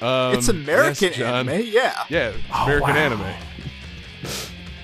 Um, 0.01 0.35
it's 0.35 0.47
American 0.47 1.09
yes, 1.09 1.19
anime, 1.19 1.61
yeah. 1.65 2.03
Yeah, 2.09 2.33
American 2.63 2.95
wow. 2.95 2.95
anime. 2.95 3.35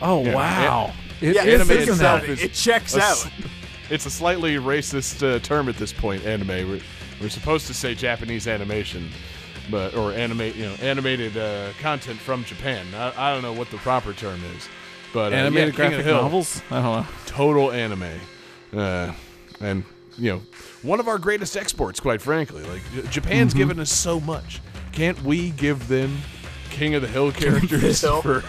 Oh 0.02 0.24
Yeah. 0.24 0.36
wow! 0.36 0.93
It 1.22 1.36
yeah, 1.36 1.41
anime 1.43 1.72
it, 1.72 1.78
isn't 1.82 1.93
itself 1.95 2.24
it? 2.24 2.30
is 2.30 2.43
it 2.43 2.54
checks 2.54 2.95
a 2.95 3.02
out. 3.02 3.30
It's 3.89 4.06
a 4.06 4.10
slightly 4.12 4.56
racist 4.56 5.22
uh, 5.28 5.39
term 5.39 5.68
at 5.68 5.76
this 5.78 5.91
point. 5.91 6.24
Anime. 6.26 6.47
We're, 6.70 6.80
we're 7.20 7.30
supposed 7.30 7.68
to 7.68 7.74
say 7.74 7.95
Japanese 7.95 8.47
animation, 8.47 9.10
but 9.70 9.93
or 9.95 10.14
animate 10.14 10.56
you 10.56 10.66
know 10.66 10.76
animated 10.82 11.36
uh, 11.38 11.72
content 11.82 12.20
from 12.20 12.43
Japan. 12.45 12.86
I, 12.95 13.30
I 13.30 13.34
don't 13.34 13.41
know 13.41 13.54
what 13.54 13.70
the 13.72 13.78
proper 13.78 14.14
term 14.14 14.39
is, 14.56 14.70
but 15.14 15.34
uh, 15.34 15.36
Animated 15.36 15.74
yeah, 15.74 15.76
King 15.76 15.86
of 15.86 15.89
graphic 15.91 15.97
the 16.06 16.12
Hill, 16.14 16.22
novels. 16.22 16.62
I 16.72 16.82
don't 16.82 17.02
know. 17.02 17.08
total 17.26 17.72
anime, 17.72 18.20
uh, 18.74 19.12
and 19.60 19.84
you 20.18 20.32
know 20.34 20.41
one 20.84 21.00
of 21.02 21.08
our 21.10 21.18
greatest 21.18 21.58
exports, 21.58 22.00
quite 22.00 22.22
frankly. 22.22 22.64
Like 22.64 22.84
Japan's 23.10 23.52
Mm-hmm. 23.52 23.58
given 23.60 23.80
us 23.82 23.91
so 23.91 24.20
much. 24.22 24.62
Can't 24.93 25.22
we 25.24 25.50
give 25.52 25.88
them 25.89 26.18
King 26.70 26.95
of 26.95 27.02
the 27.02 27.08
Hill 27.08 27.32
characters 27.32 28.02
for 28.02 28.43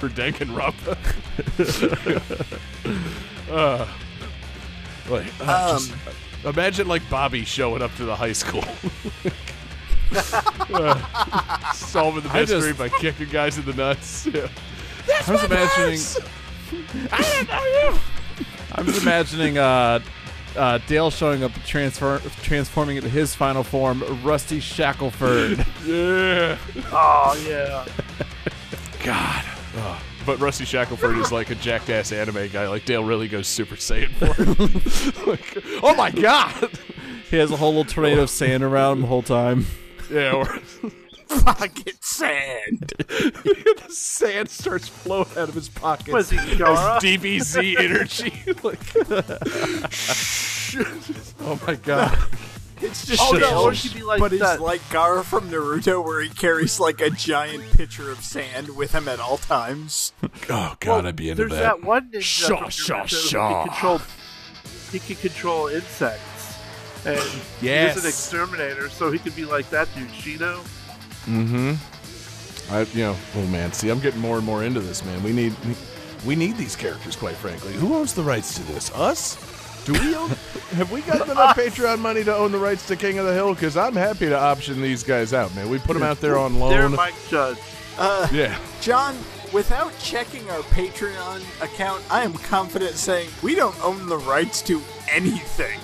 for 0.00 0.08
Danganronpa? 0.08 0.96
uh, 3.50 3.86
like, 5.08 5.26
uh, 5.40 5.72
just, 5.78 5.94
imagine 6.44 6.88
like 6.88 7.08
Bobby 7.10 7.44
showing 7.44 7.82
up 7.82 7.94
to 7.96 8.04
the 8.04 8.16
high 8.16 8.32
school. 8.32 8.64
Uh, 10.12 11.72
solving 11.72 12.22
the 12.24 12.32
mystery 12.32 12.72
just- 12.72 12.78
by 12.78 12.88
kicking 12.88 13.28
guys 13.28 13.58
in 13.58 13.64
the 13.64 13.72
nuts. 13.74 14.26
Yeah. 14.34 14.48
I 15.26 15.32
was 15.32 15.44
imagining. 15.44 16.00
I 17.12 17.22
didn't 17.22 17.48
know 17.48 17.64
you. 17.64 17.98
I 18.72 18.82
was 18.82 19.02
imagining 19.02 19.56
uh, 19.58 20.00
uh, 20.56 20.78
Dale 20.86 21.10
showing 21.10 21.42
up, 21.44 21.52
transfer, 21.64 22.18
transforming 22.42 22.96
into 22.96 23.08
his 23.08 23.34
final 23.34 23.62
form, 23.62 24.02
Rusty 24.22 24.58
Shackleford. 24.60 25.58
Yeah. 25.86 26.58
Oh 26.92 27.46
yeah. 27.48 27.84
God. 29.04 29.44
Ugh. 29.76 30.02
But 30.26 30.38
Rusty 30.38 30.64
Shackleford 30.64 31.20
is 31.20 31.32
like 31.32 31.50
a 31.50 31.54
jackass 31.54 32.12
anime 32.12 32.48
guy. 32.48 32.68
Like 32.68 32.84
Dale 32.84 33.04
really 33.04 33.28
goes 33.28 33.48
Super 33.48 33.76
Saiyan 33.76 34.12
for 34.14 34.34
him. 34.34 35.26
like, 35.26 35.56
oh 35.82 35.94
my 35.94 36.10
god. 36.10 36.70
he 37.30 37.36
has 37.36 37.50
a 37.50 37.56
whole 37.56 37.70
little 37.70 37.84
tornado 37.84 38.22
of 38.22 38.30
sand 38.30 38.62
around 38.62 38.98
him 38.98 39.02
the 39.02 39.08
whole 39.08 39.22
time. 39.22 39.66
Yeah. 40.10 40.32
Or 40.34 40.46
Pocket 41.44 42.04
sand. 42.04 42.92
the 43.06 43.86
sand 43.88 44.50
starts 44.50 44.88
flowing 44.88 45.28
out 45.36 45.48
of 45.48 45.54
his 45.54 45.68
pockets. 45.68 46.12
Was 46.12 46.30
he 46.30 46.38
as 46.38 46.58
DBZ 46.58 47.78
energy. 47.78 48.32
like, 48.64 48.80
oh 51.40 51.60
my 51.66 51.76
god. 51.76 52.18
It's 52.82 53.06
just 53.06 53.22
Oh, 53.22 53.32
no, 53.32 53.40
Dale, 53.40 53.58
or 53.58 53.72
he'd 53.72 53.92
be 53.94 54.02
like 54.02 54.20
but 54.20 54.30
that. 54.32 54.52
he's 54.52 54.60
like 54.60 54.80
Gaara 54.88 55.22
from 55.24 55.50
Naruto, 55.50 56.02
where 56.04 56.20
he 56.22 56.28
carries 56.30 56.80
like 56.80 57.00
a 57.00 57.10
giant 57.10 57.62
pitcher 57.72 58.10
of 58.10 58.20
sand 58.24 58.74
with 58.76 58.92
him 58.92 59.06
at 59.08 59.20
all 59.20 59.36
times. 59.38 60.12
Oh 60.48 60.74
god, 60.80 60.86
Well, 60.86 61.06
I'd 61.06 61.16
be 61.16 61.30
into 61.30 61.42
There's 61.42 61.52
that. 61.52 61.80
that, 61.80 61.82
one 61.84 62.10
ninja 62.10 62.22
Shaw, 62.22 62.60
from 62.62 62.70
shaw, 62.70 63.04
Naruto 63.04 63.30
shaw. 63.30 63.62
Who 63.62 63.68
can 63.68 63.72
control. 63.72 64.00
He 64.92 64.98
can 64.98 65.16
control 65.16 65.66
insects. 65.68 66.56
And 67.06 67.20
Yes. 67.62 67.94
he's 67.94 68.04
an 68.04 68.08
exterminator, 68.08 68.88
so 68.88 69.10
he 69.12 69.18
could 69.18 69.36
be 69.36 69.44
like 69.44 69.68
that 69.70 69.88
dude, 69.94 70.08
Shino. 70.08 70.56
Mm-hmm. 71.26 72.74
I, 72.74 72.80
you 72.96 73.04
know, 73.04 73.16
oh 73.36 73.46
man, 73.48 73.72
see, 73.72 73.88
I'm 73.90 74.00
getting 74.00 74.20
more 74.20 74.36
and 74.38 74.46
more 74.46 74.64
into 74.64 74.80
this, 74.80 75.04
man. 75.04 75.22
We 75.22 75.32
need, 75.32 75.54
we, 75.66 75.74
we 76.26 76.36
need 76.36 76.56
these 76.56 76.76
characters, 76.76 77.16
quite 77.16 77.36
frankly. 77.36 77.72
Who 77.74 77.94
owns 77.94 78.14
the 78.14 78.22
rights 78.22 78.54
to 78.54 78.62
this? 78.64 78.90
Us? 78.94 79.36
Do 79.84 79.92
we 79.92 80.14
own? 80.14 80.28
have 80.76 80.90
we 80.92 81.00
got 81.02 81.28
enough 81.28 81.56
Patreon 81.56 81.98
money 81.98 82.22
to 82.24 82.34
own 82.34 82.52
the 82.52 82.58
rights 82.58 82.86
to 82.88 82.96
King 82.96 83.18
of 83.18 83.26
the 83.26 83.32
Hill? 83.34 83.54
Because 83.54 83.76
I'm 83.76 83.94
happy 83.94 84.26
to 84.26 84.38
option 84.38 84.80
these 84.80 85.02
guys 85.02 85.32
out, 85.32 85.54
man. 85.54 85.68
We 85.68 85.78
put 85.78 85.94
them 85.94 86.02
out 86.02 86.20
there 86.20 86.38
on 86.38 86.58
loan. 86.58 86.70
They're. 86.70 86.88
Mike 86.88 87.14
Judge. 87.28 87.58
Uh, 87.98 88.28
yeah. 88.32 88.58
John, 88.80 89.16
without 89.52 89.96
checking 89.98 90.48
our 90.50 90.60
Patreon 90.60 91.42
account, 91.62 92.02
I 92.10 92.22
am 92.22 92.32
confident 92.34 92.94
saying 92.94 93.28
we 93.42 93.54
don't 93.54 93.78
own 93.84 94.06
the 94.08 94.18
rights 94.18 94.62
to 94.62 94.80
anything, 95.10 95.78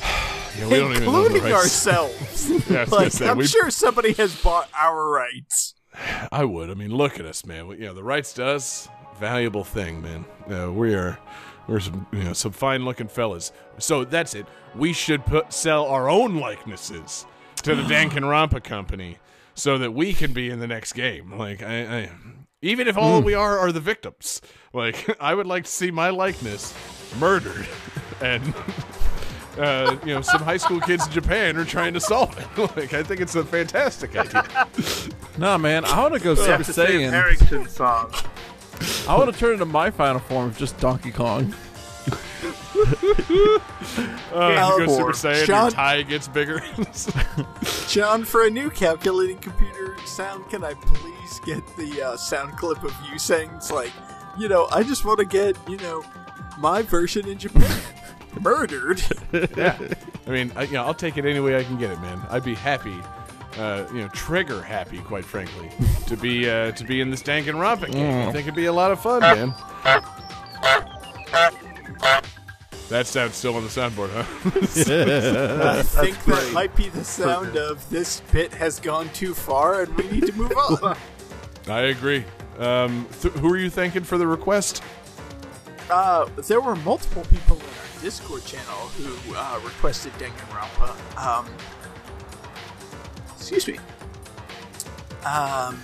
yeah, 0.58 0.68
we 0.68 0.76
don't 0.76 0.92
even 0.92 1.08
own 1.08 1.14
the 1.14 1.36
including 1.36 1.52
ourselves. 1.52 2.50
yeah, 2.70 2.84
like, 2.88 3.12
say, 3.12 3.28
I'm 3.28 3.38
we- 3.38 3.46
sure 3.46 3.70
somebody 3.70 4.12
has 4.14 4.40
bought 4.42 4.68
our 4.78 5.10
rights. 5.10 5.74
I 6.32 6.44
would. 6.44 6.70
I 6.70 6.74
mean, 6.74 6.94
look 6.94 7.18
at 7.18 7.26
us, 7.26 7.44
man. 7.46 7.68
We, 7.68 7.76
you 7.78 7.86
know, 7.86 7.94
the 7.94 8.04
rights 8.04 8.32
to 8.34 8.46
us, 8.46 8.88
valuable 9.18 9.64
thing, 9.64 10.02
man. 10.02 10.24
Uh, 10.50 10.70
we 10.72 10.94
are, 10.94 11.18
we're 11.66 11.80
some, 11.80 12.06
you 12.12 12.24
know, 12.24 12.32
some 12.32 12.52
fine-looking 12.52 13.08
fellas. 13.08 13.52
So 13.78 14.04
that's 14.04 14.34
it. 14.34 14.46
We 14.74 14.92
should 14.92 15.24
put 15.26 15.52
sell 15.52 15.86
our 15.86 16.08
own 16.08 16.36
likenesses 16.36 17.26
to 17.62 17.74
the 17.74 17.82
Danganronpa 17.82 18.62
company 18.64 19.18
so 19.54 19.78
that 19.78 19.92
we 19.92 20.12
can 20.12 20.32
be 20.32 20.50
in 20.50 20.60
the 20.60 20.66
next 20.66 20.92
game. 20.92 21.36
Like, 21.36 21.62
I, 21.62 21.98
I 21.98 22.10
even 22.62 22.88
if 22.88 22.96
all 22.96 23.22
we 23.22 23.34
are 23.34 23.58
are 23.58 23.72
the 23.72 23.80
victims. 23.80 24.40
Like, 24.72 25.16
I 25.20 25.34
would 25.34 25.46
like 25.46 25.64
to 25.64 25.70
see 25.70 25.90
my 25.90 26.10
likeness 26.10 26.74
murdered, 27.18 27.66
and. 28.20 28.54
Uh, 29.58 29.96
you 30.04 30.12
know, 30.12 30.20
some 30.20 30.42
high 30.42 30.58
school 30.58 30.78
kids 30.80 31.06
in 31.06 31.12
Japan 31.14 31.56
are 31.56 31.64
trying 31.64 31.94
to 31.94 32.00
solve 32.00 32.36
it. 32.36 32.58
like, 32.76 32.92
I 32.92 33.02
think 33.02 33.22
it's 33.22 33.36
a 33.36 33.42
fantastic 33.42 34.14
idea. 34.14 34.68
No, 35.38 35.56
man, 35.56 35.86
I 35.86 35.98
want 36.02 36.12
to 36.12 36.20
go 36.20 36.34
Super 36.34 36.62
That's 36.62 36.76
Saiyan. 36.76 37.08
Harrington 37.08 37.66
song. 37.66 38.12
I 39.08 39.16
want 39.16 39.32
to 39.32 39.38
turn 39.38 39.54
into 39.54 39.66
my 39.66 39.90
final 39.90 40.20
form 40.20 40.46
of 40.48 40.58
just 40.58 40.78
Donkey 40.78 41.12
Kong. 41.12 41.54
Uh, 44.32 44.76
you 44.78 44.86
go 44.86 44.96
Super 44.98 45.12
Saiyan, 45.12 45.46
Sean- 45.46 45.62
your 45.62 45.70
tie 45.70 46.02
gets 46.02 46.28
bigger. 46.28 46.60
John, 47.88 48.24
for 48.24 48.46
a 48.46 48.50
new 48.50 48.68
calculating 48.70 49.38
computer 49.38 49.96
sound, 50.04 50.48
can 50.50 50.62
I 50.62 50.74
please 50.74 51.40
get 51.40 51.66
the 51.76 52.02
uh, 52.02 52.16
sound 52.16 52.56
clip 52.58 52.82
of 52.84 52.94
you 53.10 53.18
saying 53.18 53.50
it's 53.56 53.70
like, 53.70 53.92
you 54.38 54.48
know, 54.48 54.68
I 54.70 54.82
just 54.82 55.04
want 55.04 55.18
to 55.20 55.24
get, 55.24 55.56
you 55.68 55.78
know, 55.78 56.04
my 56.58 56.82
version 56.82 57.26
in 57.26 57.38
Japan. 57.38 57.80
Murdered. 58.40 59.02
yeah, 59.32 59.78
I 60.26 60.30
mean, 60.30 60.52
I, 60.54 60.64
you 60.64 60.74
know, 60.74 60.84
I'll 60.84 60.92
take 60.94 61.16
it 61.16 61.24
any 61.24 61.40
way 61.40 61.56
I 61.56 61.64
can 61.64 61.78
get 61.78 61.90
it, 61.90 62.00
man. 62.00 62.20
I'd 62.28 62.44
be 62.44 62.54
happy, 62.54 62.96
uh, 63.58 63.86
you 63.92 64.00
know, 64.00 64.08
trigger 64.08 64.62
happy, 64.62 64.98
quite 64.98 65.24
frankly, 65.24 65.70
to 66.06 66.16
be 66.16 66.48
uh, 66.48 66.72
to 66.72 66.84
be 66.84 67.00
in 67.00 67.10
this 67.10 67.22
Danganronpa 67.22 67.90
game. 67.92 68.28
I 68.28 68.32
think 68.32 68.44
it'd 68.44 68.54
be 68.54 68.66
a 68.66 68.72
lot 68.72 68.92
of 68.92 69.00
fun, 69.00 69.20
man. 69.20 69.54
That 72.88 73.08
sound's 73.08 73.34
still 73.34 73.56
on 73.56 73.64
the 73.64 73.68
soundboard, 73.68 74.10
huh? 74.12 74.22
I 75.78 75.82
think 75.82 76.24
that 76.24 76.52
might 76.52 76.74
be 76.76 76.88
the 76.88 77.02
sound 77.02 77.56
of 77.56 77.88
this 77.90 78.20
bit 78.32 78.54
has 78.54 78.78
gone 78.78 79.08
too 79.08 79.34
far 79.34 79.82
and 79.82 79.96
we 79.96 80.08
need 80.08 80.26
to 80.26 80.32
move 80.34 80.52
on. 80.56 80.96
I 81.68 81.80
agree. 81.80 82.24
Um, 82.60 83.08
th- 83.20 83.34
who 83.34 83.52
are 83.52 83.56
you 83.56 83.70
thanking 83.70 84.04
for 84.04 84.18
the 84.18 84.26
request? 84.26 84.84
Uh, 85.90 86.26
there 86.46 86.60
were 86.60 86.76
multiple 86.76 87.24
people 87.24 87.56
in 87.56 87.62
our 87.62 88.02
Discord 88.02 88.44
channel 88.44 88.76
who 88.96 89.34
uh, 89.34 89.60
requested 89.64 90.12
Danganronpa. 90.12 91.16
Um, 91.20 91.46
excuse 93.50 93.78
me. 93.78 93.84
Um, 95.24 95.80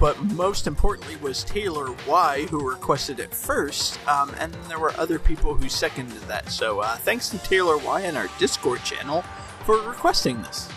but 0.00 0.18
most 0.34 0.66
importantly 0.66 1.16
was 1.16 1.44
Taylor 1.44 1.94
Y 2.06 2.46
who 2.50 2.66
requested 2.68 3.20
it 3.20 3.34
first, 3.34 3.98
um, 4.08 4.34
and 4.38 4.52
then 4.52 4.68
there 4.68 4.78
were 4.78 4.92
other 4.96 5.18
people 5.18 5.54
who 5.54 5.68
seconded 5.68 6.22
that. 6.22 6.50
So 6.50 6.80
uh, 6.80 6.96
thanks 6.96 7.28
to 7.30 7.38
Taylor 7.38 7.76
Y 7.76 8.02
in 8.02 8.16
our 8.16 8.28
Discord 8.38 8.82
channel 8.84 9.22
for 9.66 9.76
requesting 9.82 10.40
this. 10.42 10.70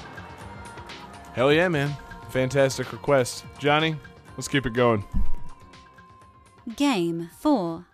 Hell 1.34 1.53
yeah, 1.53 1.69
man! 1.69 1.95
Fantastic 2.29 2.91
request, 2.91 3.45
Johnny. 3.59 3.95
Let's 4.36 4.49
keep 4.49 4.65
it 4.65 4.73
going. 4.73 5.05
Game 6.75 7.29
4. 7.39 7.86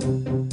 So, 0.00 0.43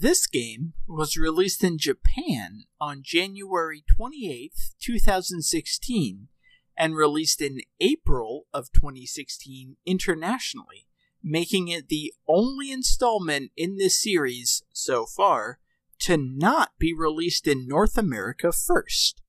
this 0.00 0.26
game 0.26 0.74
was 0.86 1.16
released 1.16 1.64
in 1.64 1.78
Japan 1.78 2.64
on 2.80 3.02
January 3.02 3.82
28th, 3.98 4.74
2016, 4.80 6.28
and 6.76 6.96
released 6.96 7.42
in 7.42 7.60
April 7.80 8.46
of 8.54 8.70
2016 8.72 9.76
internationally, 9.84 10.86
making 11.22 11.68
it 11.68 11.88
the 11.88 12.12
only 12.28 12.70
installment 12.70 13.50
in 13.56 13.76
this 13.76 14.00
series 14.00 14.62
so 14.72 15.04
far 15.04 15.58
to 15.98 16.16
not 16.16 16.70
be 16.78 16.94
released 16.94 17.48
in 17.48 17.66
North 17.66 17.98
America 17.98 18.52
first. 18.52 19.20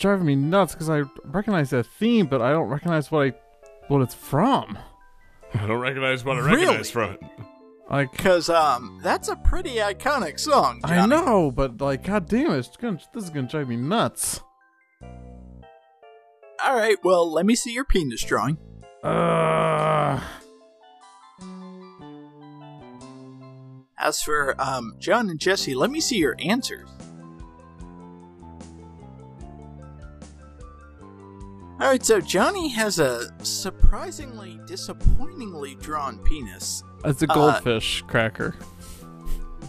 Driving 0.00 0.26
me 0.26 0.34
nuts 0.34 0.74
because 0.74 0.90
I 0.90 1.02
recognize 1.24 1.70
that 1.70 1.86
theme, 1.86 2.26
but 2.26 2.42
I 2.42 2.50
don't 2.50 2.68
recognize 2.68 3.10
what 3.10 3.26
I 3.28 3.34
what 3.88 4.02
it's 4.02 4.14
from. 4.14 4.76
I 5.54 5.66
don't 5.66 5.80
recognize 5.80 6.24
what 6.24 6.36
I 6.36 6.40
Really? 6.40 6.62
recognize 6.64 6.90
from 6.90 7.12
it. 7.12 7.20
Like 7.90 8.12
Because 8.12 8.48
um, 8.48 9.00
that's 9.02 9.28
a 9.28 9.34
pretty 9.36 9.76
iconic 9.76 10.38
song. 10.38 10.80
I 10.84 11.06
know, 11.06 11.50
but 11.50 11.80
like, 11.80 12.04
god 12.04 12.28
damn 12.28 12.52
it, 12.52 12.58
it's 12.58 12.76
gonna, 12.76 13.00
this 13.12 13.24
is 13.24 13.30
gonna 13.30 13.48
drive 13.48 13.68
me 13.68 13.76
nuts. 13.76 14.40
All 16.62 16.74
right, 16.76 16.98
well, 17.02 17.30
let 17.32 17.46
me 17.46 17.54
see 17.56 17.72
your 17.72 17.84
penis 17.84 18.22
drawing. 18.22 18.58
Uh, 19.02 20.20
As 23.98 24.22
for 24.22 24.54
um, 24.60 24.94
John 24.98 25.28
and 25.30 25.40
Jesse, 25.40 25.74
let 25.74 25.90
me 25.90 26.00
see 26.00 26.16
your 26.18 26.36
answers. 26.38 26.88
All 31.80 31.86
right, 31.88 32.04
so 32.04 32.20
Johnny 32.20 32.68
has 32.68 32.98
a 32.98 33.32
surprisingly 33.44 34.60
disappointingly 34.66 35.76
drawn 35.76 36.18
penis. 36.18 36.82
it's 37.04 37.22
a 37.22 37.30
Uh, 37.30 37.34
goldfish 37.34 38.02
cracker. 38.06 38.54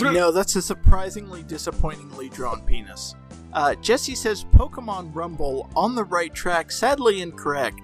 No, 0.01 0.31
that's 0.31 0.55
a 0.57 0.61
surprisingly 0.61 1.43
disappointingly 1.43 2.27
drawn 2.29 2.61
penis. 2.63 3.15
Uh, 3.53 3.75
Jesse 3.75 4.15
says 4.15 4.43
Pokemon 4.43 5.15
Rumble 5.15 5.69
on 5.75 5.95
the 5.95 6.03
right 6.03 6.33
track, 6.33 6.71
sadly 6.71 7.21
incorrect. 7.21 7.79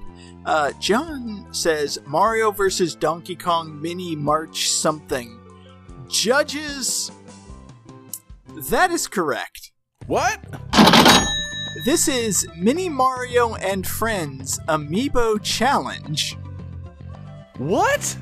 Uh, 0.46 0.72
John 0.80 1.48
says 1.52 1.98
Mario 2.06 2.52
vs. 2.52 2.96
Donkey 2.96 3.36
Kong 3.36 3.82
Mini 3.82 4.16
March 4.16 4.70
something. 4.72 5.40
Judges, 6.10 7.12
that 8.70 8.92
is 8.92 9.08
correct. 9.08 9.72
What? 10.08 10.40
This 11.86 12.08
is 12.08 12.48
Mini 12.56 12.90
Mario 12.90 13.56
and 13.56 13.86
Friends 13.86 14.60
Amiibo 14.68 15.42
Challenge, 15.44 16.38
What? 17.58 18.18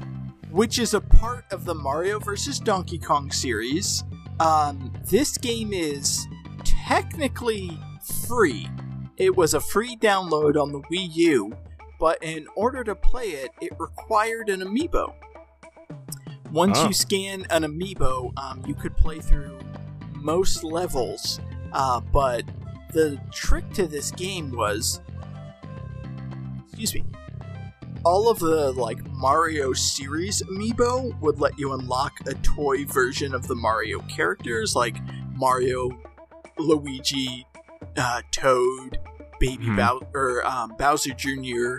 which 0.51 0.79
is 0.79 0.93
a 0.93 1.01
part 1.01 1.45
of 1.51 1.65
the 1.65 1.75
Mario 1.75 2.19
vs. 2.19 2.59
Donkey 2.59 2.97
Kong 2.97 3.31
series. 3.31 4.03
Um, 4.39 4.91
this 5.09 5.37
game 5.37 5.73
is 5.73 6.25
technically 6.63 7.77
free. 8.27 8.67
It 9.17 9.35
was 9.35 9.53
a 9.53 9.59
free 9.59 9.95
download 9.97 10.61
on 10.61 10.71
the 10.71 10.79
Wii 10.81 11.09
U, 11.15 11.53
but 11.99 12.21
in 12.23 12.47
order 12.55 12.83
to 12.83 12.95
play 12.95 13.27
it, 13.31 13.49
it 13.61 13.71
required 13.79 14.49
an 14.49 14.61
amiibo. 14.61 15.13
Once 16.51 16.77
Oh. 16.79 16.87
you 16.87 16.93
scan 16.93 17.45
an 17.49 17.63
amiibo, 17.63 18.31
um, 18.37 18.61
you 18.65 18.75
could 18.75 18.95
play 18.97 19.19
through 19.19 19.57
most 20.13 20.63
levels, 20.63 21.39
uh, 21.73 21.99
but 21.99 22.43
the 22.95 23.19
trick 23.31 23.69
to 23.73 23.85
this 23.87 24.09
game 24.11 24.51
was 24.51 25.01
excuse 26.65 26.93
me 26.95 27.03
all 28.05 28.29
of 28.29 28.39
the 28.39 28.71
like 28.73 29.03
mario 29.11 29.73
series 29.73 30.41
amiibo 30.43 31.19
would 31.19 31.39
let 31.39 31.57
you 31.59 31.73
unlock 31.73 32.13
a 32.27 32.33
toy 32.35 32.85
version 32.85 33.35
of 33.35 33.47
the 33.47 33.55
mario 33.55 33.99
characters 34.01 34.75
like 34.75 34.95
mario 35.35 35.89
luigi 36.57 37.45
uh, 37.97 38.21
toad 38.31 38.97
baby 39.39 39.65
Hmm. 39.65 39.75
Bow- 39.75 40.07
or 40.13 40.45
um, 40.47 40.73
bowser 40.79 41.13
jr 41.13 41.77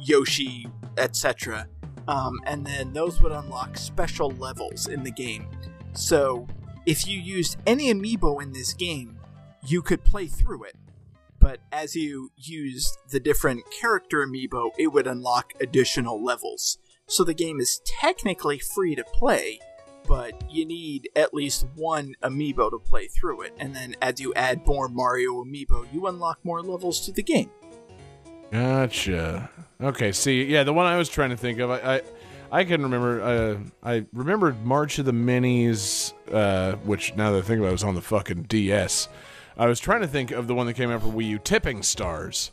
yoshi 0.00 0.66
etc 0.98 1.68
um, 2.08 2.34
and 2.46 2.66
then 2.66 2.92
those 2.92 3.20
would 3.22 3.32
unlock 3.32 3.76
special 3.76 4.30
levels 4.32 4.88
in 4.88 5.04
the 5.04 5.10
game 5.12 5.46
so 5.92 6.46
if 6.86 7.06
you 7.06 7.18
used 7.18 7.56
any 7.66 7.92
amiibo 7.92 8.42
in 8.42 8.52
this 8.52 8.72
game 8.72 9.15
you 9.62 9.82
could 9.82 10.04
play 10.04 10.26
through 10.26 10.64
it 10.64 10.76
but 11.46 11.60
as 11.70 11.94
you 11.94 12.32
used 12.36 12.98
the 13.10 13.20
different 13.20 13.62
character 13.70 14.26
amiibo, 14.26 14.70
it 14.78 14.88
would 14.88 15.06
unlock 15.06 15.52
additional 15.60 16.20
levels. 16.20 16.78
So 17.06 17.22
the 17.22 17.34
game 17.34 17.60
is 17.60 17.80
technically 17.84 18.58
free 18.58 18.96
to 18.96 19.04
play, 19.04 19.60
but 20.08 20.50
you 20.50 20.64
need 20.64 21.08
at 21.14 21.32
least 21.32 21.66
one 21.76 22.16
amiibo 22.20 22.70
to 22.70 22.78
play 22.78 23.06
through 23.06 23.42
it. 23.42 23.54
And 23.58 23.76
then 23.76 23.94
as 24.02 24.20
you 24.20 24.34
add 24.34 24.66
more 24.66 24.88
Mario 24.88 25.44
amiibo, 25.44 25.86
you 25.92 26.08
unlock 26.08 26.40
more 26.42 26.62
levels 26.62 27.00
to 27.02 27.12
the 27.12 27.22
game. 27.22 27.50
Gotcha. 28.50 29.48
Okay. 29.80 30.10
See, 30.10 30.44
yeah, 30.46 30.64
the 30.64 30.72
one 30.72 30.86
I 30.86 30.96
was 30.96 31.08
trying 31.08 31.30
to 31.30 31.36
think 31.36 31.60
of, 31.60 31.70
I, 31.70 31.76
I, 31.76 32.02
I 32.50 32.64
can 32.64 32.82
remember. 32.82 33.22
Uh, 33.22 33.58
I 33.82 34.04
remembered 34.12 34.64
March 34.64 34.98
of 34.98 35.04
the 35.04 35.12
Minis, 35.12 36.12
uh, 36.32 36.72
which 36.78 37.14
now 37.14 37.30
that 37.32 37.38
I 37.38 37.42
think 37.42 37.58
about 37.58 37.68
it, 37.68 37.72
was 37.72 37.84
on 37.84 37.94
the 37.94 38.02
fucking 38.02 38.44
DS. 38.44 39.08
I 39.56 39.66
was 39.66 39.80
trying 39.80 40.02
to 40.02 40.06
think 40.08 40.30
of 40.30 40.46
the 40.46 40.54
one 40.54 40.66
that 40.66 40.74
came 40.74 40.90
out 40.90 41.00
for 41.02 41.08
Wii 41.08 41.26
U, 41.30 41.38
Tipping 41.38 41.82
Stars. 41.82 42.50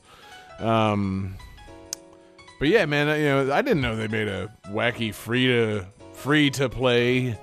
Um, 0.60 1.36
but 2.60 2.68
yeah, 2.70 2.86
man, 2.86 3.10
I- 3.10 3.18
you 3.18 3.26
know, 3.26 3.54
I 3.54 3.62
didn't 3.62 3.82
know 3.82 3.96
they 3.96 4.08
made 4.08 4.28
a 4.28 4.52
wacky 4.70 5.14
free 5.14 5.48
to 5.48 5.86
free 6.14 6.50
to 6.52 6.70
play 6.70 7.38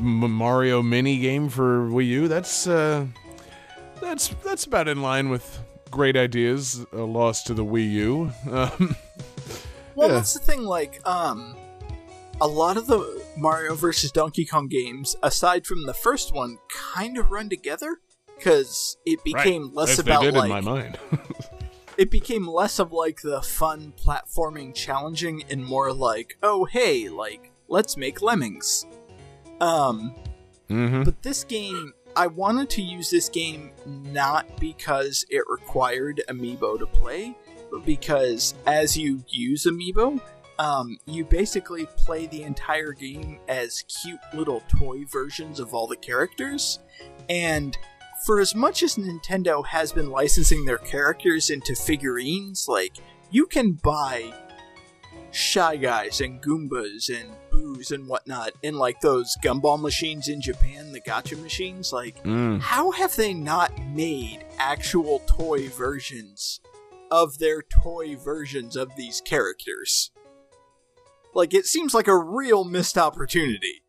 Mario 0.00 0.80
mini 0.82 1.18
game 1.18 1.48
for 1.48 1.88
Wii 1.88 2.06
U. 2.06 2.28
That's 2.28 2.66
uh, 2.66 3.06
that's 4.00 4.28
that's 4.44 4.64
about 4.64 4.88
in 4.88 5.02
line 5.02 5.28
with 5.28 5.58
great 5.90 6.16
ideas 6.16 6.86
uh, 6.92 7.04
lost 7.04 7.46
to 7.48 7.54
the 7.54 7.64
Wii 7.64 7.90
U. 7.92 8.32
Um, 8.50 8.96
Well, 9.94 10.08
Yeah. 10.10 10.14
that's 10.14 10.32
the 10.34 10.38
thing. 10.38 10.62
Like, 10.62 11.00
um, 11.08 11.56
a 12.40 12.46
lot 12.46 12.76
of 12.76 12.86
the 12.86 13.20
Mario 13.36 13.74
versus 13.74 14.12
Donkey 14.12 14.44
Kong 14.46 14.68
games, 14.68 15.16
aside 15.24 15.66
from 15.66 15.86
the 15.86 15.92
first 15.94 16.32
one, 16.32 16.58
kind 16.72 17.18
of 17.18 17.32
run 17.32 17.48
together 17.48 17.96
because 18.38 18.96
it 19.04 19.22
became 19.24 19.74
less 19.74 19.90
As 19.90 19.98
about 20.00 20.20
they 20.20 20.30
did 20.30 20.34
like 20.34 20.44
in 20.44 20.50
my 20.50 20.60
mind. 20.60 20.98
it 21.98 22.10
became 22.10 22.46
less 22.46 22.78
of 22.78 22.92
like 22.92 23.20
the 23.22 23.42
fun 23.42 23.92
platforming 23.96 24.74
challenging 24.74 25.44
and 25.50 25.64
more 25.64 25.92
like 25.92 26.38
oh 26.42 26.64
hey 26.64 27.08
like 27.08 27.52
let's 27.68 27.96
make 27.96 28.22
lemmings. 28.22 28.86
Um 29.60 30.14
hmm 30.68 31.02
but 31.02 31.22
this 31.22 31.44
game 31.44 31.92
i 32.14 32.26
wanted 32.26 32.68
to 32.68 32.82
use 32.82 33.10
this 33.10 33.28
game 33.28 33.70
not 33.86 34.46
because 34.60 35.24
it 35.30 35.42
required 35.48 36.22
amiibo 36.28 36.78
to 36.78 36.86
play 36.86 37.34
but 37.70 37.84
because 37.86 38.54
as 38.66 38.96
you 38.96 39.22
use 39.28 39.64
amiibo 39.64 40.20
um, 40.60 40.98
you 41.06 41.24
basically 41.24 41.86
play 41.96 42.26
the 42.26 42.42
entire 42.42 42.92
game 42.92 43.38
as 43.46 43.82
cute 43.82 44.18
little 44.34 44.60
toy 44.66 45.04
versions 45.04 45.60
of 45.60 45.72
all 45.72 45.86
the 45.86 45.96
characters 45.96 46.80
and 47.28 47.78
for 48.26 48.40
as 48.40 48.54
much 48.54 48.82
as 48.82 48.96
Nintendo 48.96 49.64
has 49.66 49.92
been 49.92 50.10
licensing 50.10 50.64
their 50.64 50.78
characters 50.78 51.50
into 51.50 51.74
figurines, 51.74 52.66
like 52.68 52.96
you 53.30 53.46
can 53.46 53.72
buy 53.72 54.32
Shy 55.30 55.76
Guys 55.76 56.20
and 56.20 56.42
Goombas 56.42 57.08
and 57.14 57.30
Boos 57.50 57.90
and 57.90 58.06
whatnot 58.08 58.52
in 58.62 58.76
like 58.76 59.00
those 59.00 59.36
gumball 59.44 59.80
machines 59.80 60.28
in 60.28 60.40
Japan, 60.40 60.92
the 60.92 61.00
gacha 61.00 61.40
machines. 61.40 61.92
Like, 61.92 62.22
Mm. 62.24 62.60
how 62.60 62.90
have 62.92 63.14
they 63.16 63.34
not 63.34 63.72
made 63.88 64.44
actual 64.58 65.20
toy 65.26 65.68
versions 65.68 66.60
of 67.10 67.38
their 67.38 67.62
toy 67.62 68.16
versions 68.16 68.74
of 68.76 68.94
these 68.96 69.20
characters? 69.20 70.10
Like, 71.34 71.52
it 71.54 71.66
seems 71.66 71.94
like 71.94 72.08
a 72.08 72.16
real 72.16 72.64
missed 72.64 72.96
opportunity. 72.98 73.82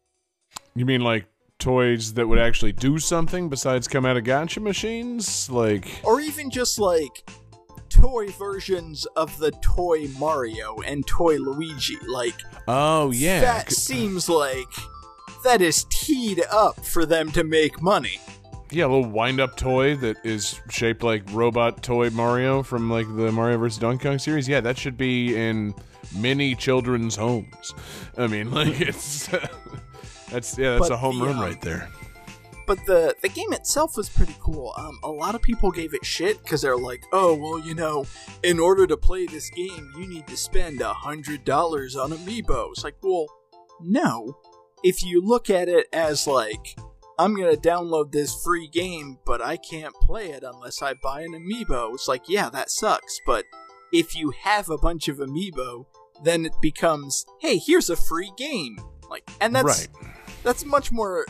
You 0.76 0.86
mean 0.86 1.02
like 1.02 1.26
toys 1.60 2.14
that 2.14 2.28
would 2.28 2.40
actually 2.40 2.72
do 2.72 2.98
something 2.98 3.50
besides 3.50 3.88
come 3.88 4.06
out 4.06 4.18
of 4.18 4.24
gacha 4.24 4.62
machines? 4.62 5.50
Like, 5.50 6.02
or 6.04 6.20
even 6.22 6.50
just 6.50 6.80
like 6.80 7.30
toy 7.90 8.28
versions 8.30 9.06
of 9.16 9.38
the 9.40 9.52
toy 9.62 10.08
Mario 10.20 10.78
and 10.86 11.06
toy 11.06 11.38
Luigi. 11.38 11.98
Like 12.08 12.36
oh 12.68 13.12
yeah, 13.12 13.42
that 13.42 13.72
seems 13.72 14.30
like 14.30 14.68
that 15.44 15.62
is 15.62 15.86
teed 15.90 16.44
up 16.52 16.86
for 16.86 17.06
them 17.06 17.32
to 17.32 17.44
make 17.44 17.82
money. 17.82 18.20
yeah, 18.72 18.86
a 18.86 18.88
little 18.88 19.10
wind-up 19.10 19.56
toy 19.56 19.96
that 19.98 20.18
is 20.24 20.60
shaped 20.70 21.02
like 21.04 21.24
robot 21.32 21.82
toy 21.82 22.10
Mario 22.10 22.62
from 22.62 22.90
like 22.90 23.08
the 23.16 23.32
Mario 23.32 23.58
vs 23.58 23.80
Donkey 23.80 24.04
Kong 24.04 24.20
series. 24.20 24.48
Yeah, 24.48 24.62
that 24.62 24.78
should 24.78 24.98
be 24.98 25.36
in 25.36 25.74
many 26.16 26.56
children's 26.56 27.16
homes. 27.16 27.74
I 28.18 28.28
mean, 28.28 28.52
like 28.60 28.80
it's 28.82 29.30
that's 30.30 30.58
yeah, 30.58 30.72
that's 30.72 30.90
But 30.90 30.94
a 30.94 30.98
home 30.98 31.20
the, 31.20 31.26
run 31.26 31.36
um, 31.36 31.42
right 31.42 31.62
there. 31.62 31.90
But 32.66 32.86
the 32.86 33.16
the 33.22 33.30
game 33.30 33.52
itself 33.52 33.98
was 33.98 34.10
pretty 34.10 34.36
cool. 34.40 34.74
Um, 34.78 35.00
a 35.04 35.10
lot 35.10 35.36
of 35.36 35.42
people 35.42 35.72
gave 35.72 35.94
it 35.94 36.06
shit 36.06 36.42
because 36.44 36.62
they're 36.62 36.78
like, 36.78 37.04
"Oh, 37.12 37.36
well, 37.36 37.60
you 37.60 37.74
know, 37.74 38.06
in 38.44 38.60
order 38.60 38.86
to 38.88 38.96
play 38.96 39.26
this 39.26 39.50
game, 39.50 39.92
you 39.98 40.08
need 40.08 40.28
to 40.28 40.38
spend 40.38 40.82
a 40.82 40.94
hundred 40.94 41.46
dollars 41.46 41.96
on 41.96 42.12
amiibo." 42.12 42.70
It's 42.72 42.84
like, 42.84 42.98
well, 43.02 43.26
no. 43.82 44.38
If 44.84 45.04
you 45.04 45.22
look 45.22 45.50
at 45.50 45.68
it 45.68 45.88
as 45.92 46.26
like, 46.26 46.78
I'm 47.18 47.36
gonna 47.36 47.58
download 47.58 48.12
this 48.12 48.42
free 48.44 48.68
game, 48.68 49.18
but 49.26 49.42
I 49.42 49.58
can't 49.58 49.94
play 49.96 50.30
it 50.30 50.44
unless 50.44 50.82
I 50.82 50.94
buy 50.94 51.22
an 51.22 51.34
amiibo. 51.34 51.96
It's 51.96 52.08
like, 52.08 52.30
yeah, 52.30 52.50
that 52.52 52.70
sucks. 52.70 53.20
But 53.26 53.46
if 53.92 54.16
you 54.16 54.32
have 54.44 54.70
a 54.70 54.78
bunch 54.78 55.08
of 55.08 55.18
amiibo, 55.18 55.86
then 56.24 56.46
it 56.46 56.54
becomes, 56.62 57.26
hey, 57.42 57.58
here's 57.58 57.90
a 57.90 57.96
free 57.96 58.32
game. 58.38 58.78
Like, 59.10 59.30
and 59.42 59.56
that's 59.56 59.90
right. 59.90 60.09
That's 60.44 60.66
much 60.66 60.92
more 60.92 61.26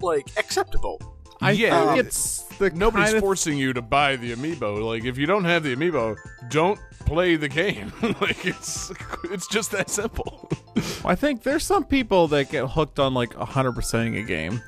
like 0.00 0.28
acceptable. 0.36 1.00
I 1.40 1.52
Yeah, 1.52 1.78
think 1.78 1.90
um, 1.90 1.98
it's 1.98 2.42
the 2.58 2.70
Nobody's 2.70 3.06
kind 3.06 3.16
of 3.16 3.20
forcing 3.20 3.58
you 3.58 3.72
to 3.72 3.82
buy 3.82 4.16
the 4.16 4.32
amiibo. 4.34 4.84
Like 4.84 5.04
if 5.04 5.18
you 5.18 5.26
don't 5.26 5.44
have 5.44 5.64
the 5.64 5.74
amiibo, 5.74 6.16
don't 6.50 6.78
play 7.04 7.36
the 7.36 7.48
game. 7.48 7.92
like 8.20 8.46
it's 8.46 8.92
it's 9.24 9.48
just 9.48 9.72
that 9.72 9.90
simple. 9.90 10.48
I 11.04 11.14
think 11.16 11.42
there's 11.42 11.64
some 11.64 11.84
people 11.84 12.28
that 12.28 12.50
get 12.50 12.68
hooked 12.68 12.98
on 12.98 13.12
like 13.12 13.30
100%ing 13.30 14.16
a 14.16 14.22
game. 14.22 14.62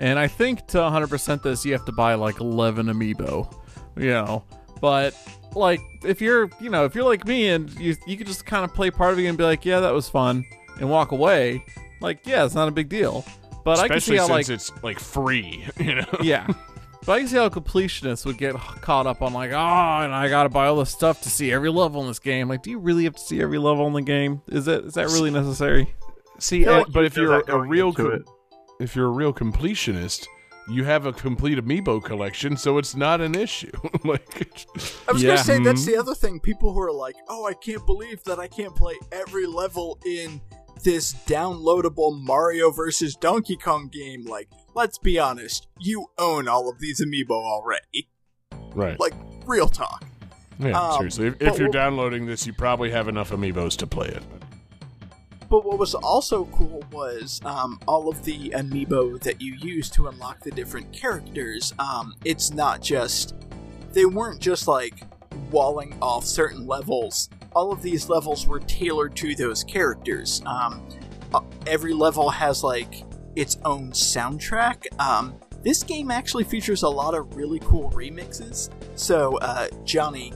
And 0.00 0.18
I 0.18 0.28
think 0.28 0.66
to 0.68 0.78
100% 0.78 1.42
this, 1.42 1.64
you 1.64 1.72
have 1.72 1.84
to 1.86 1.92
buy 1.92 2.14
like 2.14 2.40
11 2.40 2.86
amiibo, 2.86 3.52
you 3.96 4.10
know. 4.10 4.44
But 4.80 5.14
like 5.54 5.80
if 6.04 6.20
you're, 6.20 6.50
you 6.60 6.70
know, 6.70 6.84
if 6.84 6.94
you're 6.94 7.04
like 7.04 7.26
me 7.26 7.48
and 7.48 7.70
you 7.78 7.96
you 8.06 8.16
could 8.16 8.26
just 8.26 8.44
kind 8.44 8.64
of 8.64 8.74
play 8.74 8.90
part 8.90 9.12
of 9.12 9.18
it 9.18 9.26
and 9.26 9.38
be 9.38 9.44
like, 9.44 9.64
yeah, 9.64 9.80
that 9.80 9.92
was 9.92 10.08
fun, 10.08 10.44
and 10.80 10.90
walk 10.90 11.12
away. 11.12 11.64
Like, 12.00 12.26
yeah, 12.26 12.44
it's 12.44 12.54
not 12.54 12.68
a 12.68 12.72
big 12.72 12.88
deal. 12.88 13.24
But 13.64 13.78
I 13.80 13.88
can 13.88 14.00
see 14.00 14.14
Especially 14.14 14.18
how 14.18 14.28
like 14.28 14.48
it's 14.48 14.72
like 14.82 14.98
free. 15.00 15.64
You 15.80 15.96
know. 15.96 16.06
yeah. 16.22 16.46
But 17.04 17.12
I 17.12 17.18
can 17.20 17.28
see 17.28 17.36
how 17.36 17.48
completionists 17.48 18.26
would 18.26 18.36
get 18.38 18.54
caught 18.56 19.06
up 19.06 19.22
on 19.22 19.32
like, 19.32 19.50
oh, 19.52 19.56
and 19.56 20.14
I 20.14 20.28
gotta 20.28 20.48
buy 20.48 20.66
all 20.66 20.76
this 20.76 20.90
stuff 20.90 21.22
to 21.22 21.30
see 21.30 21.52
every 21.52 21.70
level 21.70 22.02
in 22.02 22.08
this 22.08 22.18
game. 22.18 22.48
Like, 22.48 22.62
do 22.62 22.70
you 22.70 22.78
really 22.78 23.04
have 23.04 23.14
to 23.14 23.20
see 23.20 23.40
every 23.40 23.58
level 23.58 23.86
in 23.86 23.92
the 23.94 24.02
game? 24.02 24.42
Is 24.48 24.68
it 24.68 24.84
is 24.84 24.94
that 24.94 25.06
really 25.08 25.30
necessary? 25.30 25.92
See, 26.38 26.64
feel 26.64 26.72
uh, 26.74 26.78
like 26.80 26.92
but 26.92 27.00
you 27.00 27.06
if 27.06 27.16
you're 27.16 27.40
a, 27.40 27.58
real 27.58 27.88
into 27.88 28.02
co- 28.04 28.08
it. 28.10 28.22
if 28.80 28.94
you're 28.94 29.06
a 29.06 29.10
real 29.10 29.32
completionist, 29.32 30.26
you 30.70 30.84
have 30.84 31.06
a 31.06 31.12
complete 31.12 31.58
amiibo 31.58 32.02
collection, 32.04 32.56
so 32.56 32.76
it's 32.78 32.94
not 32.94 33.20
an 33.22 33.34
issue. 33.34 33.72
like, 34.04 34.56
I 35.08 35.12
was 35.12 35.22
Yeah. 35.22 35.30
gonna 35.30 35.38
say 35.44 35.58
that's 35.62 35.82
Mhm. 35.82 35.86
the 35.86 35.96
other 35.96 36.14
thing. 36.14 36.40
People 36.40 36.72
who 36.74 36.80
are 36.80 36.92
like, 36.92 37.16
"Oh, 37.28 37.46
I 37.46 37.54
can't 37.54 37.84
believe 37.86 38.22
that 38.24 38.38
I 38.38 38.48
can't 38.48 38.74
play 38.76 38.94
every 39.12 39.46
level 39.46 39.98
in 40.06 40.40
this 40.82 41.14
downloadable 41.26 42.20
Mario 42.20 42.70
vs. 42.70 43.14
Donkey 43.14 43.56
Kong 43.56 43.88
game." 43.88 44.24
Like, 44.24 44.48
let's 44.74 44.98
be 44.98 45.18
honest, 45.18 45.66
you 45.78 46.06
own 46.18 46.48
all 46.48 46.68
of 46.68 46.78
these 46.78 47.00
amiibo 47.00 47.30
already. 47.30 48.08
right? 48.74 48.98
Like, 48.98 49.14
real 49.46 49.68
talk. 49.68 50.04
yeah, 50.58 50.78
um, 50.78 50.96
seriously. 50.98 51.28
If, 51.28 51.42
if 51.42 51.58
you're 51.58 51.68
downloading 51.68 52.26
this, 52.26 52.46
you 52.46 52.52
probably 52.52 52.90
have 52.90 53.08
enough 53.08 53.30
amiibos 53.30 53.76
to 53.78 53.86
play 53.86 54.08
it. 54.08 54.22
But 55.48 55.64
what 55.64 55.78
was 55.78 55.94
also 55.94 56.44
cool 56.46 56.84
was 56.92 57.40
um, 57.44 57.80
all 57.88 58.08
of 58.08 58.22
the 58.24 58.50
amiibo 58.50 59.18
that 59.22 59.40
you 59.40 59.54
use 59.54 59.88
to 59.90 60.08
unlock 60.08 60.40
the 60.40 60.50
different 60.50 60.92
characters. 60.92 61.72
Um, 61.78 62.14
it's 62.24 62.52
not 62.52 62.82
just 62.82 63.34
they 63.92 64.04
weren't 64.04 64.40
just 64.40 64.68
like 64.68 65.02
walling 65.50 65.96
off 66.02 66.24
certain 66.24 66.66
levels. 66.66 67.30
All 67.54 67.72
of 67.72 67.82
these 67.82 68.08
levels 68.08 68.46
were 68.46 68.60
tailored 68.60 69.16
to 69.16 69.34
those 69.34 69.64
characters. 69.64 70.42
Um, 70.46 70.86
uh, 71.32 71.40
every 71.66 71.92
level 71.92 72.30
has 72.30 72.62
like 72.62 73.04
its 73.36 73.56
own 73.64 73.90
soundtrack. 73.92 74.86
Um, 75.00 75.34
this 75.62 75.82
game 75.82 76.10
actually 76.10 76.44
features 76.44 76.82
a 76.82 76.88
lot 76.88 77.14
of 77.14 77.34
really 77.36 77.58
cool 77.60 77.90
remixes. 77.90 78.70
So, 78.94 79.38
uh, 79.38 79.68
Johnny, 79.84 80.32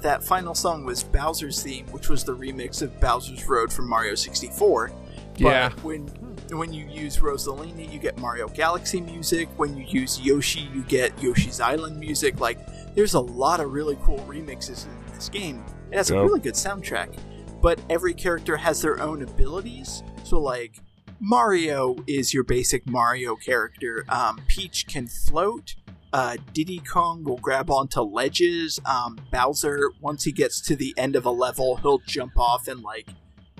that 0.00 0.22
final 0.22 0.54
song 0.54 0.84
was 0.84 1.02
Bowser's 1.02 1.62
theme, 1.62 1.86
which 1.86 2.08
was 2.08 2.24
the 2.24 2.36
remix 2.36 2.82
of 2.82 2.98
Bowser's 3.00 3.46
Road 3.46 3.72
from 3.72 3.88
Mario 3.88 4.14
64. 4.14 4.92
Yeah. 5.36 5.70
When 5.82 6.06
when 6.50 6.72
you 6.72 6.86
use 6.86 7.18
Rosalina, 7.18 7.90
you 7.90 7.98
get 7.98 8.18
Mario 8.18 8.48
Galaxy 8.48 9.00
music. 9.00 9.48
When 9.56 9.76
you 9.76 9.84
use 9.84 10.20
Yoshi, 10.20 10.68
you 10.72 10.82
get 10.82 11.20
Yoshi's 11.20 11.58
Island 11.58 11.98
music. 11.98 12.38
Like, 12.38 12.58
there's 12.94 13.14
a 13.14 13.20
lot 13.20 13.60
of 13.60 13.72
really 13.72 13.96
cool 14.02 14.18
remixes 14.28 14.86
in 14.86 15.14
this 15.14 15.28
game. 15.28 15.64
It 15.94 15.98
has 15.98 16.10
a 16.10 16.20
really 16.20 16.40
good 16.40 16.54
soundtrack. 16.54 17.16
But 17.62 17.78
every 17.88 18.14
character 18.14 18.56
has 18.56 18.82
their 18.82 19.00
own 19.00 19.22
abilities. 19.22 20.02
So, 20.24 20.40
like, 20.40 20.80
Mario 21.20 21.94
is 22.08 22.34
your 22.34 22.42
basic 22.42 22.84
Mario 22.84 23.36
character. 23.36 24.04
Um, 24.08 24.40
Peach 24.48 24.88
can 24.88 25.06
float. 25.06 25.76
Uh, 26.12 26.36
Diddy 26.52 26.80
Kong 26.80 27.22
will 27.22 27.38
grab 27.38 27.70
onto 27.70 28.00
ledges. 28.00 28.80
Um, 28.84 29.20
Bowser, 29.30 29.92
once 30.00 30.24
he 30.24 30.32
gets 30.32 30.60
to 30.62 30.74
the 30.74 30.94
end 30.96 31.14
of 31.14 31.24
a 31.26 31.30
level, 31.30 31.76
he'll 31.76 31.98
jump 32.00 32.36
off 32.36 32.66
and 32.66 32.82
like 32.82 33.06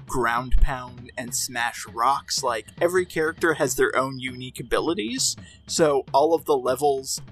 ground 0.09 0.57
pound 0.61 1.13
and 1.17 1.37
smash 1.37 1.87
rocks. 1.87 2.43
Like 2.43 2.67
every 2.81 3.07
character 3.07 3.55
has 3.55 3.77
their 3.77 3.97
own 3.97 4.19
unique 4.19 4.59
abilities, 4.59 5.37
so 5.69 6.05
all 6.13 6.35
of 6.35 6.47
the 6.47 6.57
levels 6.57 7.23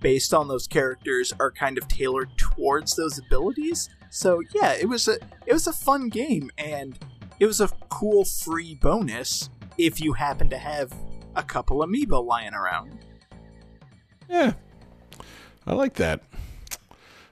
based 0.00 0.34
on 0.34 0.48
those 0.48 0.66
characters 0.66 1.32
are 1.38 1.50
kind 1.50 1.78
of 1.78 1.86
tailored 1.88 2.36
towards 2.36 2.96
those 2.96 3.18
abilities. 3.18 3.88
So 4.10 4.42
yeah, 4.54 4.72
it 4.72 4.88
was 4.88 5.08
a 5.08 5.18
it 5.46 5.52
was 5.52 5.66
a 5.66 5.72
fun 5.72 6.08
game 6.08 6.50
and 6.58 6.98
it 7.38 7.46
was 7.46 7.60
a 7.60 7.68
cool 7.88 8.24
free 8.24 8.74
bonus 8.74 9.50
if 9.76 10.00
you 10.00 10.14
happen 10.14 10.48
to 10.50 10.58
have 10.58 10.92
a 11.36 11.42
couple 11.42 11.78
amiibo 11.78 12.24
lying 12.24 12.54
around. 12.54 12.98
Yeah, 14.28 14.52
I 15.66 15.74
like 15.74 15.94
that. 15.94 16.20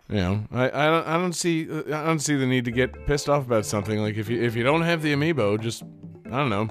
You 0.09 0.17
know, 0.17 0.45
I, 0.53 0.67
I 0.67 0.87
don't 0.87 1.07
I 1.07 1.17
don't 1.19 1.33
see 1.33 1.63
I 1.69 2.05
don't 2.05 2.21
see 2.21 2.37
the 2.37 2.47
need 2.47 2.65
to 2.67 2.71
get 2.71 3.07
pissed 3.07 3.29
off 3.29 3.45
about 3.47 3.67
something. 3.67 3.99
Like 3.99 4.17
if 4.17 4.29
you 4.29 4.41
if 4.41 4.55
you 4.55 4.63
don't 4.63 4.83
have 4.83 5.03
the 5.03 5.13
amiibo, 5.13 5.61
just 5.61 5.83
I 6.27 6.39
don't 6.39 6.51
know, 6.51 6.69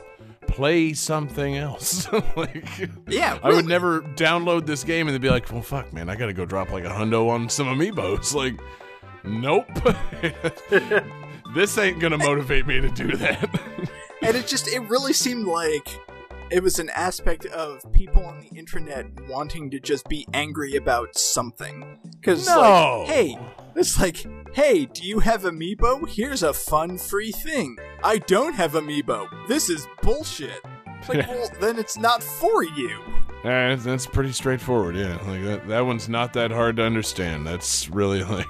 play 0.48 0.94
something 0.94 1.58
else. 1.58 2.08
like 2.38 2.90
Yeah, 3.08 3.38
I 3.44 3.50
would 3.50 3.66
never 3.66 4.02
download 4.02 4.66
this 4.66 4.84
game 4.84 5.08
and 5.08 5.14
then 5.14 5.22
be 5.22 5.30
like, 5.30 5.52
well, 5.52 5.62
fuck, 5.62 5.92
man, 5.92 6.10
I 6.10 6.16
got 6.16 6.28
to 6.28 6.34
go 6.34 6.46
drop 6.46 6.72
like 6.72 6.86
a 6.86 6.90
hundo 6.90 7.30
on 7.30 7.50
some 7.50 7.68
amiibos. 7.68 8.34
Like, 8.46 8.60
nope, 9.26 9.68
this 11.56 11.78
ain't 11.78 12.00
gonna 12.00 12.18
motivate 12.18 12.66
me 12.68 12.82
to 12.82 12.90
do 12.90 13.16
that. 13.18 13.50
and 14.22 14.36
it 14.36 14.48
just 14.48 14.68
it 14.68 14.80
really 14.82 15.14
seemed 15.14 15.46
like 15.48 15.88
it 16.52 16.62
was 16.62 16.78
an 16.80 16.90
aspect 16.92 17.46
of 17.48 17.92
people 17.92 18.24
on 18.24 18.40
the 18.40 18.48
internet 18.58 19.06
wanting 19.28 19.70
to 19.72 19.80
just 19.80 20.08
be 20.08 20.28
angry 20.34 20.76
about 20.76 21.18
something. 21.18 21.98
Because 22.20 22.46
No. 22.48 23.04
like 23.08 23.10
hey 23.10 23.40
it's 23.76 24.00
like 24.00 24.26
hey 24.54 24.86
do 24.86 25.04
you 25.04 25.20
have 25.20 25.44
amiibo? 25.44 26.08
Here's 26.08 26.44
a 26.44 26.54
fun 26.54 26.98
free 26.98 27.32
thing. 27.32 27.78
I 28.04 28.20
don't 28.20 28.54
have 28.54 28.74
amiibo. 28.74 29.28
This 29.48 29.70
is 29.70 29.88
bullshit. 30.02 30.62
Like 31.10 31.28
well 31.28 31.50
then 31.60 31.80
it's 31.80 31.98
not 31.98 32.22
for 32.24 32.64
you 32.64 33.00
Uh, 33.46 33.76
that's 33.76 34.08
pretty 34.08 34.32
straightforward, 34.32 34.96
yeah. 34.96 35.18
Like 35.28 35.44
that, 35.44 35.68
that 35.68 35.86
one's 35.86 36.10
not 36.10 36.34
that 36.34 36.52
hard 36.52 36.78
to 36.78 36.84
understand. 36.84 37.46
That's 37.46 37.90
really 37.90 38.24
like 38.40 38.48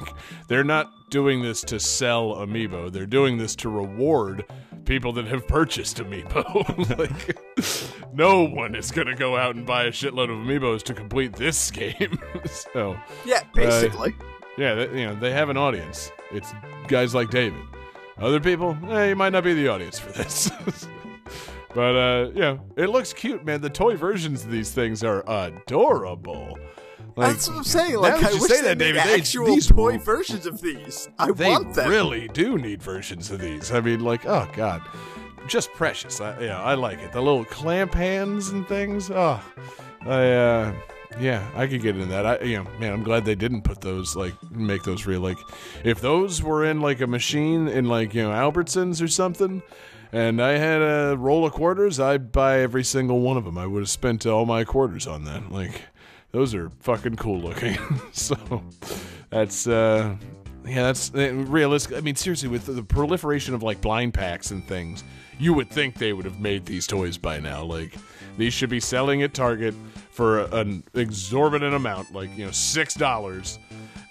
they're 0.48 0.64
not 0.64 1.10
doing 1.10 1.42
this 1.42 1.62
to 1.62 1.80
sell 1.80 2.36
amiibo. 2.36 2.92
They're 2.92 3.06
doing 3.06 3.38
this 3.38 3.56
to 3.58 3.70
reward 3.70 4.46
people 4.86 5.12
that 5.14 5.26
have 5.26 5.48
purchased 5.48 5.98
amiibo. 5.98 6.98
like 7.98 8.14
no 8.14 8.44
one 8.44 8.76
is 8.76 8.92
gonna 8.92 9.16
go 9.16 9.36
out 9.36 9.56
and 9.56 9.66
buy 9.66 9.84
a 9.84 9.92
shitload 9.92 10.32
of 10.32 10.38
amiibos 10.38 10.82
to 10.84 10.94
complete 10.94 11.34
this 11.34 11.70
game. 11.72 12.18
so 12.74 12.98
yeah 13.26 13.42
basically 13.54 14.16
yeah, 14.58 14.74
they, 14.76 15.02
you 15.02 15.06
know 15.08 15.16
they 15.16 15.32
have 15.32 15.50
an 15.50 15.58
audience. 15.58 16.12
It's 16.32 16.54
guys 16.88 17.14
like 17.14 17.30
David. 17.30 17.62
Other 18.18 18.40
people, 18.40 18.78
eh, 18.90 19.10
you 19.10 19.16
might 19.16 19.34
not 19.34 19.44
be 19.44 19.54
the 19.54 19.68
audience 19.68 20.00
for 20.00 20.12
this. 20.14 20.50
But 21.76 21.96
uh, 21.96 22.32
yeah, 22.34 22.58
it 22.78 22.90
looks 22.90 23.14
cute, 23.14 23.46
man. 23.46 23.62
The 23.62 23.70
toy 23.70 23.96
versions 23.98 24.44
of 24.44 24.50
these 24.50 24.72
things 24.72 25.04
are 25.04 25.24
adorable. 25.30 26.58
Like, 27.18 27.32
that's 27.32 27.48
what 27.48 27.60
i'm 27.60 27.64
saying 27.64 27.96
like 27.96 28.22
i 28.22 28.34
wish 28.34 28.42
say 28.42 28.62
that, 28.64 28.78
David, 28.78 29.02
they- 29.06 29.14
actual 29.14 29.46
these 29.46 29.68
toy 29.68 29.98
versions 29.98 30.46
of 30.46 30.60
these 30.60 31.08
i 31.18 31.32
they 31.32 31.48
want 31.48 31.74
them 31.74 31.90
really 31.90 32.28
do 32.28 32.58
need 32.58 32.84
versions 32.84 33.32
of 33.32 33.40
these. 33.40 33.72
I 33.72 33.80
mean, 33.80 34.02
like, 34.02 34.26
oh 34.26 34.50
god, 34.54 34.82
just 35.48 35.72
precious. 35.72 36.20
I, 36.20 36.38
yeah, 36.42 36.62
I 36.62 36.74
like 36.74 37.00
it. 37.00 37.14
The 37.14 37.22
little 37.22 37.46
clamp 37.46 37.94
hands 37.94 38.50
and 38.50 38.68
things. 38.68 39.10
Oh, 39.12 39.42
I 40.02 40.32
uh, 40.32 40.74
yeah, 41.18 41.48
I 41.56 41.68
could 41.68 41.82
get 41.82 41.96
into 41.96 42.08
that. 42.08 42.26
I, 42.26 42.40
you 42.42 42.58
know, 42.58 42.70
man, 42.80 42.92
I'm 42.92 43.04
glad 43.04 43.24
they 43.24 43.36
didn't 43.36 43.62
put 43.62 43.80
those 43.80 44.16
like 44.18 44.34
make 44.52 44.84
those 44.84 45.06
real. 45.06 45.22
Like, 45.22 45.38
if 45.86 46.02
those 46.02 46.44
were 46.44 46.66
in 46.66 46.82
like 46.82 47.00
a 47.00 47.08
machine 47.08 47.70
in 47.70 47.86
like 47.86 48.14
you 48.14 48.24
know 48.24 48.32
Albertsons 48.32 49.02
or 49.02 49.08
something. 49.08 49.62
And 50.16 50.42
I 50.42 50.52
had 50.52 50.82
a 50.82 51.18
roll 51.18 51.46
of 51.46 51.52
quarters. 51.52 52.00
I'd 52.00 52.32
buy 52.32 52.62
every 52.62 52.86
single 52.86 53.20
one 53.20 53.36
of 53.36 53.44
them. 53.44 53.58
I 53.58 53.68
would 53.68 53.82
have 53.82 53.90
spent 53.90 54.26
all 54.26 54.46
my 54.46 54.64
quarters 54.64 55.08
on 55.08 55.26
that. 55.26 55.52
Like, 55.52 55.82
those 56.32 56.56
are 56.56 56.70
fucking 56.80 57.18
cool 57.18 57.42
looking. 57.42 57.78
so, 58.14 58.64
that's 59.30 59.68
uh, 59.68 60.16
yeah, 60.66 60.84
that's 60.84 61.14
uh, 61.14 61.34
realistic. 61.34 61.98
I 61.98 62.00
mean, 62.00 62.16
seriously, 62.16 62.48
with 62.48 62.66
the, 62.66 62.82
proliferation 62.82 63.54
of 63.56 63.62
like 63.62 63.82
blind 63.82 64.14
packs 64.14 64.52
and 64.52 64.66
things, 64.66 65.04
you 65.38 65.54
would 65.54 65.70
think 65.70 65.96
they 65.96 66.14
would 66.14 66.24
have 66.24 66.40
made 66.40 66.66
these 66.66 66.88
toys 66.88 67.18
by 67.18 67.42
now. 67.42 67.64
Like, 67.64 67.94
these 68.38 68.54
should 68.54 68.70
be 68.70 68.80
selling 68.80 69.22
at 69.22 69.34
Target 69.34 69.76
for 70.12 70.44
an 70.54 70.86
exorbitant 70.94 71.76
amount, 71.76 72.14
like 72.14 72.30
you 72.38 72.46
know, 72.46 72.52
six 72.52 72.94
dollars, 72.94 73.60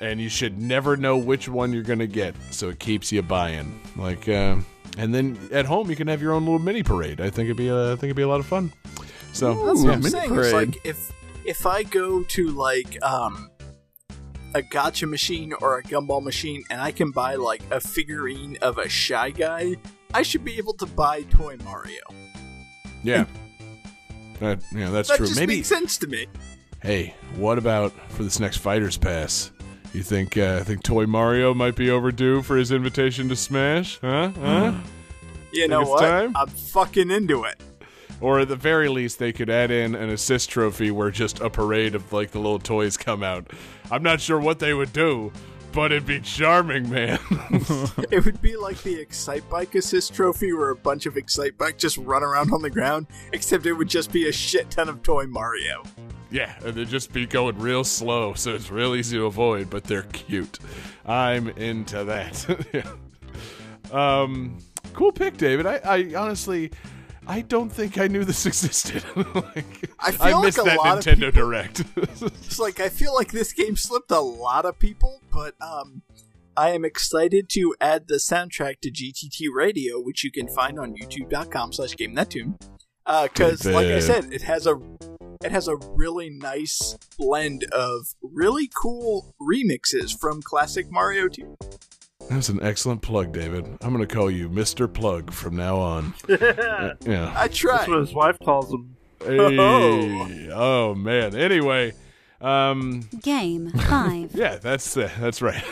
and 0.00 0.20
you 0.20 0.28
should 0.28 0.60
never 0.60 0.98
know 0.98 1.16
which 1.16 1.48
one 1.48 1.72
you're 1.72 1.82
gonna 1.82 2.06
get, 2.06 2.34
so 2.50 2.68
it 2.68 2.78
keeps 2.78 3.10
you 3.10 3.22
buying. 3.22 3.80
Like, 3.96 4.28
uh, 4.28 4.56
and 4.98 5.14
then 5.14 5.38
at 5.52 5.66
home 5.66 5.90
you 5.90 5.96
can 5.96 6.08
have 6.08 6.20
your 6.22 6.32
own 6.32 6.44
little 6.44 6.58
mini 6.58 6.82
parade. 6.82 7.20
I 7.20 7.30
think 7.30 7.46
it'd 7.46 7.56
be, 7.56 7.70
uh, 7.70 7.86
I 7.92 7.96
think 7.96 8.04
it'd 8.04 8.16
be 8.16 8.22
a 8.22 8.28
lot 8.28 8.40
of 8.40 8.46
fun. 8.46 8.72
So, 9.32 9.66
That's 9.66 9.80
yeah. 9.82 9.86
what 9.86 9.94
I'm 9.94 9.98
mini 10.00 10.10
saying. 10.10 10.24
It's 10.38 10.50
parade. 10.50 10.68
like 10.74 10.86
if 10.86 11.12
if 11.44 11.66
I 11.66 11.82
go 11.82 12.22
to 12.22 12.48
like 12.48 13.02
um 13.02 13.50
a 14.54 14.62
gacha 14.62 15.08
machine 15.08 15.52
or 15.60 15.78
a 15.78 15.82
gumball 15.82 16.22
machine 16.22 16.62
and 16.70 16.80
I 16.80 16.92
can 16.92 17.10
buy 17.10 17.34
like 17.34 17.62
a 17.72 17.80
figurine 17.80 18.56
of 18.62 18.78
a 18.78 18.88
shy 18.88 19.30
guy, 19.30 19.76
I 20.14 20.22
should 20.22 20.44
be 20.44 20.56
able 20.58 20.74
to 20.74 20.86
buy 20.86 21.22
toy 21.22 21.56
Mario. 21.64 22.00
yeah. 23.02 23.24
That, 24.40 24.60
yeah, 24.72 24.90
that's 24.90 25.08
That 25.08 25.16
true. 25.18 25.26
just 25.26 25.38
Maybe 25.38 25.56
makes 25.56 25.68
sense 25.68 25.96
to 25.98 26.06
me. 26.08 26.26
Hey, 26.82 27.14
what 27.36 27.56
about 27.56 27.92
for 28.10 28.24
this 28.24 28.38
next 28.40 28.58
Fighters 28.58 28.96
Pass? 28.96 29.50
You 29.94 30.02
think 30.02 30.36
uh, 30.36 30.64
think 30.64 30.82
Toy 30.82 31.06
Mario 31.06 31.54
might 31.54 31.76
be 31.76 31.88
overdue 31.88 32.42
for 32.42 32.56
his 32.56 32.72
invitation 32.72 33.28
to 33.28 33.36
Smash? 33.36 34.00
Huh? 34.00 34.32
Huh? 34.40 34.74
You 35.52 35.68
know 35.68 35.82
what? 35.82 36.00
time? 36.00 36.32
I'm 36.34 36.48
fucking 36.48 37.12
into 37.12 37.44
it. 37.44 37.60
or 38.20 38.40
at 38.40 38.48
the 38.48 38.56
very 38.56 38.88
least, 38.88 39.20
they 39.20 39.32
could 39.32 39.48
add 39.48 39.70
in 39.70 39.94
an 39.94 40.10
assist 40.10 40.50
trophy 40.50 40.90
where 40.90 41.12
just 41.12 41.38
a 41.38 41.48
parade 41.48 41.94
of 41.94 42.12
like 42.12 42.32
the 42.32 42.40
little 42.40 42.58
toys 42.58 42.96
come 42.96 43.22
out. 43.22 43.52
I'm 43.88 44.02
not 44.02 44.20
sure 44.20 44.40
what 44.40 44.58
they 44.58 44.74
would 44.74 44.92
do, 44.92 45.30
but 45.70 45.92
it'd 45.92 46.06
be 46.06 46.18
charming, 46.18 46.90
man. 46.90 47.20
It 48.10 48.24
would 48.24 48.42
be 48.42 48.56
like 48.56 48.82
the 48.82 48.96
Excitebike 48.96 49.76
Assist 49.76 50.12
Trophy 50.12 50.52
where 50.52 50.70
a 50.70 50.76
bunch 50.76 51.06
of 51.06 51.14
Excitebike 51.14 51.78
just 51.78 51.98
run 51.98 52.24
around 52.24 52.52
on 52.52 52.62
the 52.62 52.70
ground, 52.70 53.06
except 53.32 53.64
it 53.66 53.72
would 53.74 53.88
just 53.88 54.10
be 54.12 54.28
a 54.28 54.32
shit 54.32 54.70
ton 54.70 54.88
of 54.88 55.04
Toy 55.04 55.26
Mario. 55.26 55.84
Yeah, 56.34 56.52
and 56.64 56.74
they'd 56.74 56.88
just 56.88 57.12
be 57.12 57.26
going 57.26 57.56
real 57.60 57.84
slow, 57.84 58.34
so 58.34 58.54
it's 58.56 58.68
real 58.68 58.96
easy 58.96 59.16
to 59.18 59.26
avoid, 59.26 59.70
but 59.70 59.84
they're 59.84 60.02
cute. 60.02 60.58
I'm 61.06 61.48
into 61.50 62.02
that. 62.04 62.66
Yeah. 63.92 64.22
um, 64.22 64.58
cool 64.94 65.12
pick, 65.12 65.36
David. 65.36 65.64
I, 65.64 65.76
I 65.84 66.14
honestly, 66.16 66.72
I 67.28 67.42
don't 67.42 67.70
think 67.70 67.98
I 67.98 68.08
knew 68.08 68.24
this 68.24 68.46
existed. 68.52 69.04
like, 69.16 69.90
I 70.00 70.10
feel 70.10 70.36
like 70.38 70.44
missed 70.46 70.58
a 70.58 70.62
that 70.64 70.78
lot 70.78 70.98
of 70.98 71.04
Nintendo 71.04 71.26
people- 71.26 71.30
Direct. 71.42 71.84
It's 71.96 72.58
like 72.58 72.80
I 72.80 72.88
feel 72.88 73.14
like 73.14 73.30
this 73.30 73.52
game 73.52 73.76
slipped 73.76 74.10
a 74.10 74.18
lot 74.20 74.64
of 74.64 74.76
people, 74.80 75.22
but 75.32 75.54
um 75.60 76.02
I 76.56 76.70
am 76.70 76.84
excited 76.84 77.48
to 77.50 77.74
add 77.80 78.08
the 78.08 78.16
soundtrack 78.16 78.80
to 78.82 78.90
GTT 78.90 79.46
Radio, 79.54 80.00
which 80.00 80.24
you 80.24 80.32
can 80.32 80.48
find 80.48 80.80
on 80.80 80.94
youtube.com 80.96 81.72
slash 81.72 81.96
game 81.96 82.14
that 82.14 82.30
tune. 82.30 82.58
Uh, 83.06 83.28
cause 83.34 83.64
like 83.66 83.86
I 83.86 83.98
said, 84.00 84.32
it 84.32 84.42
has 84.42 84.66
a 84.66 84.80
it 85.44 85.52
has 85.52 85.68
a 85.68 85.76
really 85.76 86.30
nice 86.30 86.96
blend 87.18 87.64
of 87.64 88.14
really 88.22 88.70
cool 88.74 89.34
remixes 89.40 90.18
from 90.18 90.40
classic 90.40 90.90
Mario 90.90 91.28
2. 91.28 91.56
That's 92.30 92.48
an 92.48 92.60
excellent 92.62 93.02
plug, 93.02 93.32
David. 93.32 93.66
I'm 93.82 93.94
going 93.94 94.06
to 94.06 94.12
call 94.12 94.30
you 94.30 94.48
Mr. 94.48 94.90
Plug 94.90 95.30
from 95.30 95.56
now 95.56 95.76
on. 95.76 96.14
Uh, 96.74 96.94
yeah. 97.06 97.32
I 97.36 97.48
try. 97.48 97.78
That's 97.78 97.88
what 97.88 97.98
his 97.98 98.14
wife 98.14 98.38
calls 98.42 98.72
him. 98.72 98.96
Hey. 99.24 100.50
Oh 100.52 100.94
man. 100.94 101.34
Anyway, 101.34 101.92
um, 102.40 103.08
Game 103.22 103.70
5. 103.70 104.30
yeah, 104.34 104.56
that's 104.56 104.96
uh, 104.96 105.10
that's 105.18 105.42
right. 105.42 105.64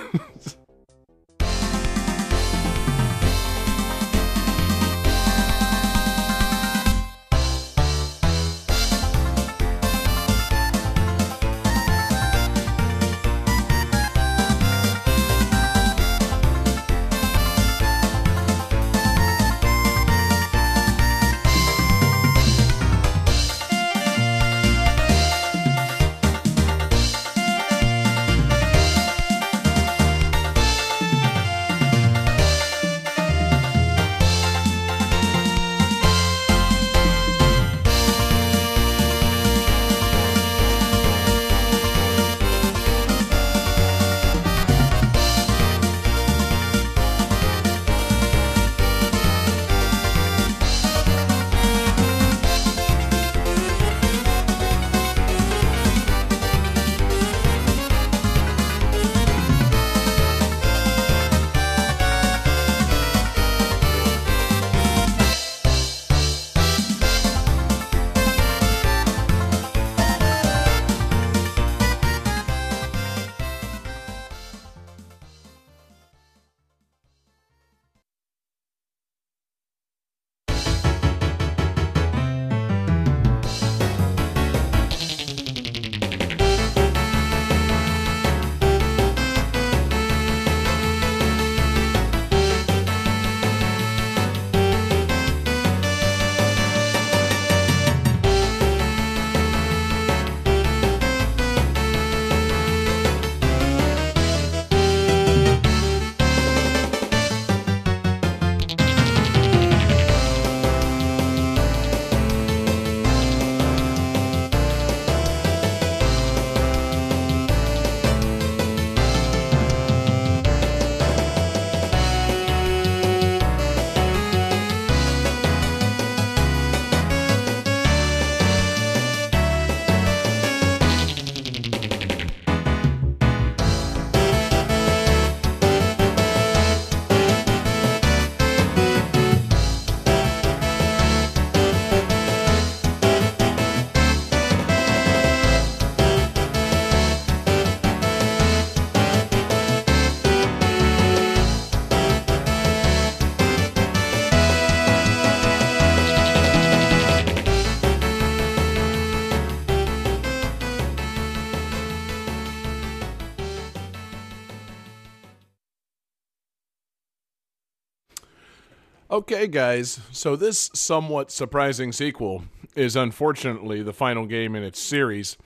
Okay, 169.12 169.46
guys, 169.46 170.00
so 170.10 170.36
this 170.36 170.70
somewhat 170.72 171.30
surprising 171.30 171.92
sequel 171.92 172.44
is 172.74 172.96
unfortunately 172.96 173.82
the 173.82 173.92
final 173.92 174.24
game 174.24 174.56
in 174.56 174.62
its 174.62 174.80
series. 174.80 175.36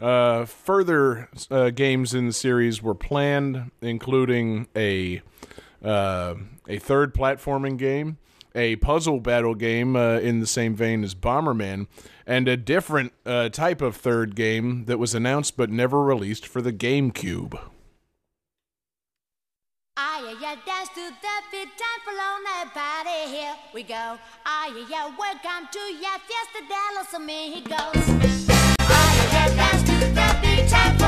Uh, 0.00 0.44
further 0.44 1.28
uh, 1.50 1.70
games 1.70 2.14
in 2.14 2.28
the 2.28 2.32
series 2.32 2.84
were 2.84 2.94
planned, 2.94 3.72
including 3.82 4.68
a 4.76 5.22
uh, 5.84 6.36
a 6.68 6.78
third 6.78 7.14
platforming 7.14 7.76
game, 7.76 8.18
a 8.54 8.76
puzzle 8.76 9.18
battle 9.18 9.56
game 9.56 9.96
uh, 9.96 10.18
in 10.18 10.38
the 10.38 10.46
same 10.46 10.76
vein 10.76 11.02
as 11.02 11.16
Bomberman, 11.16 11.88
and 12.28 12.46
a 12.46 12.56
different 12.56 13.12
uh, 13.26 13.48
type 13.48 13.82
of 13.82 13.96
third 13.96 14.36
game 14.36 14.84
that 14.84 15.00
was 15.00 15.16
announced 15.16 15.56
but 15.56 15.68
never 15.68 16.00
released 16.00 16.46
for 16.46 16.62
the 16.62 16.72
GameCube. 16.72 17.58
Ah, 20.36 20.42
yeah, 20.42 20.56
dance 20.66 20.88
to 20.90 21.00
the 21.00 21.34
beat, 21.50 21.68
time 21.78 22.00
for 22.04 22.10
on 22.12 22.42
that 22.44 22.68
party, 22.74 23.34
here 23.34 23.54
we 23.72 23.82
go. 23.82 24.18
Ah, 24.44 24.66
yeah, 24.66 24.86
yeah, 24.90 25.06
welcome 25.16 25.68
to 25.72 25.78
your 25.78 26.18
fiesta 26.26 26.60
de 26.68 26.82
los 26.94 27.14
amigos. 27.14 28.04
Ah, 28.80 29.28
yeah, 29.32 29.48
dance 29.56 29.82
to 29.84 29.96
the 29.98 30.36
beat, 30.42 30.68
time 30.68 30.98
for 30.98 31.05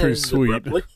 pretty 0.00 0.12
ends 0.12 0.28
sweet. 0.28 0.54
abruptly. 0.54 0.82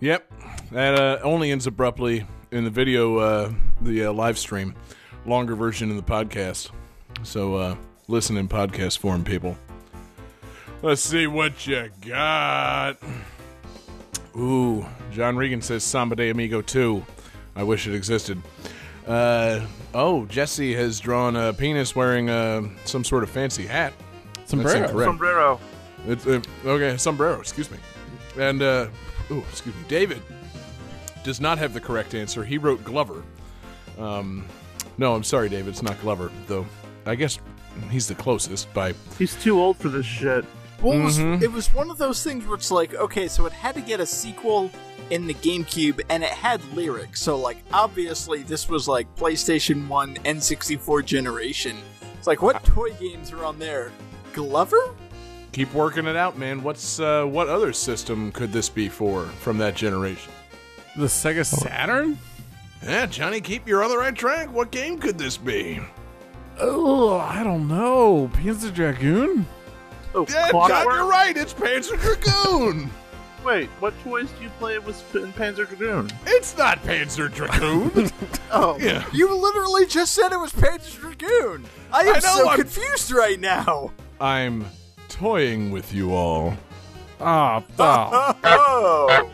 Yep. 0.00 0.32
That 0.70 0.94
uh, 0.94 1.18
only 1.24 1.50
ends 1.50 1.66
abruptly 1.66 2.24
in 2.52 2.62
the 2.62 2.70
video, 2.70 3.16
uh, 3.18 3.52
the 3.80 4.04
uh, 4.04 4.12
live 4.12 4.38
stream. 4.38 4.74
Longer 5.26 5.56
version 5.56 5.90
in 5.90 5.96
the 5.96 6.04
podcast. 6.04 6.70
So 7.24 7.56
uh, 7.56 7.76
listen 8.06 8.36
in 8.36 8.46
podcast 8.46 8.98
form, 8.98 9.24
people. 9.24 9.56
Let's 10.82 11.02
see 11.02 11.26
what 11.26 11.66
you 11.66 11.90
got. 12.06 12.96
Ooh, 14.36 14.86
John 15.10 15.36
Regan 15.36 15.60
says 15.60 15.82
Samba 15.82 16.14
de 16.14 16.30
Amigo 16.30 16.62
2. 16.62 17.04
I 17.56 17.64
wish 17.64 17.88
it 17.88 17.94
existed. 17.94 18.40
Uh, 19.04 19.66
oh, 19.94 20.26
Jessie 20.26 20.74
has 20.74 21.00
drawn 21.00 21.34
a 21.34 21.52
penis 21.52 21.96
wearing 21.96 22.30
uh, 22.30 22.62
some 22.84 23.02
sort 23.02 23.24
of 23.24 23.30
fancy 23.30 23.66
hat. 23.66 23.92
Sombrero. 24.44 24.78
That's. 24.86 25.06
Sombrero. 25.06 25.58
It's, 26.06 26.26
uh, 26.26 26.40
okay, 26.64 26.96
sombrero. 26.96 27.40
Excuse 27.40 27.70
me. 27.70 27.78
And 28.38 28.62
uh, 28.62 28.86
oh, 29.30 29.44
excuse 29.50 29.74
me. 29.74 29.82
David 29.88 30.22
does 31.24 31.40
not 31.40 31.58
have 31.58 31.74
the 31.74 31.80
correct 31.80 32.14
answer. 32.14 32.44
He 32.44 32.58
wrote 32.58 32.82
Glover. 32.84 33.22
Um, 33.98 34.46
no, 34.96 35.14
I'm 35.14 35.24
sorry, 35.24 35.48
David. 35.48 35.70
It's 35.70 35.82
not 35.82 36.00
Glover, 36.00 36.30
though. 36.46 36.66
I 37.06 37.14
guess 37.14 37.38
he's 37.90 38.06
the 38.06 38.14
closest 38.14 38.72
by. 38.72 38.94
He's 39.18 39.34
too 39.42 39.60
old 39.60 39.76
for 39.76 39.88
this 39.88 40.06
shit. 40.06 40.44
Well, 40.82 40.92
it 40.98 41.02
was- 41.02 41.18
Mhm. 41.18 41.42
it 41.42 41.50
was 41.50 41.74
one 41.74 41.90
of 41.90 41.98
those 41.98 42.22
things 42.22 42.44
where 42.46 42.54
it's 42.54 42.70
like, 42.70 42.94
okay, 42.94 43.26
so 43.26 43.46
it 43.46 43.52
had 43.52 43.74
to 43.74 43.80
get 43.80 43.98
a 43.98 44.06
sequel 44.06 44.70
in 45.10 45.26
the 45.26 45.34
GameCube, 45.34 46.00
and 46.08 46.22
it 46.22 46.28
had 46.30 46.60
lyrics. 46.74 47.20
So, 47.20 47.36
like, 47.36 47.56
obviously, 47.72 48.42
this 48.44 48.68
was 48.68 48.86
like 48.86 49.12
PlayStation 49.16 49.88
1 49.88 50.16
N64 50.24 51.02
generation. 51.02 51.76
It's 52.16 52.26
like, 52.28 52.42
what 52.42 52.62
toy 52.64 52.92
games 53.00 53.32
are 53.32 53.44
on 53.44 53.58
there? 53.58 53.90
Glover? 54.34 54.94
Keep 55.58 55.74
working 55.74 56.06
it 56.06 56.14
out, 56.14 56.38
man. 56.38 56.62
What's 56.62 57.00
uh, 57.00 57.24
what 57.24 57.48
other 57.48 57.72
system 57.72 58.30
could 58.30 58.52
this 58.52 58.68
be 58.68 58.88
for 58.88 59.24
from 59.26 59.58
that 59.58 59.74
generation? 59.74 60.32
The 60.94 61.06
Sega 61.06 61.44
Saturn? 61.44 62.16
Yeah, 62.80 63.06
Johnny, 63.06 63.40
keep 63.40 63.66
your 63.66 63.82
on 63.82 63.90
the 63.90 63.98
right 63.98 64.14
track. 64.14 64.52
What 64.52 64.70
game 64.70 65.00
could 65.00 65.18
this 65.18 65.36
be? 65.36 65.80
Oh, 66.60 67.18
I 67.18 67.42
don't 67.42 67.66
know. 67.66 68.30
Panzer 68.34 68.72
Dragoon? 68.72 69.48
Oh, 70.14 70.24
Yeah, 70.28 70.52
John, 70.52 70.84
you're 70.84 71.06
right. 71.06 71.36
It's 71.36 71.54
Panzer 71.54 72.00
Dragoon. 72.00 72.88
Wait, 73.44 73.68
what 73.80 73.94
toys 74.04 74.30
do 74.38 74.44
you 74.44 74.50
play 74.60 74.78
with 74.78 75.16
in 75.16 75.32
Panzer 75.32 75.66
Dragoon? 75.66 76.08
It's 76.24 76.56
not 76.56 76.80
Panzer 76.84 77.32
Dragoon. 77.34 78.12
Oh, 78.52 78.78
yeah. 78.78 79.04
You 79.12 79.34
literally 79.36 79.86
just 79.86 80.14
said 80.14 80.32
it 80.32 80.38
was 80.38 80.52
Panzer 80.52 81.00
Dragoon. 81.00 81.66
I 81.92 82.02
am 82.02 82.08
I 82.10 82.12
know, 82.14 82.20
so 82.20 82.48
I'm- 82.48 82.60
confused 82.60 83.10
right 83.10 83.40
now. 83.40 83.90
I'm 84.20 84.64
toying 85.08 85.70
with 85.70 85.92
you 85.92 86.14
all. 86.14 86.54
Ah, 87.20 87.62
ah. 87.78 88.36
Oh, 88.44 89.30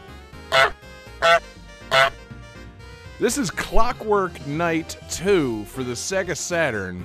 This 3.20 3.38
is 3.38 3.50
Clockwork 3.50 4.46
Knight 4.46 4.96
2 5.10 5.64
for 5.66 5.82
the 5.84 5.92
Sega 5.92 6.36
Saturn. 6.36 7.04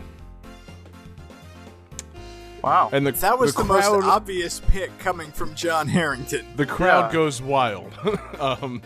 wow. 2.64 2.90
And 2.92 3.06
the 3.06 3.12
that 3.12 3.38
was 3.38 3.54
the, 3.54 3.62
the, 3.64 3.68
most 3.68 3.88
obvious 4.06 4.60
pick 4.60 4.98
coming 5.00 5.32
from 5.32 5.54
John 5.56 5.88
Harrington. 5.88 6.46
the 6.56 6.66
crowd 6.66 7.08
Yeah. 7.10 7.14
goes 7.14 7.42
wild. 7.42 7.94
um, 8.40 8.82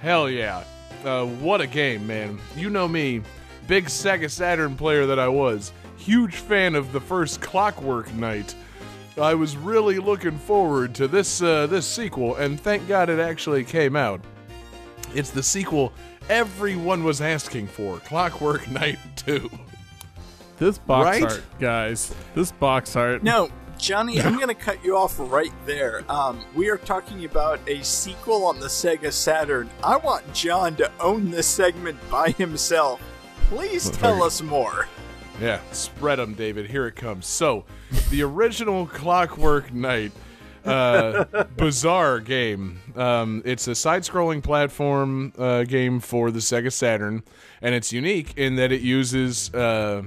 hell 0.00 0.28
yeah. 0.28 0.64
Uh, 1.04 1.26
what 1.26 1.60
a 1.60 1.66
game, 1.66 2.06
man. 2.06 2.38
You 2.56 2.70
know 2.70 2.88
me, 2.88 3.22
big 3.66 3.86
Sega 3.86 4.30
Saturn 4.30 4.76
player 4.76 5.06
that 5.06 5.18
I 5.18 5.28
was. 5.28 5.72
Huge 5.96 6.36
fan 6.36 6.74
of 6.74 6.92
the 6.92 7.00
first 7.00 7.40
Clockwork 7.40 8.12
Knight. 8.14 8.54
I 9.20 9.34
was 9.34 9.56
really 9.56 9.98
looking 9.98 10.38
forward 10.38 10.94
to 10.96 11.06
this 11.08 11.40
uh, 11.40 11.66
this 11.68 11.86
sequel, 11.86 12.36
and 12.36 12.60
thank 12.60 12.88
God 12.88 13.08
it 13.08 13.20
actually 13.20 13.64
came 13.64 13.94
out. 13.96 14.20
It's 15.14 15.30
the 15.30 15.42
sequel 15.42 15.92
everyone 16.28 17.04
was 17.04 17.20
asking 17.20 17.68
for, 17.68 17.98
Clockwork 17.98 18.68
Knight 18.70 18.98
2. 19.16 19.48
This 20.58 20.78
box 20.78 21.04
Right? 21.04 21.22
art, 21.22 21.42
guys. 21.60 22.14
This 22.34 22.50
box 22.52 22.96
art. 22.96 23.22
No, 23.22 23.50
Johnny, 23.78 24.20
I'm 24.20 24.36
going 24.36 24.48
to 24.48 24.54
cut 24.54 24.82
you 24.84 24.96
off 24.96 25.16
right 25.18 25.52
there. 25.66 26.04
Um, 26.08 26.44
we 26.54 26.68
are 26.70 26.78
talking 26.78 27.24
about 27.24 27.60
a 27.68 27.82
sequel 27.84 28.44
on 28.46 28.58
the 28.58 28.66
Sega 28.68 29.12
Saturn. 29.12 29.68
I 29.82 29.96
want 29.96 30.32
John 30.32 30.74
to 30.76 30.90
own 31.00 31.30
this 31.30 31.46
segment 31.46 31.98
by 32.10 32.30
himself. 32.30 33.00
Please 33.48 33.90
tell 33.90 34.22
us 34.22 34.40
more. 34.42 34.88
Yeah, 35.40 35.60
spread 35.72 36.18
them, 36.18 36.34
David. 36.34 36.70
Here 36.70 36.86
it 36.86 36.94
comes. 36.94 37.26
So, 37.26 37.64
the 38.10 38.22
original 38.22 38.86
Clockwork 38.92 39.72
Knight, 39.74 40.12
uh, 40.64 41.24
bizarre 41.56 42.20
game. 42.20 42.80
Um, 42.96 43.42
it's 43.44 43.66
a 43.66 43.74
side-scrolling 43.74 44.42
platform 44.42 45.32
uh, 45.36 45.64
game 45.64 46.00
for 46.00 46.30
the 46.30 46.38
Sega 46.38 46.72
Saturn, 46.72 47.22
and 47.60 47.74
it's 47.74 47.92
unique 47.92 48.34
in 48.36 48.56
that 48.56 48.70
it 48.70 48.80
uses, 48.80 49.52
uh, 49.54 50.02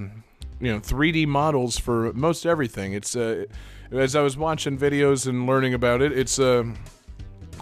you 0.60 0.72
know, 0.72 0.80
3D 0.80 1.26
models 1.26 1.78
for 1.78 2.12
most 2.14 2.46
everything. 2.46 2.94
It's 2.94 3.14
uh, 3.14 3.44
as 3.92 4.16
I 4.16 4.22
was 4.22 4.36
watching 4.36 4.78
videos 4.78 5.26
and 5.26 5.46
learning 5.46 5.74
about 5.74 6.00
it, 6.00 6.12
it's 6.16 6.38
uh, 6.38 6.64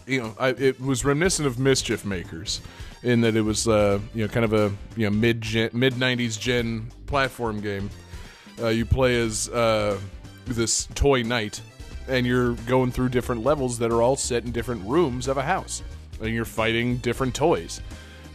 you 0.06 0.22
know, 0.22 0.34
I, 0.38 0.50
it 0.50 0.80
was 0.80 1.04
reminiscent 1.04 1.46
of 1.46 1.58
Mischief 1.58 2.04
Makers 2.04 2.60
in 3.02 3.20
that 3.22 3.36
it 3.36 3.42
was, 3.42 3.68
uh, 3.68 3.98
you 4.14 4.24
know, 4.24 4.28
kind 4.28 4.44
of 4.44 4.52
a 4.52 4.72
you 4.96 5.08
know 5.08 5.16
mid 5.16 5.44
mid 5.72 5.94
'90s 5.94 6.38
gen 6.38 6.90
platform 7.06 7.60
game. 7.60 7.90
Uh, 8.60 8.68
you 8.68 8.86
play 8.86 9.20
as 9.20 9.48
uh, 9.50 9.98
this 10.46 10.88
toy 10.94 11.22
knight, 11.22 11.60
and 12.08 12.26
you're 12.26 12.54
going 12.66 12.90
through 12.90 13.10
different 13.10 13.44
levels 13.44 13.78
that 13.78 13.90
are 13.90 14.02
all 14.02 14.16
set 14.16 14.44
in 14.44 14.52
different 14.52 14.86
rooms 14.86 15.28
of 15.28 15.36
a 15.36 15.42
house, 15.42 15.82
and 16.20 16.30
you're 16.30 16.44
fighting 16.44 16.96
different 16.98 17.34
toys. 17.34 17.80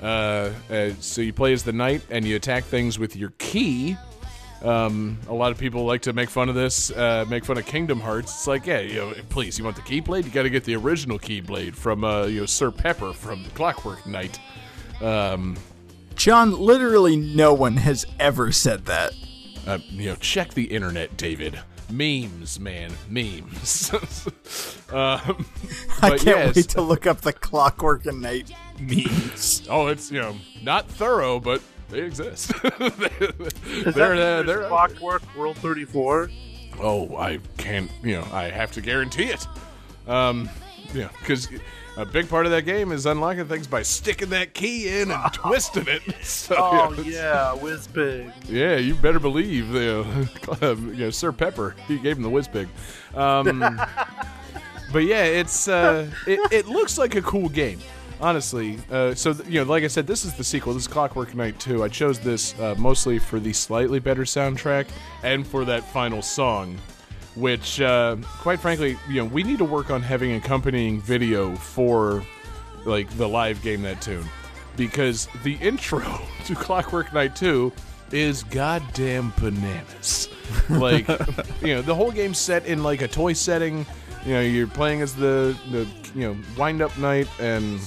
Uh, 0.02 0.52
uh, 0.70 0.90
so 1.00 1.22
you 1.22 1.34
play 1.34 1.54
as 1.54 1.64
the 1.64 1.74
knight, 1.74 2.02
and 2.10 2.26
you 2.26 2.36
attack 2.36 2.64
things 2.64 2.98
with 2.98 3.16
your 3.16 3.32
key. 3.38 3.96
Um, 4.64 5.18
a 5.28 5.34
lot 5.34 5.52
of 5.52 5.58
people 5.58 5.86
like 5.86 6.02
to 6.04 6.14
make 6.14 6.30
fun 6.30 6.48
of 6.48 6.56
this, 6.56 6.92
uh, 6.92 7.26
make 7.28 7.44
fun 7.46 7.58
of 7.58 7.66
Kingdom 7.66 8.00
Hearts. 8.00 8.32
It's 8.32 8.48
like, 8.48 8.66
yeah, 8.68 8.80
you 8.80 8.96
know, 8.96 9.14
please, 9.30 9.58
you 9.58 9.64
want 9.66 9.76
the 9.76 9.82
Keyblade? 9.82 10.24
You 10.26 10.30
got 10.30 10.44
to 10.44 10.50
get 10.52 10.64
the 10.66 10.76
original 10.76 11.18
Keyblade 11.18 11.74
from, 11.74 12.04
uh, 12.04 12.26
you 12.26 12.42
know, 12.42 12.46
Sir 12.46 12.70
Pepper 12.70 13.12
from 13.14 13.44
Clockwork 13.56 14.06
Knight. 14.06 14.40
Um, 15.02 15.58
John, 16.16 16.52
literally 16.52 17.16
no 17.16 17.54
one 17.54 17.78
has 17.78 18.06
ever 18.20 18.52
said 18.52 18.86
that. 18.86 19.14
uh, 19.66 19.80
you 19.90 20.10
know, 20.10 20.16
check 20.16 20.54
the 20.54 20.66
internet, 20.66 21.18
David. 21.18 21.60
Memes, 21.90 22.60
man, 22.60 22.92
memes. 23.10 23.92
um, 24.92 25.46
I 26.02 26.12
can't 26.12 26.24
yes. 26.26 26.56
wait 26.56 26.70
to 26.70 26.82
look 26.82 27.06
up 27.06 27.22
the 27.22 27.34
Clockwork 27.34 28.06
Knight 28.06 28.52
memes. 28.80 29.64
Oh, 29.70 29.88
it's 29.88 30.10
you 30.10 30.22
know 30.22 30.38
not 30.64 30.88
thorough, 30.88 31.40
but 31.40 31.62
they 31.92 32.02
exist. 32.02 32.52
Is 32.64 33.94
they're, 33.94 34.16
that 34.16 34.40
uh, 34.40 34.44
they're 34.44 34.68
Clockwork 34.68 35.22
World 35.36 35.58
34? 35.58 36.30
Oh, 36.80 37.16
I 37.18 37.40
can't. 37.58 37.92
You 38.04 38.20
know, 38.22 38.28
I 38.32 38.50
have 38.50 38.72
to 38.74 38.82
guarantee 38.82 39.26
it. 39.26 39.46
Um, 40.08 40.50
yeah, 40.94 41.10
because 41.20 41.48
a 41.98 42.06
big 42.06 42.28
part 42.30 42.46
of 42.46 42.52
that 42.54 42.64
game 42.64 42.92
is 42.92 43.06
unlocking 43.06 43.46
things 43.48 43.68
by 43.68 43.82
sticking 43.84 44.30
that 44.30 44.54
key 44.54 44.88
in 45.02 45.12
and 45.12 45.34
twisting 45.34 45.88
it. 45.88 46.02
So, 46.24 46.56
Oh, 46.58 46.94
it's- 46.94 47.06
yeah, 47.06 47.56
Whizbig. 47.60 48.32
yeah, 48.50 48.78
you 48.78 48.96
better 48.96 49.20
believe 49.20 49.70
the 49.70 50.02
uh, 50.62 50.76
you 50.76 50.96
know 51.06 51.10
Sir 51.10 51.32
Pepper. 51.32 51.76
He 51.88 51.98
gave 52.00 52.18
him 52.18 52.24
the 52.24 52.30
whiz 52.30 52.48
pig. 52.48 52.68
Um, 53.14 53.60
but 54.92 55.00
yeah, 55.04 55.24
it's 55.24 55.68
uh, 55.68 56.10
it, 56.28 56.40
it 56.52 56.68
looks 56.68 56.98
like 56.98 57.16
a 57.16 57.22
cool 57.22 57.50
game. 57.50 57.80
Honestly, 58.22 58.78
uh, 58.92 59.16
so 59.16 59.34
th- 59.34 59.50
you 59.50 59.60
know, 59.60 59.70
like 59.70 59.84
I 59.84 59.88
said, 59.88 60.06
this 60.06 60.26
is 60.26 60.36
the 60.36 60.44
sequel. 60.44 60.74
This 60.76 60.84
is 60.84 60.88
Clockwork 60.88 61.34
Knight 61.34 61.60
2. 61.60 61.84
I 61.84 61.88
chose 61.88 62.20
this 62.20 62.58
uh, 62.60 62.76
mostly 62.78 63.18
for 63.18 63.40
the 63.40 63.52
slightly 63.52 63.98
better 64.00 64.24
soundtrack 64.24 64.88
and 65.24 65.46
for 65.46 65.66
that 65.66 65.84
final 65.92 66.22
song, 66.22 66.78
which, 67.36 67.82
uh, 67.82 68.18
quite 68.40 68.60
frankly, 68.60 68.96
you 69.10 69.16
know, 69.16 69.26
we 69.26 69.42
need 69.42 69.58
to 69.58 69.66
work 69.66 69.90
on 69.90 70.04
having 70.04 70.34
accompanying 70.34 71.02
video 71.02 71.56
for 71.56 72.24
like 72.86 73.10
the 73.18 73.28
live 73.28 73.60
game 73.64 73.82
that 73.82 74.02
tune 74.04 74.26
because 74.78 75.28
the 75.44 75.54
intro 75.62 76.22
to 76.46 76.54
Clockwork 76.54 77.12
Knight 77.14 77.36
2 77.36 77.74
is 78.12 78.44
goddamn 78.44 79.34
bananas. 79.40 80.30
Like, 80.70 81.08
you 81.62 81.74
know, 81.74 81.82
the 81.82 81.96
whole 81.96 82.12
game's 82.12 82.38
set 82.38 82.68
in 82.68 82.84
like 82.84 83.02
a 83.02 83.08
toy 83.08 83.34
setting. 83.34 83.84
You 84.26 84.34
know, 84.34 84.42
you're 84.42 84.68
playing 84.68 85.02
as 85.02 85.16
the 85.16 85.58
the 85.72 85.88
you 86.14 86.28
know 86.28 86.38
wind 86.56 86.82
up 86.84 86.96
knight, 87.00 87.28
and 87.40 87.80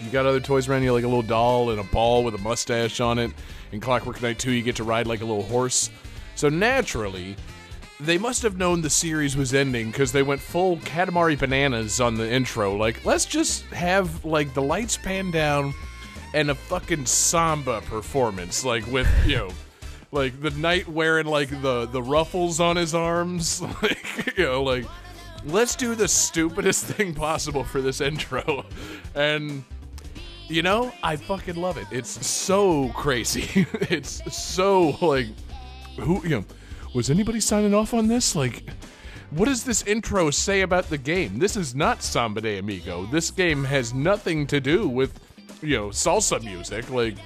you 0.00 0.10
got 0.10 0.26
other 0.26 0.40
toys 0.40 0.68
around 0.68 0.82
you, 0.82 0.92
like 0.92 1.04
a 1.04 1.08
little 1.08 1.22
doll 1.22 1.70
and 1.70 1.80
a 1.80 1.84
ball 1.84 2.24
with 2.24 2.34
a 2.34 2.38
mustache 2.38 3.00
on 3.00 3.18
it. 3.18 3.32
In 3.72 3.80
Clockwork 3.80 4.22
Knight 4.22 4.38
2, 4.38 4.52
you 4.52 4.62
get 4.62 4.76
to 4.76 4.84
ride 4.84 5.06
like 5.06 5.20
a 5.20 5.24
little 5.24 5.42
horse. 5.42 5.90
So 6.34 6.48
naturally, 6.48 7.36
they 8.00 8.16
must 8.16 8.42
have 8.42 8.56
known 8.56 8.80
the 8.80 8.90
series 8.90 9.36
was 9.36 9.52
ending 9.52 9.90
because 9.90 10.12
they 10.12 10.22
went 10.22 10.40
full 10.40 10.76
Katamari 10.78 11.38
bananas 11.38 12.00
on 12.00 12.14
the 12.14 12.30
intro. 12.30 12.76
Like, 12.76 13.04
let's 13.04 13.24
just 13.24 13.64
have 13.66 14.24
like 14.24 14.54
the 14.54 14.62
lights 14.62 14.96
pan 14.96 15.30
down 15.30 15.74
and 16.34 16.50
a 16.50 16.54
fucking 16.54 17.06
samba 17.06 17.80
performance, 17.82 18.64
like 18.64 18.86
with 18.86 19.08
you 19.26 19.36
know, 19.36 19.50
like 20.12 20.40
the 20.40 20.50
knight 20.50 20.88
wearing 20.88 21.26
like 21.26 21.50
the 21.62 21.86
the 21.86 22.02
ruffles 22.02 22.60
on 22.60 22.76
his 22.76 22.94
arms, 22.94 23.62
like 23.82 24.36
you 24.36 24.44
know, 24.44 24.62
like 24.62 24.86
let's 25.44 25.74
do 25.74 25.94
the 25.94 26.08
stupidest 26.08 26.84
thing 26.86 27.14
possible 27.14 27.64
for 27.64 27.80
this 27.80 28.00
intro, 28.00 28.64
and 29.14 29.64
you 30.48 30.62
know, 30.62 30.92
I 31.02 31.16
fucking 31.16 31.56
love 31.56 31.76
it. 31.76 31.86
It's 31.90 32.26
so 32.26 32.88
crazy. 32.90 33.66
it's 33.82 34.20
so 34.34 34.96
like 35.00 35.26
who 35.98 36.22
you 36.22 36.30
know 36.30 36.44
was 36.94 37.10
anybody 37.10 37.40
signing 37.40 37.74
off 37.74 37.94
on 37.94 38.08
this? 38.08 38.34
Like 38.34 38.64
what 39.30 39.44
does 39.46 39.62
this 39.64 39.82
intro 39.82 40.30
say 40.30 40.62
about 40.62 40.88
the 40.88 40.96
game? 40.98 41.38
This 41.38 41.56
is 41.56 41.74
not 41.74 42.02
Samba 42.02 42.40
de 42.40 42.58
Amigo. 42.58 43.04
This 43.06 43.30
game 43.30 43.62
has 43.64 43.92
nothing 43.92 44.46
to 44.46 44.60
do 44.60 44.88
with 44.88 45.18
you 45.62 45.76
know 45.76 45.88
salsa 45.88 46.42
music. 46.42 46.90
Like 46.90 47.16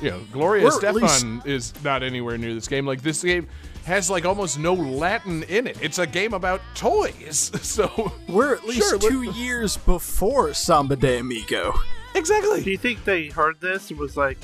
you 0.00 0.10
know, 0.10 0.20
Gloria 0.32 0.66
Or 0.66 0.84
at 0.84 0.94
least- 0.94 1.18
Stefan 1.20 1.42
is 1.46 1.72
not 1.84 2.02
anywhere 2.02 2.36
near 2.36 2.52
this 2.54 2.66
game. 2.66 2.84
Like 2.86 3.02
this 3.02 3.22
game 3.22 3.46
has 3.84 4.10
like 4.10 4.24
almost 4.24 4.58
no 4.58 4.74
Latin 4.74 5.44
in 5.44 5.66
it. 5.68 5.78
It's 5.80 5.98
a 5.98 6.06
game 6.06 6.34
about 6.34 6.60
toys. 6.74 7.52
So 7.62 8.12
We're 8.28 8.54
at 8.54 8.64
least 8.64 8.88
Sure, 8.88 8.98
two 8.98 9.22
years 9.22 9.76
before 9.76 10.52
Samba 10.54 10.96
de 10.96 11.18
Amigo. 11.18 11.74
Do 12.14 12.70
you 12.70 12.78
think 12.78 13.04
they 13.04 13.26
heard 13.26 13.60
this 13.60 13.90
and 13.90 13.98
was 13.98 14.16
like, 14.16 14.38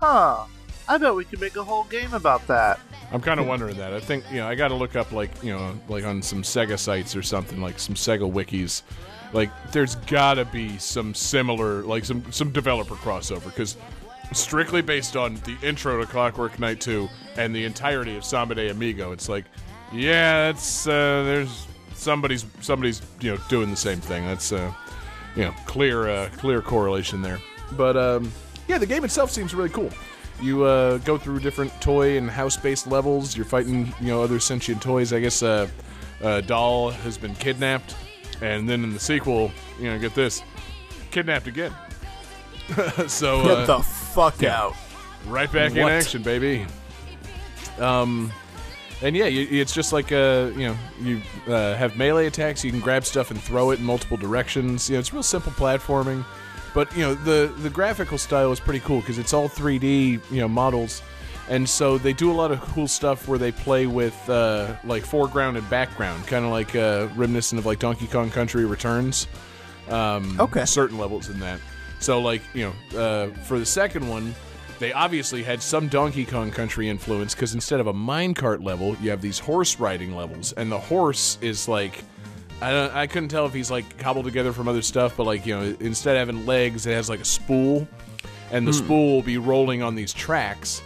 huh, 0.00 0.44
I 0.88 0.98
bet 0.98 1.14
we 1.14 1.24
could 1.24 1.40
make 1.40 1.56
a 1.56 1.64
whole 1.64 1.84
game 1.84 2.12
about 2.14 2.46
that? 2.46 2.78
I'm 3.10 3.20
kind 3.20 3.40
of 3.40 3.46
wondering 3.46 3.76
that. 3.78 3.92
I 3.92 4.00
think 4.00 4.24
you 4.30 4.38
know 4.38 4.46
I 4.46 4.54
got 4.54 4.68
to 4.68 4.74
look 4.74 4.94
up 4.94 5.12
like 5.12 5.30
you 5.42 5.52
know 5.52 5.78
like 5.88 6.04
on 6.04 6.22
some 6.22 6.42
Sega 6.42 6.78
sites 6.78 7.16
or 7.16 7.22
something 7.22 7.60
like 7.60 7.78
some 7.78 7.94
Sega 7.94 8.30
wikis. 8.30 8.82
Like 9.32 9.50
there's 9.72 9.94
got 9.94 10.34
to 10.34 10.44
be 10.44 10.78
some 10.78 11.14
similar 11.14 11.82
like 11.82 12.04
some 12.04 12.30
some 12.30 12.52
developer 12.52 12.94
crossover 12.94 13.44
because 13.44 13.76
strictly 14.32 14.82
based 14.82 15.16
on 15.16 15.36
the 15.36 15.56
intro 15.62 16.00
to 16.00 16.06
Clockwork 16.06 16.58
Knight 16.58 16.80
2 16.80 17.08
and 17.36 17.54
the 17.54 17.64
entirety 17.64 18.16
of 18.16 18.24
Samba 18.24 18.54
de 18.54 18.68
Amigo, 18.68 19.12
it's 19.12 19.28
like 19.28 19.44
yeah, 19.92 20.50
it's 20.50 20.86
uh, 20.86 21.22
there's 21.24 21.66
somebody's 21.94 22.44
somebody's 22.60 23.00
you 23.20 23.32
know 23.32 23.40
doing 23.48 23.70
the 23.70 23.76
same 23.76 24.00
thing. 24.00 24.26
That's 24.26 24.52
uh, 24.52 24.72
you 25.36 25.42
know 25.44 25.52
clear 25.66 26.08
uh, 26.08 26.28
clear 26.36 26.60
correlation 26.62 27.22
there. 27.22 27.38
But 27.72 27.96
um, 27.96 28.32
yeah, 28.66 28.78
the 28.78 28.86
game 28.86 29.04
itself 29.04 29.30
seems 29.30 29.54
really 29.54 29.70
cool. 29.70 29.90
You 30.40 30.64
uh, 30.64 30.98
go 30.98 31.18
through 31.18 31.40
different 31.40 31.72
toy 31.80 32.16
and 32.16 32.30
house-based 32.30 32.86
levels. 32.86 33.36
You're 33.36 33.44
fighting, 33.44 33.92
you 34.00 34.08
know, 34.08 34.22
other 34.22 34.38
sentient 34.38 34.80
toys. 34.80 35.12
I 35.12 35.18
guess 35.20 35.42
uh, 35.42 35.68
uh, 36.22 36.42
doll 36.42 36.90
has 36.90 37.18
been 37.18 37.34
kidnapped, 37.34 37.96
and 38.40 38.68
then 38.68 38.84
in 38.84 38.92
the 38.92 39.00
sequel, 39.00 39.50
you 39.80 39.90
know, 39.90 39.98
get 39.98 40.14
this, 40.14 40.42
kidnapped 41.10 41.48
again. 41.48 41.72
so 43.08 43.42
Get 43.42 43.50
uh, 43.50 43.66
the 43.66 43.78
fuck 43.80 44.42
out. 44.44 44.76
right 45.26 45.50
back 45.50 45.72
in 45.72 45.88
action, 45.88 46.22
baby. 46.22 46.66
Um, 47.78 48.32
and 49.02 49.16
yeah, 49.16 49.26
you, 49.26 49.60
it's 49.60 49.72
just 49.72 49.92
like 49.92 50.12
uh, 50.12 50.50
you 50.56 50.68
know, 50.68 50.76
you 51.00 51.20
uh, 51.46 51.74
have 51.76 51.96
melee 51.96 52.26
attacks. 52.26 52.64
You 52.64 52.70
can 52.70 52.80
grab 52.80 53.04
stuff 53.04 53.30
and 53.30 53.40
throw 53.40 53.70
it 53.70 53.78
in 53.78 53.84
multiple 53.84 54.16
directions. 54.16 54.88
You 54.88 54.96
know, 54.96 55.00
it's 55.00 55.12
real 55.12 55.22
simple 55.22 55.52
platforming, 55.52 56.24
but 56.74 56.94
you 56.96 57.02
know 57.02 57.14
the 57.14 57.52
the 57.58 57.70
graphical 57.70 58.18
style 58.18 58.52
is 58.52 58.60
pretty 58.60 58.80
cool 58.80 59.00
because 59.00 59.18
it's 59.18 59.32
all 59.32 59.48
3D, 59.48 60.20
you 60.30 60.40
know, 60.40 60.48
models. 60.48 61.02
And 61.50 61.66
so 61.66 61.96
they 61.96 62.12
do 62.12 62.30
a 62.30 62.34
lot 62.34 62.50
of 62.52 62.60
cool 62.60 62.86
stuff 62.86 63.26
where 63.26 63.38
they 63.38 63.52
play 63.52 63.86
with 63.86 64.14
uh, 64.28 64.74
like 64.84 65.06
foreground 65.06 65.56
and 65.56 65.68
background, 65.70 66.26
kind 66.26 66.44
of 66.44 66.50
like 66.50 66.76
uh, 66.76 67.08
reminiscent 67.16 67.58
of 67.58 67.64
like 67.64 67.78
Donkey 67.78 68.06
Kong 68.06 68.30
Country 68.30 68.66
Returns 68.66 69.26
um, 69.88 70.38
Okay. 70.38 70.66
certain 70.66 70.98
levels 70.98 71.30
in 71.30 71.40
that. 71.40 71.58
So, 72.00 72.20
like, 72.20 72.42
you 72.52 72.70
know, 72.92 72.98
uh, 73.00 73.28
for 73.44 73.58
the 73.58 73.64
second 73.64 74.06
one, 74.06 74.34
they 74.78 74.92
obviously 74.92 75.42
had 75.42 75.62
some 75.62 75.88
Donkey 75.88 76.24
Kong 76.24 76.50
Country 76.50 76.88
influence 76.88 77.34
because 77.34 77.54
instead 77.54 77.80
of 77.80 77.86
a 77.86 77.92
minecart 77.92 78.62
level, 78.62 78.96
you 79.00 79.10
have 79.10 79.20
these 79.20 79.38
horse 79.38 79.78
riding 79.80 80.14
levels, 80.14 80.52
and 80.52 80.70
the 80.70 80.78
horse 80.78 81.38
is 81.40 81.68
like. 81.68 82.04
I, 82.60 82.72
don't, 82.72 82.92
I 82.92 83.06
couldn't 83.06 83.28
tell 83.28 83.46
if 83.46 83.54
he's 83.54 83.70
like 83.70 83.98
cobbled 83.98 84.24
together 84.24 84.52
from 84.52 84.66
other 84.66 84.82
stuff, 84.82 85.16
but 85.16 85.26
like 85.26 85.46
you 85.46 85.54
know, 85.54 85.76
instead 85.78 86.16
of 86.16 86.26
having 86.26 86.44
legs, 86.44 86.86
it 86.86 86.92
has 86.92 87.08
like 87.08 87.20
a 87.20 87.24
spool, 87.24 87.86
and 88.50 88.66
the 88.66 88.72
hmm. 88.72 88.84
spool 88.84 89.14
will 89.14 89.22
be 89.22 89.38
rolling 89.38 89.80
on 89.80 89.94
these 89.94 90.12
tracks, 90.12 90.82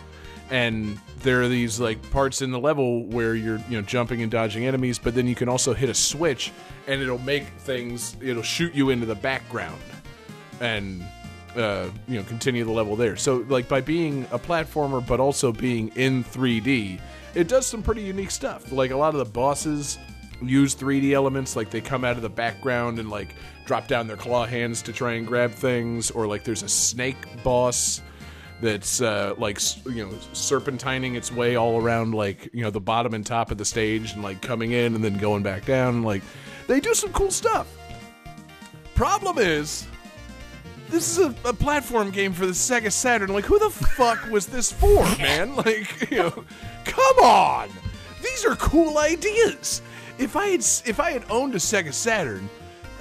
and 0.51 0.98
there 1.20 1.40
are 1.40 1.48
these 1.48 1.81
like 1.81 2.10
parts 2.10 2.43
in 2.43 2.51
the 2.51 2.59
level 2.59 3.05
where 3.06 3.35
you're 3.35 3.56
you 3.70 3.78
know 3.78 3.82
jumping 3.82 4.20
and 4.20 4.31
dodging 4.31 4.66
enemies, 4.66 4.98
but 4.98 5.14
then 5.14 5.27
you 5.27 5.35
can 5.35 5.48
also 5.48 5.73
hit 5.73 5.89
a 5.89 5.94
switch, 5.94 6.52
and 6.86 7.01
it'll 7.01 7.16
make 7.20 7.47
things, 7.60 8.19
it'll 8.20 8.43
shoot 8.43 8.74
you 8.74 8.90
into 8.90 9.06
the 9.06 9.14
background, 9.14 9.81
and 10.60 11.02
uh, 11.57 11.89
you 12.09 12.19
know 12.19 12.24
continue 12.24 12.65
the 12.65 12.73
level 12.73 12.97
there. 12.97 13.16
So 13.16 13.45
like 13.49 13.69
by 13.69 13.81
being 13.81 14.24
a 14.31 14.39
platformer, 14.39 15.05
but 15.07 15.20
also 15.20 15.53
being 15.53 15.89
in 15.97 16.24
3D, 16.24 17.01
it 17.35 17.49
does 17.49 17.66
some 17.66 17.83
pretty 17.83 18.03
unique 18.03 18.31
stuff. 18.31 18.73
Like 18.73 18.91
a 18.91 18.97
lot 18.97 19.15
of 19.15 19.19
the 19.19 19.31
bosses 19.31 19.99
use 20.43 20.74
3D 20.74 21.12
elements, 21.12 21.57
like 21.57 21.70
they 21.70 21.81
come 21.81 22.05
out 22.05 22.16
of 22.16 22.23
the 22.23 22.29
background 22.29 22.99
and 22.99 23.11
like 23.11 23.35
drop 23.65 23.87
down 23.87 24.07
their 24.07 24.16
claw 24.16 24.45
hands 24.45 24.83
to 24.83 24.93
try 24.93 25.12
and 25.12 25.27
grab 25.27 25.53
things, 25.53 26.11
or 26.11 26.27
like 26.27 26.45
there's 26.45 26.62
a 26.62 26.69
snake 26.69 27.43
boss 27.43 28.03
that's 28.61 29.01
uh, 29.01 29.35
like 29.39 29.61
you 29.87 30.07
know 30.07 30.12
serpentining 30.33 31.16
its 31.16 31.33
way 31.33 31.57
all 31.57 31.83
around 31.83 32.15
like 32.15 32.49
you 32.53 32.62
know 32.62 32.70
the 32.70 32.81
bottom 32.81 33.12
and 33.12 33.27
top 33.27 33.51
of 33.51 33.59
the 33.59 33.65
stage 33.65 34.12
and 34.12 34.23
like 34.23 34.41
coming 34.41 34.70
in 34.73 34.95
and 34.95 35.05
then 35.05 35.19
going 35.19 35.43
back 35.43 35.66
down. 35.66 36.03
Like 36.03 36.23
they 36.66 36.81
do 36.81 36.95
some 36.95 37.12
cool 37.12 37.31
stuff. 37.31 37.66
Problem 38.95 39.39
is, 39.39 39.87
this 40.93 41.19
is 41.19 41.27
a, 41.27 41.35
a 41.48 41.52
platform 41.52 42.10
game 42.10 42.32
for 42.32 42.47
the 42.47 42.52
Sega 42.52 42.93
Saturn. 42.93 43.32
Like, 43.32 43.44
who 43.47 43.59
the 43.59 43.70
fuck 43.70 44.31
was 44.31 44.47
this 44.47 44.70
for, 44.70 45.02
man? 45.19 45.56
Like, 45.64 46.10
you 46.10 46.19
know, 46.19 46.44
come 46.85 47.16
on. 47.24 47.69
These 48.23 48.44
are 48.44 48.55
cool 48.56 48.98
ideas. 48.98 49.82
If 50.19 50.36
I 50.36 50.47
had 50.48 50.60
if 50.60 51.01
I 51.01 51.10
had 51.10 51.24
owned 51.31 51.55
a 51.55 51.59
Sega 51.59 51.93
Saturn, 51.93 52.48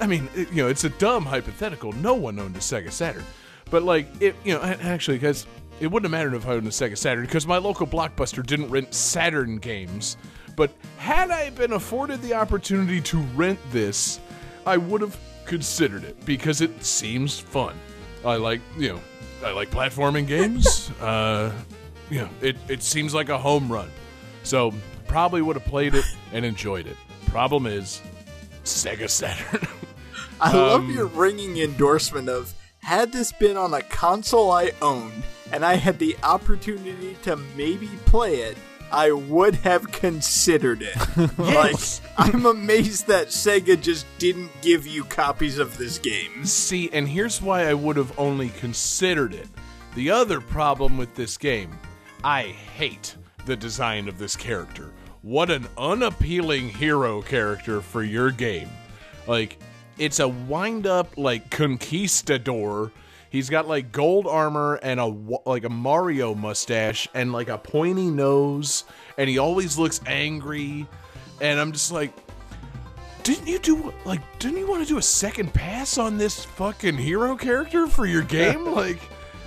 I 0.00 0.06
mean, 0.06 0.28
it- 0.34 0.50
you 0.50 0.62
know, 0.64 0.68
it's 0.68 0.84
a 0.84 0.88
dumb 0.90 1.24
hypothetical. 1.24 1.92
No 1.92 2.14
one 2.14 2.38
owned 2.40 2.56
a 2.56 2.60
Sega 2.60 2.90
Saturn, 2.90 3.24
but 3.70 3.82
like, 3.84 4.08
it 4.20 4.34
you 4.44 4.54
know, 4.54 4.62
actually, 4.62 5.18
because 5.18 5.46
it 5.80 5.86
wouldn't 5.86 6.12
have 6.12 6.18
mattered 6.18 6.34
if 6.36 6.46
I 6.48 6.52
owned 6.54 6.66
a 6.66 6.70
Sega 6.70 6.96
Saturn 6.98 7.24
because 7.24 7.46
my 7.46 7.58
local 7.58 7.86
blockbuster 7.86 8.44
didn't 8.44 8.70
rent 8.70 8.92
Saturn 8.94 9.58
games. 9.58 10.16
But 10.56 10.70
had 10.98 11.30
I 11.30 11.50
been 11.50 11.72
afforded 11.72 12.20
the 12.22 12.34
opportunity 12.34 13.00
to 13.02 13.18
rent 13.34 13.58
this, 13.70 14.20
I 14.66 14.76
would 14.76 15.00
have 15.00 15.16
considered 15.52 16.02
it 16.02 16.16
because 16.24 16.62
it 16.62 16.82
seems 16.82 17.38
fun. 17.38 17.78
I 18.24 18.36
like, 18.36 18.62
you 18.78 18.88
know, 18.88 19.00
I 19.44 19.52
like 19.52 19.70
platforming 19.70 20.26
games. 20.26 20.90
uh, 21.02 21.52
you 22.08 22.22
know, 22.22 22.30
it, 22.40 22.56
it 22.68 22.82
seems 22.82 23.12
like 23.12 23.28
a 23.28 23.36
home 23.36 23.70
run. 23.70 23.90
So 24.44 24.72
probably 25.06 25.42
would 25.42 25.56
have 25.56 25.66
played 25.66 25.94
it 25.94 26.06
and 26.32 26.42
enjoyed 26.46 26.86
it. 26.86 26.96
Problem 27.26 27.66
is, 27.66 28.00
Sega 28.64 29.10
Saturn. 29.10 29.68
I 30.40 30.54
love 30.54 30.84
Um, 30.84 30.90
your 30.90 31.04
ringing 31.04 31.58
endorsement 31.58 32.30
of 32.30 32.54
had 32.78 33.12
this 33.12 33.30
been 33.30 33.58
on 33.58 33.74
a 33.74 33.82
console 33.82 34.50
I 34.50 34.72
owned 34.80 35.22
and 35.52 35.66
I 35.66 35.74
had 35.74 35.98
the 35.98 36.16
opportunity 36.22 37.14
to 37.24 37.36
maybe 37.36 37.88
play 38.06 38.36
it, 38.36 38.56
I 38.92 39.10
would 39.12 39.54
have 39.56 39.90
considered 39.90 40.82
it. 40.82 40.96
Yes. 41.38 42.00
Like, 42.18 42.34
I'm 42.34 42.46
amazed 42.46 43.06
that 43.08 43.28
Sega 43.28 43.80
just 43.80 44.06
didn't 44.18 44.50
give 44.60 44.86
you 44.86 45.04
copies 45.04 45.58
of 45.58 45.76
this 45.78 45.98
game. 45.98 46.44
See, 46.44 46.88
and 46.92 47.08
here's 47.08 47.40
why 47.42 47.68
I 47.68 47.74
would 47.74 47.96
have 47.96 48.18
only 48.18 48.50
considered 48.50 49.34
it. 49.34 49.48
The 49.94 50.10
other 50.10 50.40
problem 50.40 50.96
with 50.98 51.14
this 51.14 51.36
game, 51.36 51.70
I 52.24 52.42
hate 52.42 53.16
the 53.46 53.56
design 53.56 54.08
of 54.08 54.18
this 54.18 54.36
character. 54.36 54.92
What 55.22 55.50
an 55.50 55.66
unappealing 55.76 56.68
hero 56.68 57.22
character 57.22 57.80
for 57.80 58.02
your 58.02 58.30
game. 58.30 58.68
Like, 59.26 59.58
it's 59.98 60.20
a 60.20 60.28
wind 60.28 60.86
up, 60.86 61.16
like, 61.16 61.50
conquistador. 61.50 62.92
He's 63.32 63.48
got 63.48 63.66
like 63.66 63.90
gold 63.90 64.26
armor 64.26 64.78
and 64.82 65.00
a 65.00 65.06
like 65.46 65.64
a 65.64 65.70
Mario 65.70 66.34
mustache 66.34 67.08
and 67.14 67.32
like 67.32 67.48
a 67.48 67.58
pointy 67.58 68.10
nose, 68.10 68.84
and 69.16 69.28
he 69.28 69.38
always 69.38 69.78
looks 69.78 70.00
angry. 70.06 70.86
And 71.40 71.58
I'm 71.58 71.72
just 71.72 71.90
like, 71.90 72.12
didn't 73.22 73.48
you 73.48 73.58
do 73.58 73.92
like 74.04 74.20
didn't 74.38 74.58
you 74.58 74.66
want 74.68 74.82
to 74.82 74.88
do 74.88 74.98
a 74.98 75.02
second 75.02 75.54
pass 75.54 75.96
on 75.96 76.18
this 76.18 76.44
fucking 76.44 76.98
hero 76.98 77.34
character 77.34 77.86
for 77.86 78.06
your 78.06 78.22
game? 78.22 78.66
Like 78.66 79.00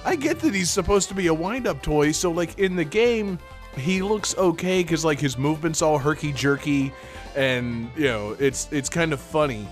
i 0.04 0.16
get 0.16 0.40
that 0.40 0.54
he's 0.54 0.70
supposed 0.70 1.10
to 1.10 1.16
be 1.16 1.28
a 1.28 1.34
wind-up 1.34 1.82
toy 1.82 2.12
so 2.12 2.30
like 2.30 2.60
in 2.60 2.76
the 2.76 2.86
game 2.86 3.40
he 3.76 4.04
looks 4.04 4.38
okay 4.38 4.84
because 4.84 5.04
like 5.04 5.20
his 5.20 5.36
movements 5.36 5.82
all 5.82 5.98
herky-jerky 5.98 6.94
and 7.36 7.90
you 7.98 8.06
know 8.06 8.36
it's 8.40 8.68
it's 8.72 8.90
kind 8.90 9.14
of 9.14 9.20
funny. 9.20 9.68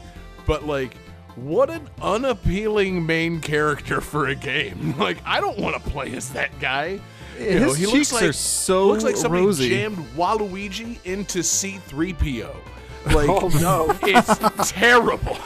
But 0.45 0.65
like 0.65 0.95
what 1.35 1.69
an 1.69 1.89
unappealing 2.01 3.05
main 3.05 3.39
character 3.41 4.01
for 4.01 4.27
a 4.27 4.35
game 4.35 4.95
like 4.99 5.18
i 5.26 5.39
don't 5.41 5.57
want 5.57 5.76
to 5.81 5.89
play 5.89 6.14
as 6.14 6.30
that 6.34 6.49
guy 6.60 6.99
You 7.39 7.45
His 7.45 7.77
he 7.77 7.85
cheeks 7.85 8.11
looks 8.11 8.14
like, 8.14 8.23
are 8.30 8.34
so 8.34 8.88
looks 8.88 9.03
like 9.03 9.15
somebody 9.18 9.43
rosy. 9.45 9.69
jammed 9.69 9.97
Waluigi 10.15 11.03
into 11.05 11.39
C3PO. 11.39 12.55
Like, 13.07 13.27
Oh 13.27 13.49
no. 13.60 13.97
it's 14.03 14.72
terrible. 14.72 15.38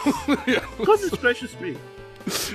Because 0.78 1.04
it's 1.04 1.18
precious 1.18 1.60
me. 1.60 1.76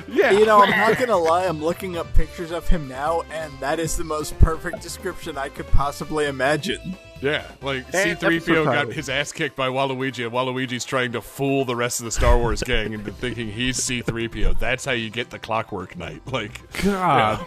yeah. 0.06 0.30
You 0.30 0.46
know, 0.46 0.62
I'm 0.62 0.70
not 0.70 0.96
gonna 0.98 1.16
lie, 1.16 1.46
I'm 1.46 1.60
looking 1.64 1.96
up 1.96 2.12
pictures 2.14 2.52
of 2.52 2.68
him 2.68 2.86
now, 2.88 3.22
and 3.32 3.52
that 3.58 3.80
is 3.80 3.96
the 3.96 4.04
most 4.04 4.38
perfect 4.38 4.80
description 4.80 5.36
I 5.36 5.48
could 5.48 5.66
possibly 5.68 6.26
imagine. 6.26 6.96
Yeah, 7.22 7.46
like 7.62 7.84
And 7.94 8.18
C3PO 8.18 8.64
got 8.64 8.92
his 8.92 9.08
ass 9.08 9.32
kicked 9.32 9.56
by 9.56 9.68
Waluigi, 9.68 10.24
and 10.24 10.32
Waluigi's 10.32 10.84
trying 10.84 11.12
to 11.12 11.20
fool 11.22 11.64
the 11.64 11.76
rest 11.76 12.00
of 12.00 12.04
the 12.04 12.10
Star 12.12 12.36
Wars 12.36 12.62
gang 12.62 12.92
into 12.92 13.12
thinking 13.12 13.50
he's 13.50 13.78
C3PO. 13.78 14.58
That's 14.58 14.84
how 14.84 14.92
you 14.92 15.08
get 15.08 15.30
the 15.30 15.38
Clockwork 15.38 15.96
Knight. 15.96 16.20
Like, 16.32 16.60
God. 16.82 17.46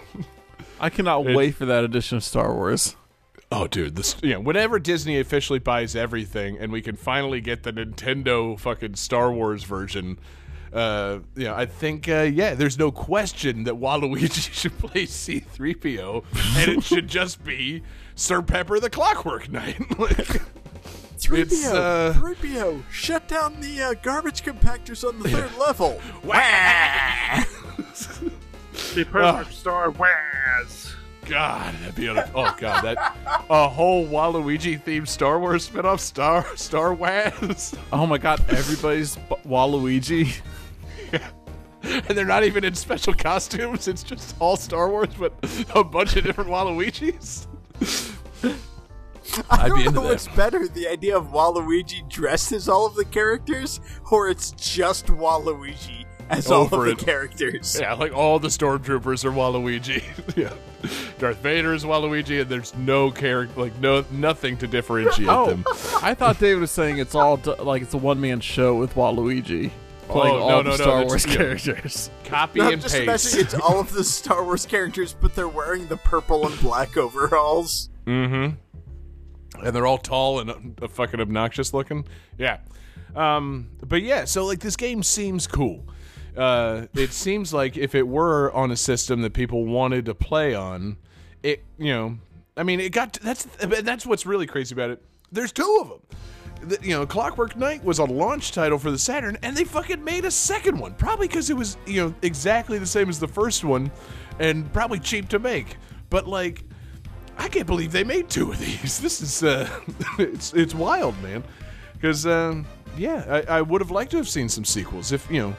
I 0.80 0.90
cannot 0.90 1.28
It- 1.28 1.36
wait 1.36 1.56
for 1.56 1.66
that 1.66 1.84
edition 1.84 2.18
of 2.18 2.24
Star 2.24 2.54
Wars. 2.54 2.96
oh, 3.52 3.68
dude, 3.68 3.96
this, 3.96 4.16
yeah. 4.24 4.38
whenever 4.38 4.80
Disney 4.80 5.20
officially 5.20 5.60
buys 5.60 5.96
everything, 5.96 6.58
and 6.58 6.72
we 6.72 6.82
can 6.82 6.96
finally 6.96 7.42
get 7.42 7.64
the 7.64 7.72
Nintendo 7.74 8.60
fucking 8.60 8.96
Star 8.96 9.32
Wars 9.32 9.64
version. 9.64 10.18
Uh, 10.74 11.20
you 11.36 11.46
know, 11.46 11.56
I 11.56 11.66
think, 11.66 12.10
uh, 12.10 12.22
yeah, 12.24 12.54
there's 12.54 12.78
no 12.78 12.92
question 12.92 13.64
that 13.64 13.76
Waluigi 13.76 14.52
should 14.54 14.78
play 14.78 15.06
C3PO, 15.06 16.26
and 16.58 16.72
it 16.78 16.84
should 16.84 17.08
just 17.08 17.44
be 17.46 17.82
Sir 18.16 18.42
Pepper 18.42 18.80
the 18.80 18.90
Clockwork 18.90 19.52
Knight. 19.52 19.80
like, 20.00 20.42
3PO, 21.18 21.74
uh, 21.74 22.14
3PO, 22.14 22.84
shut 22.90 23.28
down 23.28 23.60
the 23.62 23.82
uh, 23.82 23.94
garbage 24.02 24.44
compactors 24.44 25.08
on 25.08 25.20
the 25.20 25.30
third 25.30 25.58
level. 25.58 26.02
The 28.94 29.06
perfect 29.06 29.54
Star 29.54 29.90
Wars. 29.92 30.96
God, 31.26 31.74
that'd 31.76 31.96
be 31.96 32.08
a, 32.08 32.30
oh 32.36 32.56
god, 32.58 32.84
that 32.84 33.16
a 33.50 33.68
whole 33.68 34.06
Waluigi 34.06 34.82
themed 34.82 35.08
Star 35.08 35.40
Wars 35.40 35.70
spinoff, 35.70 36.00
Star 36.00 36.46
Star 36.56 36.94
Wars, 36.94 37.74
Oh 37.92 38.06
my 38.06 38.18
god, 38.18 38.42
everybody's 38.50 39.16
B- 39.16 39.36
Waluigi. 39.46 40.40
and 41.84 42.18
they're 42.18 42.26
not 42.26 42.44
even 42.44 42.64
in 42.64 42.76
special 42.76 43.14
costumes. 43.14 43.88
It's 43.88 44.04
just 44.04 44.36
all 44.40 44.56
Star 44.56 44.90
Wars, 44.90 45.10
but 45.18 45.34
a 45.74 45.84
bunch 45.84 46.16
of 46.16 46.24
different 46.24 46.50
Waluigis. 46.50 47.48
I 49.50 49.68
don't 49.68 49.84
know 49.86 49.92
that. 49.92 50.02
what's 50.04 50.28
better, 50.30 50.68
the 50.68 50.88
idea 50.88 51.18
of 51.18 51.28
Waluigi 51.28 52.08
dressed 52.10 52.52
as 52.52 52.70
all 52.70 52.86
of 52.86 52.96
the 52.96 53.06
characters, 53.06 53.80
or 54.12 54.30
it's 54.30 54.52
just 54.52 55.08
Waluigi 55.08 56.06
as 56.30 56.50
all 56.50 56.64
of 56.74 56.88
it. 56.88 56.98
the 56.98 57.04
characters. 57.06 57.78
Yeah, 57.80 57.94
like 57.94 58.14
all 58.14 58.40
the 58.40 58.48
stormtroopers 58.48 59.26
are 59.26 59.32
Waluigi. 59.32 60.02
yeah, 60.38 60.54
Darth 61.20 61.38
Vader 61.40 61.74
is 61.74 61.84
Waluigi, 61.84 62.42
and 62.42 62.50
there's 62.50 62.74
no 62.76 63.12
character, 63.12 63.60
like 63.60 63.78
no 63.80 64.06
nothing 64.12 64.56
to 64.58 64.68
differentiate 64.68 65.28
Oh, 65.28 65.48
them. 65.48 65.66
I 66.02 66.14
thought 66.14 66.40
David 66.40 66.62
was 66.62 66.72
saying 66.72 67.00
it's 67.00 67.16
all 67.16 67.38
d- 67.38 67.56
like 67.56 67.82
it's 67.82 67.94
a 67.94 67.98
one 67.98 68.22
man 68.22 68.40
show 68.40 68.76
with 68.76 68.94
Waluigi 68.96 69.72
playing 70.08 70.36
Oh, 70.36 70.40
all 70.40 70.50
no, 70.50 70.58
the 70.58 70.64
no, 70.64 70.70
no, 70.70 70.76
Star 70.76 70.88
that's- 71.04 71.08
Wars 71.12 71.26
yeah. 71.28 71.36
characters. 71.36 72.10
Copy 72.26 72.60
No, 72.60 72.70
and 72.70 72.82
just 72.82 72.96
paste. 72.96 73.04
imagining 73.04 73.46
it's 73.46 73.54
all 73.56 73.80
of 73.80 73.92
the 73.94 74.04
Star 74.04 74.44
Wars 74.44 74.66
characters, 74.66 75.16
but 75.20 75.36
they're 75.36 75.48
wearing 75.48 75.88
the 75.88 75.98
purple 75.98 76.48
and 76.48 76.60
black 76.62 76.98
overalls. 76.98 77.90
Mm-hmm. 78.06 78.56
And 79.66 79.76
they're 79.76 79.88
all 79.88 79.98
tall 79.98 80.40
and 80.40 80.78
uh, 80.82 80.88
fucking 80.88 81.20
obnoxious 81.20 81.74
looking. 81.74 82.06
Yeah. 82.38 82.58
Um, 83.16 83.70
but 83.86 84.02
yeah, 84.02 84.26
so 84.26 84.46
like 84.46 84.60
this 84.60 84.76
game 84.76 85.02
seems 85.04 85.48
cool. 85.48 85.86
Uh, 86.36 86.88
it 86.94 87.12
seems 87.14 87.54
like 87.54 87.78
if 87.78 87.96
it 87.96 88.06
were 88.06 88.52
on 88.54 88.72
a 88.72 88.76
system 88.76 89.22
that 89.22 89.34
people 89.34 89.66
wanted 89.66 90.06
to 90.06 90.14
play 90.14 90.54
on, 90.54 90.98
it 91.42 91.64
you 91.78 91.94
know, 91.94 92.18
I 92.58 92.64
mean, 92.64 92.82
it 92.82 92.92
got 92.92 93.14
that's 93.14 93.46
that's 93.62 94.06
what's 94.06 94.26
really 94.26 94.46
crazy 94.46 94.76
about 94.76 94.90
it. 94.90 95.02
There's 95.32 95.54
two 95.54 95.78
of 95.82 95.88
them. 95.90 96.00
You 96.82 96.92
know, 96.92 97.06
Clockwork 97.06 97.56
Knight 97.56 97.84
was 97.84 98.00
a 98.00 98.06
launch 98.06 98.52
title 98.52 98.80
for 98.80 98.90
the 98.90 98.98
Saturn, 98.98 99.38
and 99.44 99.56
they 99.56 99.64
fucking 99.64 100.04
made 100.04 100.26
a 100.26 100.32
second 100.32 100.80
one. 100.80 100.94
Probably 100.96 101.28
because 101.28 101.50
it 101.50 101.58
was 101.58 101.78
you 101.86 102.04
know 102.04 102.14
exactly 102.22 102.78
the 102.80 102.86
same 102.86 103.10
as 103.10 103.20
the 103.20 103.28
first 103.28 103.64
one, 103.64 103.92
and 104.40 104.72
probably 104.74 105.00
cheap 105.00 105.30
to 105.30 105.40
make. 105.40 105.78
But 106.10 106.28
like, 106.28 106.64
I 107.38 107.48
can't 107.50 107.68
believe 107.68 107.92
they 107.92 108.04
made 108.04 108.30
two 108.30 108.52
of 108.52 108.60
these. 108.60 109.00
This 109.00 109.22
is 109.22 109.44
uh, 109.44 109.70
it's 110.20 110.54
it's 110.54 110.74
wild, 110.74 111.22
man. 111.22 111.44
Because 111.94 112.26
um, 112.26 112.66
yeah, 112.98 113.44
I, 113.48 113.58
I 113.58 113.62
would 113.62 113.82
have 113.82 113.92
liked 113.92 114.12
to 114.12 114.18
have 114.18 114.30
seen 114.30 114.50
some 114.50 114.66
sequels. 114.66 115.12
If 115.12 115.30
you 115.30 115.42
know, 115.42 115.56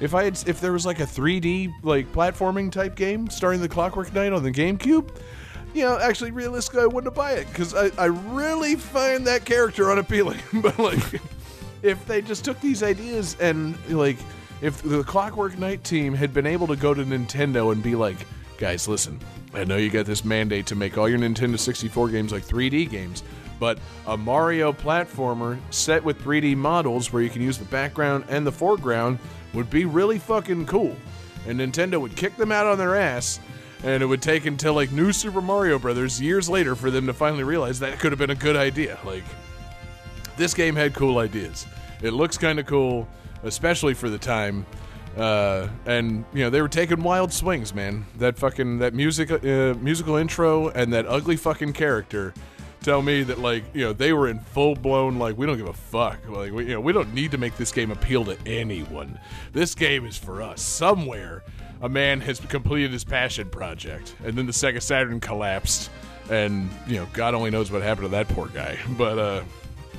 if 0.00 0.14
I 0.14 0.24
had, 0.24 0.48
if 0.48 0.60
there 0.60 0.72
was 0.72 0.86
like 0.86 1.00
a 1.00 1.06
3D 1.06 1.72
like 1.82 2.10
platforming 2.12 2.70
type 2.70 2.94
game 2.96 3.28
starring 3.30 3.60
the 3.60 3.68
Clockwork 3.68 4.12
Knight 4.14 4.32
on 4.32 4.42
the 4.42 4.52
GameCube, 4.52 5.10
you 5.76 5.84
know, 5.84 5.98
actually 5.98 6.30
realistically, 6.30 6.80
I 6.80 6.86
wouldn't 6.86 7.14
buy 7.14 7.32
it 7.32 7.46
because 7.48 7.74
I, 7.74 7.90
I 7.98 8.06
really 8.06 8.76
find 8.76 9.26
that 9.26 9.44
character 9.44 9.90
unappealing. 9.90 10.40
but 10.54 10.78
like, 10.78 11.20
if 11.82 12.04
they 12.06 12.22
just 12.22 12.44
took 12.44 12.58
these 12.60 12.82
ideas 12.82 13.36
and 13.40 13.76
like, 13.90 14.16
if 14.62 14.80
the 14.82 15.04
Clockwork 15.04 15.58
Knight 15.58 15.84
team 15.84 16.14
had 16.14 16.32
been 16.32 16.46
able 16.46 16.66
to 16.68 16.76
go 16.76 16.94
to 16.94 17.04
Nintendo 17.04 17.72
and 17.72 17.82
be 17.82 17.94
like, 17.94 18.16
guys, 18.56 18.88
listen, 18.88 19.20
I 19.52 19.64
know 19.64 19.76
you 19.76 19.90
got 19.90 20.06
this 20.06 20.24
mandate 20.24 20.64
to 20.66 20.74
make 20.74 20.96
all 20.96 21.10
your 21.10 21.18
Nintendo 21.18 21.58
64 21.58 22.08
games 22.08 22.32
like 22.32 22.46
3D 22.46 22.88
games, 22.88 23.22
but 23.60 23.78
a 24.06 24.16
Mario 24.16 24.72
platformer 24.72 25.58
set 25.68 26.02
with 26.02 26.18
3D 26.22 26.56
models 26.56 27.12
where 27.12 27.22
you 27.22 27.28
can 27.28 27.42
use 27.42 27.58
the 27.58 27.66
background 27.66 28.24
and 28.30 28.46
the 28.46 28.52
foreground 28.52 29.18
would 29.52 29.68
be 29.68 29.84
really 29.84 30.18
fucking 30.18 30.64
cool. 30.64 30.96
And 31.46 31.60
Nintendo 31.60 32.00
would 32.00 32.16
kick 32.16 32.36
them 32.36 32.50
out 32.50 32.66
on 32.66 32.78
their 32.78 32.96
ass, 32.96 33.40
and 33.84 34.02
it 34.02 34.06
would 34.06 34.22
take 34.22 34.46
until 34.46 34.74
like 34.74 34.92
New 34.92 35.12
Super 35.12 35.40
Mario 35.40 35.78
Brothers 35.78 36.20
years 36.20 36.48
later 36.48 36.74
for 36.74 36.90
them 36.90 37.06
to 37.06 37.12
finally 37.12 37.44
realize 37.44 37.78
that 37.80 37.98
could 37.98 38.12
have 38.12 38.18
been 38.18 38.30
a 38.30 38.34
good 38.34 38.56
idea. 38.56 38.98
Like, 39.04 39.24
this 40.36 40.54
game 40.54 40.76
had 40.76 40.94
cool 40.94 41.18
ideas. 41.18 41.66
It 42.02 42.12
looks 42.12 42.36
kind 42.36 42.58
of 42.58 42.66
cool, 42.66 43.08
especially 43.42 43.94
for 43.94 44.10
the 44.10 44.18
time. 44.18 44.66
Uh, 45.16 45.68
and 45.86 46.26
you 46.34 46.44
know 46.44 46.50
they 46.50 46.60
were 46.60 46.68
taking 46.68 47.02
wild 47.02 47.32
swings, 47.32 47.74
man. 47.74 48.04
That 48.18 48.38
fucking 48.38 48.78
that 48.80 48.92
music, 48.92 49.30
uh, 49.30 49.74
musical 49.80 50.16
intro, 50.16 50.68
and 50.68 50.92
that 50.92 51.06
ugly 51.06 51.36
fucking 51.36 51.72
character 51.72 52.34
tell 52.82 53.02
me 53.02 53.24
that 53.24 53.40
like 53.40 53.64
you 53.74 53.84
know 53.84 53.92
they 53.92 54.12
were 54.12 54.28
in 54.28 54.38
full 54.38 54.76
blown 54.76 55.18
like 55.18 55.36
we 55.36 55.46
don't 55.46 55.56
give 55.56 55.68
a 55.68 55.72
fuck. 55.72 56.18
Like 56.28 56.52
we, 56.52 56.66
you 56.66 56.74
know 56.74 56.80
we 56.80 56.92
don't 56.92 57.12
need 57.14 57.30
to 57.30 57.38
make 57.38 57.56
this 57.56 57.72
game 57.72 57.90
appeal 57.90 58.24
to 58.26 58.36
anyone. 58.46 59.18
This 59.52 59.74
game 59.74 60.04
is 60.04 60.16
for 60.18 60.42
us. 60.42 60.60
Somewhere 60.60 61.42
a 61.82 61.88
man 61.88 62.20
has 62.20 62.40
completed 62.40 62.90
his 62.92 63.04
passion 63.04 63.48
project, 63.50 64.14
and 64.24 64.36
then 64.36 64.46
the 64.46 64.52
Sega 64.52 64.80
Saturn 64.82 65.20
collapsed, 65.20 65.90
and 66.30 66.70
you 66.86 66.96
know 66.96 67.06
God 67.12 67.34
only 67.34 67.50
knows 67.50 67.70
what 67.70 67.82
happened 67.82 68.06
to 68.06 68.10
that 68.10 68.28
poor 68.28 68.48
guy. 68.48 68.78
But 68.96 69.18
uh, 69.18 69.42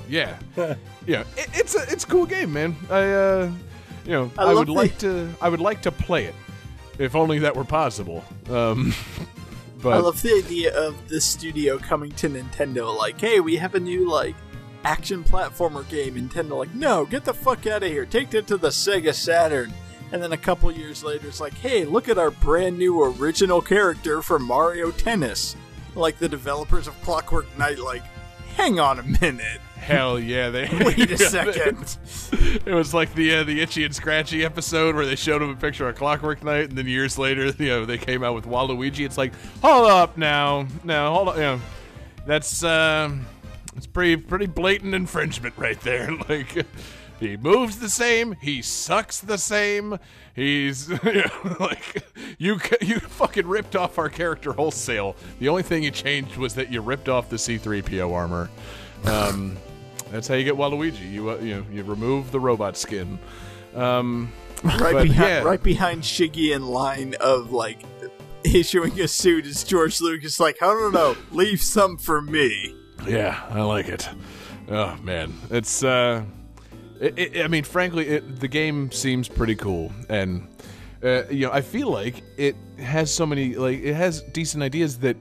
yeah, 0.10 0.38
yeah, 1.06 1.24
it, 1.36 1.50
it's 1.54 1.76
a 1.76 1.84
it's 1.92 2.04
a 2.04 2.08
cool 2.08 2.26
game, 2.26 2.54
man. 2.54 2.76
I 2.90 3.04
uh, 3.12 3.52
you 4.06 4.12
know 4.12 4.32
I 4.38 4.46
I, 4.46 4.54
would 4.54 4.68
the- 4.68 4.74
like 4.74 4.98
to 5.00 5.34
I 5.42 5.50
would 5.50 5.62
like 5.62 5.82
to 5.84 5.92
play 5.92 6.26
it, 6.26 6.36
if 6.98 7.16
only 7.16 7.40
that 7.40 7.56
were 7.56 7.66
possible. 7.66 8.24
Um, 8.50 8.94
but 9.82 9.94
I 9.94 9.98
love 9.98 10.22
the 10.22 10.34
idea 10.34 10.76
of 10.76 11.10
the 11.10 11.22
studio 11.22 11.78
coming 11.78 12.12
to 12.14 12.30
Nintendo 12.30 12.96
like, 12.96 13.20
hey, 13.22 13.40
we 13.40 13.58
have 13.58 13.76
a 13.76 13.80
new 13.80 14.10
like 14.10 14.36
action 14.84 15.24
platformer 15.24 15.88
game. 15.90 16.16
Nintendo 16.16 16.58
like, 16.58 16.74
no, 16.74 17.06
get 17.06 17.26
the 17.26 17.34
fuck 17.34 17.68
out 17.68 17.84
of 17.84 17.90
here. 17.90 18.06
Take 18.06 18.30
that 18.32 18.48
to 18.48 18.58
the 18.58 18.70
Sega 18.70 19.14
Saturn. 19.14 19.74
And 20.12 20.24
then 20.24 20.32
a 20.32 20.38
couple 20.38 20.72
years 20.72 21.04
later, 21.04 21.28
it's 21.28 21.42
like, 21.42 21.54
hey, 21.56 21.84
look 21.86 22.08
at 22.08 22.18
our 22.18 22.32
brand 22.32 22.78
new 22.78 23.04
original 23.04 23.62
character 23.62 24.22
for 24.22 24.40
Mario 24.40 24.92
Tennis. 24.92 25.56
Like 25.96 26.18
the 26.20 26.30
developers 26.30 26.88
of 26.88 27.00
Clockwork 27.02 27.46
Knight, 27.58 27.80
like, 27.80 28.04
hang 28.56 28.80
on 28.80 29.00
a 29.00 29.04
minute. 29.04 29.60
hell 29.76 30.20
yeah, 30.20 30.50
they 30.50 30.68
Wait 30.86 31.12
a 31.12 31.18
second. 31.30 31.98
It 32.66 32.74
was 32.74 32.94
like 32.94 33.14
the 33.16 33.36
uh, 33.36 33.44
the 33.44 33.62
itchy 33.62 33.84
and 33.84 33.94
scratchy 33.94 34.46
episode 34.46 34.96
where 34.96 35.06
they 35.06 35.16
showed 35.16 35.42
him 35.42 35.50
a 35.50 35.56
picture 35.56 35.88
of 35.90 35.96
Clockwork 35.96 36.44
Knight, 36.44 36.70
and 36.70 36.78
then 36.78 36.88
years 36.88 37.18
later, 37.18 37.48
you 37.60 37.68
know, 37.68 37.86
they 37.86 37.98
came 37.98 38.24
out 38.24 38.34
with 38.36 38.46
Waluigi. 38.46 39.06
It's 39.06 39.18
like, 39.18 39.34
hold 39.62 39.90
up 39.90 40.18
now, 40.18 40.68
now 40.84 41.14
hold 41.14 41.30
up, 41.30 41.36
you 41.36 41.42
know, 41.42 41.62
that's 42.26 42.64
uh, 42.64 43.12
it's 43.76 43.88
pretty 43.88 44.16
pretty 44.18 44.46
blatant 44.48 44.94
infringement 44.96 45.56
right 45.58 45.80
there. 45.82 46.12
Like, 46.30 46.66
he 47.20 47.38
moves 47.38 47.80
the 47.80 47.90
same, 47.90 48.34
he 48.42 48.62
sucks 48.62 49.20
the 49.20 49.38
same. 49.38 49.98
He's 50.36 50.90
you 51.04 51.24
know, 51.24 51.56
like 51.60 52.04
you 52.38 52.60
you 52.82 53.00
fucking 53.00 53.48
ripped 53.48 53.76
off 53.76 53.98
our 53.98 54.10
character 54.10 54.54
wholesale. 54.54 55.16
The 55.40 55.50
only 55.50 55.64
thing 55.64 55.84
you 55.84 55.92
changed 55.92 56.38
was 56.38 56.54
that 56.56 56.72
you 56.72 56.82
ripped 56.82 57.10
off 57.10 57.30
the 57.30 57.38
C-3PO 57.38 58.14
armor. 58.14 58.50
Um, 59.06 59.58
that's 60.12 60.28
how 60.28 60.36
you 60.36 60.44
get 60.44 60.56
Waluigi. 60.56 61.12
You 61.12 61.32
uh, 61.32 61.38
you 61.38 61.56
know 61.56 61.66
you 61.72 61.84
remove 61.84 62.32
the 62.32 62.40
robot 62.40 62.78
skin. 62.78 63.20
Um, 63.76 64.32
Right 64.64 65.04
behind, 65.06 65.10
yeah. 65.14 65.44
right 65.44 65.62
behind 65.62 66.02
Shiggy 66.02 66.56
in 66.56 66.66
line 66.66 67.14
of 67.22 67.52
like 67.52 67.80
issuing 68.44 69.00
a 69.00 69.08
suit 69.08 69.46
is 69.46 69.64
George 69.64 70.02
Lucas. 70.02 70.40
Like, 70.40 70.64
I 70.64 70.66
don't 70.66 70.94
know, 70.94 71.16
leave 71.32 71.62
some 71.62 71.96
for 71.98 72.22
me. 72.22 72.76
yeah, 73.08 73.40
I 73.52 73.62
like 73.62 73.88
it. 73.88 74.10
Oh 74.70 74.98
man, 75.04 75.34
it's 75.52 75.84
uh, 75.84 76.24
it, 77.00 77.18
it, 77.18 77.44
I 77.44 77.48
mean, 77.48 77.64
frankly, 77.64 78.08
it, 78.08 78.40
the 78.40 78.48
game 78.48 78.92
seems 78.92 79.28
pretty 79.28 79.56
cool, 79.56 79.92
and 80.10 80.48
uh, 81.04 81.24
you 81.30 81.46
know, 81.46 81.52
I 81.52 81.62
feel 81.62 81.90
like 81.90 82.24
it 82.38 82.56
has 82.80 83.14
so 83.14 83.26
many 83.26 83.56
like 83.56 83.80
it 83.80 83.94
has 83.94 84.22
decent 84.22 84.64
ideas 84.64 85.00
that 85.00 85.18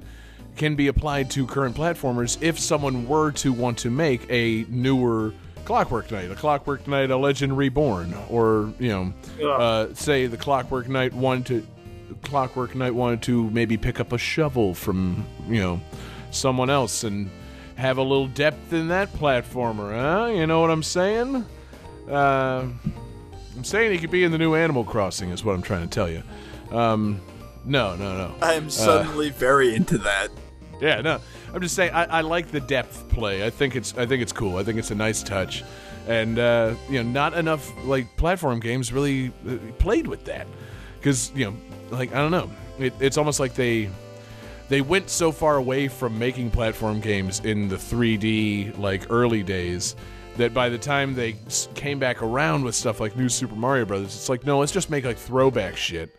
can 0.56 0.74
be 0.74 0.88
applied 0.88 1.30
to 1.30 1.46
current 1.46 1.76
platformers 1.76 2.42
if 2.42 2.58
someone 2.58 3.06
were 3.06 3.30
to 3.30 3.52
want 3.52 3.78
to 3.78 3.90
make 3.90 4.26
a 4.30 4.64
newer 4.68 5.34
Clockwork 5.66 6.10
Knight, 6.10 6.30
a 6.30 6.34
Clockwork 6.34 6.86
Knight, 6.86 7.10
a 7.10 7.16
Legend 7.16 7.56
Reborn, 7.58 8.14
or 8.30 8.72
you 8.78 8.88
know, 8.88 9.12
uh, 9.46 9.92
say 9.94 10.26
the 10.26 10.36
Clockwork 10.36 10.88
Knight 10.88 11.12
wanted 11.12 11.46
to, 11.46 11.66
Clockwork 12.22 12.74
Knight 12.74 12.94
wanted 12.94 13.20
to 13.22 13.50
maybe 13.50 13.76
pick 13.76 14.00
up 14.00 14.12
a 14.12 14.18
shovel 14.18 14.74
from 14.74 15.26
you 15.48 15.60
know 15.60 15.80
someone 16.30 16.70
else 16.70 17.04
and 17.04 17.28
have 17.74 17.98
a 17.98 18.02
little 18.02 18.28
depth 18.28 18.72
in 18.72 18.88
that 18.88 19.12
platformer, 19.12 19.92
huh? 19.92 20.32
You 20.32 20.46
know 20.46 20.60
what 20.60 20.70
I'm 20.70 20.82
saying? 20.82 21.44
Uh, 22.08 22.66
I'm 23.56 23.64
saying 23.64 23.92
he 23.92 23.98
could 23.98 24.10
be 24.10 24.24
in 24.24 24.32
the 24.32 24.38
new 24.38 24.54
Animal 24.54 24.84
Crossing, 24.84 25.30
is 25.30 25.44
what 25.44 25.54
I'm 25.54 25.62
trying 25.62 25.82
to 25.82 25.88
tell 25.88 26.08
you. 26.08 26.22
Um, 26.70 27.20
no, 27.64 27.96
no, 27.96 28.16
no. 28.16 28.34
I 28.42 28.54
am 28.54 28.70
suddenly 28.70 29.30
very 29.30 29.74
into 29.74 29.98
that. 29.98 30.28
Yeah, 30.80 31.00
no. 31.00 31.20
I'm 31.54 31.60
just 31.62 31.74
saying 31.74 31.92
I, 31.92 32.04
I 32.04 32.20
like 32.20 32.48
the 32.50 32.60
depth 32.60 33.08
play. 33.08 33.44
I 33.44 33.50
think 33.50 33.76
it's 33.76 33.96
I 33.96 34.04
think 34.06 34.22
it's 34.22 34.32
cool. 34.32 34.56
I 34.56 34.62
think 34.62 34.78
it's 34.78 34.90
a 34.90 34.94
nice 34.94 35.22
touch, 35.22 35.64
and 36.06 36.38
uh, 36.38 36.74
you 36.90 37.02
know, 37.02 37.10
not 37.10 37.34
enough 37.34 37.72
like 37.84 38.14
platform 38.16 38.60
games 38.60 38.92
really 38.92 39.32
uh, 39.48 39.56
played 39.78 40.06
with 40.06 40.24
that 40.26 40.46
because 40.98 41.32
you 41.34 41.46
know, 41.46 41.56
like 41.90 42.12
I 42.12 42.16
don't 42.16 42.30
know, 42.30 42.50
it, 42.78 42.92
it's 43.00 43.16
almost 43.16 43.40
like 43.40 43.54
they 43.54 43.88
they 44.68 44.80
went 44.80 45.08
so 45.08 45.32
far 45.32 45.56
away 45.56 45.88
from 45.88 46.18
making 46.18 46.50
platform 46.50 47.00
games 47.00 47.40
in 47.40 47.68
the 47.68 47.76
3D 47.76 48.76
like 48.78 49.06
early 49.10 49.42
days 49.42 49.96
that 50.36 50.52
by 50.52 50.68
the 50.68 50.78
time 50.78 51.14
they 51.14 51.36
came 51.74 51.98
back 51.98 52.22
around 52.22 52.64
with 52.64 52.74
stuff 52.74 53.00
like 53.00 53.16
New 53.16 53.28
Super 53.28 53.54
Mario 53.54 53.84
Brothers, 53.84 54.14
it's 54.14 54.28
like 54.28 54.44
no, 54.44 54.58
let's 54.58 54.72
just 54.72 54.90
make 54.90 55.04
like 55.04 55.18
throwback 55.18 55.76
shit 55.76 56.16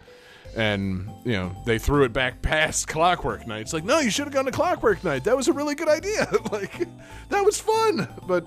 and 0.57 1.07
you 1.23 1.33
know 1.33 1.55
they 1.65 1.77
threw 1.77 2.03
it 2.03 2.11
back 2.11 2.41
past 2.41 2.87
Clockwork 2.87 3.47
Knight. 3.47 3.61
It's 3.61 3.73
like, 3.73 3.85
no, 3.85 3.99
you 3.99 4.09
should 4.09 4.25
have 4.25 4.33
gone 4.33 4.45
to 4.45 4.51
Clockwork 4.51 5.03
Knight. 5.03 5.23
That 5.23 5.37
was 5.37 5.47
a 5.47 5.53
really 5.53 5.75
good 5.75 5.87
idea. 5.87 6.27
like, 6.51 6.87
that 7.29 7.45
was 7.45 7.59
fun. 7.59 8.07
But 8.27 8.45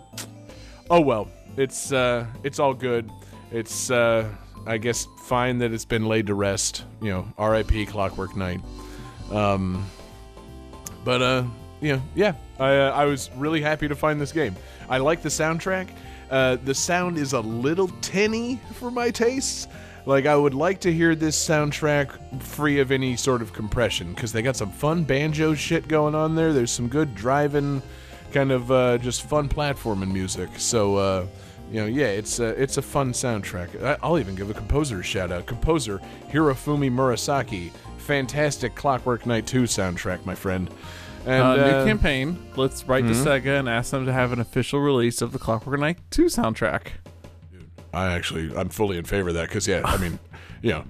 oh 0.90 1.00
well, 1.00 1.28
it's 1.56 1.92
uh, 1.92 2.26
it's 2.42 2.58
all 2.58 2.74
good. 2.74 3.10
It's 3.52 3.90
uh, 3.90 4.28
I 4.66 4.76
guess 4.78 5.06
fine 5.24 5.58
that 5.58 5.72
it's 5.72 5.84
been 5.84 6.06
laid 6.06 6.26
to 6.26 6.34
rest. 6.34 6.84
You 7.00 7.10
know, 7.10 7.32
R.I.P. 7.38 7.86
Clockwork 7.86 8.36
Knight. 8.36 8.60
Um, 9.30 9.86
but 11.04 11.22
uh, 11.22 11.44
you 11.80 11.94
know, 11.94 12.02
yeah, 12.16 12.34
I 12.60 12.76
uh, 12.76 12.90
I 12.92 13.04
was 13.06 13.30
really 13.36 13.60
happy 13.60 13.88
to 13.88 13.96
find 13.96 14.20
this 14.20 14.32
game. 14.32 14.54
I 14.88 14.98
like 14.98 15.22
the 15.22 15.28
soundtrack. 15.28 15.88
Uh, 16.30 16.56
the 16.64 16.74
sound 16.74 17.18
is 17.18 17.32
a 17.32 17.40
little 17.40 17.88
tinny 18.00 18.60
for 18.74 18.90
my 18.90 19.10
tastes. 19.10 19.66
Like 20.06 20.26
I 20.26 20.36
would 20.36 20.54
like 20.54 20.80
to 20.80 20.92
hear 20.92 21.14
this 21.14 21.36
soundtrack 21.36 22.42
free 22.42 22.78
of 22.78 22.92
any 22.92 23.16
sort 23.16 23.42
of 23.42 23.52
compression 23.52 24.12
because 24.14 24.32
they 24.32 24.42
got 24.42 24.56
some 24.56 24.70
fun 24.70 25.04
banjo 25.04 25.54
shit 25.54 25.88
going 25.88 26.14
on 26.14 26.34
there. 26.34 26.52
There's 26.52 26.70
some 26.70 26.88
good 26.88 27.14
driving, 27.14 27.82
kind 28.32 28.52
of 28.52 28.70
uh, 28.70 28.98
just 28.98 29.22
fun 29.22 29.48
platforming 29.48 30.12
music. 30.12 30.50
So 30.56 30.96
uh, 30.96 31.26
you 31.70 31.80
know, 31.80 31.86
yeah, 31.86 32.06
it's 32.06 32.40
a, 32.40 32.48
it's 32.60 32.76
a 32.78 32.82
fun 32.82 33.12
soundtrack. 33.12 33.98
I'll 34.02 34.18
even 34.18 34.34
give 34.34 34.50
a 34.50 34.54
composer 34.54 35.00
a 35.00 35.02
shout 35.02 35.30
out. 35.30 35.46
Composer 35.46 36.00
Hirofumi 36.30 36.90
Murasaki. 36.90 37.70
Fantastic 37.98 38.74
Clockwork 38.74 39.24
Knight 39.24 39.46
2 39.46 39.62
soundtrack, 39.62 40.24
my 40.24 40.34
friend. 40.34 40.68
And 41.26 41.42
uh, 41.42 41.50
uh, 41.50 41.56
new 41.56 41.84
campaign. 41.86 42.38
Let's 42.56 42.84
write 42.84 43.04
to 43.04 43.10
Sega 43.12 43.58
and 43.58 43.68
ask 43.68 43.90
them 43.90 44.06
to 44.06 44.12
have 44.12 44.32
an 44.32 44.40
official 44.40 44.80
release 44.80 45.20
of 45.22 45.32
the 45.32 45.38
Clockwork 45.38 45.78
Knight 45.78 45.98
2 46.10 46.24
soundtrack. 46.26 46.88
I 47.92 48.12
actually, 48.12 48.54
I'm 48.56 48.68
fully 48.68 48.96
in 48.98 49.04
favor 49.04 49.28
of 49.30 49.34
that 49.34 49.48
because, 49.48 49.66
yeah, 49.68 49.82
I 49.84 49.96
mean, 49.98 50.18
you 50.62 50.70
know, 50.70 50.84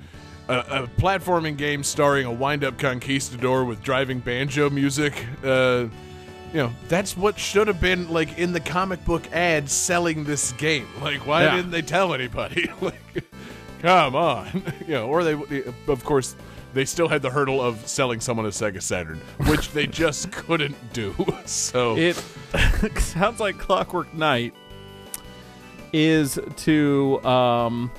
a, 0.49 0.59
a 0.59 0.87
platforming 1.01 1.57
game 1.57 1.83
starring 1.83 2.27
a 2.27 2.33
wind-up 2.33 2.79
conquistador 2.79 3.65
with 3.65 3.83
driving 3.83 4.21
banjo 4.21 4.69
music. 4.71 5.15
Uh, 5.45 5.87
you 6.53 6.59
know, 6.59 6.73
that's 6.89 7.17
what 7.17 7.39
should 7.39 7.69
have 7.69 7.81
been 7.81 8.11
like 8.11 8.39
in 8.39 8.53
the 8.53 8.61
comic 8.61 9.05
book 9.05 9.23
ad 9.33 9.71
selling 9.71 10.25
this 10.25 10.53
game. 10.53 10.87
Like, 11.01 11.25
why 11.27 11.45
Yeah. 11.45 11.57
didn't 11.57 11.71
they 11.71 11.83
tell 11.83 12.13
anybody? 12.13 12.71
like, 12.81 13.25
come 13.81 14.15
on, 14.15 14.63
you 14.87 14.95
know, 14.95 15.07
or 15.09 15.25
they, 15.25 15.63
of 15.89 16.05
course. 16.05 16.37
They 16.73 16.85
still 16.85 17.09
had 17.09 17.21
the 17.21 17.31
hurdle 17.31 17.61
of 17.61 17.85
selling 17.89 18.21
someone 18.21 18.47
a 18.47 18.51
Sega 18.51 18.81
Saturn, 18.81 19.21
which 19.49 19.73
they 19.73 19.89
just 19.89 20.31
couldn't 20.47 20.77
do. 20.93 21.13
So 21.45 21.97
It 21.97 22.15
sounds 22.97 23.41
like 23.41 23.59
Clockwork 23.59 24.15
Knight 24.15 24.55
is 25.93 26.39
to 26.59 27.21
um 27.25 27.91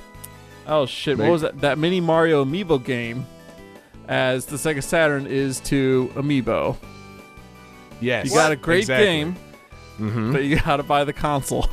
oh 0.67 0.85
shit, 0.85 1.17
what 1.17 1.29
was 1.29 1.41
that? 1.41 1.59
That 1.59 1.77
mini 1.77 1.99
Mario 1.99 2.45
Amiibo 2.45 2.81
game 2.83 3.25
as 4.07 4.45
the 4.45 4.55
Sega 4.55 4.81
Saturn 4.81 5.27
is 5.27 5.59
to 5.61 6.09
Amiibo. 6.15 6.77
yes, 7.99 8.27
You 8.27 8.35
got 8.35 8.53
a 8.53 8.55
great 8.55 8.79
Exactly. 8.79 9.05
game, 9.05 9.35
Mhm. 9.99 10.31
but 10.31 10.43
you 10.45 10.59
got 10.61 10.77
to 10.77 10.83
buy 10.83 11.03
the 11.03 11.13
console. 11.13 11.69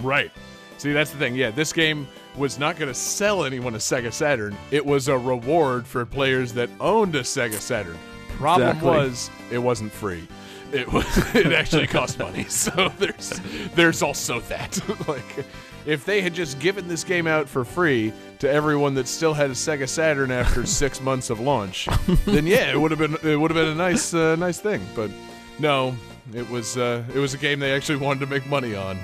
Right. 0.00 0.30
See, 0.78 0.92
that's 0.92 1.10
the 1.10 1.18
thing. 1.18 1.34
Yeah, 1.34 1.50
this 1.50 1.72
game 1.72 2.06
was 2.36 2.58
not 2.58 2.76
going 2.76 2.88
to 2.88 2.98
sell 2.98 3.44
anyone 3.44 3.74
a 3.74 3.78
Sega 3.78 4.12
Saturn. 4.12 4.56
It 4.70 4.84
was 4.84 5.08
a 5.08 5.16
reward 5.16 5.86
for 5.86 6.04
players 6.04 6.52
that 6.54 6.68
owned 6.80 7.14
a 7.14 7.20
Sega 7.20 7.54
Saturn. 7.54 7.98
Problem 8.36 8.68
Exactly. 8.68 8.90
was, 8.90 9.30
it 9.50 9.58
wasn't 9.58 9.92
free. 9.92 10.26
It 10.72 10.92
was. 10.92 11.06
It 11.34 11.52
actually 11.52 11.86
cost 11.86 12.18
money. 12.18 12.44
So 12.48 12.92
there's 12.98 13.40
there's 13.74 14.02
also 14.02 14.40
that. 14.40 14.80
like, 15.08 15.46
if 15.86 16.04
they 16.04 16.20
had 16.20 16.34
just 16.34 16.58
given 16.58 16.88
this 16.88 17.04
game 17.04 17.26
out 17.26 17.48
for 17.48 17.64
free 17.64 18.12
to 18.40 18.50
everyone 18.50 18.94
that 18.94 19.06
still 19.06 19.32
had 19.32 19.50
a 19.50 19.54
Sega 19.54 19.88
Saturn 19.88 20.30
after 20.30 20.66
six 20.66 21.00
months 21.00 21.30
of 21.30 21.38
launch, 21.40 21.88
then 22.26 22.46
yeah, 22.46 22.70
it 22.72 22.80
would 22.80 22.90
have 22.90 22.98
been 22.98 23.16
it 23.22 23.36
would 23.36 23.50
have 23.50 23.56
been 23.56 23.72
a 23.72 23.74
nice 23.74 24.12
uh, 24.12 24.36
nice 24.36 24.58
thing. 24.58 24.84
But 24.94 25.10
no, 25.58 25.96
it 26.34 26.48
was 26.50 26.76
uh, 26.76 27.04
it 27.14 27.18
was 27.18 27.34
a 27.34 27.38
game 27.38 27.60
they 27.60 27.72
actually 27.72 27.98
wanted 27.98 28.20
to 28.20 28.26
make 28.26 28.46
money 28.46 28.74
on. 28.74 28.98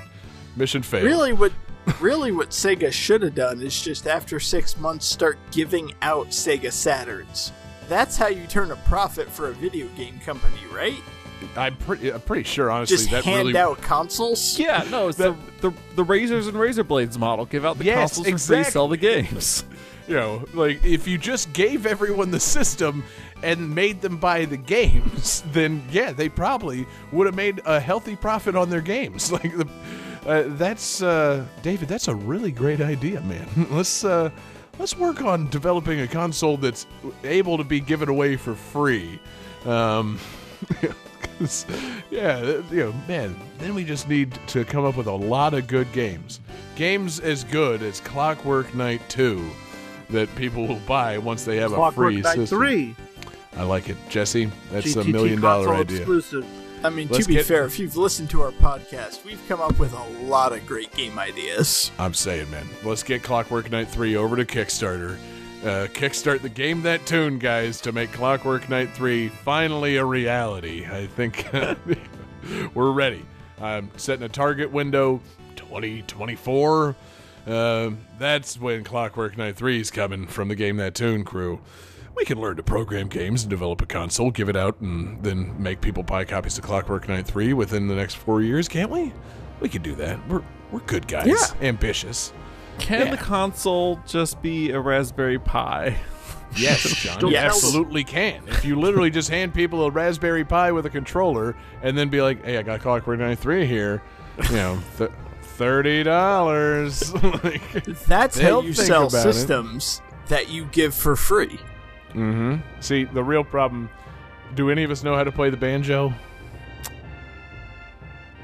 Mission 0.55 0.83
failed. 0.83 1.05
Really, 1.05 1.33
what 1.33 1.51
really 1.99 2.31
what 2.31 2.49
Sega 2.49 2.91
should 2.91 3.21
have 3.23 3.35
done 3.35 3.61
is 3.61 3.79
just 3.81 4.07
after 4.07 4.39
six 4.39 4.77
months 4.77 5.05
start 5.05 5.37
giving 5.51 5.93
out 6.01 6.27
Sega 6.29 6.67
Saturns. 6.67 7.51
That's 7.89 8.17
how 8.17 8.27
you 8.27 8.47
turn 8.47 8.71
a 8.71 8.75
profit 8.77 9.29
for 9.29 9.49
a 9.49 9.53
video 9.53 9.87
game 9.97 10.19
company, 10.25 10.57
right? 10.73 10.95
I'm 11.57 11.75
pretty, 11.75 12.11
I'm 12.13 12.21
pretty 12.21 12.43
sure, 12.43 12.71
honestly, 12.71 12.95
Just 12.97 13.11
that 13.11 13.25
hand 13.25 13.47
really. 13.47 13.57
out 13.59 13.81
consoles. 13.81 14.57
yeah, 14.57 14.85
no, 14.89 15.09
it's 15.09 15.17
the, 15.17 15.35
the 15.59 15.73
the 15.95 16.03
razors 16.03 16.47
and 16.47 16.57
razor 16.57 16.85
blades 16.85 17.19
model. 17.19 17.45
Give 17.45 17.65
out 17.65 17.77
the 17.77 17.83
Yes, 17.83 18.15
consoles 18.15 18.47
for 18.47 18.53
free, 18.55 18.63
sell 18.63 18.87
the 18.87 18.97
games. 18.97 19.63
You 20.05 20.15
know, 20.15 20.45
like 20.53 20.83
if 20.83 21.07
you 21.07 21.17
just 21.17 21.53
gave 21.53 21.85
everyone 21.85 22.29
the 22.29 22.39
system 22.39 23.05
and 23.41 23.73
made 23.73 24.01
them 24.01 24.17
buy 24.17 24.43
the 24.43 24.57
games, 24.57 25.41
then 25.53 25.81
yeah, 25.91 26.11
they 26.11 26.27
probably 26.27 26.85
would 27.13 27.25
have 27.25 27.35
made 27.35 27.61
a 27.65 27.79
healthy 27.79 28.17
profit 28.17 28.53
on 28.53 28.69
their 28.69 28.81
games. 28.81 29.31
Like 29.31 29.55
the, 29.55 29.65
uh, 30.25 30.43
that's 30.47 31.01
uh, 31.01 31.45
David. 31.61 31.87
That's 31.87 32.07
a 32.07 32.15
really 32.15 32.51
great 32.51 32.81
idea, 32.81 33.21
man. 33.21 33.47
let's 33.71 34.03
uh, 34.03 34.29
let's 34.79 34.97
work 34.97 35.21
on 35.21 35.49
developing 35.49 36.01
a 36.01 36.07
console 36.07 36.57
that's 36.57 36.87
able 37.23 37.57
to 37.57 37.63
be 37.63 37.79
given 37.79 38.09
away 38.09 38.35
for 38.35 38.55
free. 38.55 39.19
Um, 39.65 40.19
yeah, 42.11 42.61
you 42.71 42.85
know, 42.85 42.93
man. 43.07 43.35
Then 43.59 43.75
we 43.75 43.83
just 43.83 44.07
need 44.09 44.37
to 44.47 44.65
come 44.65 44.85
up 44.85 44.97
with 44.97 45.07
a 45.07 45.13
lot 45.13 45.53
of 45.53 45.67
good 45.67 45.91
games. 45.91 46.39
Games 46.75 47.19
as 47.19 47.43
good 47.43 47.81
as 47.81 47.99
Clockwork 48.01 48.73
Knight 48.75 49.01
2 49.09 49.43
that 50.09 50.33
people 50.35 50.67
will 50.67 50.81
buy 50.87 51.17
once 51.17 51.45
they 51.45 51.57
have 51.57 51.71
a 51.71 51.91
free 51.91 52.21
Knight 52.21 52.35
system. 52.35 52.57
3. 52.59 52.95
I 53.55 53.63
like 53.63 53.89
it, 53.89 53.97
Jesse. 54.09 54.49
That's 54.71 54.95
a 54.95 55.03
million 55.03 55.39
dollar 55.39 55.73
idea. 55.75 55.99
Exclusive. 55.99 56.45
I 56.83 56.89
mean, 56.89 57.07
Let's 57.09 57.25
to 57.25 57.27
be 57.29 57.35
get- 57.35 57.45
fair, 57.45 57.65
if 57.65 57.79
you've 57.79 57.95
listened 57.97 58.29
to 58.31 58.41
our 58.41 58.51
podcast, 58.51 59.23
we've 59.25 59.41
come 59.47 59.61
up 59.61 59.79
with 59.79 59.93
a 59.93 60.25
lot 60.25 60.51
of 60.51 60.65
great 60.65 60.91
game 60.93 61.17
ideas. 61.17 61.91
I'm 61.97 62.13
saying, 62.13 62.51
man. 62.51 62.67
Let's 62.83 63.03
get 63.03 63.23
Clockwork 63.23 63.71
Knight 63.71 63.87
3 63.87 64.15
over 64.17 64.35
to 64.35 64.45
Kickstarter. 64.45 65.17
Uh, 65.63 65.87
kickstart 65.93 66.41
the 66.41 66.49
game 66.49 66.81
that 66.81 67.05
tune, 67.05 67.39
guys, 67.39 67.79
to 67.81 67.93
make 67.93 68.11
Clockwork 68.11 68.67
Knight 68.67 68.89
3 68.91 69.29
finally 69.29 69.95
a 69.95 70.03
reality. 70.03 70.85
I 70.85 71.07
think 71.07 71.47
we're 72.73 72.91
ready. 72.91 73.25
I'm 73.61 73.89
setting 73.95 74.23
a 74.25 74.29
target 74.29 74.71
window 74.71 75.21
2024. 75.55 76.95
Uh, 77.47 77.91
that's 78.19 78.59
when 78.59 78.83
Clockwork 78.83 79.37
Knight 79.37 79.55
3 79.55 79.79
is 79.79 79.89
coming 79.91 80.27
from 80.27 80.49
the 80.49 80.55
Game 80.55 80.77
That 80.77 80.95
Tune 80.95 81.23
crew. 81.23 81.61
We 82.15 82.25
can 82.25 82.39
learn 82.39 82.55
to 82.57 82.63
program 82.63 83.07
games 83.07 83.43
and 83.43 83.49
develop 83.49 83.81
a 83.81 83.85
console, 83.85 84.31
give 84.31 84.47
it 84.49 84.55
out, 84.55 84.79
and 84.81 85.21
then 85.23 85.61
make 85.61 85.81
people 85.81 86.03
buy 86.03 86.23
copies 86.25 86.57
of 86.57 86.63
Clockwork 86.63 87.09
Knight 87.09 87.25
3 87.25 87.53
within 87.53 87.87
the 87.87 87.95
next 87.95 88.15
four 88.15 88.41
years, 88.41 88.67
can't 88.67 88.91
we? 88.91 89.11
We 89.59 89.67
can 89.69 89.81
do 89.81 89.95
that. 89.95 90.25
We're, 90.29 90.43
we're 90.71 90.79
good 90.81 91.07
guys. 91.07 91.27
Yeah. 91.27 91.67
Ambitious. 91.67 92.31
Can 92.79 93.07
Yeah. 93.07 93.11
the 93.11 93.17
console 93.17 93.99
just 94.05 94.41
be 94.41 94.71
a 94.71 94.79
Raspberry 94.79 95.39
Pi? 95.39 95.97
Yes, 96.55 96.81
John. 97.01 97.19
Don't 97.19 97.31
you 97.31 97.37
absolutely 97.37 98.03
can. 98.03 98.43
If 98.47 98.63
you 98.63 98.79
literally 98.79 99.09
just 99.09 99.29
hand 99.29 99.53
people 99.53 99.83
a 99.85 99.89
Raspberry 99.89 100.45
Pi 100.45 100.71
with 100.71 100.85
a 100.85 100.89
controller 100.89 101.55
and 101.81 101.97
then 101.97 102.09
be 102.09 102.21
like, 102.21 102.45
"Hey, 102.45 102.57
I 102.57 102.61
got 102.61 102.79
Clockwork 102.81 103.19
Knight 103.19 103.39
3 103.39 103.65
here," 103.65 104.03
you 104.49 104.55
know, 104.55 104.79
th- 104.97 105.09
thirty 105.41 106.03
dollars. 106.03 107.11
like, 107.43 107.83
That's 108.05 108.39
how 108.39 108.61
you 108.61 108.73
sell 108.73 109.07
about 109.07 109.25
it. 109.25 109.33
systems 109.33 110.01
that 110.27 110.49
you 110.49 110.65
give 110.65 110.93
for 110.93 111.15
free. 111.15 111.59
Mm-hmm. 112.13 112.81
See, 112.81 113.05
the 113.05 113.23
real 113.23 113.43
problem. 113.43 113.89
Do 114.55 114.69
any 114.69 114.83
of 114.83 114.91
us 114.91 115.03
know 115.03 115.15
how 115.15 115.23
to 115.23 115.31
play 115.31 115.49
the 115.49 115.57
banjo? 115.57 116.13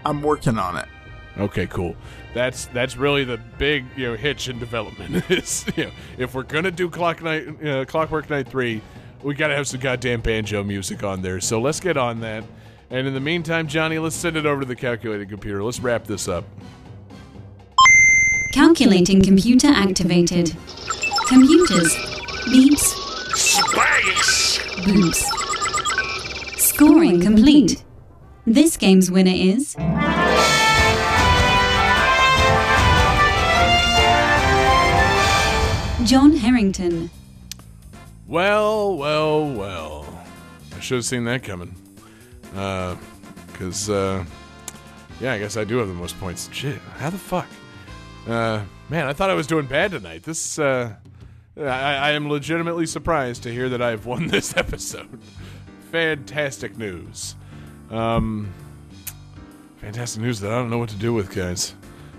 I'm 0.05 0.21
working 0.21 0.57
on 0.57 0.77
it. 0.77 0.87
Okay, 1.37 1.67
cool. 1.67 1.95
That's 2.33 2.65
that's 2.67 2.97
really 2.97 3.23
the 3.23 3.37
big 3.57 3.85
you 3.95 4.07
know 4.07 4.15
hitch 4.15 4.49
in 4.49 4.59
development. 4.59 5.23
is 5.31 5.65
you 5.75 5.85
know 5.85 5.91
if 6.17 6.33
we're 6.33 6.43
gonna 6.43 6.71
do 6.71 6.89
Clock 6.89 7.21
Night, 7.21 7.65
uh, 7.65 7.85
Clockwork 7.85 8.29
Knight 8.29 8.47
three, 8.47 8.81
we 9.23 9.35
gotta 9.35 9.55
have 9.55 9.67
some 9.67 9.79
goddamn 9.79 10.21
banjo 10.21 10.63
music 10.63 11.03
on 11.03 11.21
there. 11.21 11.39
So 11.39 11.61
let's 11.61 11.79
get 11.79 11.97
on 11.97 12.19
that. 12.21 12.43
And 12.89 13.07
in 13.07 13.13
the 13.13 13.19
meantime, 13.19 13.67
Johnny, 13.67 13.99
let's 13.99 14.15
send 14.15 14.35
it 14.35 14.45
over 14.45 14.61
to 14.61 14.65
the 14.65 14.75
calculating 14.75 15.29
computer. 15.29 15.63
Let's 15.63 15.79
wrap 15.79 16.05
this 16.05 16.27
up. 16.27 16.43
Calculating 18.51 19.21
computer 19.21 19.67
activated. 19.67 20.55
Computers. 21.27 21.95
Beeps. 22.47 23.08
Boops. 24.81 25.21
Scoring 26.57 27.21
complete. 27.21 27.83
This 28.45 28.77
game's 28.77 29.11
winner 29.11 29.33
is. 29.33 29.75
John 36.05 36.35
Harrington. 36.35 37.09
Well, 38.27 38.95
well, 38.95 39.51
well. 39.51 40.23
I 40.75 40.79
should 40.79 40.95
have 40.95 41.05
seen 41.05 41.25
that 41.25 41.43
coming. 41.43 41.75
Uh, 42.55 42.95
cause 43.53 43.89
uh, 43.89 44.23
yeah, 45.19 45.33
I 45.33 45.39
guess 45.39 45.57
I 45.57 45.65
do 45.65 45.77
have 45.77 45.89
the 45.89 45.93
most 45.93 46.17
points. 46.19 46.49
Shit, 46.53 46.79
how 46.97 47.09
the 47.09 47.17
fuck? 47.17 47.47
Uh, 48.27 48.63
man, 48.89 49.07
I 49.07 49.13
thought 49.13 49.29
I 49.29 49.33
was 49.33 49.45
doing 49.45 49.65
bad 49.65 49.91
tonight. 49.91 50.23
This, 50.23 50.57
uh, 50.57 50.95
I, 51.59 51.95
I 51.95 52.11
am 52.11 52.29
legitimately 52.29 52.85
surprised 52.85 53.43
to 53.43 53.51
hear 53.51 53.69
that 53.69 53.81
I've 53.81 54.05
won 54.05 54.27
this 54.29 54.55
episode. 54.55 55.19
Fantastic 55.91 56.77
news. 56.77 57.35
Um, 57.89 58.53
fantastic 59.77 60.21
news 60.21 60.39
that 60.41 60.51
I 60.51 60.55
don't 60.55 60.69
know 60.69 60.77
what 60.77 60.89
to 60.89 60.95
do 60.95 61.13
with, 61.13 61.33
guys. 61.33 61.73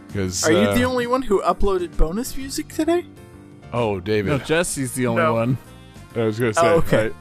Because 0.08 0.44
Are 0.44 0.52
you 0.52 0.58
uh, 0.58 0.74
the 0.74 0.82
only 0.82 1.06
one 1.06 1.22
who 1.22 1.40
uploaded 1.42 1.96
bonus 1.96 2.36
music 2.36 2.68
today? 2.68 3.06
Oh, 3.72 4.00
David. 4.00 4.30
No, 4.30 4.38
Jesse's 4.38 4.92
the 4.92 5.06
only 5.06 5.22
No. 5.22 5.34
one. 5.34 5.58
I 6.16 6.24
was 6.24 6.38
gonna 6.40 6.52
say, 6.54 6.60
Oh, 6.64 6.78
okay. 6.78 7.12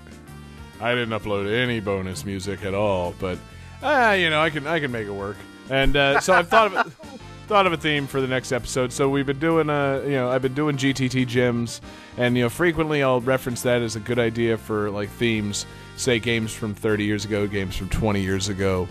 I, 0.81 0.91
I 0.91 0.95
didn't 0.95 1.17
upload 1.19 1.51
any 1.53 1.79
bonus 1.79 2.25
music 2.25 2.63
at 2.65 2.73
all, 2.73 3.13
but 3.19 3.37
uh, 3.83 4.15
you 4.17 4.31
know, 4.31 4.41
I 4.41 4.49
can 4.49 4.65
I 4.65 4.79
can 4.79 4.91
make 4.91 5.05
it 5.05 5.11
work. 5.11 5.37
And 5.69 5.95
uh, 5.95 6.19
so 6.19 6.33
I've 6.33 6.47
thought 6.47 6.73
of 6.73 6.87
it. 6.87 6.93
thought 7.49 7.65
of 7.65 7.73
a 7.73 7.77
theme 7.77 8.05
for 8.05 8.21
the 8.21 8.27
next 8.27 8.51
episode. 8.51 8.93
So 8.93 9.09
we've 9.09 9.25
been 9.25 9.39
doing, 9.39 9.71
uh, 9.71 10.03
you 10.05 10.11
know, 10.11 10.29
I've 10.29 10.43
been 10.43 10.53
doing 10.53 10.77
GTT 10.77 11.25
gems, 11.25 11.81
and 12.15 12.37
you 12.37 12.43
know, 12.43 12.49
frequently 12.49 13.01
I'll 13.01 13.21
reference 13.21 13.63
that 13.63 13.81
as 13.81 13.95
a 13.95 13.99
good 13.99 14.19
idea 14.19 14.55
for 14.55 14.91
like 14.91 15.09
themes. 15.09 15.65
Say 15.97 16.19
games 16.19 16.53
from 16.53 16.75
30 16.75 17.05
years 17.05 17.25
ago, 17.25 17.47
games 17.47 17.75
from 17.75 17.89
20 17.89 18.21
years 18.21 18.49
ago. 18.49 18.87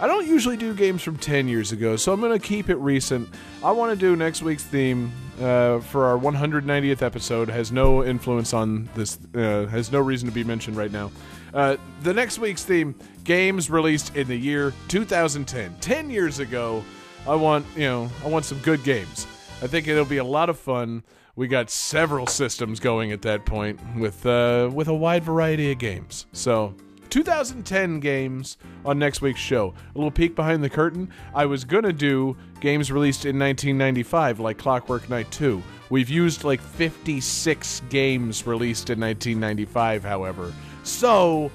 I 0.00 0.06
don't 0.06 0.26
usually 0.26 0.56
do 0.56 0.72
games 0.72 1.02
from 1.02 1.18
10 1.18 1.48
years 1.48 1.70
ago, 1.70 1.96
so 1.96 2.14
I'm 2.14 2.20
going 2.20 2.32
to 2.32 2.38
keep 2.38 2.70
it 2.70 2.76
recent. 2.76 3.28
I 3.62 3.72
want 3.72 3.90
to 3.92 3.96
do 3.96 4.16
next 4.16 4.40
week's 4.40 4.64
theme 4.64 5.12
uh, 5.38 5.80
for 5.80 6.06
our 6.06 6.18
190th 6.18 7.02
episode. 7.02 7.50
Has 7.50 7.70
no 7.70 8.02
influence 8.02 8.54
on 8.54 8.88
this, 8.94 9.18
uh, 9.34 9.66
has 9.66 9.92
no 9.92 10.00
reason 10.00 10.26
to 10.30 10.34
be 10.34 10.44
mentioned 10.44 10.78
right 10.78 10.90
now. 10.90 11.10
Uh, 11.52 11.76
the 12.02 12.14
next 12.14 12.38
week's 12.38 12.64
theme 12.64 12.94
games 13.24 13.68
released 13.68 14.16
in 14.16 14.28
the 14.28 14.36
year 14.36 14.72
2010. 14.88 15.76
10 15.80 16.10
years 16.10 16.38
ago, 16.38 16.82
I 17.26 17.34
want, 17.34 17.66
you 17.74 17.82
know, 17.82 18.10
I 18.24 18.28
want 18.28 18.44
some 18.44 18.58
good 18.58 18.82
games. 18.84 19.26
I 19.62 19.66
think 19.66 19.88
it'll 19.88 20.04
be 20.04 20.18
a 20.18 20.24
lot 20.24 20.48
of 20.48 20.58
fun. 20.58 21.02
We 21.36 21.48
got 21.48 21.70
several 21.70 22.26
systems 22.26 22.80
going 22.80 23.12
at 23.12 23.22
that 23.22 23.44
point 23.44 23.80
with 23.96 24.26
uh, 24.26 24.70
with 24.72 24.88
a 24.88 24.94
wide 24.94 25.24
variety 25.24 25.70
of 25.70 25.78
games. 25.78 26.26
So 26.32 26.74
2010 27.10 28.00
games 28.00 28.58
on 28.84 28.98
next 28.98 29.20
week's 29.20 29.40
show. 29.40 29.74
A 29.94 29.98
little 29.98 30.10
peek 30.10 30.34
behind 30.34 30.62
the 30.62 30.70
curtain. 30.70 31.10
I 31.34 31.46
was 31.46 31.64
gonna 31.64 31.92
do 31.92 32.36
games 32.60 32.90
released 32.92 33.24
in 33.24 33.38
1995, 33.38 34.40
like 34.40 34.58
Clockwork 34.58 35.08
Knight 35.08 35.30
2. 35.30 35.62
We've 35.90 36.10
used 36.10 36.44
like 36.44 36.60
56 36.60 37.82
games 37.88 38.46
released 38.46 38.90
in 38.90 39.00
1995, 39.00 40.04
however. 40.04 40.52
So 40.82 41.50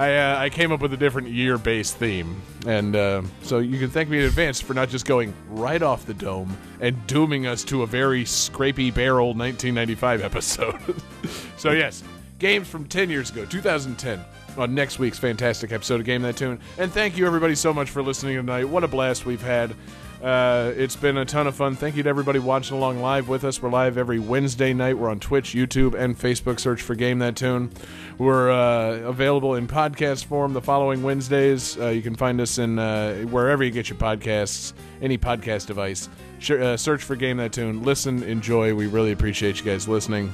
I, 0.00 0.16
uh, 0.16 0.38
I 0.38 0.48
came 0.48 0.72
up 0.72 0.80
with 0.80 0.94
a 0.94 0.96
different 0.96 1.28
year-based 1.28 1.98
theme, 1.98 2.40
and 2.66 2.96
uh, 2.96 3.20
so 3.42 3.58
you 3.58 3.78
can 3.78 3.90
thank 3.90 4.08
me 4.08 4.18
in 4.18 4.24
advance 4.24 4.58
for 4.58 4.72
not 4.72 4.88
just 4.88 5.04
going 5.04 5.34
right 5.50 5.82
off 5.82 6.06
the 6.06 6.14
dome 6.14 6.56
and 6.80 7.06
dooming 7.06 7.46
us 7.46 7.64
to 7.64 7.82
a 7.82 7.86
very 7.86 8.24
scrapey 8.24 8.94
barrel 8.94 9.34
1995 9.34 10.22
episode. 10.22 10.80
so 11.58 11.72
yes, 11.72 12.02
games 12.38 12.66
from 12.66 12.86
10 12.86 13.10
years 13.10 13.28
ago, 13.28 13.44
2010, 13.44 14.24
on 14.56 14.74
next 14.74 14.98
week's 14.98 15.18
fantastic 15.18 15.70
episode 15.70 16.00
of 16.00 16.06
Game 16.06 16.22
That 16.22 16.38
Tune. 16.38 16.58
And 16.78 16.90
thank 16.90 17.18
you 17.18 17.26
everybody 17.26 17.54
so 17.54 17.74
much 17.74 17.90
for 17.90 18.02
listening 18.02 18.36
tonight. 18.36 18.64
What 18.64 18.84
a 18.84 18.88
blast 18.88 19.26
we've 19.26 19.42
had. 19.42 19.74
Uh, 20.22 20.72
it's 20.76 20.96
been 20.96 21.16
a 21.16 21.24
ton 21.24 21.46
of 21.46 21.54
fun. 21.54 21.74
Thank 21.74 21.96
you 21.96 22.02
to 22.02 22.08
everybody 22.08 22.38
watching 22.38 22.76
along 22.76 23.00
live 23.00 23.28
with 23.28 23.42
us. 23.42 23.62
We're 23.62 23.70
live 23.70 23.96
every 23.96 24.18
Wednesday 24.18 24.74
night. 24.74 24.98
We're 24.98 25.08
on 25.08 25.18
Twitch, 25.18 25.54
YouTube, 25.54 25.94
and 25.94 26.18
Facebook. 26.18 26.60
Search 26.60 26.82
for 26.82 26.94
Game 26.94 27.20
That 27.20 27.36
Tune. 27.36 27.70
We're 28.18 28.50
uh, 28.50 29.08
available 29.08 29.54
in 29.54 29.66
podcast 29.66 30.26
form 30.26 30.52
the 30.52 30.60
following 30.60 31.02
Wednesdays. 31.02 31.78
Uh, 31.78 31.88
you 31.88 32.02
can 32.02 32.14
find 32.16 32.38
us 32.38 32.58
in 32.58 32.78
uh, 32.78 33.22
wherever 33.22 33.64
you 33.64 33.70
get 33.70 33.88
your 33.88 33.98
podcasts, 33.98 34.74
any 35.00 35.16
podcast 35.16 35.66
device. 35.66 36.10
Uh, 36.50 36.76
search 36.76 37.02
for 37.02 37.16
Game 37.16 37.38
That 37.38 37.52
Tune. 37.54 37.82
Listen, 37.82 38.22
enjoy. 38.22 38.74
We 38.74 38.88
really 38.88 39.12
appreciate 39.12 39.58
you 39.58 39.64
guys 39.64 39.88
listening. 39.88 40.30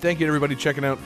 Thank 0.00 0.20
you 0.20 0.26
to 0.26 0.28
everybody 0.28 0.56
checking 0.56 0.84
out 0.84 0.98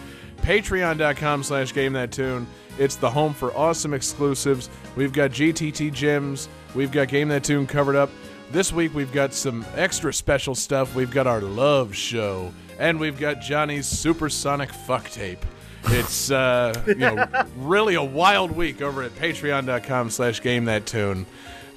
patreon.com 0.44 1.42
slash 1.42 1.72
game 1.72 1.94
that 1.94 2.12
tune. 2.12 2.46
It's 2.78 2.96
the 2.96 3.08
home 3.10 3.32
for 3.32 3.56
awesome 3.56 3.94
exclusives. 3.94 4.68
We've 4.94 5.12
got 5.12 5.30
gtt 5.30 5.90
gems. 5.92 6.50
We've 6.74 6.92
got 6.92 7.08
game 7.08 7.28
that 7.28 7.44
tune 7.44 7.66
covered 7.66 7.96
up. 7.96 8.10
This 8.50 8.70
week 8.70 8.94
we've 8.94 9.12
got 9.12 9.32
some 9.32 9.64
extra 9.74 10.12
special 10.12 10.54
stuff. 10.54 10.94
We've 10.94 11.10
got 11.10 11.26
our 11.26 11.40
love 11.40 11.94
show. 11.96 12.52
And 12.78 13.00
we've 13.00 13.18
got 13.18 13.40
johnny's 13.40 13.86
supersonic 13.86 14.70
fuck 14.70 15.08
tape. 15.08 15.44
It's 15.86 16.30
uh, 16.30 16.74
you 16.86 16.94
know 16.96 17.26
really 17.56 17.94
a 17.94 18.02
wild 18.02 18.50
week 18.50 18.82
over 18.82 19.02
at 19.02 19.12
patreon.com 19.12 20.10
slash 20.10 20.42
game 20.42 20.66
that 20.66 20.84
tune 20.84 21.24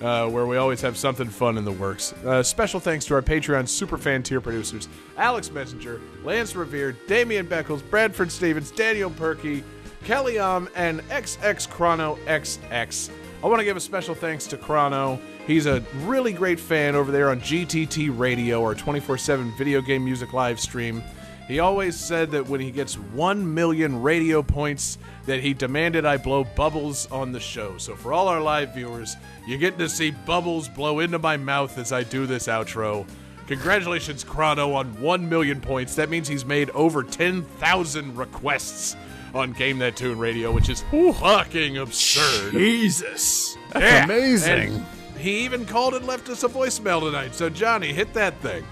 uh, 0.02 0.28
where 0.28 0.46
we 0.46 0.58
always 0.58 0.82
have 0.82 0.98
something 0.98 1.28
fun 1.28 1.58
in 1.58 1.66
the 1.66 1.72
works. 1.72 2.14
Uh, 2.26 2.44
special 2.44 2.80
thanks 2.80 3.06
to 3.06 3.14
our 3.14 3.22
Patreon 3.22 3.64
superfan 3.64 4.24
tier 4.24 4.42
producers 4.42 4.88
Alex 5.18 5.52
Messenger, 5.52 6.02
Lance 6.24 6.56
Riviere, 6.56 6.94
Damian 7.08 7.48
Beckles, 7.48 7.88
Bradford 7.90 8.32
Stephens, 8.32 8.72
Daniel 8.72 9.10
Perkey, 9.10 9.64
Kelly 10.04 10.40
Om, 10.40 10.70
and 10.76 11.02
XX 11.10 11.70
Chrono 11.70 12.18
XX. 12.28 13.10
I 13.44 13.48
want 13.48 13.60
to 13.60 13.66
give 13.66 13.78
a 13.78 13.82
special 13.82 14.16
thanks 14.16 14.48
to 14.48 14.58
Chrono. 14.58 15.20
He's 15.46 15.66
a 15.66 15.84
really 16.04 16.34
great 16.34 16.60
fan 16.60 16.96
over 16.96 17.12
there 17.12 17.30
on 17.30 17.40
GTT 17.40 18.18
Radio, 18.18 18.64
our 18.64 18.76
24 18.76 19.18
7 19.18 19.54
video 19.58 19.82
game 19.82 20.04
music 20.04 20.34
live 20.34 20.60
stream. 20.60 21.04
He 21.48 21.60
always 21.60 21.96
said 21.98 22.32
that 22.32 22.48
when 22.48 22.60
he 22.60 22.72
gets 22.72 22.96
1 22.96 23.54
million 23.54 24.02
radio 24.02 24.44
points, 24.44 24.98
that 25.26 25.40
he 25.40 25.54
demanded 25.54 26.06
I 26.06 26.18
blow 26.18 26.44
bubbles 26.44 27.10
on 27.12 27.32
the 27.32 27.40
show. 27.40 27.78
So 27.78 27.96
for 27.96 28.12
all 28.14 28.28
our 28.28 28.42
live 28.42 28.74
viewers, 28.74 29.16
you 29.46 29.58
get 29.58 29.78
to 29.78 29.88
see 29.88 30.12
bubbles 30.12 30.68
blow 30.68 31.00
into 31.00 31.20
my 31.20 31.38
mouth 31.38 31.78
as 31.78 31.92
I 31.94 32.04
do 32.04 32.26
this 32.26 32.48
outro. 32.48 33.08
Congratulations, 33.48 34.26
Chrono, 34.26 34.74
on 34.74 35.00
1 35.00 35.30
million 35.30 35.62
points. 35.62 35.96
That 35.96 36.10
means 36.10 36.28
he's 36.28 36.44
made 36.44 36.70
over 36.72 37.02
10,000 37.02 38.18
requests 38.18 38.98
on 39.34 39.54
Game 39.54 39.80
That 39.80 39.96
Tune 39.96 40.20
Radio, 40.20 40.52
which 40.52 40.68
is 40.68 40.84
fucking 40.92 41.78
absurd. 41.78 42.52
Jesus. 42.52 43.56
That's 43.72 43.84
Yeah, 43.86 44.04
amazing. 44.04 44.54
and 44.74 44.86
he 45.18 45.46
even 45.46 45.66
called 45.66 45.94
and 45.94 46.06
left 46.06 46.28
us 46.28 46.44
a 46.44 46.50
voicemail 46.50 47.00
tonight. 47.02 47.36
So, 47.36 47.50
Johnny, 47.50 47.94
hit 47.94 48.14
that 48.16 48.38
thing. 48.42 48.66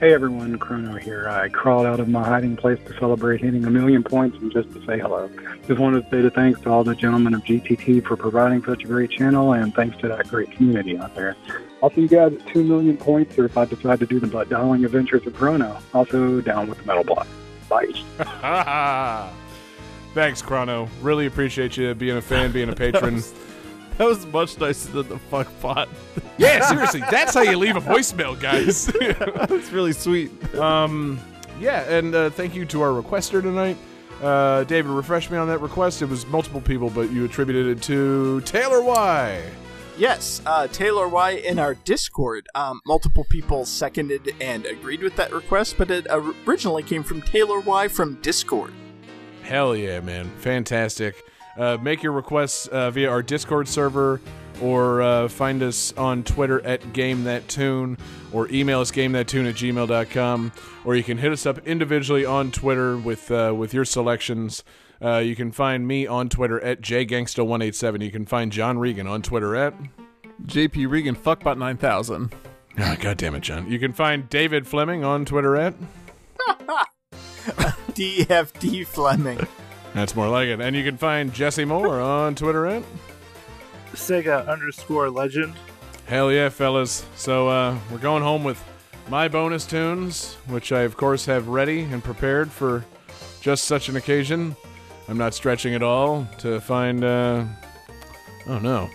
Hey 0.00 0.14
everyone, 0.14 0.58
Chrono 0.58 0.96
here. 0.96 1.28
I 1.28 1.50
crawled 1.50 1.84
out 1.84 2.00
of 2.00 2.08
my 2.08 2.24
hiding 2.24 2.56
place 2.56 2.78
to 2.86 2.94
celebrate 2.94 3.42
hitting 3.42 3.66
a 3.66 3.70
million 3.70 4.02
points 4.02 4.38
and 4.38 4.50
just 4.50 4.72
to 4.72 4.82
say 4.86 4.98
hello. 4.98 5.30
Just 5.68 5.78
wanted 5.78 6.04
to 6.04 6.10
say 6.10 6.22
the 6.22 6.30
thanks 6.30 6.58
to 6.62 6.70
all 6.70 6.82
the 6.82 6.94
gentlemen 6.94 7.34
of 7.34 7.44
GTT 7.44 8.06
for 8.06 8.16
providing 8.16 8.64
such 8.64 8.82
a 8.82 8.86
great 8.86 9.10
channel 9.10 9.52
and 9.52 9.74
thanks 9.74 9.98
to 9.98 10.08
that 10.08 10.26
great 10.28 10.52
community 10.52 10.96
out 10.96 11.14
there. 11.14 11.36
I'll 11.82 11.90
see 11.90 12.00
you 12.00 12.08
guys 12.08 12.32
at 12.32 12.46
2 12.46 12.64
million 12.64 12.96
points 12.96 13.38
or 13.38 13.44
if 13.44 13.58
I 13.58 13.66
decide 13.66 14.00
to 14.00 14.06
do 14.06 14.18
the 14.18 14.26
butt 14.26 14.48
dialing 14.48 14.86
adventures 14.86 15.26
of 15.26 15.34
Chrono. 15.34 15.76
Also 15.92 16.40
down 16.40 16.66
with 16.66 16.78
the 16.78 16.84
metal 16.84 17.04
block. 17.04 17.28
Bye. 17.68 19.30
Thanks, 20.14 20.40
Chrono. 20.40 20.88
Really 21.02 21.26
appreciate 21.26 21.76
you 21.76 21.94
being 21.94 22.16
a 22.16 22.22
fan, 22.22 22.52
being 22.52 22.70
a 22.70 22.74
patron. 22.74 23.22
That 24.00 24.06
was 24.06 24.24
much 24.28 24.58
nicer 24.58 24.90
than 24.92 25.10
the 25.10 25.18
fuck 25.18 25.46
pot. 25.60 25.86
yeah, 26.38 26.66
seriously, 26.66 27.02
that's 27.10 27.34
how 27.34 27.42
you 27.42 27.58
leave 27.58 27.76
a 27.76 27.82
voicemail, 27.82 28.40
guys. 28.40 28.86
That's 29.46 29.70
really 29.72 29.92
sweet. 29.92 30.30
um, 30.54 31.20
yeah, 31.60 31.82
and 31.82 32.14
uh, 32.14 32.30
thank 32.30 32.54
you 32.54 32.64
to 32.64 32.80
our 32.80 33.02
requester 33.02 33.42
tonight. 33.42 33.76
Uh, 34.22 34.64
David, 34.64 34.90
refresh 34.90 35.30
me 35.30 35.36
on 35.36 35.48
that 35.48 35.60
request. 35.60 36.00
It 36.00 36.06
was 36.06 36.26
multiple 36.28 36.62
people, 36.62 36.88
but 36.88 37.12
you 37.12 37.26
attributed 37.26 37.76
it 37.76 37.82
to 37.82 38.40
Taylor 38.46 38.80
Y. 38.80 39.42
Yes, 39.98 40.40
uh, 40.46 40.66
Taylor 40.68 41.06
Y 41.06 41.32
in 41.32 41.58
our 41.58 41.74
Discord. 41.74 42.46
Um, 42.54 42.80
multiple 42.86 43.26
people 43.28 43.66
seconded 43.66 44.34
and 44.40 44.64
agreed 44.64 45.02
with 45.02 45.14
that 45.16 45.30
request, 45.30 45.74
but 45.76 45.90
it 45.90 46.06
originally 46.46 46.84
came 46.84 47.02
from 47.02 47.20
Taylor 47.20 47.60
Y 47.60 47.86
from 47.86 48.14
Discord. 48.22 48.72
Hell 49.42 49.76
yeah, 49.76 50.00
man. 50.00 50.30
Fantastic. 50.38 51.22
Uh, 51.56 51.76
make 51.80 52.02
your 52.02 52.12
requests 52.12 52.66
uh, 52.68 52.90
via 52.90 53.10
our 53.10 53.22
Discord 53.22 53.68
server 53.68 54.20
or 54.60 55.02
uh, 55.02 55.28
find 55.28 55.62
us 55.62 55.92
on 55.96 56.22
Twitter 56.22 56.64
at 56.66 56.92
Game 56.92 57.24
That 57.24 57.48
Tune 57.48 57.96
or 58.32 58.48
email 58.50 58.80
us 58.80 58.90
gamethattune 58.90 59.48
at 59.48 59.54
gmail.com 59.56 60.52
or 60.84 60.96
you 60.96 61.02
can 61.02 61.18
hit 61.18 61.32
us 61.32 61.46
up 61.46 61.66
individually 61.66 62.24
on 62.24 62.50
Twitter 62.50 62.96
with 62.96 63.30
uh, 63.30 63.54
with 63.56 63.74
your 63.74 63.84
selections. 63.84 64.62
Uh, 65.02 65.16
you 65.18 65.34
can 65.34 65.50
find 65.50 65.88
me 65.88 66.06
on 66.06 66.28
Twitter 66.28 66.60
at 66.60 66.82
jgangsta187. 66.82 68.04
You 68.04 68.10
can 68.10 68.26
find 68.26 68.52
John 68.52 68.78
Regan 68.78 69.06
on 69.06 69.22
Twitter 69.22 69.56
at 69.56 69.74
JP 70.44 70.90
Regan, 70.90 71.16
fuckbot 71.16 71.58
9000. 71.58 72.34
Ah, 72.78 72.96
God 73.00 73.16
damn 73.16 73.34
it, 73.34 73.40
John. 73.40 73.70
You 73.70 73.78
can 73.78 73.92
find 73.92 74.28
David 74.28 74.66
Fleming 74.66 75.04
on 75.04 75.24
Twitter 75.24 75.56
at 75.56 75.74
DFD 77.94 78.86
Fleming. 78.86 79.46
That's 79.94 80.14
more 80.14 80.28
like 80.28 80.48
it. 80.48 80.60
And 80.60 80.76
you 80.76 80.84
can 80.84 80.96
find 80.96 81.32
Jesse 81.32 81.64
Moore 81.64 82.00
on 82.00 82.34
Twitter 82.34 82.66
at 82.66 82.82
Sega 83.92 84.46
underscore 84.48 85.10
legend. 85.10 85.54
Hell 86.06 86.30
yeah, 86.32 86.48
fellas. 86.48 87.04
So 87.16 87.48
uh, 87.48 87.78
we're 87.90 87.98
going 87.98 88.22
home 88.22 88.44
with 88.44 88.62
my 89.08 89.28
bonus 89.28 89.66
tunes, 89.66 90.34
which 90.46 90.72
I, 90.72 90.82
of 90.82 90.96
course, 90.96 91.26
have 91.26 91.48
ready 91.48 91.82
and 91.82 92.02
prepared 92.02 92.50
for 92.50 92.84
just 93.40 93.64
such 93.64 93.88
an 93.88 93.96
occasion. 93.96 94.54
I'm 95.08 95.18
not 95.18 95.34
stretching 95.34 95.74
at 95.74 95.82
all 95.82 96.26
to 96.38 96.60
find. 96.60 97.02
Uh... 97.02 97.44
Oh 98.46 98.58
no. 98.58 98.88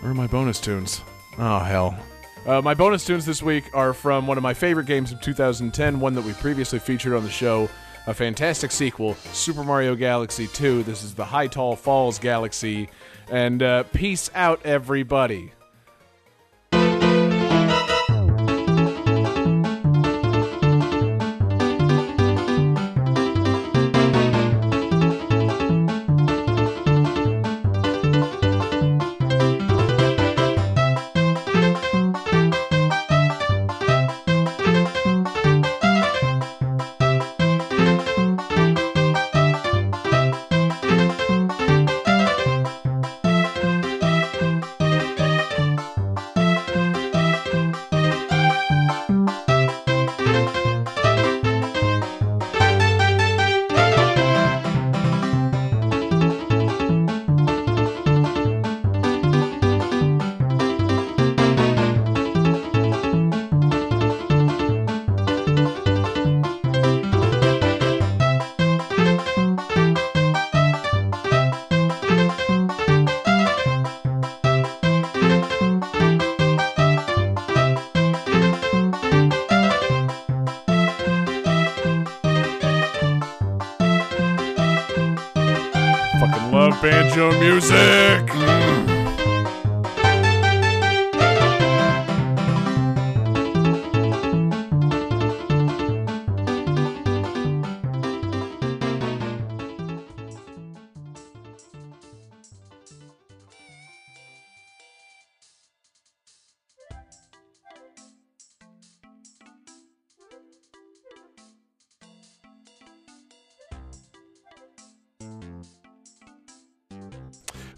Where 0.00 0.10
are 0.10 0.14
my 0.14 0.26
bonus 0.26 0.60
tunes? 0.60 1.02
Oh, 1.38 1.58
hell. 1.58 1.98
Uh, 2.46 2.60
my 2.60 2.74
bonus 2.74 3.06
tunes 3.06 3.24
this 3.24 3.42
week 3.42 3.64
are 3.72 3.94
from 3.94 4.26
one 4.26 4.36
of 4.36 4.42
my 4.42 4.52
favorite 4.52 4.86
games 4.86 5.12
of 5.12 5.20
2010, 5.20 5.98
one 5.98 6.14
that 6.14 6.24
we 6.24 6.32
previously 6.34 6.78
featured 6.78 7.14
on 7.14 7.24
the 7.24 7.30
show. 7.30 7.68
A 8.06 8.12
fantastic 8.12 8.70
sequel, 8.70 9.14
Super 9.32 9.64
Mario 9.64 9.94
Galaxy 9.94 10.46
2. 10.48 10.82
This 10.82 11.02
is 11.02 11.14
the 11.14 11.24
Hightail 11.24 11.78
Falls 11.78 12.18
Galaxy. 12.18 12.90
And 13.30 13.62
uh, 13.62 13.84
peace 13.84 14.30
out, 14.34 14.60
everybody. 14.66 15.52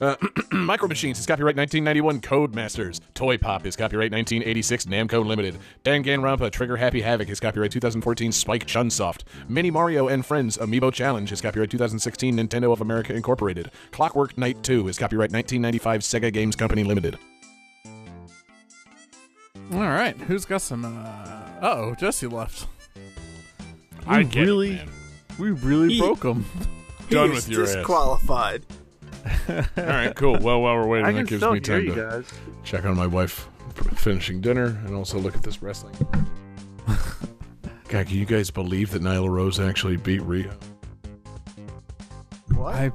Uh, 0.00 0.16
Micro 0.52 0.88
Machines 0.88 1.18
is 1.18 1.26
copyright 1.26 1.56
1991 1.56 2.20
Codemasters. 2.20 3.00
Toy 3.14 3.38
Pop 3.38 3.64
is 3.66 3.76
copyright 3.76 4.12
1986 4.12 4.86
Namco 4.86 5.24
Limited. 5.24 5.58
Danganronpa 5.84 6.50
Trigger 6.50 6.76
Happy 6.76 7.00
Havoc 7.00 7.28
is 7.28 7.40
copyright 7.40 7.70
2014 7.70 8.32
Spike 8.32 8.66
Chunsoft. 8.66 9.22
Mini 9.48 9.70
Mario 9.70 10.08
and 10.08 10.24
Friends 10.24 10.58
Amiibo 10.58 10.92
Challenge 10.92 11.30
is 11.32 11.40
copyright 11.40 11.70
2016 11.70 12.36
Nintendo 12.36 12.72
of 12.72 12.80
America 12.80 13.14
Incorporated. 13.14 13.70
Clockwork 13.92 14.36
Knight 14.36 14.62
2 14.62 14.88
is 14.88 14.98
copyright 14.98 15.32
1995 15.32 16.00
Sega 16.02 16.32
Games 16.32 16.56
Company 16.56 16.84
Limited. 16.84 17.18
All 19.72 19.80
right, 19.80 20.16
who's 20.16 20.44
got 20.44 20.62
some? 20.62 20.84
Uh... 20.84 21.42
Oh, 21.62 21.94
Jesse 21.96 22.26
left. 22.28 22.68
I 24.06 24.18
We 24.18 24.24
get 24.24 24.42
it, 24.42 24.46
really, 24.46 24.70
man. 24.76 24.90
we 25.38 25.50
really 25.50 25.94
He- 25.94 26.00
broke 26.00 26.22
him. 26.22 26.44
Done 27.10 27.30
He 27.30 27.36
is 27.36 27.46
with 27.46 27.48
your 27.56 27.62
ass. 27.64 27.74
disqualified. 27.76 28.66
All 29.48 29.64
right, 29.76 30.14
cool. 30.14 30.38
Well, 30.40 30.60
while 30.60 30.74
we're 30.76 30.86
waiting, 30.86 31.06
I 31.06 31.12
that 31.12 31.26
gives 31.28 31.42
me 31.42 31.60
time 31.60 31.86
to 31.86 31.94
guys. 31.94 32.32
check 32.64 32.84
on 32.84 32.96
my 32.96 33.06
wife 33.06 33.48
finishing 33.94 34.40
dinner 34.40 34.80
and 34.86 34.94
also 34.94 35.18
look 35.18 35.34
at 35.36 35.42
this 35.42 35.62
wrestling. 35.62 35.94
God, 37.88 38.06
can 38.08 38.16
you 38.16 38.24
guys 38.24 38.50
believe 38.50 38.90
that 38.90 39.02
Nyla 39.02 39.28
Rose 39.28 39.60
actually 39.60 39.96
beat 39.96 40.20
Riho? 40.22 40.52
What? 42.54 42.74
I, 42.74 42.92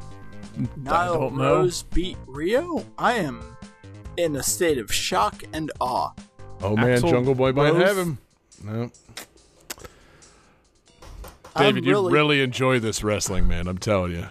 Nile 0.77 1.13
don't 1.19 1.37
know. 1.37 1.55
Rose 1.59 1.83
beat 1.83 2.17
Riho? 2.25 2.83
I 2.97 3.13
am 3.13 3.41
in 4.17 4.35
a 4.35 4.43
state 4.43 4.77
of 4.77 4.91
shock 4.93 5.43
and 5.53 5.71
awe. 5.79 6.11
Oh 6.61 6.75
man, 6.75 6.99
Axl 7.01 7.09
Jungle 7.09 7.35
Boy 7.35 7.51
might 7.53 7.71
Rose? 7.73 7.83
have 7.87 7.97
him. 7.97 8.17
No. 8.63 8.91
I'm 11.55 11.63
David, 11.65 11.85
you 11.85 11.91
really- 11.91 12.13
really 12.13 12.41
enjoy 12.41 12.79
this 12.79 13.03
wrestling, 13.03 13.47
man. 13.47 13.67
I'm 13.67 13.77
telling 13.77 14.11
you. 14.13 14.27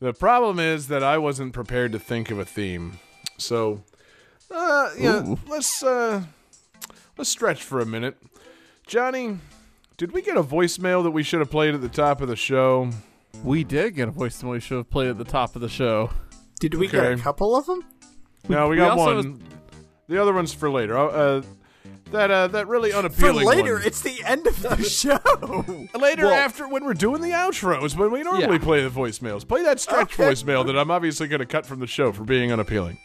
The 0.00 0.12
problem 0.12 0.58
is 0.60 0.88
that 0.88 1.02
I 1.02 1.18
wasn't 1.18 1.52
prepared 1.52 1.92
to 1.92 1.98
think 1.98 2.30
of 2.30 2.38
a 2.38 2.44
theme, 2.44 3.00
so 3.36 3.82
uh, 4.50 4.90
yeah, 4.98 5.26
Ooh. 5.26 5.38
let's 5.48 5.82
uh, 5.82 6.22
let's 7.16 7.30
stretch 7.30 7.62
for 7.64 7.80
a 7.80 7.86
minute. 7.86 8.16
Johnny, 8.86 9.38
did 9.96 10.12
we 10.12 10.22
get 10.22 10.36
a 10.36 10.42
voicemail 10.42 11.02
that 11.02 11.10
we 11.10 11.22
should 11.22 11.40
have 11.40 11.50
played 11.50 11.74
at 11.74 11.80
the 11.80 11.88
top 11.88 12.20
of 12.20 12.28
the 12.28 12.36
show? 12.36 12.90
we 13.44 13.62
did 13.62 13.94
get 13.94 14.08
a 14.08 14.12
voicemail 14.12 14.50
we 14.50 14.60
should 14.60 14.78
have 14.78 14.90
played 14.90 15.08
at 15.08 15.18
the 15.18 15.24
top 15.24 15.54
of 15.54 15.62
the 15.62 15.68
show. 15.68 16.10
Did 16.60 16.74
we 16.74 16.88
get 16.88 17.12
a 17.12 17.16
couple 17.16 17.56
of 17.56 17.66
them? 17.66 17.84
no, 18.48 18.64
we 18.64 18.70
we 18.70 18.76
got 18.76 18.98
also- 18.98 19.16
one. 19.16 19.42
The 20.08 20.20
other 20.20 20.32
one's 20.32 20.54
for 20.54 20.70
later. 20.70 20.96
Uh, 20.96 21.42
that 22.10 22.30
uh, 22.30 22.46
that 22.48 22.66
really 22.68 22.92
unappealing. 22.92 23.40
For 23.46 23.54
later, 23.54 23.74
one. 23.74 23.82
it's 23.84 24.00
the 24.00 24.22
end 24.24 24.46
of 24.46 24.60
the 24.62 24.76
show. 24.82 25.18
Later, 25.98 26.24
Well- 26.24 26.34
after 26.34 26.66
when 26.68 26.84
we're 26.84 26.94
doing 26.94 27.20
the 27.22 27.30
outros, 27.30 27.96
when 27.96 28.10
we 28.10 28.22
normally 28.22 28.52
Yeah. 28.56 28.58
play 28.58 28.82
the 28.82 28.90
voicemails, 28.90 29.46
play 29.46 29.62
that 29.62 29.78
stretch 29.80 30.18
Okay. 30.18 30.30
voicemail 30.32 30.64
that 30.66 30.78
I'm 30.78 30.90
obviously 30.90 31.28
going 31.28 31.40
to 31.40 31.46
cut 31.46 31.66
from 31.66 31.80
the 31.80 31.86
show 31.86 32.12
for 32.12 32.24
being 32.24 32.50
unappealing. 32.52 32.98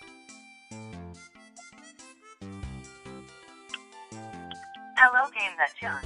Hello, 4.95 5.29
Game 5.35 5.51
That 5.57 5.73
John. 5.79 6.01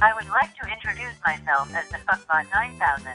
I 0.00 0.12
would 0.14 0.28
like 0.28 0.54
to 0.56 0.68
introduce 0.70 1.14
myself 1.24 1.72
as 1.74 1.88
the 1.90 1.98
Fuckbot 2.06 2.46
9000. 2.52 3.08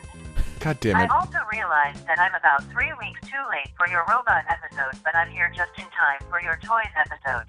God 0.59 0.79
damn 0.81 0.97
it! 0.97 1.09
I 1.09 1.15
also 1.15 1.37
realized 1.53 2.05
that 2.07 2.19
I'm 2.19 2.35
about 2.35 2.63
three 2.71 2.91
weeks 2.99 3.21
too 3.23 3.39
late 3.49 3.71
for 3.77 3.87
your 3.87 4.03
robot 4.09 4.43
episode, 4.49 4.99
but 5.05 5.15
I'm 5.15 5.29
here 5.29 5.51
just 5.55 5.71
in 5.77 5.85
time 5.85 6.19
for 6.29 6.41
your 6.41 6.57
toys 6.61 6.91
episode. 6.97 7.45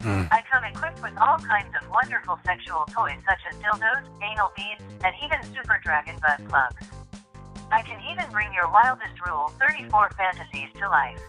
Mm. 0.00 0.28
I 0.30 0.42
come 0.50 0.64
equipped 0.64 1.02
with 1.02 1.16
all 1.18 1.38
kinds 1.38 1.74
of 1.80 1.88
wonderful 1.90 2.38
sexual 2.44 2.84
toys 2.90 3.18
such 3.28 3.40
as 3.50 3.56
dildos, 3.58 4.04
anal 4.22 4.52
beads, 4.56 4.82
and 5.04 5.14
even 5.24 5.42
super 5.54 5.80
dragon 5.82 6.16
butt 6.22 6.46
plugs. 6.48 6.86
I 7.70 7.82
can 7.82 8.00
even 8.10 8.30
bring 8.30 8.52
your 8.54 8.70
wildest 8.70 9.20
rule 9.26 9.52
34 9.60 10.10
fantasies 10.16 10.70
to 10.78 10.88
life. 10.88 11.20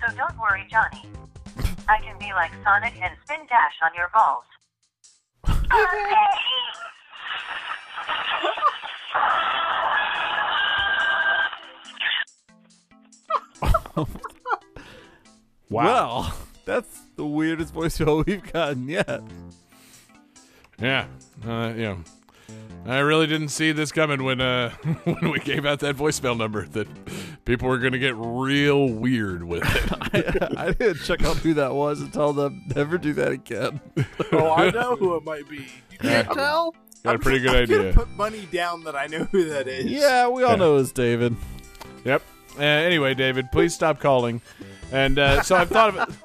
So 0.00 0.14
don't 0.16 0.38
worry, 0.38 0.66
Johnny. 0.70 1.04
I 1.88 1.98
can 1.98 2.16
be 2.18 2.32
like 2.32 2.52
Sonic 2.64 2.94
and 3.02 3.14
spin 3.24 3.46
dash 3.48 3.74
on 3.82 3.90
your 3.96 4.10
balls. 4.14 4.44
Well, 15.72 16.34
that's 16.66 17.01
the 17.16 17.26
weirdest 17.26 17.74
voicemail 17.74 18.24
we've 18.26 18.52
gotten 18.52 18.88
yet. 18.88 19.22
Yeah, 20.80 21.06
uh, 21.46 21.72
yeah. 21.76 21.96
I 22.84 22.98
really 22.98 23.28
didn't 23.28 23.48
see 23.50 23.70
this 23.70 23.92
coming 23.92 24.24
when 24.24 24.40
uh, 24.40 24.70
when 25.04 25.30
we 25.30 25.38
gave 25.38 25.64
out 25.64 25.78
that 25.80 25.96
voicemail 25.96 26.36
number 26.36 26.66
that 26.68 26.88
people 27.44 27.68
were 27.68 27.78
going 27.78 27.92
to 27.92 27.98
get 27.98 28.14
real 28.16 28.88
weird 28.88 29.44
with 29.44 29.62
it. 29.64 30.42
I, 30.58 30.66
I 30.68 30.72
didn't 30.72 31.02
check 31.04 31.22
out 31.22 31.36
who 31.36 31.54
that 31.54 31.72
was 31.74 32.00
and 32.00 32.12
tell 32.12 32.32
them 32.32 32.64
never 32.74 32.98
do 32.98 33.12
that 33.14 33.30
again. 33.30 33.80
Oh, 34.32 34.50
I 34.50 34.70
know 34.70 34.96
who 34.96 35.14
it 35.16 35.24
might 35.24 35.48
be. 35.48 35.58
You 35.92 35.98
can't 36.00 36.26
Yeah. 36.28 36.34
tell? 36.34 36.74
Got 37.04 37.16
a 37.16 37.18
pretty 37.20 37.38
good 37.40 37.54
I'm 37.54 37.66
gonna 37.66 37.80
idea. 37.88 37.92
put 37.94 38.08
money 38.10 38.46
down 38.52 38.82
that 38.84 38.96
I 38.96 39.06
know 39.06 39.24
who 39.30 39.48
that 39.50 39.68
is. 39.68 39.86
yeah, 39.86 40.28
we 40.28 40.42
all 40.42 40.50
Yeah. 40.52 40.56
know 40.56 40.76
it's 40.78 40.92
David. 40.92 41.36
Yep. 42.04 42.22
Uh, 42.58 42.62
anyway, 42.62 43.14
David, 43.14 43.50
please 43.52 43.74
stop 43.74 44.00
calling. 44.00 44.40
And 44.90 45.18
uh, 45.18 45.42
so 45.42 45.54
I've 45.56 45.68
thought 45.70 45.96
of 45.96 46.22